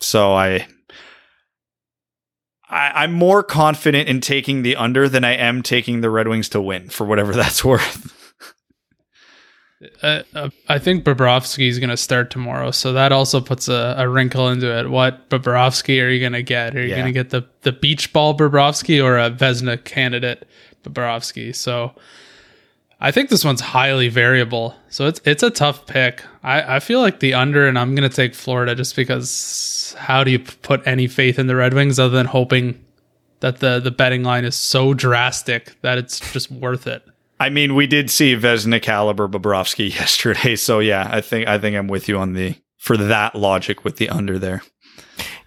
so 0.00 0.32
I, 0.34 0.66
I, 2.68 2.90
I'm 3.04 3.12
more 3.12 3.42
confident 3.42 4.08
in 4.08 4.20
taking 4.20 4.62
the 4.62 4.76
under 4.76 5.08
than 5.08 5.24
I 5.24 5.34
am 5.34 5.62
taking 5.62 6.00
the 6.00 6.10
Red 6.10 6.28
Wings 6.28 6.48
to 6.50 6.60
win 6.60 6.88
for 6.88 7.04
whatever 7.06 7.32
that's 7.34 7.64
worth. 7.64 8.18
Uh, 10.00 10.22
uh, 10.34 10.48
I 10.68 10.78
think 10.78 11.02
Bobrovsky 11.02 11.66
is 11.68 11.80
going 11.80 11.90
to 11.90 11.96
start 11.96 12.30
tomorrow, 12.30 12.70
so 12.70 12.92
that 12.92 13.10
also 13.10 13.40
puts 13.40 13.66
a, 13.66 13.96
a 13.98 14.08
wrinkle 14.08 14.48
into 14.48 14.72
it. 14.78 14.88
What 14.88 15.28
Bobrovsky 15.28 16.00
are 16.00 16.08
you 16.08 16.20
going 16.20 16.34
to 16.34 16.42
get? 16.42 16.76
Are 16.76 16.80
you 16.82 16.90
Yeah. 16.90 16.94
going 17.00 17.06
to 17.06 17.12
get 17.12 17.30
the 17.30 17.44
the 17.62 17.72
beach 17.72 18.12
ball 18.12 18.36
Bobrovsky 18.36 19.02
or 19.02 19.18
a 19.18 19.28
Vezina 19.28 19.82
candidate 19.82 20.46
Bobrovsky? 20.84 21.52
So 21.54 21.92
I 23.04 23.10
think 23.10 23.30
this 23.30 23.44
one's 23.44 23.60
highly 23.60 24.08
variable. 24.08 24.76
So 24.88 25.08
it's 25.08 25.20
it's 25.24 25.42
a 25.42 25.50
tough 25.50 25.86
pick. 25.86 26.22
I, 26.44 26.76
I 26.76 26.80
feel 26.80 27.00
like 27.00 27.18
the 27.18 27.34
under, 27.34 27.66
and 27.66 27.76
I'm 27.76 27.96
going 27.96 28.08
to 28.08 28.16
take 28.16 28.34
Florida 28.34 28.76
just 28.76 28.94
because. 28.94 29.94
How 29.98 30.24
do 30.24 30.30
you 30.30 30.38
put 30.38 30.86
any 30.86 31.06
faith 31.06 31.38
in 31.38 31.48
the 31.48 31.56
Red 31.56 31.74
Wings 31.74 31.98
other 31.98 32.16
than 32.16 32.26
hoping 32.26 32.82
that 33.40 33.58
the 33.58 33.80
the 33.80 33.90
betting 33.90 34.22
line 34.22 34.44
is 34.44 34.54
so 34.54 34.94
drastic 34.94 35.80
that 35.82 35.98
it's 35.98 36.32
just 36.32 36.50
worth 36.50 36.86
it? 36.86 37.04
I 37.40 37.50
mean, 37.50 37.74
we 37.74 37.88
did 37.88 38.08
see 38.08 38.36
Vezina 38.36 38.80
caliber 38.80 39.28
Bobrovsky 39.28 39.92
yesterday, 39.94 40.54
so 40.54 40.78
yeah, 40.78 41.08
I 41.10 41.20
think 41.20 41.48
I 41.48 41.58
think 41.58 41.76
I'm 41.76 41.88
with 41.88 42.08
you 42.08 42.18
on 42.18 42.34
the 42.34 42.54
for 42.78 42.96
that 42.96 43.34
logic 43.34 43.84
with 43.84 43.96
the 43.96 44.08
under 44.08 44.38
there. 44.38 44.62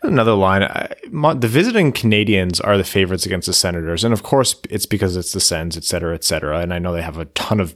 Another 0.08 0.34
line: 0.34 0.62
the 0.62 1.48
visiting 1.48 1.92
Canadians 1.92 2.62
are 2.62 2.78
the 2.78 2.84
favorites 2.84 3.26
against 3.26 3.48
the 3.48 3.54
Senators, 3.54 4.04
and 4.04 4.14
of 4.14 4.24
course, 4.24 4.56
it's 4.70 4.86
because 4.86 5.18
it's 5.18 5.34
the 5.34 5.40
Sens, 5.40 5.76
et 5.76 5.84
cetera, 5.84 6.14
et 6.14 6.24
cetera. 6.24 6.60
And 6.60 6.74
I 6.74 6.80
know 6.80 6.94
they 6.94 7.02
have 7.02 7.18
a 7.18 7.26
ton 7.26 7.60
of, 7.60 7.76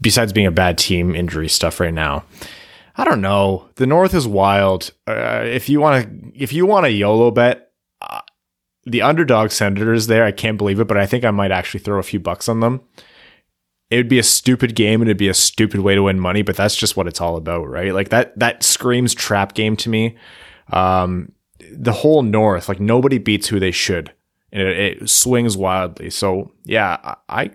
besides 0.00 0.32
being 0.32 0.46
a 0.46 0.50
bad 0.52 0.76
team, 0.78 1.14
injury 1.14 1.48
stuff 1.48 1.80
right 1.80 1.94
now. 1.94 2.24
I 2.96 3.04
don't 3.04 3.22
know. 3.22 3.68
The 3.76 3.86
North 3.86 4.12
is 4.12 4.26
wild. 4.26 4.90
Uh, 5.06 5.42
if 5.44 5.68
you 5.68 5.80
want 5.80 6.04
to, 6.04 6.32
if 6.42 6.52
you 6.52 6.66
want 6.66 6.86
a 6.86 6.90
YOLO 6.90 7.30
bet, 7.30 7.70
uh, 8.02 8.20
the 8.84 9.02
underdog 9.02 9.50
Senators 9.50 10.08
there. 10.08 10.24
I 10.24 10.32
can't 10.32 10.58
believe 10.58 10.80
it, 10.80 10.88
but 10.88 10.98
I 10.98 11.06
think 11.06 11.24
I 11.24 11.30
might 11.30 11.52
actually 11.52 11.80
throw 11.80 11.98
a 11.98 12.02
few 12.02 12.20
bucks 12.20 12.48
on 12.48 12.60
them. 12.60 12.80
It 13.90 13.96
would 13.96 14.08
be 14.08 14.18
a 14.18 14.24
stupid 14.24 14.74
game 14.74 15.00
and 15.00 15.08
it'd 15.08 15.18
be 15.18 15.28
a 15.28 15.34
stupid 15.34 15.80
way 15.80 15.94
to 15.94 16.02
win 16.02 16.18
money, 16.18 16.42
but 16.42 16.56
that's 16.56 16.74
just 16.74 16.96
what 16.96 17.06
it's 17.06 17.20
all 17.20 17.36
about, 17.36 17.68
right? 17.68 17.94
Like 17.94 18.08
that 18.08 18.38
that 18.38 18.62
screams 18.62 19.14
trap 19.14 19.54
game 19.54 19.76
to 19.76 19.88
me. 19.88 20.16
Um, 20.72 21.32
the 21.70 21.92
whole 21.92 22.22
North, 22.22 22.68
like 22.68 22.80
nobody 22.80 23.18
beats 23.18 23.48
who 23.48 23.60
they 23.60 23.70
should, 23.70 24.12
and 24.52 24.62
it, 24.62 25.02
it 25.02 25.10
swings 25.10 25.56
wildly. 25.56 26.10
So 26.10 26.52
yeah, 26.64 26.98
I, 27.02 27.16
I 27.28 27.50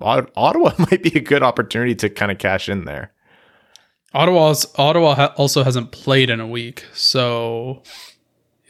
Ottawa 0.00 0.72
might 0.78 1.02
be 1.02 1.16
a 1.16 1.20
good 1.20 1.42
opportunity 1.42 1.94
to 1.96 2.10
kind 2.10 2.32
of 2.32 2.38
cash 2.38 2.68
in 2.68 2.84
there. 2.84 3.12
Ottawa's 4.12 4.66
Ottawa 4.76 5.14
ha- 5.14 5.34
also 5.36 5.62
hasn't 5.62 5.92
played 5.92 6.30
in 6.30 6.40
a 6.40 6.46
week, 6.46 6.84
so 6.92 7.82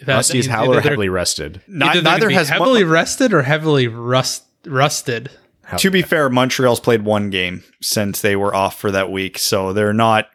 that 0.02 0.16
Rusty's 0.16 0.46
Howler 0.46 0.80
heavily 0.80 1.08
rested. 1.08 1.62
Neither, 1.66 2.02
neither 2.02 2.30
has 2.30 2.48
heavily 2.48 2.84
one, 2.84 2.92
rested 2.92 3.32
or 3.32 3.42
heavily 3.42 3.88
rust 3.88 4.44
rusted. 4.66 5.30
To 5.78 5.90
be 5.90 6.02
fair, 6.02 6.28
Montreal's 6.28 6.80
played 6.80 7.04
one 7.04 7.30
game 7.30 7.62
since 7.80 8.20
they 8.20 8.34
were 8.34 8.54
off 8.54 8.78
for 8.78 8.90
that 8.90 9.10
week, 9.10 9.38
so 9.38 9.72
they're 9.72 9.92
not 9.92 10.28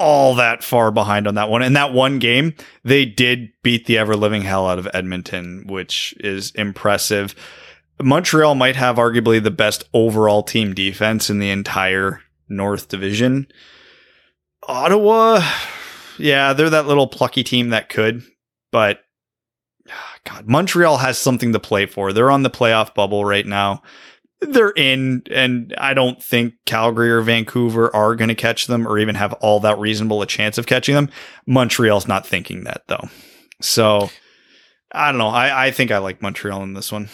all 0.00 0.34
that 0.34 0.64
far 0.64 0.90
behind 0.90 1.28
on 1.28 1.34
that 1.34 1.50
one. 1.50 1.62
And 1.62 1.76
that 1.76 1.92
one 1.92 2.18
game, 2.18 2.54
they 2.82 3.04
did 3.04 3.50
beat 3.62 3.86
the 3.86 3.98
ever 3.98 4.16
living 4.16 4.42
hell 4.42 4.66
out 4.66 4.78
of 4.78 4.88
Edmonton, 4.94 5.64
which 5.68 6.14
is 6.18 6.50
impressive. 6.52 7.34
Montreal 8.02 8.54
might 8.54 8.76
have 8.76 8.96
arguably 8.96 9.42
the 9.42 9.50
best 9.50 9.84
overall 9.92 10.42
team 10.42 10.74
defense 10.74 11.28
in 11.28 11.38
the 11.38 11.50
entire 11.50 12.22
North 12.48 12.88
Division. 12.88 13.46
Ottawa, 14.66 15.46
yeah, 16.18 16.54
they're 16.54 16.70
that 16.70 16.86
little 16.86 17.06
plucky 17.06 17.44
team 17.44 17.68
that 17.70 17.90
could, 17.90 18.22
but 18.72 19.00
ah, 19.90 20.14
God, 20.24 20.48
Montreal 20.48 20.98
has 20.98 21.18
something 21.18 21.52
to 21.52 21.60
play 21.60 21.84
for. 21.86 22.12
They're 22.12 22.30
on 22.30 22.42
the 22.42 22.50
playoff 22.50 22.94
bubble 22.94 23.24
right 23.24 23.46
now. 23.46 23.82
They're 24.40 24.70
in, 24.70 25.22
and 25.30 25.74
I 25.76 25.92
don't 25.92 26.22
think 26.22 26.54
Calgary 26.64 27.10
or 27.10 27.20
Vancouver 27.20 27.94
are 27.94 28.16
going 28.16 28.28
to 28.28 28.34
catch 28.34 28.66
them 28.66 28.88
or 28.88 28.98
even 28.98 29.14
have 29.14 29.34
all 29.34 29.60
that 29.60 29.78
reasonable 29.78 30.22
a 30.22 30.26
chance 30.26 30.56
of 30.56 30.66
catching 30.66 30.94
them. 30.94 31.10
Montreal's 31.46 32.08
not 32.08 32.26
thinking 32.26 32.64
that 32.64 32.82
though. 32.88 33.08
So 33.60 34.08
I 34.92 35.10
don't 35.10 35.18
know. 35.18 35.28
I, 35.28 35.66
I 35.66 35.70
think 35.70 35.90
I 35.90 35.98
like 35.98 36.22
Montreal 36.22 36.62
in 36.62 36.74
this 36.74 36.90
one. 36.90 37.10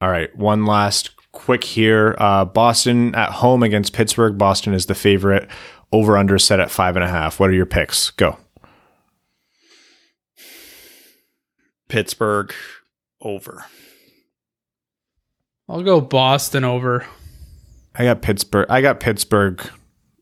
All 0.00 0.10
right. 0.10 0.34
One 0.36 0.66
last 0.66 1.10
quick 1.32 1.64
here. 1.64 2.14
Uh, 2.18 2.44
Boston 2.44 3.14
at 3.14 3.30
home 3.32 3.62
against 3.62 3.92
Pittsburgh. 3.92 4.36
Boston 4.38 4.74
is 4.74 4.86
the 4.86 4.94
favorite. 4.94 5.48
Over 5.92 6.16
under 6.16 6.38
set 6.38 6.60
at 6.60 6.70
five 6.70 6.96
and 6.96 7.04
a 7.04 7.08
half. 7.08 7.40
What 7.40 7.50
are 7.50 7.54
your 7.54 7.66
picks? 7.66 8.10
Go. 8.10 8.38
Pittsburgh 11.88 12.54
over. 13.20 13.66
I'll 15.70 15.84
go 15.84 16.00
Boston 16.00 16.64
over. 16.64 17.06
I 17.94 18.02
got 18.02 18.22
Pittsburgh. 18.22 18.66
I 18.68 18.80
got 18.80 18.98
Pittsburgh 18.98 19.62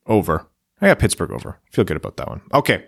over. 0.07 0.47
I 0.81 0.89
got 0.89 0.99
Pittsburgh 0.99 1.33
over. 1.33 1.59
Feel 1.73 1.85
good 1.85 1.97
about 1.97 2.19
that 2.19 2.29
one. 2.29 2.43
Okay. 2.53 2.85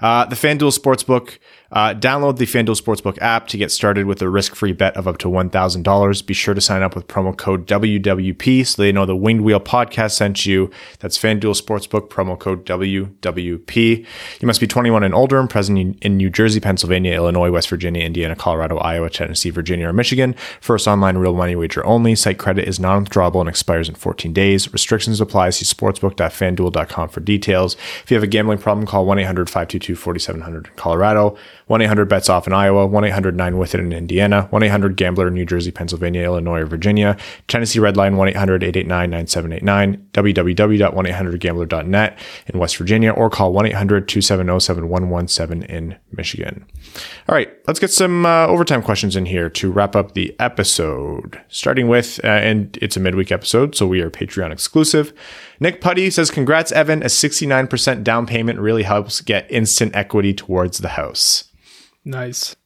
Uh, 0.00 0.24
the 0.24 0.34
FanDuel 0.34 0.76
Sportsbook. 0.76 1.38
Uh, 1.72 1.94
download 1.94 2.38
the 2.38 2.46
FanDuel 2.46 2.80
Sportsbook 2.80 3.18
app 3.20 3.46
to 3.48 3.56
get 3.56 3.70
started 3.70 4.06
with 4.06 4.20
a 4.22 4.28
risk 4.28 4.54
free 4.54 4.72
bet 4.72 4.96
of 4.96 5.06
up 5.06 5.18
to 5.18 5.28
$1,000. 5.28 6.26
Be 6.26 6.34
sure 6.34 6.54
to 6.54 6.60
sign 6.60 6.82
up 6.82 6.94
with 6.94 7.06
promo 7.06 7.36
code 7.36 7.66
WWP 7.66 8.66
so 8.66 8.82
they 8.82 8.92
know 8.92 9.06
the 9.06 9.16
Winged 9.16 9.42
Wheel 9.42 9.60
podcast 9.60 10.12
sent 10.12 10.44
you. 10.46 10.70
That's 10.98 11.16
FanDuel 11.16 11.60
Sportsbook, 11.60 12.08
promo 12.08 12.38
code 12.38 12.64
WWP. 12.66 14.06
You 14.40 14.46
must 14.46 14.60
be 14.60 14.66
21 14.66 15.04
and 15.04 15.14
older 15.14 15.38
and 15.38 15.48
present 15.48 15.96
in 16.02 16.16
New 16.16 16.30
Jersey, 16.30 16.60
Pennsylvania, 16.60 17.14
Illinois, 17.14 17.50
West 17.50 17.68
Virginia, 17.68 18.04
Indiana, 18.04 18.34
Colorado, 18.34 18.78
Iowa, 18.78 19.10
Tennessee, 19.10 19.50
Virginia, 19.50 19.88
or 19.88 19.92
Michigan. 19.92 20.34
First 20.60 20.88
online 20.88 21.18
real 21.18 21.34
money 21.34 21.54
wager 21.54 21.84
only. 21.86 22.14
Site 22.14 22.38
credit 22.38 22.66
is 22.66 22.80
non 22.80 23.04
withdrawable 23.04 23.40
and 23.40 23.48
expires 23.48 23.88
in 23.88 23.94
14 23.94 24.32
days. 24.32 24.72
Restrictions 24.72 25.20
apply. 25.20 25.50
See 25.50 25.64
sportsbook.fanduel.com 25.64 27.08
for 27.08 27.20
details. 27.20 27.76
If 28.02 28.10
you 28.10 28.16
have 28.16 28.24
a 28.24 28.28
gambling 28.28 28.58
problem, 28.58 28.86
call 28.86 29.06
1 29.06 29.18
800 29.20 29.48
522 29.48 29.94
4700 29.94 30.66
in 30.66 30.72
Colorado. 30.74 31.36
1 31.70 31.80
800 31.82 32.06
bets 32.06 32.28
off 32.28 32.48
in 32.48 32.52
Iowa, 32.52 32.84
1 32.84 33.04
800 33.04 33.36
9 33.36 33.56
with 33.56 33.76
it 33.76 33.80
in 33.80 33.92
Indiana, 33.92 34.48
1 34.50 34.62
800 34.64 34.96
gambler 34.96 35.28
in 35.28 35.34
New 35.34 35.46
Jersey, 35.46 35.70
Pennsylvania, 35.70 36.24
Illinois, 36.24 36.62
or 36.62 36.66
Virginia, 36.66 37.16
Tennessee 37.46 37.78
Red 37.78 37.96
Line 37.96 38.16
1 38.16 38.30
800 38.30 38.64
889 38.64 39.10
9789, 39.10 40.08
www.1800gambler.net 40.12 42.18
in 42.48 42.58
West 42.58 42.76
Virginia, 42.76 43.12
or 43.12 43.30
call 43.30 43.52
1 43.52 43.66
800 43.66 44.08
270 44.08 44.58
7117 44.58 45.62
in 45.70 45.96
Michigan. 46.10 46.66
All 47.28 47.36
right, 47.36 47.48
let's 47.68 47.78
get 47.78 47.92
some 47.92 48.26
uh, 48.26 48.48
overtime 48.48 48.82
questions 48.82 49.14
in 49.14 49.26
here 49.26 49.48
to 49.50 49.70
wrap 49.70 49.94
up 49.94 50.14
the 50.14 50.34
episode. 50.40 51.40
Starting 51.46 51.86
with, 51.86 52.18
uh, 52.24 52.26
and 52.26 52.76
it's 52.82 52.96
a 52.96 53.00
midweek 53.00 53.30
episode, 53.30 53.76
so 53.76 53.86
we 53.86 54.00
are 54.00 54.10
Patreon 54.10 54.50
exclusive. 54.50 55.12
Nick 55.60 55.80
Putty 55.80 56.10
says, 56.10 56.32
Congrats, 56.32 56.72
Evan. 56.72 57.04
A 57.04 57.06
69% 57.06 58.02
down 58.02 58.26
payment 58.26 58.58
really 58.58 58.82
helps 58.82 59.20
get 59.20 59.48
instant 59.48 59.94
equity 59.94 60.34
towards 60.34 60.78
the 60.78 60.88
house. 60.88 61.44
Nice. 62.04 62.56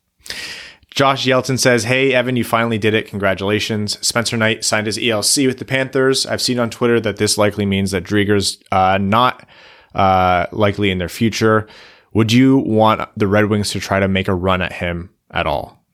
Josh 0.95 1.27
Yelton 1.27 1.59
says, 1.59 1.85
Hey, 1.85 2.15
Evan, 2.15 2.37
you 2.37 2.45
finally 2.45 2.79
did 2.79 2.95
it. 2.95 3.09
Congratulations. 3.09 3.99
Spencer 4.07 4.37
Knight 4.37 4.65
signed 4.65 4.87
his 4.87 4.97
ELC 4.97 5.47
with 5.47 5.59
the 5.59 5.65
Panthers. 5.65 6.25
I've 6.25 6.41
seen 6.41 6.61
on 6.61 6.71
Twitter 6.71 7.01
that 7.01 7.17
this 7.17 7.37
likely 7.37 7.67
means 7.67 7.91
that 7.91 8.05
Driedger's 8.05 8.63
uh, 8.71 8.99
not 8.99 9.49
uh, 9.95 10.47
likely 10.53 10.91
in 10.91 10.99
their 10.99 11.09
future. 11.09 11.67
Would 12.13 12.33
you 12.33 12.59
want 12.59 13.09
the 13.17 13.27
Red 13.27 13.47
Wings 13.47 13.71
to 13.71 13.81
try 13.81 13.99
to 13.99 14.07
make 14.07 14.29
a 14.29 14.35
run 14.35 14.63
at 14.63 14.75
him 14.75 15.11
at 15.33 15.49
all? 15.49 15.85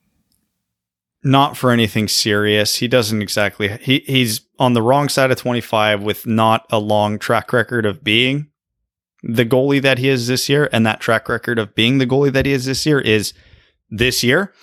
Not 1.23 1.57
for 1.57 1.71
anything 1.71 2.07
serious. 2.07 2.75
He 2.75 2.87
doesn't 2.87 3.23
exactly. 3.23 3.69
He 3.81 4.03
he's 4.05 4.41
on 4.59 4.73
the 4.73 4.81
wrong 4.83 5.09
side 5.09 5.31
of 5.31 5.37
25 5.37 6.03
with 6.03 6.27
not 6.27 6.65
a 6.71 6.79
long 6.79 7.17
track 7.17 7.53
record 7.53 7.87
of 7.87 8.03
being 8.03 8.50
the 9.23 9.45
goalie 9.45 9.81
that 9.81 9.99
he 9.99 10.09
is 10.09 10.27
this 10.27 10.49
year, 10.49 10.69
and 10.71 10.85
that 10.85 10.99
track 10.99 11.29
record 11.29 11.59
of 11.59 11.75
being 11.75 11.97
the 11.97 12.07
goalie 12.07 12.31
that 12.31 12.45
he 12.45 12.53
is 12.53 12.65
this 12.65 12.85
year 12.85 12.99
is 12.99 13.33
this 13.89 14.23
year. 14.23 14.53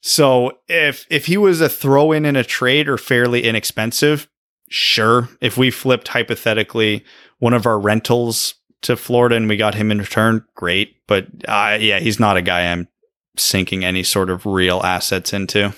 So 0.00 0.58
if 0.68 1.06
if 1.10 1.26
he 1.26 1.36
was 1.36 1.60
a 1.60 1.68
throw 1.68 2.12
in 2.12 2.24
in 2.24 2.36
a 2.36 2.44
trade 2.44 2.88
or 2.88 2.98
fairly 2.98 3.44
inexpensive, 3.44 4.28
sure. 4.68 5.28
If 5.40 5.56
we 5.56 5.70
flipped 5.70 6.08
hypothetically 6.08 7.04
one 7.38 7.54
of 7.54 7.66
our 7.66 7.78
rentals 7.78 8.54
to 8.82 8.96
Florida 8.96 9.36
and 9.36 9.48
we 9.48 9.56
got 9.56 9.74
him 9.74 9.90
in 9.90 9.98
return, 9.98 10.44
great. 10.54 10.96
But 11.06 11.26
uh, 11.48 11.78
yeah, 11.80 11.98
he's 11.98 12.20
not 12.20 12.36
a 12.36 12.42
guy 12.42 12.70
I'm 12.70 12.88
sinking 13.36 13.84
any 13.84 14.02
sort 14.02 14.30
of 14.30 14.46
real 14.46 14.80
assets 14.82 15.32
into. 15.32 15.74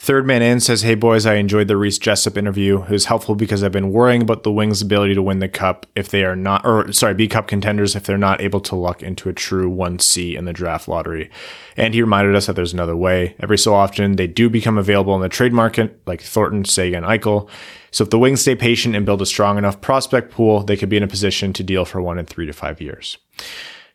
Third 0.00 0.28
man 0.28 0.42
in 0.42 0.60
says, 0.60 0.82
Hey 0.82 0.94
boys, 0.94 1.26
I 1.26 1.34
enjoyed 1.34 1.66
the 1.66 1.76
Reese 1.76 1.98
Jessup 1.98 2.38
interview. 2.38 2.84
It 2.84 2.90
was 2.90 3.06
helpful 3.06 3.34
because 3.34 3.64
I've 3.64 3.72
been 3.72 3.90
worrying 3.90 4.22
about 4.22 4.44
the 4.44 4.52
Wings' 4.52 4.80
ability 4.80 5.14
to 5.14 5.22
win 5.22 5.40
the 5.40 5.48
cup 5.48 5.86
if 5.96 6.08
they 6.08 6.22
are 6.24 6.36
not, 6.36 6.64
or 6.64 6.92
sorry, 6.92 7.14
B 7.14 7.26
Cup 7.26 7.48
contenders 7.48 7.96
if 7.96 8.04
they're 8.04 8.16
not 8.16 8.40
able 8.40 8.60
to 8.60 8.76
luck 8.76 9.02
into 9.02 9.28
a 9.28 9.32
true 9.32 9.68
1C 9.68 10.38
in 10.38 10.44
the 10.44 10.52
draft 10.52 10.86
lottery. 10.86 11.28
And 11.76 11.94
he 11.94 12.00
reminded 12.00 12.36
us 12.36 12.46
that 12.46 12.54
there's 12.54 12.72
another 12.72 12.96
way. 12.96 13.34
Every 13.40 13.58
so 13.58 13.74
often, 13.74 14.14
they 14.14 14.28
do 14.28 14.48
become 14.48 14.78
available 14.78 15.16
in 15.16 15.20
the 15.20 15.28
trade 15.28 15.52
market, 15.52 16.00
like 16.06 16.22
Thornton, 16.22 16.64
Seguin, 16.64 17.02
Eichel. 17.02 17.48
So 17.90 18.04
if 18.04 18.10
the 18.10 18.20
Wings 18.20 18.40
stay 18.40 18.54
patient 18.54 18.94
and 18.94 19.04
build 19.04 19.20
a 19.20 19.26
strong 19.26 19.58
enough 19.58 19.80
prospect 19.80 20.30
pool, 20.30 20.62
they 20.62 20.76
could 20.76 20.88
be 20.88 20.96
in 20.96 21.02
a 21.02 21.08
position 21.08 21.52
to 21.54 21.64
deal 21.64 21.84
for 21.84 22.00
one 22.00 22.20
in 22.20 22.26
three 22.26 22.46
to 22.46 22.52
five 22.52 22.80
years. 22.80 23.18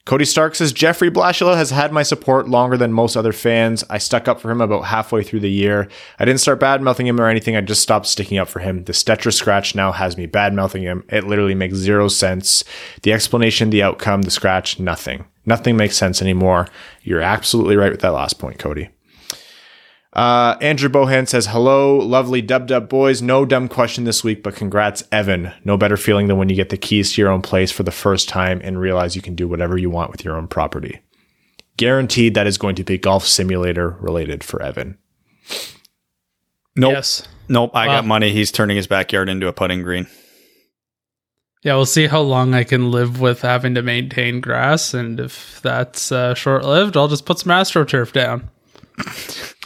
Cody 0.06 0.26
Stark 0.26 0.54
says 0.54 0.74
Jeffrey 0.74 1.10
Blashill 1.10 1.56
has 1.56 1.70
had 1.70 1.94
my 1.94 2.04
support 2.04 2.50
longer 2.50 2.76
than 2.76 2.92
most 2.92 3.16
other 3.16 3.32
fans. 3.32 3.86
I 3.90 4.00
stuck 4.00 4.28
up 4.28 4.42
for 4.42 4.52
him 4.52 4.60
about 4.60 4.84
halfway 4.84 5.24
through 5.24 5.40
the 5.40 5.50
year. 5.50 5.88
I 6.20 6.26
didn't 6.26 6.42
start 6.42 6.60
bad 6.60 6.82
mouthing 6.82 7.08
him 7.08 7.22
or 7.22 7.30
anything. 7.30 7.56
I 7.56 7.62
just 7.62 7.82
stopped 7.82 8.08
sticking 8.08 8.38
up 8.38 8.50
for 8.50 8.60
him. 8.60 8.84
The 8.84 8.92
Stecher 8.92 9.32
scratch 9.32 9.76
now 9.76 9.94
has 9.94 10.18
me 10.18 10.26
bad 10.26 10.54
mouthing 10.54 10.84
him. 10.84 11.06
It 11.08 11.24
literally 11.24 11.56
makes 11.56 11.76
zero 11.76 12.10
sense. 12.10 12.66
The 13.04 13.14
explanation, 13.14 13.70
the 13.70 13.82
outcome, 13.82 14.24
the 14.24 14.32
scratch, 14.32 14.78
nothing. 14.78 15.24
Nothing 15.46 15.78
makes 15.78 15.96
sense 15.96 16.22
anymore. 16.22 16.68
You're 17.04 17.22
absolutely 17.22 17.78
right 17.78 17.92
with 17.92 18.02
that 18.02 18.12
last 18.12 18.40
point, 18.40 18.60
Cody. 18.60 18.90
Uh, 20.14 20.56
Andrew 20.62 20.90
Bohan 20.90 21.28
says, 21.28 21.48
Hello, 21.48 21.98
lovely 21.98 22.42
dub 22.42 22.68
dub 22.68 22.88
boys. 22.88 23.22
No 23.22 23.46
dumb 23.46 23.68
question 23.68 24.04
this 24.04 24.24
week, 24.24 24.44
but 24.44 24.56
congrats, 24.56 25.04
Evan. 25.12 25.52
No 25.66 25.76
better 25.76 25.98
feeling 25.98 26.28
than 26.28 26.38
when 26.38 26.50
you 26.50 26.56
get 26.56 26.70
the 26.70 26.78
keys 26.78 27.14
to 27.14 27.22
your 27.22 27.32
own 27.32 27.42
place 27.42 27.72
for 27.72 27.82
the 27.84 27.92
first 27.92 28.30
time 28.30 28.62
and 28.64 28.80
realize 28.80 29.16
you 29.16 29.24
can 29.24 29.34
do 29.36 29.48
whatever 29.48 29.78
you 29.78 29.90
want 29.90 30.12
with 30.12 30.24
your 30.24 30.36
own 30.36 30.48
property. 30.48 31.00
Guaranteed 31.78 32.36
that 32.36 32.46
is 32.46 32.60
going 32.60 32.76
to 32.76 32.84
be 32.84 33.00
golf 33.00 33.26
simulator 33.26 33.98
related 34.00 34.44
for 34.44 34.62
Evan. 34.62 35.00
Nope. 36.76 36.94
Yes. 36.94 37.28
Nope. 37.50 37.72
I 37.74 37.88
got 37.88 38.06
money. 38.06 38.32
He's 38.32 38.52
turning 38.52 38.78
his 38.78 38.88
backyard 38.88 39.30
into 39.30 39.48
a 39.48 39.54
putting 39.54 39.82
green. 39.82 40.08
Yeah, 41.64 41.76
we'll 41.76 41.86
see 41.86 42.08
how 42.08 42.20
long 42.22 42.54
I 42.54 42.66
can 42.66 42.92
live 42.92 43.20
with 43.22 43.42
having 43.42 43.74
to 43.76 43.82
maintain 43.82 44.42
grass, 44.42 44.94
and 44.94 45.18
if 45.18 45.62
that's 45.62 46.12
uh, 46.12 46.34
short 46.34 46.66
lived, 46.66 46.98
I'll 46.98 47.08
just 47.08 47.26
put 47.26 47.40
some 47.40 47.54
astroturf 47.54 48.12
down. 48.12 48.50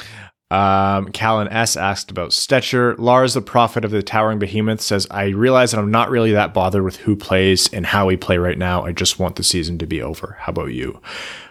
Um, 0.50 1.12
Callan 1.12 1.50
S 1.50 1.76
asked 1.76 2.10
about 2.10 2.30
Stecher. 2.30 2.98
Lars, 2.98 3.34
the 3.34 3.42
prophet 3.42 3.84
of 3.84 3.92
the 3.92 4.02
towering 4.02 4.40
behemoth, 4.40 4.80
says, 4.80 5.06
I 5.12 5.28
realize 5.28 5.72
that 5.72 5.80
I'm 5.80 5.92
not 5.92 6.10
really 6.10 6.32
that 6.32 6.54
bothered 6.54 6.84
with 6.84 6.98
who 6.98 7.16
plays 7.16 7.72
and 7.74 7.86
how 7.86 8.06
we 8.06 8.16
play 8.16 8.38
right 8.38 8.58
now. 8.58 8.84
I 8.84 8.94
just 8.94 9.20
want 9.20 9.36
the 9.36 9.44
season 9.44 9.78
to 9.80 9.86
be 9.86 10.02
over. 10.02 10.38
How 10.40 10.52
about 10.52 10.68
you? 10.68 11.02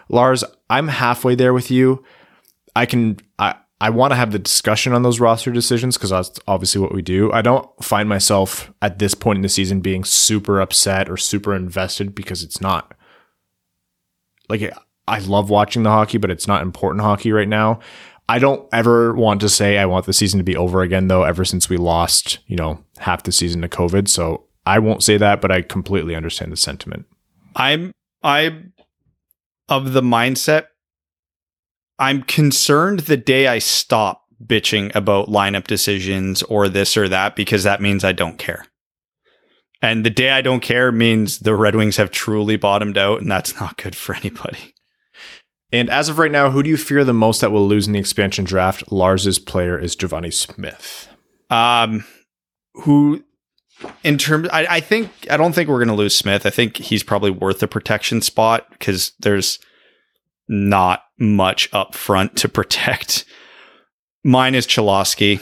Lars, 0.09 0.43
I'm 0.69 0.87
halfway 0.87 1.35
there 1.35 1.53
with 1.53 1.69
you. 1.69 2.03
I 2.75 2.85
can, 2.85 3.17
I, 3.37 3.55
I 3.79 3.91
want 3.91 4.11
to 4.11 4.15
have 4.15 4.31
the 4.31 4.39
discussion 4.39 4.93
on 4.93 5.03
those 5.03 5.19
roster 5.19 5.51
decisions 5.51 5.95
because 5.95 6.09
that's 6.09 6.39
obviously 6.47 6.81
what 6.81 6.93
we 6.93 7.03
do. 7.03 7.31
I 7.31 7.43
don't 7.43 7.69
find 7.83 8.09
myself 8.09 8.71
at 8.81 8.97
this 8.97 9.13
point 9.13 9.37
in 9.37 9.43
the 9.43 9.49
season 9.49 9.81
being 9.81 10.03
super 10.03 10.59
upset 10.59 11.07
or 11.07 11.17
super 11.17 11.53
invested 11.53 12.15
because 12.15 12.41
it's 12.41 12.61
not. 12.61 12.95
Like, 14.49 14.73
I 15.07 15.19
love 15.19 15.49
watching 15.51 15.83
the 15.83 15.91
hockey, 15.91 16.17
but 16.17 16.31
it's 16.31 16.47
not 16.47 16.63
important 16.63 17.03
hockey 17.03 17.31
right 17.31 17.47
now. 17.47 17.79
I 18.29 18.39
don't 18.39 18.67
ever 18.73 19.13
want 19.13 19.41
to 19.41 19.49
say 19.49 19.77
I 19.77 19.85
want 19.85 20.05
the 20.05 20.13
season 20.13 20.37
to 20.37 20.43
be 20.43 20.55
over 20.55 20.81
again, 20.81 21.07
though, 21.07 21.23
ever 21.23 21.45
since 21.45 21.69
we 21.69 21.77
lost, 21.77 22.39
you 22.47 22.57
know, 22.57 22.83
half 22.97 23.23
the 23.23 23.31
season 23.31 23.61
to 23.61 23.69
COVID. 23.69 24.07
So 24.07 24.43
I 24.65 24.79
won't 24.79 25.03
say 25.03 25.17
that, 25.17 25.39
but 25.39 25.51
I 25.51 25.61
completely 25.61 26.15
understand 26.15 26.51
the 26.51 26.57
sentiment. 26.57 27.05
I'm 27.55 27.91
I'm 28.23 28.73
of 29.69 29.93
the 29.93 30.01
mindset 30.01 30.65
I'm 31.99 32.23
concerned 32.23 33.01
the 33.01 33.17
day 33.17 33.47
I 33.47 33.59
stop 33.59 34.25
bitching 34.43 34.93
about 34.93 35.29
lineup 35.29 35.65
decisions 35.65 36.43
or 36.43 36.69
this 36.69 36.95
or 36.95 37.09
that 37.09 37.35
because 37.35 37.63
that 37.63 37.81
means 37.81 38.03
I 38.03 38.11
don't 38.11 38.37
care. 38.37 38.65
And 39.81 40.05
the 40.05 40.11
day 40.11 40.29
I 40.29 40.41
don't 40.41 40.59
care 40.59 40.91
means 40.91 41.39
the 41.39 41.55
Red 41.55 41.75
Wings 41.75 41.97
have 41.97 42.11
truly 42.11 42.55
bottomed 42.55 42.97
out 42.97 43.21
and 43.21 43.31
that's 43.31 43.59
not 43.59 43.77
good 43.77 43.95
for 43.95 44.15
anybody. 44.15 44.75
And 45.71 45.89
as 45.89 46.07
of 46.07 46.17
right 46.17 46.31
now, 46.31 46.49
who 46.49 46.63
do 46.63 46.69
you 46.69 46.77
fear 46.77 47.03
the 47.03 47.13
most 47.13 47.41
that 47.41 47.51
will 47.51 47.67
lose 47.67 47.87
in 47.87 47.93
the 47.93 47.99
expansion 47.99 48.45
draft? 48.45 48.91
Lars's 48.91 49.39
player 49.39 49.77
is 49.77 49.95
Givani 49.95 50.33
Smith. 50.33 51.07
Um 51.49 52.05
who 52.73 53.23
in 54.03 54.17
terms 54.17 54.49
I, 54.51 54.65
I 54.69 54.79
think 54.79 55.11
I 55.29 55.37
don't 55.37 55.53
think 55.53 55.69
we're 55.69 55.79
gonna 55.79 55.95
lose 55.95 56.15
Smith. 56.15 56.45
I 56.45 56.49
think 56.49 56.77
he's 56.77 57.03
probably 57.03 57.31
worth 57.31 57.59
the 57.59 57.67
protection 57.67 58.21
spot 58.21 58.67
because 58.71 59.13
there's 59.19 59.59
not 60.47 61.03
much 61.19 61.69
up 61.73 61.95
front 61.95 62.35
to 62.37 62.49
protect. 62.49 63.25
Mine 64.23 64.55
is 64.55 64.67
Cholowski. 64.67 65.41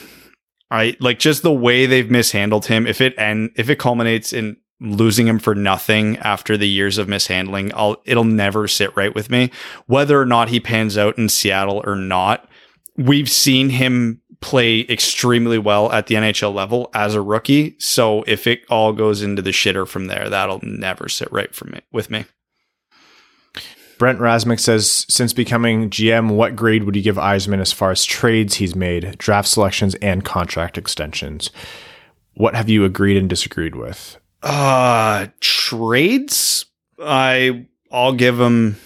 I 0.72 0.98
like 1.00 1.20
just 1.20 1.44
the 1.44 1.54
way 1.54 1.86
they've 1.86 2.10
mishandled 2.10 2.66
him. 2.66 2.88
If 2.88 3.02
it 3.02 3.14
and 3.18 3.52
if 3.56 3.70
it 3.70 3.80
culminates 3.80 4.34
in 4.34 4.58
losing 4.80 5.28
him 5.28 5.40
for 5.40 5.56
nothing 5.56 6.18
after 6.18 6.58
the 6.58 6.68
years 6.68 6.98
of 6.98 7.08
mishandling, 7.08 7.72
I'll 7.76 8.02
it'll 8.06 8.24
never 8.24 8.68
sit 8.68 8.96
right 8.96 9.14
with 9.14 9.30
me. 9.30 9.52
Whether 9.88 10.20
or 10.20 10.26
not 10.26 10.50
he 10.50 10.60
pans 10.60 10.98
out 10.98 11.18
in 11.18 11.30
Seattle 11.30 11.82
or 11.86 11.96
not, 11.96 12.50
we've 12.98 13.30
seen 13.30 13.70
him 13.70 14.22
play 14.42 14.82
extremely 14.82 15.58
well 15.58 15.92
at 15.92 16.08
the 16.08 16.16
NHL 16.16 16.54
level 16.54 16.90
as 16.94 17.16
a 17.16 17.22
rookie. 17.22 17.76
So 17.80 18.24
if 18.28 18.48
it 18.48 18.62
all 18.70 18.94
goes 18.94 19.22
into 19.22 19.42
the 19.42 19.52
shitter 19.52 19.88
from 19.88 20.08
there, 20.08 20.30
that'll 20.30 20.60
never 20.62 21.10
sit 21.10 21.32
right 21.32 21.54
for 21.54 21.66
me 21.66 21.82
with 21.92 22.12
me. 22.12 22.26
Brent 23.98 24.20
Rasmick 24.20 24.60
says, 24.60 25.06
since 25.10 25.32
becoming 25.32 25.90
GM, 25.90 26.36
what 26.36 26.56
grade 26.56 26.84
would 26.84 26.98
you 26.98 27.02
give 27.02 27.16
Yzerman 27.16 27.62
as 27.62 27.72
far 27.72 27.92
as 27.92 28.04
trades 28.04 28.56
he's 28.56 28.76
made, 28.76 29.18
draft 29.18 29.48
selections, 29.48 29.96
and 29.96 30.26
contract 30.26 30.78
extensions? 30.78 31.50
What 32.34 32.56
have 32.56 32.68
you 32.68 32.84
agreed 32.84 33.16
and 33.16 33.30
disagreed 33.30 33.76
with? 33.76 34.18
Uh 34.46 35.28
trades. 35.42 36.66
I 37.00 37.66
I'll 37.92 38.14
give 38.14 38.40
him 38.40 38.78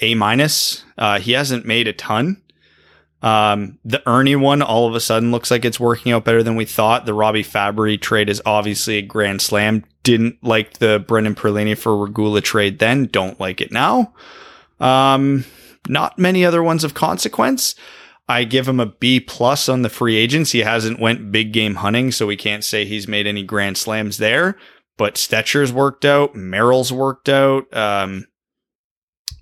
a 0.00 0.14
minus. 0.14 0.84
Uh, 0.98 1.20
he 1.20 1.32
hasn't 1.32 1.66
made 1.66 1.86
a 1.86 1.92
ton. 1.92 2.42
Um, 3.22 3.78
the 3.84 4.02
Erne 4.06 4.40
one 4.40 4.60
all 4.60 4.86
of 4.86 4.94
a 4.94 5.00
sudden 5.00 5.30
looks 5.30 5.50
like 5.50 5.64
it's 5.64 5.80
working 5.80 6.12
out 6.12 6.24
better 6.24 6.42
than 6.42 6.56
we 6.56 6.66
thought. 6.66 7.06
The 7.06 7.14
Robby 7.14 7.42
Fabbri 7.42 7.98
trade 7.98 8.28
is 8.28 8.42
obviously 8.44 8.98
a 8.98 9.02
grand 9.02 9.40
slam. 9.40 9.84
Didn't 10.02 10.42
like 10.42 10.74
the 10.74 10.98
Brendan 10.98 11.34
Perlini 11.34 11.78
for 11.78 11.96
Regula 11.96 12.42
trade 12.42 12.80
then. 12.80 13.06
Don't 13.06 13.40
like 13.40 13.62
it 13.62 13.72
now. 13.72 14.12
Um, 14.78 15.46
not 15.88 16.18
many 16.18 16.44
other 16.44 16.62
ones 16.62 16.84
of 16.84 16.92
consequence. 16.92 17.74
I 18.28 18.44
give 18.44 18.66
him 18.66 18.80
a 18.80 18.86
B 18.86 19.20
plus 19.20 19.68
on 19.68 19.82
the 19.82 19.90
free 19.90 20.16
agents. 20.16 20.52
He 20.52 20.60
hasn't 20.60 21.00
went 21.00 21.30
big 21.30 21.52
game 21.52 21.76
hunting, 21.76 22.10
so 22.10 22.26
we 22.26 22.36
can't 22.36 22.64
say 22.64 22.84
he's 22.84 23.06
made 23.06 23.26
any 23.26 23.42
grand 23.42 23.76
slams 23.76 24.16
there. 24.16 24.56
But 24.96 25.16
Stecher's 25.16 25.72
worked 25.72 26.04
out, 26.04 26.34
Merrill's 26.34 26.92
worked 26.92 27.28
out, 27.28 27.64
um, 27.76 28.26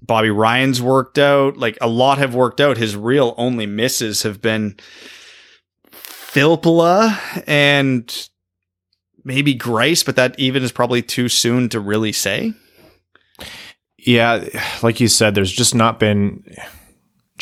Bobby 0.01 0.31
Ryan's 0.31 0.83
worked 0.83 1.19
out. 1.19 1.57
Like 1.57 1.79
a 1.81 1.89
lot 1.89 2.19
have 2.19 2.35
worked 2.35 2.61
out. 2.61 2.77
His 2.77 2.97
real 2.97 3.35
only 3.37 3.67
misses 3.67 4.23
have 4.23 4.41
been 4.41 4.77
Filppula 5.93 7.45
and 7.47 8.29
maybe 9.25 9.55
Greiss, 9.55 10.05
but 10.05 10.17
that 10.17 10.39
even 10.39 10.63
is 10.63 10.73
probably 10.73 11.03
too 11.03 11.29
soon 11.29 11.69
to 11.69 11.79
really 11.79 12.13
say. 12.13 12.53
Yeah, 13.99 14.45
like 14.83 14.99
you 14.99 15.07
said, 15.07 15.35
there's 15.35 15.53
just 15.53 15.75
not 15.75 16.01
been 16.01 16.43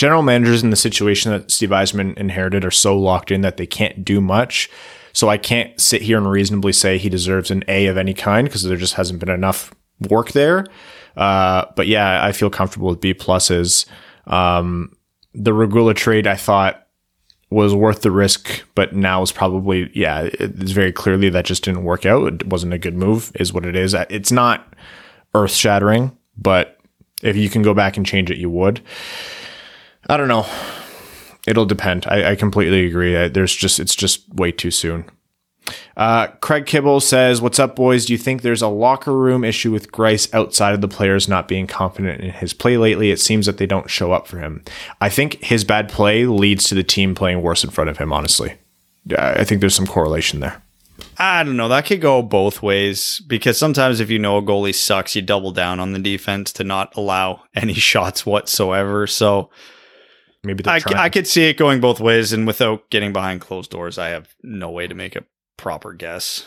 general 0.00 0.22
managers 0.22 0.62
in 0.62 0.70
the 0.70 0.76
situation 0.76 1.30
that 1.30 1.50
Steve 1.50 1.68
Yzerman 1.68 2.16
inherited 2.16 2.64
are 2.64 2.70
so 2.70 2.98
locked 2.98 3.30
in 3.30 3.42
that 3.42 3.58
they 3.58 3.66
can't 3.66 4.02
do 4.02 4.18
much. 4.18 4.70
So 5.12 5.28
I 5.28 5.36
can't 5.36 5.78
sit 5.78 6.00
here 6.00 6.16
and 6.16 6.26
reasonably 6.26 6.72
say 6.72 6.96
he 6.96 7.10
deserves 7.10 7.50
an 7.50 7.64
A 7.68 7.84
of 7.84 7.98
any 7.98 8.14
kind 8.14 8.48
because 8.48 8.62
there 8.62 8.78
just 8.78 8.94
hasn't 8.94 9.20
been 9.20 9.28
enough 9.28 9.74
work 10.08 10.32
there. 10.32 10.64
Uh, 11.18 11.66
but 11.76 11.86
yeah, 11.86 12.24
I 12.24 12.32
feel 12.32 12.48
comfortable 12.48 12.88
with 12.88 13.02
B 13.02 13.12
pluses. 13.12 13.84
Um, 14.26 14.96
the 15.34 15.52
Regula 15.52 15.92
trade 15.92 16.26
I 16.26 16.36
thought 16.36 16.86
was 17.50 17.74
worth 17.74 18.00
the 18.00 18.10
risk, 18.10 18.62
but 18.74 18.94
now 18.94 19.20
is 19.20 19.32
probably 19.32 19.90
yeah, 19.92 20.30
it's 20.32 20.70
very 20.70 20.92
clearly 20.92 21.28
that 21.28 21.44
just 21.44 21.62
didn't 21.62 21.84
work 21.84 22.06
out. 22.06 22.26
It 22.32 22.46
wasn't 22.46 22.72
a 22.72 22.78
good 22.78 22.96
move, 22.96 23.32
is 23.34 23.52
what 23.52 23.66
it 23.66 23.76
is. 23.76 23.94
It's 24.08 24.32
not 24.32 24.72
earth 25.34 25.52
shattering, 25.52 26.16
but 26.38 26.78
if 27.22 27.36
you 27.36 27.50
can 27.50 27.60
go 27.60 27.74
back 27.74 27.98
and 27.98 28.06
change 28.06 28.30
it, 28.30 28.38
you 28.38 28.48
would. 28.48 28.80
I 30.10 30.16
don't 30.16 30.26
know. 30.26 30.44
It'll 31.46 31.66
depend. 31.66 32.04
I, 32.08 32.32
I 32.32 32.34
completely 32.34 32.84
agree. 32.84 33.16
I, 33.16 33.28
there's 33.28 33.54
just 33.54 33.78
it's 33.78 33.94
just 33.94 34.28
way 34.34 34.50
too 34.50 34.72
soon. 34.72 35.04
Uh, 35.96 36.26
Craig 36.40 36.66
Kibble 36.66 36.98
says, 36.98 37.40
"What's 37.40 37.60
up, 37.60 37.76
boys? 37.76 38.06
Do 38.06 38.12
you 38.12 38.18
think 38.18 38.42
there's 38.42 38.60
a 38.60 38.66
locker 38.66 39.16
room 39.16 39.44
issue 39.44 39.70
with 39.70 39.92
Greiss 39.92 40.32
outside 40.34 40.74
of 40.74 40.80
the 40.80 40.88
players 40.88 41.28
not 41.28 41.46
being 41.46 41.68
confident 41.68 42.22
in 42.22 42.32
his 42.32 42.52
play 42.52 42.76
lately? 42.76 43.12
It 43.12 43.20
seems 43.20 43.46
that 43.46 43.58
they 43.58 43.66
don't 43.66 43.88
show 43.88 44.10
up 44.10 44.26
for 44.26 44.38
him. 44.38 44.64
I 45.00 45.10
think 45.10 45.34
his 45.44 45.62
bad 45.62 45.88
play 45.88 46.26
leads 46.26 46.64
to 46.64 46.74
the 46.74 46.82
team 46.82 47.14
playing 47.14 47.40
worse 47.40 47.62
in 47.62 47.70
front 47.70 47.88
of 47.88 47.98
him. 47.98 48.12
Honestly, 48.12 48.54
I 49.16 49.44
think 49.44 49.60
there's 49.60 49.76
some 49.76 49.86
correlation 49.86 50.40
there. 50.40 50.60
I 51.18 51.44
don't 51.44 51.56
know. 51.56 51.68
That 51.68 51.86
could 51.86 52.00
go 52.00 52.20
both 52.20 52.62
ways 52.62 53.22
because 53.28 53.56
sometimes 53.56 54.00
if 54.00 54.10
you 54.10 54.18
know 54.18 54.38
a 54.38 54.42
goalie 54.42 54.74
sucks, 54.74 55.14
you 55.14 55.22
double 55.22 55.52
down 55.52 55.78
on 55.78 55.92
the 55.92 56.00
defense 56.00 56.52
to 56.54 56.64
not 56.64 56.96
allow 56.96 57.44
any 57.54 57.74
shots 57.90 58.26
whatsoever. 58.26 59.06
So 59.06 59.50
Maybe 60.42 60.62
they're 60.62 60.74
I, 60.74 60.78
trying. 60.78 60.96
I 60.96 61.08
could 61.08 61.26
see 61.26 61.44
it 61.44 61.56
going 61.56 61.80
both 61.80 62.00
ways. 62.00 62.32
And 62.32 62.46
without 62.46 62.88
getting 62.90 63.12
behind 63.12 63.40
closed 63.40 63.70
doors, 63.70 63.98
I 63.98 64.08
have 64.08 64.34
no 64.42 64.70
way 64.70 64.86
to 64.86 64.94
make 64.94 65.16
a 65.16 65.24
proper 65.56 65.92
guess. 65.92 66.46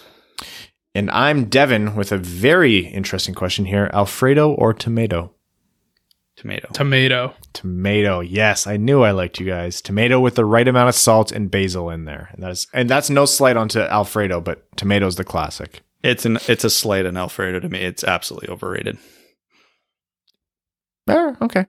and 0.95 1.11
I'm 1.11 1.45
Devin 1.45 1.95
with 1.95 2.11
a 2.11 2.17
very 2.17 2.87
interesting 2.87 3.35
question 3.35 3.65
here: 3.65 3.89
Alfredo 3.93 4.51
or 4.51 4.73
tomato? 4.73 5.33
Tomato. 6.35 6.67
Tomato. 6.73 7.35
Tomato. 7.53 8.19
Yes, 8.19 8.65
I 8.65 8.77
knew 8.77 9.03
I 9.03 9.11
liked 9.11 9.39
you 9.39 9.45
guys. 9.45 9.81
Tomato 9.81 10.19
with 10.19 10.33
the 10.33 10.45
right 10.45 10.67
amount 10.67 10.89
of 10.89 10.95
salt 10.95 11.31
and 11.31 11.51
basil 11.51 11.91
in 11.91 12.05
there. 12.05 12.29
And 12.33 12.41
that's 12.41 12.67
and 12.73 12.89
that's 12.89 13.09
no 13.09 13.25
slight 13.25 13.55
onto 13.55 13.79
Alfredo, 13.79 14.41
but 14.41 14.65
tomato's 14.75 15.15
the 15.15 15.23
classic. 15.23 15.81
It's 16.03 16.25
an 16.25 16.39
it's 16.47 16.63
a 16.63 16.69
slight 16.71 17.05
on 17.05 17.15
Alfredo 17.17 17.59
to 17.59 17.69
me. 17.69 17.79
It's 17.79 18.03
absolutely 18.03 18.49
overrated. 18.49 18.97
Oh, 21.07 21.37
okay. 21.41 21.65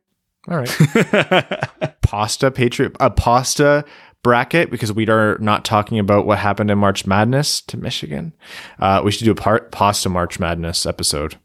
All 0.48 0.58
right. 0.58 2.00
pasta 2.02 2.50
patriot 2.50 2.94
a 3.00 3.10
pasta 3.10 3.84
bracket 4.22 4.70
because 4.70 4.92
we 4.92 5.08
are 5.08 5.38
not 5.38 5.64
talking 5.64 5.98
about 5.98 6.26
what 6.26 6.38
happened 6.38 6.70
in 6.70 6.78
March 6.78 7.06
Madness 7.06 7.60
to 7.62 7.76
Michigan. 7.76 8.32
Uh, 8.78 9.00
we 9.04 9.10
should 9.10 9.24
do 9.24 9.32
a 9.32 9.36
part 9.36 9.72
pasta 9.72 10.08
March 10.08 10.38
Madness 10.38 10.86
episode. 10.86 11.36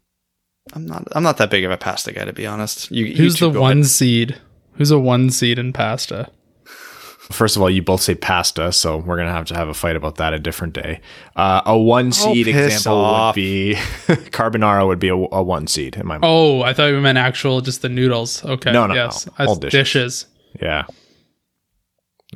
I'm 0.72 0.86
not 0.86 1.04
I'm 1.12 1.22
not 1.22 1.38
that 1.38 1.50
big 1.50 1.64
of 1.64 1.70
a 1.70 1.76
pasta 1.76 2.12
guy 2.12 2.24
to 2.24 2.32
be 2.32 2.46
honest. 2.46 2.90
You, 2.90 3.06
you 3.06 3.16
Who's 3.16 3.36
two 3.36 3.50
the 3.50 3.60
one 3.60 3.78
ahead. 3.78 3.86
seed? 3.86 4.38
Who's 4.74 4.90
a 4.90 4.98
one 4.98 5.30
seed 5.30 5.58
in 5.58 5.72
pasta? 5.72 6.30
First 7.30 7.56
of 7.56 7.62
all, 7.62 7.70
you 7.70 7.80
both 7.82 8.00
say 8.02 8.14
pasta, 8.14 8.72
so 8.72 8.96
we're 8.98 9.16
gonna 9.16 9.30
have 9.32 9.46
to 9.46 9.54
have 9.54 9.68
a 9.68 9.74
fight 9.74 9.96
about 9.96 10.16
that 10.16 10.32
a 10.34 10.38
different 10.38 10.74
day. 10.74 11.00
Uh, 11.36 11.62
a 11.64 11.78
one 11.78 12.12
seed 12.12 12.48
Oh, 12.48 12.50
example 12.50 12.92
off. 13.04 13.34
would 13.36 13.40
be 13.40 13.74
carbonara 14.08 14.86
would 14.86 14.98
be 14.98 15.08
a, 15.08 15.14
a 15.14 15.42
one 15.42 15.66
seed 15.66 15.96
in 15.96 16.06
my 16.06 16.14
mind. 16.18 16.24
Oh, 16.26 16.62
I 16.62 16.72
thought 16.74 16.86
you 16.86 17.00
meant 17.00 17.18
actual 17.18 17.60
just 17.60 17.82
the 17.82 17.88
noodles. 17.88 18.44
Okay. 18.44 18.72
No, 18.72 18.86
no, 18.86 18.94
yes. 18.94 19.26
no. 19.38 19.46
All 19.46 19.56
dishes. 19.56 19.72
dishes. 19.72 20.26
Yeah. 20.60 20.84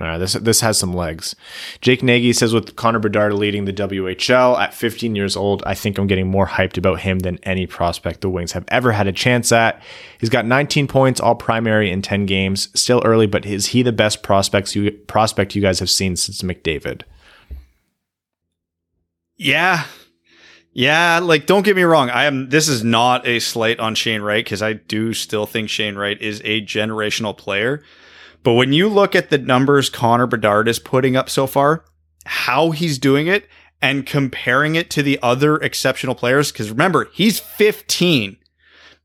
Uh, 0.01 0.19
this 0.19 0.33
this 0.33 0.61
has 0.61 0.77
some 0.77 0.93
legs. 0.93 1.37
Jake 1.81 2.03
Nagy 2.03 2.33
says 2.33 2.53
with 2.53 2.75
Connor 2.75 2.99
Bedard 2.99 3.33
leading 3.35 3.65
the 3.65 3.73
WHL 3.73 4.59
at 4.59 4.75
15 4.75 5.15
years 5.15 5.37
old, 5.37 5.63
I 5.65 5.75
think 5.75 5.99
I'm 5.99 6.09
getting 6.09 6.27
more 6.29 6.49
hyped 6.49 6.77
about 6.77 7.01
him 7.01 7.21
than 7.21 7.39
any 7.45 7.67
prospect 7.67 8.21
the 8.21 8.29
Wings 8.29 8.53
have 8.53 8.65
ever 8.69 8.91
had 8.91 9.07
a 9.07 9.13
chance 9.13 9.53
at. 9.53 9.81
He's 10.19 10.31
got 10.31 10.47
19 10.47 10.89
points, 10.89 11.21
all 11.21 11.37
primary 11.37 11.93
in 11.93 12.03
10 12.03 12.27
games. 12.27 12.69
Still 12.79 13.03
early, 13.05 13.29
but 13.29 13.47
is 13.47 13.67
he 13.67 13.83
the 13.83 13.93
best 13.93 14.25
prospects 14.25 14.75
you 14.75 14.91
prospect 14.91 15.55
you 15.55 15.63
guys 15.63 15.79
have 15.79 15.91
seen 15.91 16.17
since 16.17 16.43
McDavid? 16.43 17.03
Yeah. 19.37 19.85
Yeah, 20.73 21.21
like 21.21 21.47
don't 21.47 21.65
get 21.65 21.77
me 21.77 21.85
wrong. 21.85 22.11
I 22.11 22.25
am 22.25 22.49
this 22.49 22.67
is 22.67 22.83
not 22.83 23.25
a 23.29 23.39
slight 23.39 23.79
on 23.79 23.95
Shane 23.95 24.23
Wright 24.23 24.45
because 24.45 24.61
I 24.61 24.73
do 24.73 25.15
still 25.15 25.47
think 25.47 25.71
Shane 25.71 25.95
Wright 25.95 26.21
is 26.21 26.41
a 26.45 26.63
generational 26.63 27.37
player. 27.37 27.85
But 28.45 28.53
when 28.53 28.75
you 28.75 28.89
look 28.89 29.17
at 29.17 29.31
the 29.31 29.39
numbers 29.39 29.89
Connor 29.91 30.27
Bedard 30.27 30.69
is 30.69 30.79
putting 30.79 31.17
up 31.17 31.29
so 31.29 31.47
far, 31.49 31.85
how 32.27 32.71
he's 32.71 32.99
doing 32.99 33.27
it, 33.27 33.49
and 33.83 34.07
comparing 34.07 34.77
it 34.77 34.91
to 34.91 35.03
the 35.03 35.19
other 35.23 35.57
exceptional 35.57 36.15
players, 36.15 36.53
because 36.53 36.71
remember, 36.71 37.09
he's 37.15 37.41
15. 37.41 38.37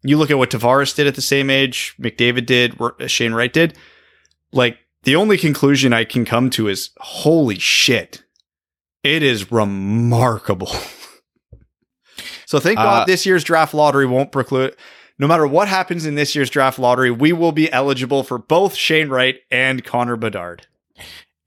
You 0.04 0.18
look 0.18 0.30
at 0.30 0.38
what 0.38 0.52
Tavares 0.52 0.96
did 0.96 1.08
at 1.08 1.16
the 1.16 1.22
same 1.22 1.50
age, 1.50 1.96
McDavid 2.00 2.46
did, 2.46 2.78
Shane 3.10 3.34
Wright 3.34 3.52
did. 3.52 3.78
Like, 4.52 4.78
the 5.04 5.16
only 5.16 5.38
conclusion 5.38 5.94
I 5.94 6.04
can 6.04 6.26
come 6.26 6.50
to 6.52 6.68
is 6.68 6.92
holy 6.98 7.60
shit. 7.60 8.24
It 9.04 9.24
is 9.24 9.52
remarkable. 9.52 10.68
so 12.46 12.60
thank 12.60 12.78
God 12.78 13.04
uh, 13.04 13.06
this 13.06 13.26
year's 13.26 13.46
draft 13.46 13.74
lottery 13.74 14.06
won't 14.06 14.34
preclude 14.34 14.76
no 15.20 15.28
matter 15.28 15.46
what 15.46 15.68
happens 15.68 16.06
in 16.06 16.16
this 16.16 16.34
year's 16.34 16.50
draft 16.50 16.80
lottery, 16.80 17.12
we 17.12 17.34
will 17.34 17.52
be 17.52 17.72
eligible 17.72 18.24
for 18.24 18.38
both 18.38 18.76
Shane 18.76 19.10
Wright 19.10 19.36
and 19.52 19.84
Connor 19.84 20.16
Bedard. 20.16 20.66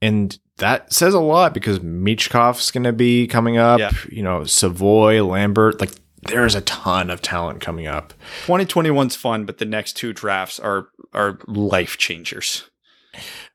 And 0.01 0.37
that 0.57 0.93
says 0.93 1.13
a 1.13 1.19
lot 1.19 1.53
because 1.53 1.79
Michkov's 1.79 2.71
going 2.71 2.83
to 2.83 2.93
be 2.93 3.27
coming 3.27 3.57
up. 3.57 3.79
Yeah. 3.79 3.91
You 4.09 4.21
know, 4.21 4.43
Savoie, 4.43 5.23
Lambert, 5.23 5.81
like 5.81 5.91
there's 6.27 6.55
a 6.55 6.61
ton 6.61 7.09
of 7.09 7.21
talent 7.21 7.61
coming 7.61 7.87
up. 7.87 8.13
2021's 8.45 9.15
fun, 9.15 9.45
but 9.45 9.57
the 9.57 9.65
next 9.65 9.93
two 9.93 10.13
drafts 10.13 10.59
are 10.59 10.89
are 11.13 11.39
life 11.47 11.97
changers. 11.97 12.69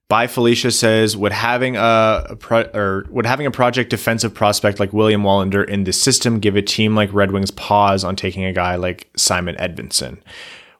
By 0.08 0.26
Felicia 0.26 0.70
says, 0.70 1.18
would 1.18 1.32
having 1.32 1.76
a, 1.76 2.34
pro, 2.38 2.62
or 2.72 3.04
would 3.10 3.26
having 3.26 3.44
a 3.44 3.50
project 3.50 3.90
defensive 3.90 4.32
prospect 4.32 4.80
like 4.80 4.94
William 4.94 5.22
Wallinder 5.22 5.68
in 5.68 5.84
the 5.84 5.92
system 5.92 6.40
give 6.40 6.56
a 6.56 6.62
team 6.62 6.94
like 6.94 7.12
Red 7.12 7.30
Wings 7.30 7.50
pause 7.50 8.04
on 8.04 8.16
taking 8.16 8.44
a 8.44 8.52
guy 8.52 8.76
like 8.76 9.10
Simon 9.16 9.54
Edvinsson? 9.56 10.18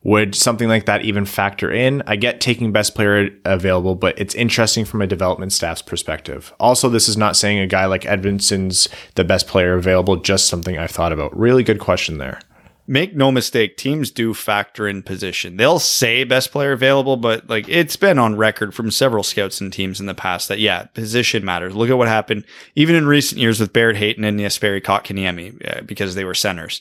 Would 0.03 0.35
something 0.35 0.69
like 0.69 0.87
that 0.87 1.05
even 1.05 1.27
factor 1.27 1.71
in? 1.71 2.03
I 2.07 2.17
get 2.17 2.41
taking 2.41 2.73
best 2.73 2.95
player 2.95 3.29
available, 3.45 3.97
but 3.97 4.19
it's 4.19 4.35
interesting 4.35 4.87
from 4.87 5.03
a 5.03 5.07
development 5.07 5.53
staff's 5.53 5.83
perspective. 5.83 6.55
Also, 6.59 6.89
this 6.89 7.09
is 7.09 7.17
not 7.19 7.37
saying 7.37 7.59
a 7.59 7.67
guy 7.67 7.85
like 7.85 8.03
Edvinsson's 8.03 8.89
the 9.17 9.25
best 9.25 9.47
player 9.47 9.75
available, 9.75 10.17
just 10.17 10.47
something 10.47 10.79
I've 10.79 10.93
thought 10.93 11.13
about. 11.13 11.37
Really 11.37 11.65
good 11.65 11.81
question 11.81 12.17
there 12.17 12.41
make 12.89 13.15
no 13.15 13.31
mistake, 13.31 13.77
teams 13.77 14.11
do 14.11 14.33
factor 14.33 14.89
in 14.89 15.03
position. 15.03 15.59
They'll 15.59 15.79
say 15.79 16.25
best 16.25 16.51
player 16.51 16.73
available, 16.73 17.19
but 17.19 17.49
like 17.49 17.69
it's 17.69 17.97
been 17.97 18.19
on 18.19 18.37
record 18.37 18.75
from 18.75 18.91
several 18.91 19.23
scouts 19.23 19.61
and 19.61 19.71
teams 19.71 20.01
in 20.01 20.07
the 20.07 20.15
past 20.15 20.49
that 20.49 20.59
yeah, 20.59 20.85
position 20.85 21.45
matters. 21.45 21.77
Look 21.77 21.91
at 21.91 21.99
what 21.99 22.09
happened 22.09 22.45
even 22.75 22.97
in 22.97 23.07
recent 23.07 23.41
years 23.41 23.61
with 23.61 23.75
Barrett 23.75 23.97
Hayton 23.99 24.25
and 24.25 24.41
Jesperi 24.41 24.83
Kotkaniemi 24.83 25.79
uh, 25.79 25.83
because 25.83 26.15
they 26.15 26.25
were 26.25 26.35
centers. 26.35 26.81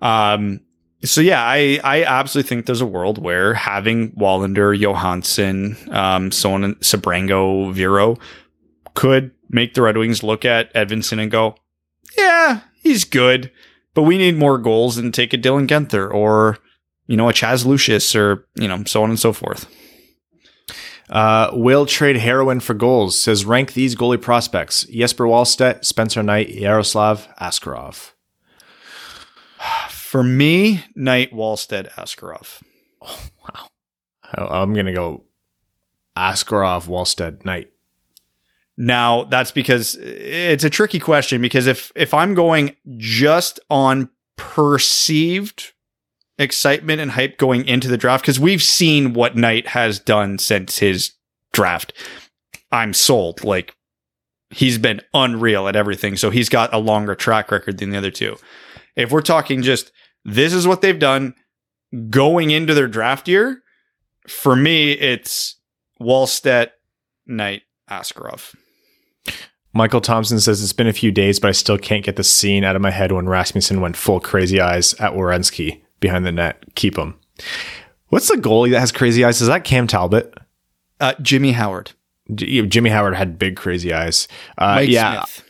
Um, 0.00 0.60
so 1.04 1.20
yeah, 1.20 1.44
I, 1.44 1.78
I 1.84 2.04
absolutely 2.04 2.48
think 2.48 2.66
there's 2.66 2.80
a 2.80 2.86
world 2.86 3.22
where 3.22 3.54
having 3.54 4.12
Wallinder, 4.12 4.76
Johansson, 4.76 5.76
um, 5.90 6.32
so 6.32 6.54
on, 6.54 6.74
Sebrango, 6.76 7.72
Vero 7.72 8.16
could 8.94 9.30
make 9.50 9.74
the 9.74 9.82
Red 9.82 9.98
Wings 9.98 10.22
look 10.22 10.44
at 10.44 10.72
Edvinsson 10.74 11.20
and 11.20 11.30
go, 11.30 11.54
yeah, 12.16 12.62
he's 12.82 13.04
good 13.04 13.52
but 13.98 14.04
we 14.04 14.16
need 14.16 14.36
more 14.36 14.58
goals 14.58 14.96
and 14.96 15.12
take 15.12 15.32
a 15.32 15.36
Dylan 15.36 15.66
Guenther 15.66 16.08
or, 16.08 16.58
you 17.08 17.16
know, 17.16 17.28
a 17.28 17.32
Chaz 17.32 17.66
Lucius 17.66 18.14
or, 18.14 18.46
you 18.54 18.68
know, 18.68 18.84
so 18.84 19.02
on 19.02 19.10
and 19.10 19.18
so 19.18 19.32
forth. 19.32 19.68
Uh, 21.10 21.50
will 21.52 21.84
trade 21.84 22.14
heroin 22.14 22.60
for 22.60 22.74
goals. 22.74 23.18
Says 23.18 23.44
rank 23.44 23.72
these 23.72 23.96
goalie 23.96 24.22
prospects: 24.22 24.84
Jesper 24.84 25.24
Wallstedt, 25.24 25.84
Spencer 25.84 26.22
Knight, 26.22 26.50
Yaroslav 26.50 27.26
Askarov. 27.40 28.12
For 29.90 30.22
me, 30.22 30.84
Knight, 30.94 31.32
Wallstedt, 31.32 31.92
Askarov. 31.94 32.62
Oh, 33.02 33.20
wow. 33.42 33.66
I'm 34.60 34.74
gonna 34.74 34.94
go 34.94 35.24
Askarov, 36.16 36.86
Wallstedt, 36.86 37.44
Knight. 37.44 37.72
Now, 38.80 39.24
that's 39.24 39.50
because 39.50 39.96
eh, 39.96 40.52
it's 40.52 40.64
a 40.64 40.70
tricky 40.70 41.00
question 41.00 41.42
because 41.42 41.66
if 41.66 41.92
if 41.96 42.14
I'm 42.14 42.34
going 42.34 42.76
just 42.96 43.60
on 43.68 44.08
perceived 44.36 45.72
excitement 46.38 47.00
and 47.00 47.10
hype 47.10 47.36
going 47.38 47.66
into 47.66 47.88
the 47.88 47.96
draft 47.96 48.22
because 48.22 48.38
we've 48.38 48.62
seen 48.62 49.12
what 49.12 49.36
Knight 49.36 49.66
has 49.66 49.98
done 49.98 50.38
since 50.38 50.78
his 50.78 51.12
draft. 51.52 51.92
I'm 52.70 52.94
sold. 52.94 53.42
Like 53.42 53.74
he's 54.50 54.78
been 54.78 55.00
unreal 55.12 55.66
at 55.66 55.74
everything. 55.74 56.16
So 56.16 56.30
he's 56.30 56.48
got 56.48 56.72
a 56.72 56.78
longer 56.78 57.16
track 57.16 57.50
record 57.50 57.78
than 57.78 57.90
the 57.90 57.98
other 57.98 58.12
two. 58.12 58.36
If 58.94 59.10
we're 59.10 59.22
talking 59.22 59.62
just 59.62 59.90
this 60.24 60.52
is 60.52 60.68
what 60.68 60.82
they've 60.82 60.98
done 60.98 61.34
going 62.10 62.52
into 62.52 62.74
their 62.74 62.88
draft 62.88 63.26
year, 63.26 63.62
for 64.28 64.54
me, 64.54 64.92
it's 64.92 65.56
Wallstedt, 66.00 66.70
Knight, 67.26 67.62
Askarov. 67.90 68.54
Michael 69.72 70.00
Thompson 70.00 70.40
says 70.40 70.62
it's 70.62 70.72
been 70.72 70.86
a 70.86 70.92
few 70.92 71.12
days, 71.12 71.38
but 71.38 71.48
I 71.48 71.52
still 71.52 71.78
can't 71.78 72.04
get 72.04 72.16
the 72.16 72.24
scene 72.24 72.64
out 72.64 72.76
of 72.76 72.82
my 72.82 72.90
head 72.90 73.12
when 73.12 73.28
Rasmussen 73.28 73.80
went 73.80 73.96
full 73.96 74.20
crazy 74.20 74.60
eyes 74.60 74.94
at 74.94 75.12
Werenski 75.12 75.82
behind 76.00 76.24
the 76.24 76.32
net. 76.32 76.64
Keep 76.74 76.96
him. 76.96 77.14
What's 78.08 78.28
the 78.28 78.36
goalie 78.36 78.70
that 78.70 78.80
has 78.80 78.92
crazy 78.92 79.24
eyes? 79.24 79.40
Is 79.40 79.48
that 79.48 79.64
Cam 79.64 79.86
Talbot? 79.86 80.34
Uh, 81.00 81.14
Jimmy 81.20 81.52
Howard. 81.52 81.92
Jimmy 82.34 82.90
Howard 82.90 83.14
had 83.14 83.38
big 83.38 83.56
crazy 83.56 83.92
eyes. 83.92 84.28
Uh, 84.56 84.82
yeah, 84.86 85.24
Smith. 85.24 85.44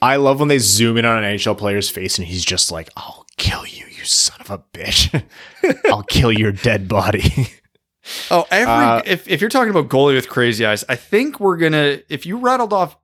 I 0.00 0.16
love 0.16 0.38
when 0.40 0.48
they 0.48 0.58
zoom 0.58 0.96
in 0.96 1.04
on 1.04 1.22
an 1.22 1.36
NHL 1.36 1.56
player's 1.56 1.88
face 1.90 2.18
and 2.18 2.26
he's 2.26 2.44
just 2.44 2.72
like, 2.72 2.88
"I'll 2.96 3.26
kill 3.36 3.66
you, 3.66 3.86
you 3.86 4.04
son 4.04 4.40
of 4.40 4.50
a 4.50 4.58
bitch! 4.58 5.22
I'll 5.90 6.02
kill 6.04 6.32
your 6.32 6.52
dead 6.52 6.88
body." 6.88 7.48
oh, 8.30 8.46
every 8.50 8.72
uh, 8.72 9.02
if 9.04 9.28
if 9.28 9.40
you're 9.40 9.50
talking 9.50 9.70
about 9.70 9.88
goalie 9.88 10.14
with 10.14 10.28
crazy 10.28 10.64
eyes, 10.64 10.84
I 10.88 10.96
think 10.96 11.38
we're 11.38 11.58
gonna. 11.58 11.98
If 12.08 12.24
you 12.24 12.38
rattled 12.38 12.72
off 12.72 12.96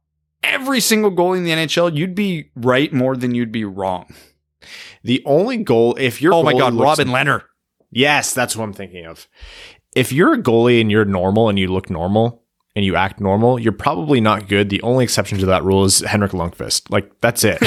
every 0.43 0.81
single 0.81 1.10
goal 1.10 1.32
in 1.35 1.44
the 1.44 1.51
NHL, 1.51 1.97
you'd 1.97 2.15
be 2.15 2.51
right 2.55 2.93
more 2.93 3.16
than 3.16 3.35
you'd 3.35 3.52
be 3.52 3.65
wrong. 3.65 4.12
The 5.02 5.23
only 5.24 5.59
goal, 5.59 5.97
if 5.98 6.20
you're 6.20 6.35
oh 6.35 6.43
my 6.43 6.52
god, 6.52 6.74
Robin 6.74 7.09
Lehner. 7.09 7.44
Yes, 7.90 8.35
that's 8.35 8.56
what 8.56 8.65
I'm 8.65 8.73
thinking 8.73 9.06
of. 9.06 9.28
If 9.94 10.12
you're 10.12 10.35
a 10.35 10.43
goalie 10.43 10.81
and 10.81 10.90
you're 10.90 11.05
normal 11.05 11.48
and 11.48 11.59
you 11.59 11.69
look 11.69 11.89
normal 11.89 12.43
and 12.77 12.85
you 12.85 12.97
act 12.97 13.20
normal, 13.20 13.59
you're 13.59 13.73
probably 13.73 14.20
not 14.20 14.48
good. 14.48 14.69
The 14.69 14.82
only 14.82 15.05
exception 15.05 15.39
to 15.39 15.47
that 15.47 15.65
rule 15.65 15.85
is 15.85 16.01
Henrik 16.01 16.32
Lundqvist. 16.32 16.90
Like 16.90 17.20
that's 17.20 17.44
it. 17.44 17.59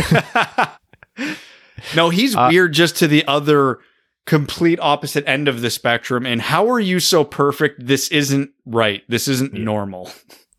no, 1.95 2.09
he's 2.09 2.35
uh, 2.35 2.47
weird 2.51 2.73
just 2.73 2.97
to 2.97 3.07
the 3.07 3.25
other 3.25 3.79
complete 4.25 4.79
opposite 4.81 5.27
end 5.27 5.47
of 5.47 5.61
the 5.61 5.69
spectrum. 5.69 6.25
And 6.25 6.41
how 6.41 6.69
are 6.69 6.79
you 6.79 6.99
so 6.99 7.23
perfect? 7.23 7.85
This 7.85 8.09
isn't 8.09 8.51
right. 8.65 9.03
This 9.07 9.27
isn't 9.27 9.53
yeah. 9.53 9.63
normal. 9.63 10.11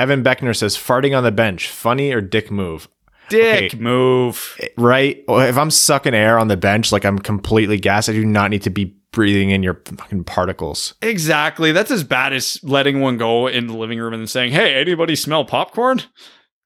Evan 0.00 0.24
Beckner 0.24 0.56
says, 0.56 0.78
farting 0.78 1.14
on 1.14 1.24
the 1.24 1.30
bench, 1.30 1.68
funny 1.68 2.10
or 2.10 2.22
dick 2.22 2.50
move? 2.50 2.88
Dick 3.28 3.74
okay, 3.74 3.78
move. 3.78 4.58
Right? 4.78 5.22
If 5.28 5.58
I'm 5.58 5.70
sucking 5.70 6.14
air 6.14 6.38
on 6.38 6.48
the 6.48 6.56
bench, 6.56 6.90
like 6.90 7.04
I'm 7.04 7.18
completely 7.18 7.78
gassed, 7.78 8.08
I 8.08 8.12
do 8.12 8.24
not 8.24 8.50
need 8.50 8.62
to 8.62 8.70
be 8.70 8.96
breathing 9.12 9.50
in 9.50 9.62
your 9.62 9.82
fucking 9.84 10.24
particles. 10.24 10.94
Exactly. 11.02 11.72
That's 11.72 11.90
as 11.90 12.02
bad 12.02 12.32
as 12.32 12.58
letting 12.62 13.00
one 13.00 13.18
go 13.18 13.46
in 13.46 13.66
the 13.66 13.76
living 13.76 13.98
room 13.98 14.14
and 14.14 14.28
saying, 14.28 14.52
hey, 14.52 14.74
anybody 14.74 15.14
smell 15.16 15.44
popcorn? 15.44 16.02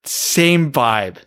Same 0.05 0.71
vibe. 0.71 1.17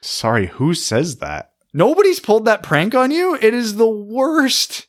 Sorry, 0.00 0.46
who 0.46 0.72
says 0.72 1.16
that? 1.16 1.52
Nobody's 1.74 2.18
pulled 2.18 2.46
that 2.46 2.62
prank 2.62 2.94
on 2.94 3.10
you? 3.10 3.34
It 3.34 3.52
is 3.52 3.76
the 3.76 3.88
worst 3.88 4.86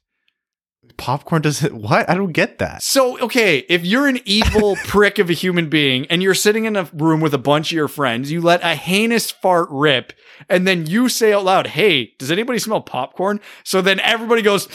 popcorn 0.97 1.41
doesn't 1.41 1.73
what? 1.73 2.09
I 2.09 2.15
don't 2.15 2.31
get 2.31 2.59
that. 2.59 2.83
So 2.83 3.19
okay 3.19 3.59
if 3.69 3.85
you're 3.85 4.07
an 4.07 4.19
evil 4.25 4.75
prick 4.87 5.19
of 5.19 5.29
a 5.29 5.33
human 5.33 5.69
being 5.69 6.05
and 6.07 6.21
you're 6.23 6.33
sitting 6.33 6.65
in 6.65 6.75
a 6.75 6.89
room 6.93 7.21
with 7.21 7.33
a 7.33 7.37
bunch 7.37 7.71
of 7.71 7.75
your 7.75 7.87
friends 7.87 8.31
you 8.31 8.41
let 8.41 8.63
a 8.63 8.75
heinous 8.75 9.31
fart 9.31 9.67
rip 9.71 10.13
and 10.49 10.67
then 10.67 10.85
you 10.85 11.09
say 11.09 11.33
out 11.33 11.45
loud 11.45 11.67
hey 11.67 12.13
does 12.17 12.31
anybody 12.31 12.59
smell 12.59 12.81
popcorn? 12.81 13.39
So 13.63 13.81
then 13.81 13.99
everybody 13.99 14.41
goes 14.41 14.67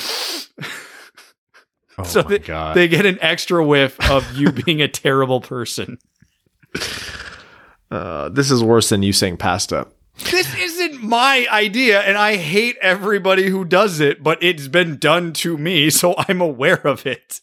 oh 1.99 2.03
so 2.05 2.23
they, 2.23 2.39
they 2.75 2.89
get 2.89 3.07
an 3.07 3.19
extra 3.21 3.65
whiff 3.65 3.99
of 4.11 4.37
you 4.37 4.53
being 4.65 4.81
a 4.83 4.89
terrible 4.89 5.41
person. 5.41 5.99
Uh, 7.91 8.29
this 8.29 8.51
is 8.51 8.63
worse 8.63 8.91
than 8.91 9.03
you 9.03 9.13
saying 9.13 9.37
pasta 9.39 9.87
this 10.19 10.55
isn't 10.55 11.03
my 11.03 11.47
idea, 11.51 12.01
and 12.01 12.17
I 12.19 12.37
hate 12.37 12.77
everybody 12.81 13.49
who 13.49 13.65
does 13.65 14.01
it, 14.01 14.23
but 14.23 14.43
it's 14.43 14.69
been 14.69 14.97
done 14.97 15.33
to 15.35 15.57
me, 15.57 15.91
so 15.91 16.15
I'm 16.29 16.41
aware 16.41 16.87
of 16.87 17.07
it. 17.07 17.41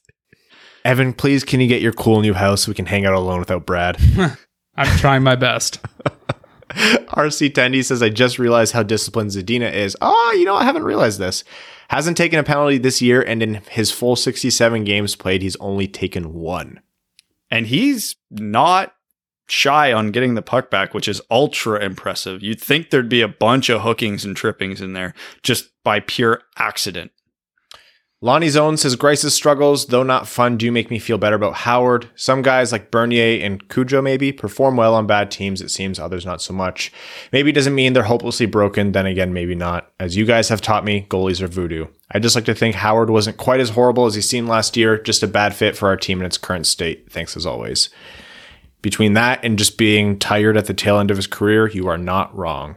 Evan, 0.84 1.14
please, 1.14 1.44
can 1.44 1.60
you 1.60 1.68
get 1.68 1.82
your 1.82 1.94
cool 1.94 2.22
new 2.22 2.34
house 2.34 2.64
so 2.64 2.72
we 2.72 2.76
can 2.76 2.86
hang 2.86 3.06
out 3.06 3.14
alone 3.14 3.40
without 3.40 3.66
Brad? 3.66 3.98
I'm 4.76 4.98
trying 4.98 5.24
my 5.24 5.36
best. 5.36 5.82
RC 6.70 7.52
Tendy 7.52 7.84
says, 7.84 8.04
I 8.04 8.10
just 8.10 8.38
realized 8.38 8.74
how 8.74 8.84
disciplined 8.84 9.32
Zadina 9.32 9.72
is. 9.74 9.96
Oh, 10.02 10.36
you 10.38 10.46
know, 10.46 10.56
I 10.56 10.64
haven't 10.64 10.84
realized 10.84 11.20
this. 11.20 11.44
Hasn't 11.90 12.18
taken 12.18 12.40
a 12.40 12.44
penalty 12.44 12.78
this 12.78 13.02
year, 13.02 13.22
and 13.22 13.42
in 13.42 13.56
his 13.70 13.92
full 13.92 14.16
67 14.16 14.84
games 14.84 15.16
played, 15.16 15.42
he's 15.42 15.56
only 15.58 15.88
taken 15.88 16.34
one. 16.34 16.82
And 17.50 17.68
he's 17.68 18.16
not 18.32 18.95
shy 19.48 19.92
on 19.94 20.12
getting 20.12 20.36
the 20.36 20.42
puck 20.42 20.70
back, 20.70 20.94
which 20.94 21.08
is 21.08 21.22
ultra 21.30 21.84
impressive. 21.84 22.42
You'd 22.42 22.62
think 22.62 22.90
there'd 22.90 23.10
be 23.10 23.22
a 23.22 23.28
bunch 23.28 23.70
of 23.70 23.82
hookings 23.82 24.26
and 24.26 24.36
trippings 24.36 24.82
in 24.82 24.94
there 24.94 25.14
just 25.44 25.70
by 25.84 26.00
pure 26.00 26.42
accident. 26.58 27.12
Lonnie 28.22 28.50
Zone 28.50 28.76
says 28.76 28.96
Greiss's 28.96 29.36
struggles, 29.36 29.88
though 29.88 30.02
not 30.02 30.28
fun, 30.28 30.58
do 30.58 30.72
make 30.72 30.90
me 30.90 30.98
feel 30.98 31.20
better 31.20 31.36
about 31.36 31.54
Howard. 31.58 32.10
Some 32.16 32.42
guys 32.42 32.72
like 32.72 32.90
Bernier 32.90 33.46
and 33.46 33.68
Cujo 33.70 34.02
maybe 34.02 34.32
perform 34.32 34.78
well 34.78 34.96
on 34.96 35.06
bad 35.06 35.30
teams, 35.30 35.62
it 35.62 35.70
seems, 35.70 36.00
others 36.00 36.26
not 36.26 36.42
so 36.42 36.52
much. 36.52 36.92
Maybe 37.32 37.52
doesn't 37.52 37.76
mean 37.76 37.94
they're 37.94 38.04
hopelessly 38.04 38.48
broken, 38.48 38.94
then 38.94 39.06
again, 39.06 39.32
maybe 39.32 39.54
not. 39.54 39.92
As 40.00 40.16
you 40.16 40.26
guys 40.26 40.50
have 40.50 40.62
taught 40.62 40.86
me, 40.86 41.06
goalies 41.08 41.42
are 41.42 41.48
voodoo. 41.48 41.86
I 42.10 42.18
just 42.18 42.36
like 42.36 42.46
to 42.46 42.56
think 42.56 42.74
Howard 42.74 43.12
wasn't 43.12 43.38
quite 43.38 43.60
as 43.60 43.70
horrible 43.70 44.08
as 44.08 44.16
he 44.16 44.22
seemed 44.22 44.48
last 44.48 44.76
year, 44.76 44.98
just 44.98 45.22
a 45.22 45.28
bad 45.28 45.54
fit 45.54 45.78
for 45.78 45.90
our 45.90 45.98
team 45.98 46.20
in 46.20 46.26
its 46.26 46.40
current 46.40 46.66
state. 46.66 47.12
Thanks 47.12 47.38
as 47.38 47.46
always. 47.46 47.90
Between 48.86 49.14
that 49.14 49.44
and 49.44 49.58
just 49.58 49.80
being 49.80 50.20
tired 50.20 50.56
at 50.56 50.68
the 50.68 50.74
tail 50.76 51.00
end 51.00 51.10
of 51.10 51.18
his 51.18 51.26
career, 51.26 51.68
you 51.68 51.88
are 51.88 51.98
not 51.98 52.38
wrong. 52.38 52.76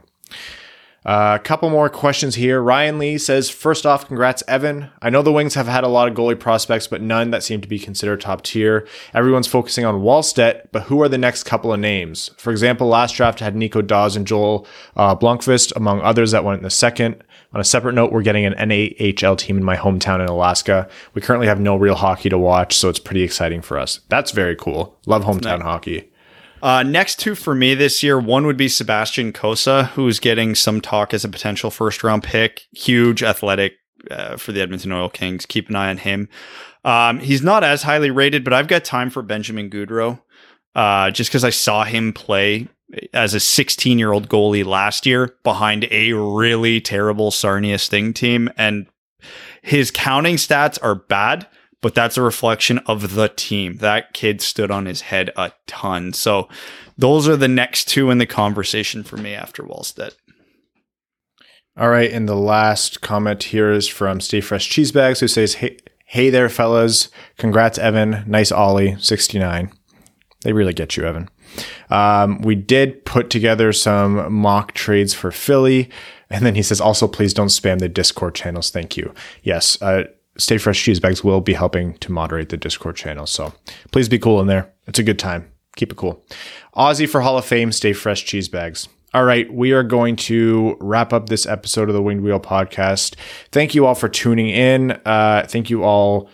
Uh, 1.05 1.37
a 1.39 1.43
couple 1.43 1.69
more 1.69 1.91
questions 1.91 2.35
here. 2.35 2.63
Ryan 2.63 2.99
Lee 2.99 3.19
says, 3.19 3.51
first 3.51 3.85
off, 3.85 4.07
congrats, 4.07 4.43
Evan. 4.49 4.89
I 5.03 5.11
know 5.11 5.21
the 5.21 5.31
Wings 5.31 5.53
have 5.53 5.67
had 5.67 5.85
a 5.85 5.89
lot 5.89 6.09
of 6.09 6.15
goalie 6.15 6.41
prospects, 6.41 6.87
but 6.87 7.03
none 7.03 7.31
that 7.33 7.43
seem 7.43 7.61
to 7.61 7.69
be 7.69 7.79
considered 7.79 8.23
top 8.23 8.41
tier. 8.41 8.89
Everyone's 9.13 9.47
focusing 9.47 9.85
on 9.85 10.01
Wallstedt, 10.01 10.69
but 10.73 10.85
who 10.85 11.03
are 11.03 11.11
the 11.11 11.19
next 11.19 11.43
couple 11.43 11.75
of 11.75 11.79
names? 11.79 12.31
For 12.39 12.53
example, 12.53 12.87
last 12.87 13.15
draft 13.15 13.41
had 13.41 13.55
Nico 13.55 13.83
Daws 13.83 14.17
and 14.17 14.27
Joel 14.27 14.67
uh, 14.97 15.15
among 15.77 16.01
others 16.01 16.31
that 16.31 16.43
went 16.43 16.57
in 16.57 16.65
the 16.65 16.71
second. 16.71 17.23
On 17.53 17.61
a 17.61 17.65
separate 17.65 17.95
note, 17.95 18.13
we're 18.13 18.23
getting 18.23 18.45
an 18.45 18.55
NAHL 18.55 19.37
team 19.37 19.57
in 19.57 19.65
my 19.65 19.77
hometown 19.77 20.21
in 20.21 20.29
Alaska. 20.29 20.89
We 21.15 21.23
currently 21.23 21.47
have 21.47 21.61
no 21.61 21.77
real 21.77 21.95
hockey 21.95 22.29
to 22.29 22.37
watch, 22.37 22.77
so 22.77 22.91
it's 22.91 22.99
pretty 22.99 23.23
exciting 23.23 23.63
for 23.63 23.79
us. 23.79 24.01
That's 24.09 24.33
very 24.33 24.55
cool. 24.55 24.99
Love 25.07 25.25
hometown 25.25 25.63
hockey. 25.63 26.11
Uh, 26.63 26.83
next 26.83 27.19
two 27.19 27.35
for 27.35 27.55
me 27.55 27.75
this 27.75 28.03
year, 28.03 28.19
one 28.19 28.45
would 28.47 28.57
be 28.57 28.69
Sebastian 28.69 29.33
Cossa, 29.33 29.87
who's 29.91 30.21
getting 30.21 30.55
some 30.55 30.81
talk 30.81 31.15
as 31.15 31.25
a 31.25 31.29
potential 31.29 31.71
first 31.71 32.05
round 32.05 32.23
pick. 32.23 32.67
Huge 32.73 33.23
athletic 33.23 33.75
uh, 34.11 34.37
for 34.37 34.53
the 34.53 34.61
Edmonton 34.61 34.93
Oil 34.93 35.09
Kings. 35.09 35.47
Keep 35.47 35.71
an 35.71 35.77
eye 35.77 35.91
on 35.91 35.99
him. 35.99 36.29
Um, 36.85 37.21
he's 37.21 37.43
not 37.43 37.65
as 37.65 37.83
highly 37.83 38.11
rated, 38.11 38.45
but 38.45 38.53
I've 38.53 38.69
got 38.69 38.85
time 38.85 39.11
for 39.11 39.23
Benjamin 39.23 39.71
Gaudreau, 39.71 40.21
uh, 40.75 41.11
just 41.11 41.31
because 41.31 41.45
I 41.45 41.51
saw 41.51 41.85
him 41.85 42.13
play 42.13 42.69
as 43.13 43.35
a 43.35 43.41
16 43.41 43.99
year 43.99 44.13
old 44.13 44.29
goalie 44.29 44.65
last 44.65 45.07
year 45.07 45.35
behind 45.45 45.87
a 45.91 46.13
really 46.13 46.81
terrible 46.81 47.31
Sarnia 47.31 47.79
Sting 47.79 48.13
team. 48.13 48.51
And 48.57 48.87
his 49.63 49.91
counting 49.91 50.37
stats 50.37 50.79
are 50.83 50.95
bad, 50.95 51.47
but 51.83 51.95
that's 51.95 52.17
a 52.17 52.23
reflection 52.23 52.79
of 52.81 53.15
the 53.15 53.29
team. 53.29 53.77
That 53.79 54.15
kid 54.15 54.41
stood 54.41 54.71
on 54.71 54.87
his 54.87 55.03
head 55.03 55.31
a 55.37 55.53
ton. 55.67 56.13
So 56.13 56.49
those 56.97 57.29
are 57.29 57.37
the 57.37 57.49
next 57.49 57.89
two 57.89 58.11
in 58.11 58.19
the 58.19 58.27
conversation 58.27 59.05
for 59.05 59.17
me 59.17 59.35
after 59.35 59.63
Wallstedt. 59.63 60.15
All 61.77 61.91
right, 61.91 62.11
and 62.11 62.29
the 62.29 62.35
last 62.35 63.03
comment 63.03 63.45
here 63.45 63.71
is 63.71 63.87
from 63.87 64.21
Stay 64.21 64.41
Fresh 64.41 64.69
Cheesebags, 64.69 65.21
who 65.21 65.29
says, 65.29 65.55
"Hey, 65.55 65.79
hey 66.07 66.29
there, 66.29 66.49
fellas! 66.49 67.09
Congrats, 67.37 67.79
Evan. 67.79 68.25
Nice 68.27 68.51
ollie, 68.51 68.97
sixty 68.99 69.39
nine. 69.39 69.71
They 70.43 70.53
really 70.53 70.73
get 70.73 70.97
you, 70.97 71.05
Evan. 71.05 71.29
Um, 71.91 72.41
we 72.43 72.55
did 72.55 73.05
put 73.05 73.29
together 73.31 73.73
some 73.73 74.33
mock 74.33 74.73
trades 74.73 75.15
for 75.15 75.31
Philly, 75.33 75.91
and 76.31 76.47
then 76.47 76.55
he 76.55 76.63
says, 76.63 76.81
also 76.81 77.09
please 77.09 77.35
don't 77.35 77.49
spam 77.49 77.79
the 77.79 77.89
Discord 77.89 78.35
channels. 78.35 78.71
Thank 78.71 78.97
you. 78.97 79.13
Yes, 79.43 79.81
uh, 79.83 80.05
Stay 80.37 80.59
Fresh 80.59 80.83
Cheese 80.85 81.01
Bags 81.01 81.25
will 81.25 81.41
be 81.41 81.55
helping 81.55 81.95
to 81.95 82.13
moderate 82.13 82.51
the 82.51 82.57
Discord 82.57 82.95
channel, 82.95 83.27
so 83.27 83.53
please 83.91 84.09
be 84.09 84.19
cool 84.21 84.41
in 84.41 84.47
there. 84.47 84.73
It's 84.87 85.01
a 85.01 85.03
good 85.03 85.19
time. 85.19 85.51
Keep 85.75 85.93
it 85.93 85.97
cool. 85.97 86.25
Aussie 86.77 87.09
for 87.09 87.21
Hall 87.21 87.39
of 87.39 87.45
Fame. 87.45 87.73
Stay 87.73 87.93
Fresh 87.93 88.25
Cheese 88.25 88.49
Bags. 88.49 88.89
All 89.15 89.25
right, 89.25 89.53
we 89.53 89.73
are 89.73 89.83
going 89.83 90.17
to 90.17 90.77
wrap 90.81 91.13
up 91.15 91.29
this 91.29 91.47
episode 91.47 91.89
of 91.89 91.95
the 91.95 92.03
Winged 92.03 92.23
Wheel 92.23 92.39
podcast. 92.39 93.17
Thank 93.51 93.75
you 93.75 93.87
all 93.87 93.95
for 93.95 94.09
tuning 94.09 94.51
in. 94.51 94.93
Uh, 95.05 95.47
thank 95.49 95.71
you 95.71 95.83
all, 95.83 96.29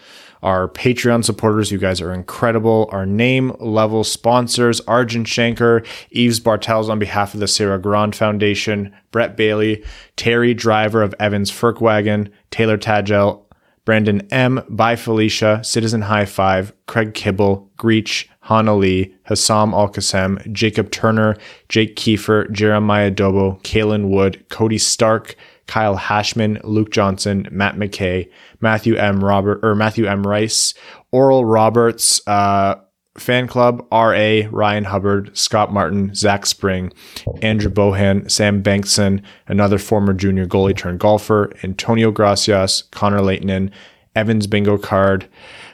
our 0.44 0.68
Patreon 0.68 1.24
supporters. 1.24 1.72
You 1.72 1.78
guys 1.78 2.00
are 2.00 2.12
incredible. 2.12 2.88
Our 2.92 3.06
name 3.06 3.56
level 3.58 4.04
sponsors 4.04 4.80
Arjun 4.82 5.24
Shankar, 5.24 5.82
Eves 6.10 6.38
Bartels 6.38 6.88
on 6.88 6.98
behalf 6.98 7.34
of 7.34 7.40
the 7.40 7.48
Sarah 7.48 7.80
Grand 7.80 8.14
Foundation, 8.14 8.94
Brett 9.10 9.36
Bailey, 9.36 9.82
Terry 10.16 10.54
Driver 10.54 11.02
of 11.02 11.14
Evans 11.18 11.50
Folkwagon, 11.50 12.30
Taylor 12.50 12.76
Tagel, 12.76 13.40
Brandon 13.86 14.26
M, 14.30 14.62
By 14.68 14.96
Felicia, 14.96 15.62
Citizen 15.64 16.02
High 16.02 16.26
Five, 16.26 16.72
Craig 16.86 17.14
Kibble, 17.14 17.70
Greach, 17.78 18.28
Hana 18.40 18.74
Lee, 18.74 19.14
Hassam 19.24 19.72
Al 19.72 19.88
Qassem, 19.88 20.52
Jacob 20.52 20.90
Turner, 20.90 21.36
Jake 21.70 21.96
Kiefer, 21.96 22.50
Jeremiah 22.52 23.10
Dobo, 23.10 23.60
Kalen 23.62 24.08
Wood, 24.08 24.44
Cody 24.50 24.78
Stark, 24.78 25.36
Kyle 25.66 25.96
Hashman, 25.96 26.60
Luke 26.64 26.90
Johnson, 26.90 27.48
Matt 27.50 27.76
McKay, 27.76 28.28
Matthew 28.60 28.96
M. 28.96 29.24
Robert 29.24 29.60
or 29.62 29.74
Matthew 29.74 30.06
M. 30.06 30.26
Rice, 30.26 30.74
Oral 31.10 31.44
Roberts, 31.44 32.26
uh, 32.26 32.76
Fan 33.16 33.46
Club, 33.46 33.86
R.A., 33.92 34.48
Ryan 34.48 34.84
Hubbard, 34.84 35.36
Scott 35.36 35.72
Martin, 35.72 36.12
Zach 36.14 36.46
Spring, 36.46 36.92
Andrew 37.42 37.70
Bohan, 37.70 38.28
Sam 38.28 38.62
Bankson, 38.62 39.22
another 39.46 39.78
former 39.78 40.12
junior 40.12 40.46
goalie 40.46 40.76
turned 40.76 40.98
golfer, 40.98 41.52
Antonio 41.62 42.10
Gracias, 42.10 42.82
Connor 42.90 43.22
Leighton, 43.22 43.70
Evans 44.16 44.48
Bingo 44.48 44.76
Card, 44.78 45.28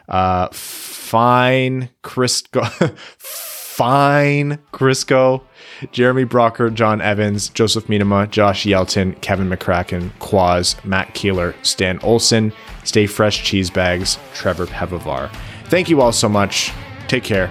uh, 0.08 0.48
Fine 0.52 1.88
Crisco, 2.02 2.62
Fine 3.18 4.58
Crisco, 4.72 5.42
Jeremy 5.92 6.24
Brocker, 6.24 6.72
John 6.72 7.00
Evans, 7.00 7.48
Joseph 7.48 7.86
Minema, 7.86 8.30
Josh 8.30 8.64
Yelton, 8.64 9.20
Kevin 9.20 9.48
McCracken, 9.48 10.10
Quaz, 10.18 10.76
Matt 10.84 11.14
Keeler, 11.14 11.54
Stan 11.62 11.98
Olson, 12.02 12.52
Stay 12.84 13.06
Fresh 13.06 13.44
Cheese 13.44 13.70
Bags, 13.70 14.18
Trevor 14.34 14.66
Pevavar. 14.66 15.30
Thank 15.66 15.88
you 15.88 16.00
all 16.00 16.12
so 16.12 16.28
much. 16.28 16.72
Take 17.08 17.24
care. 17.24 17.50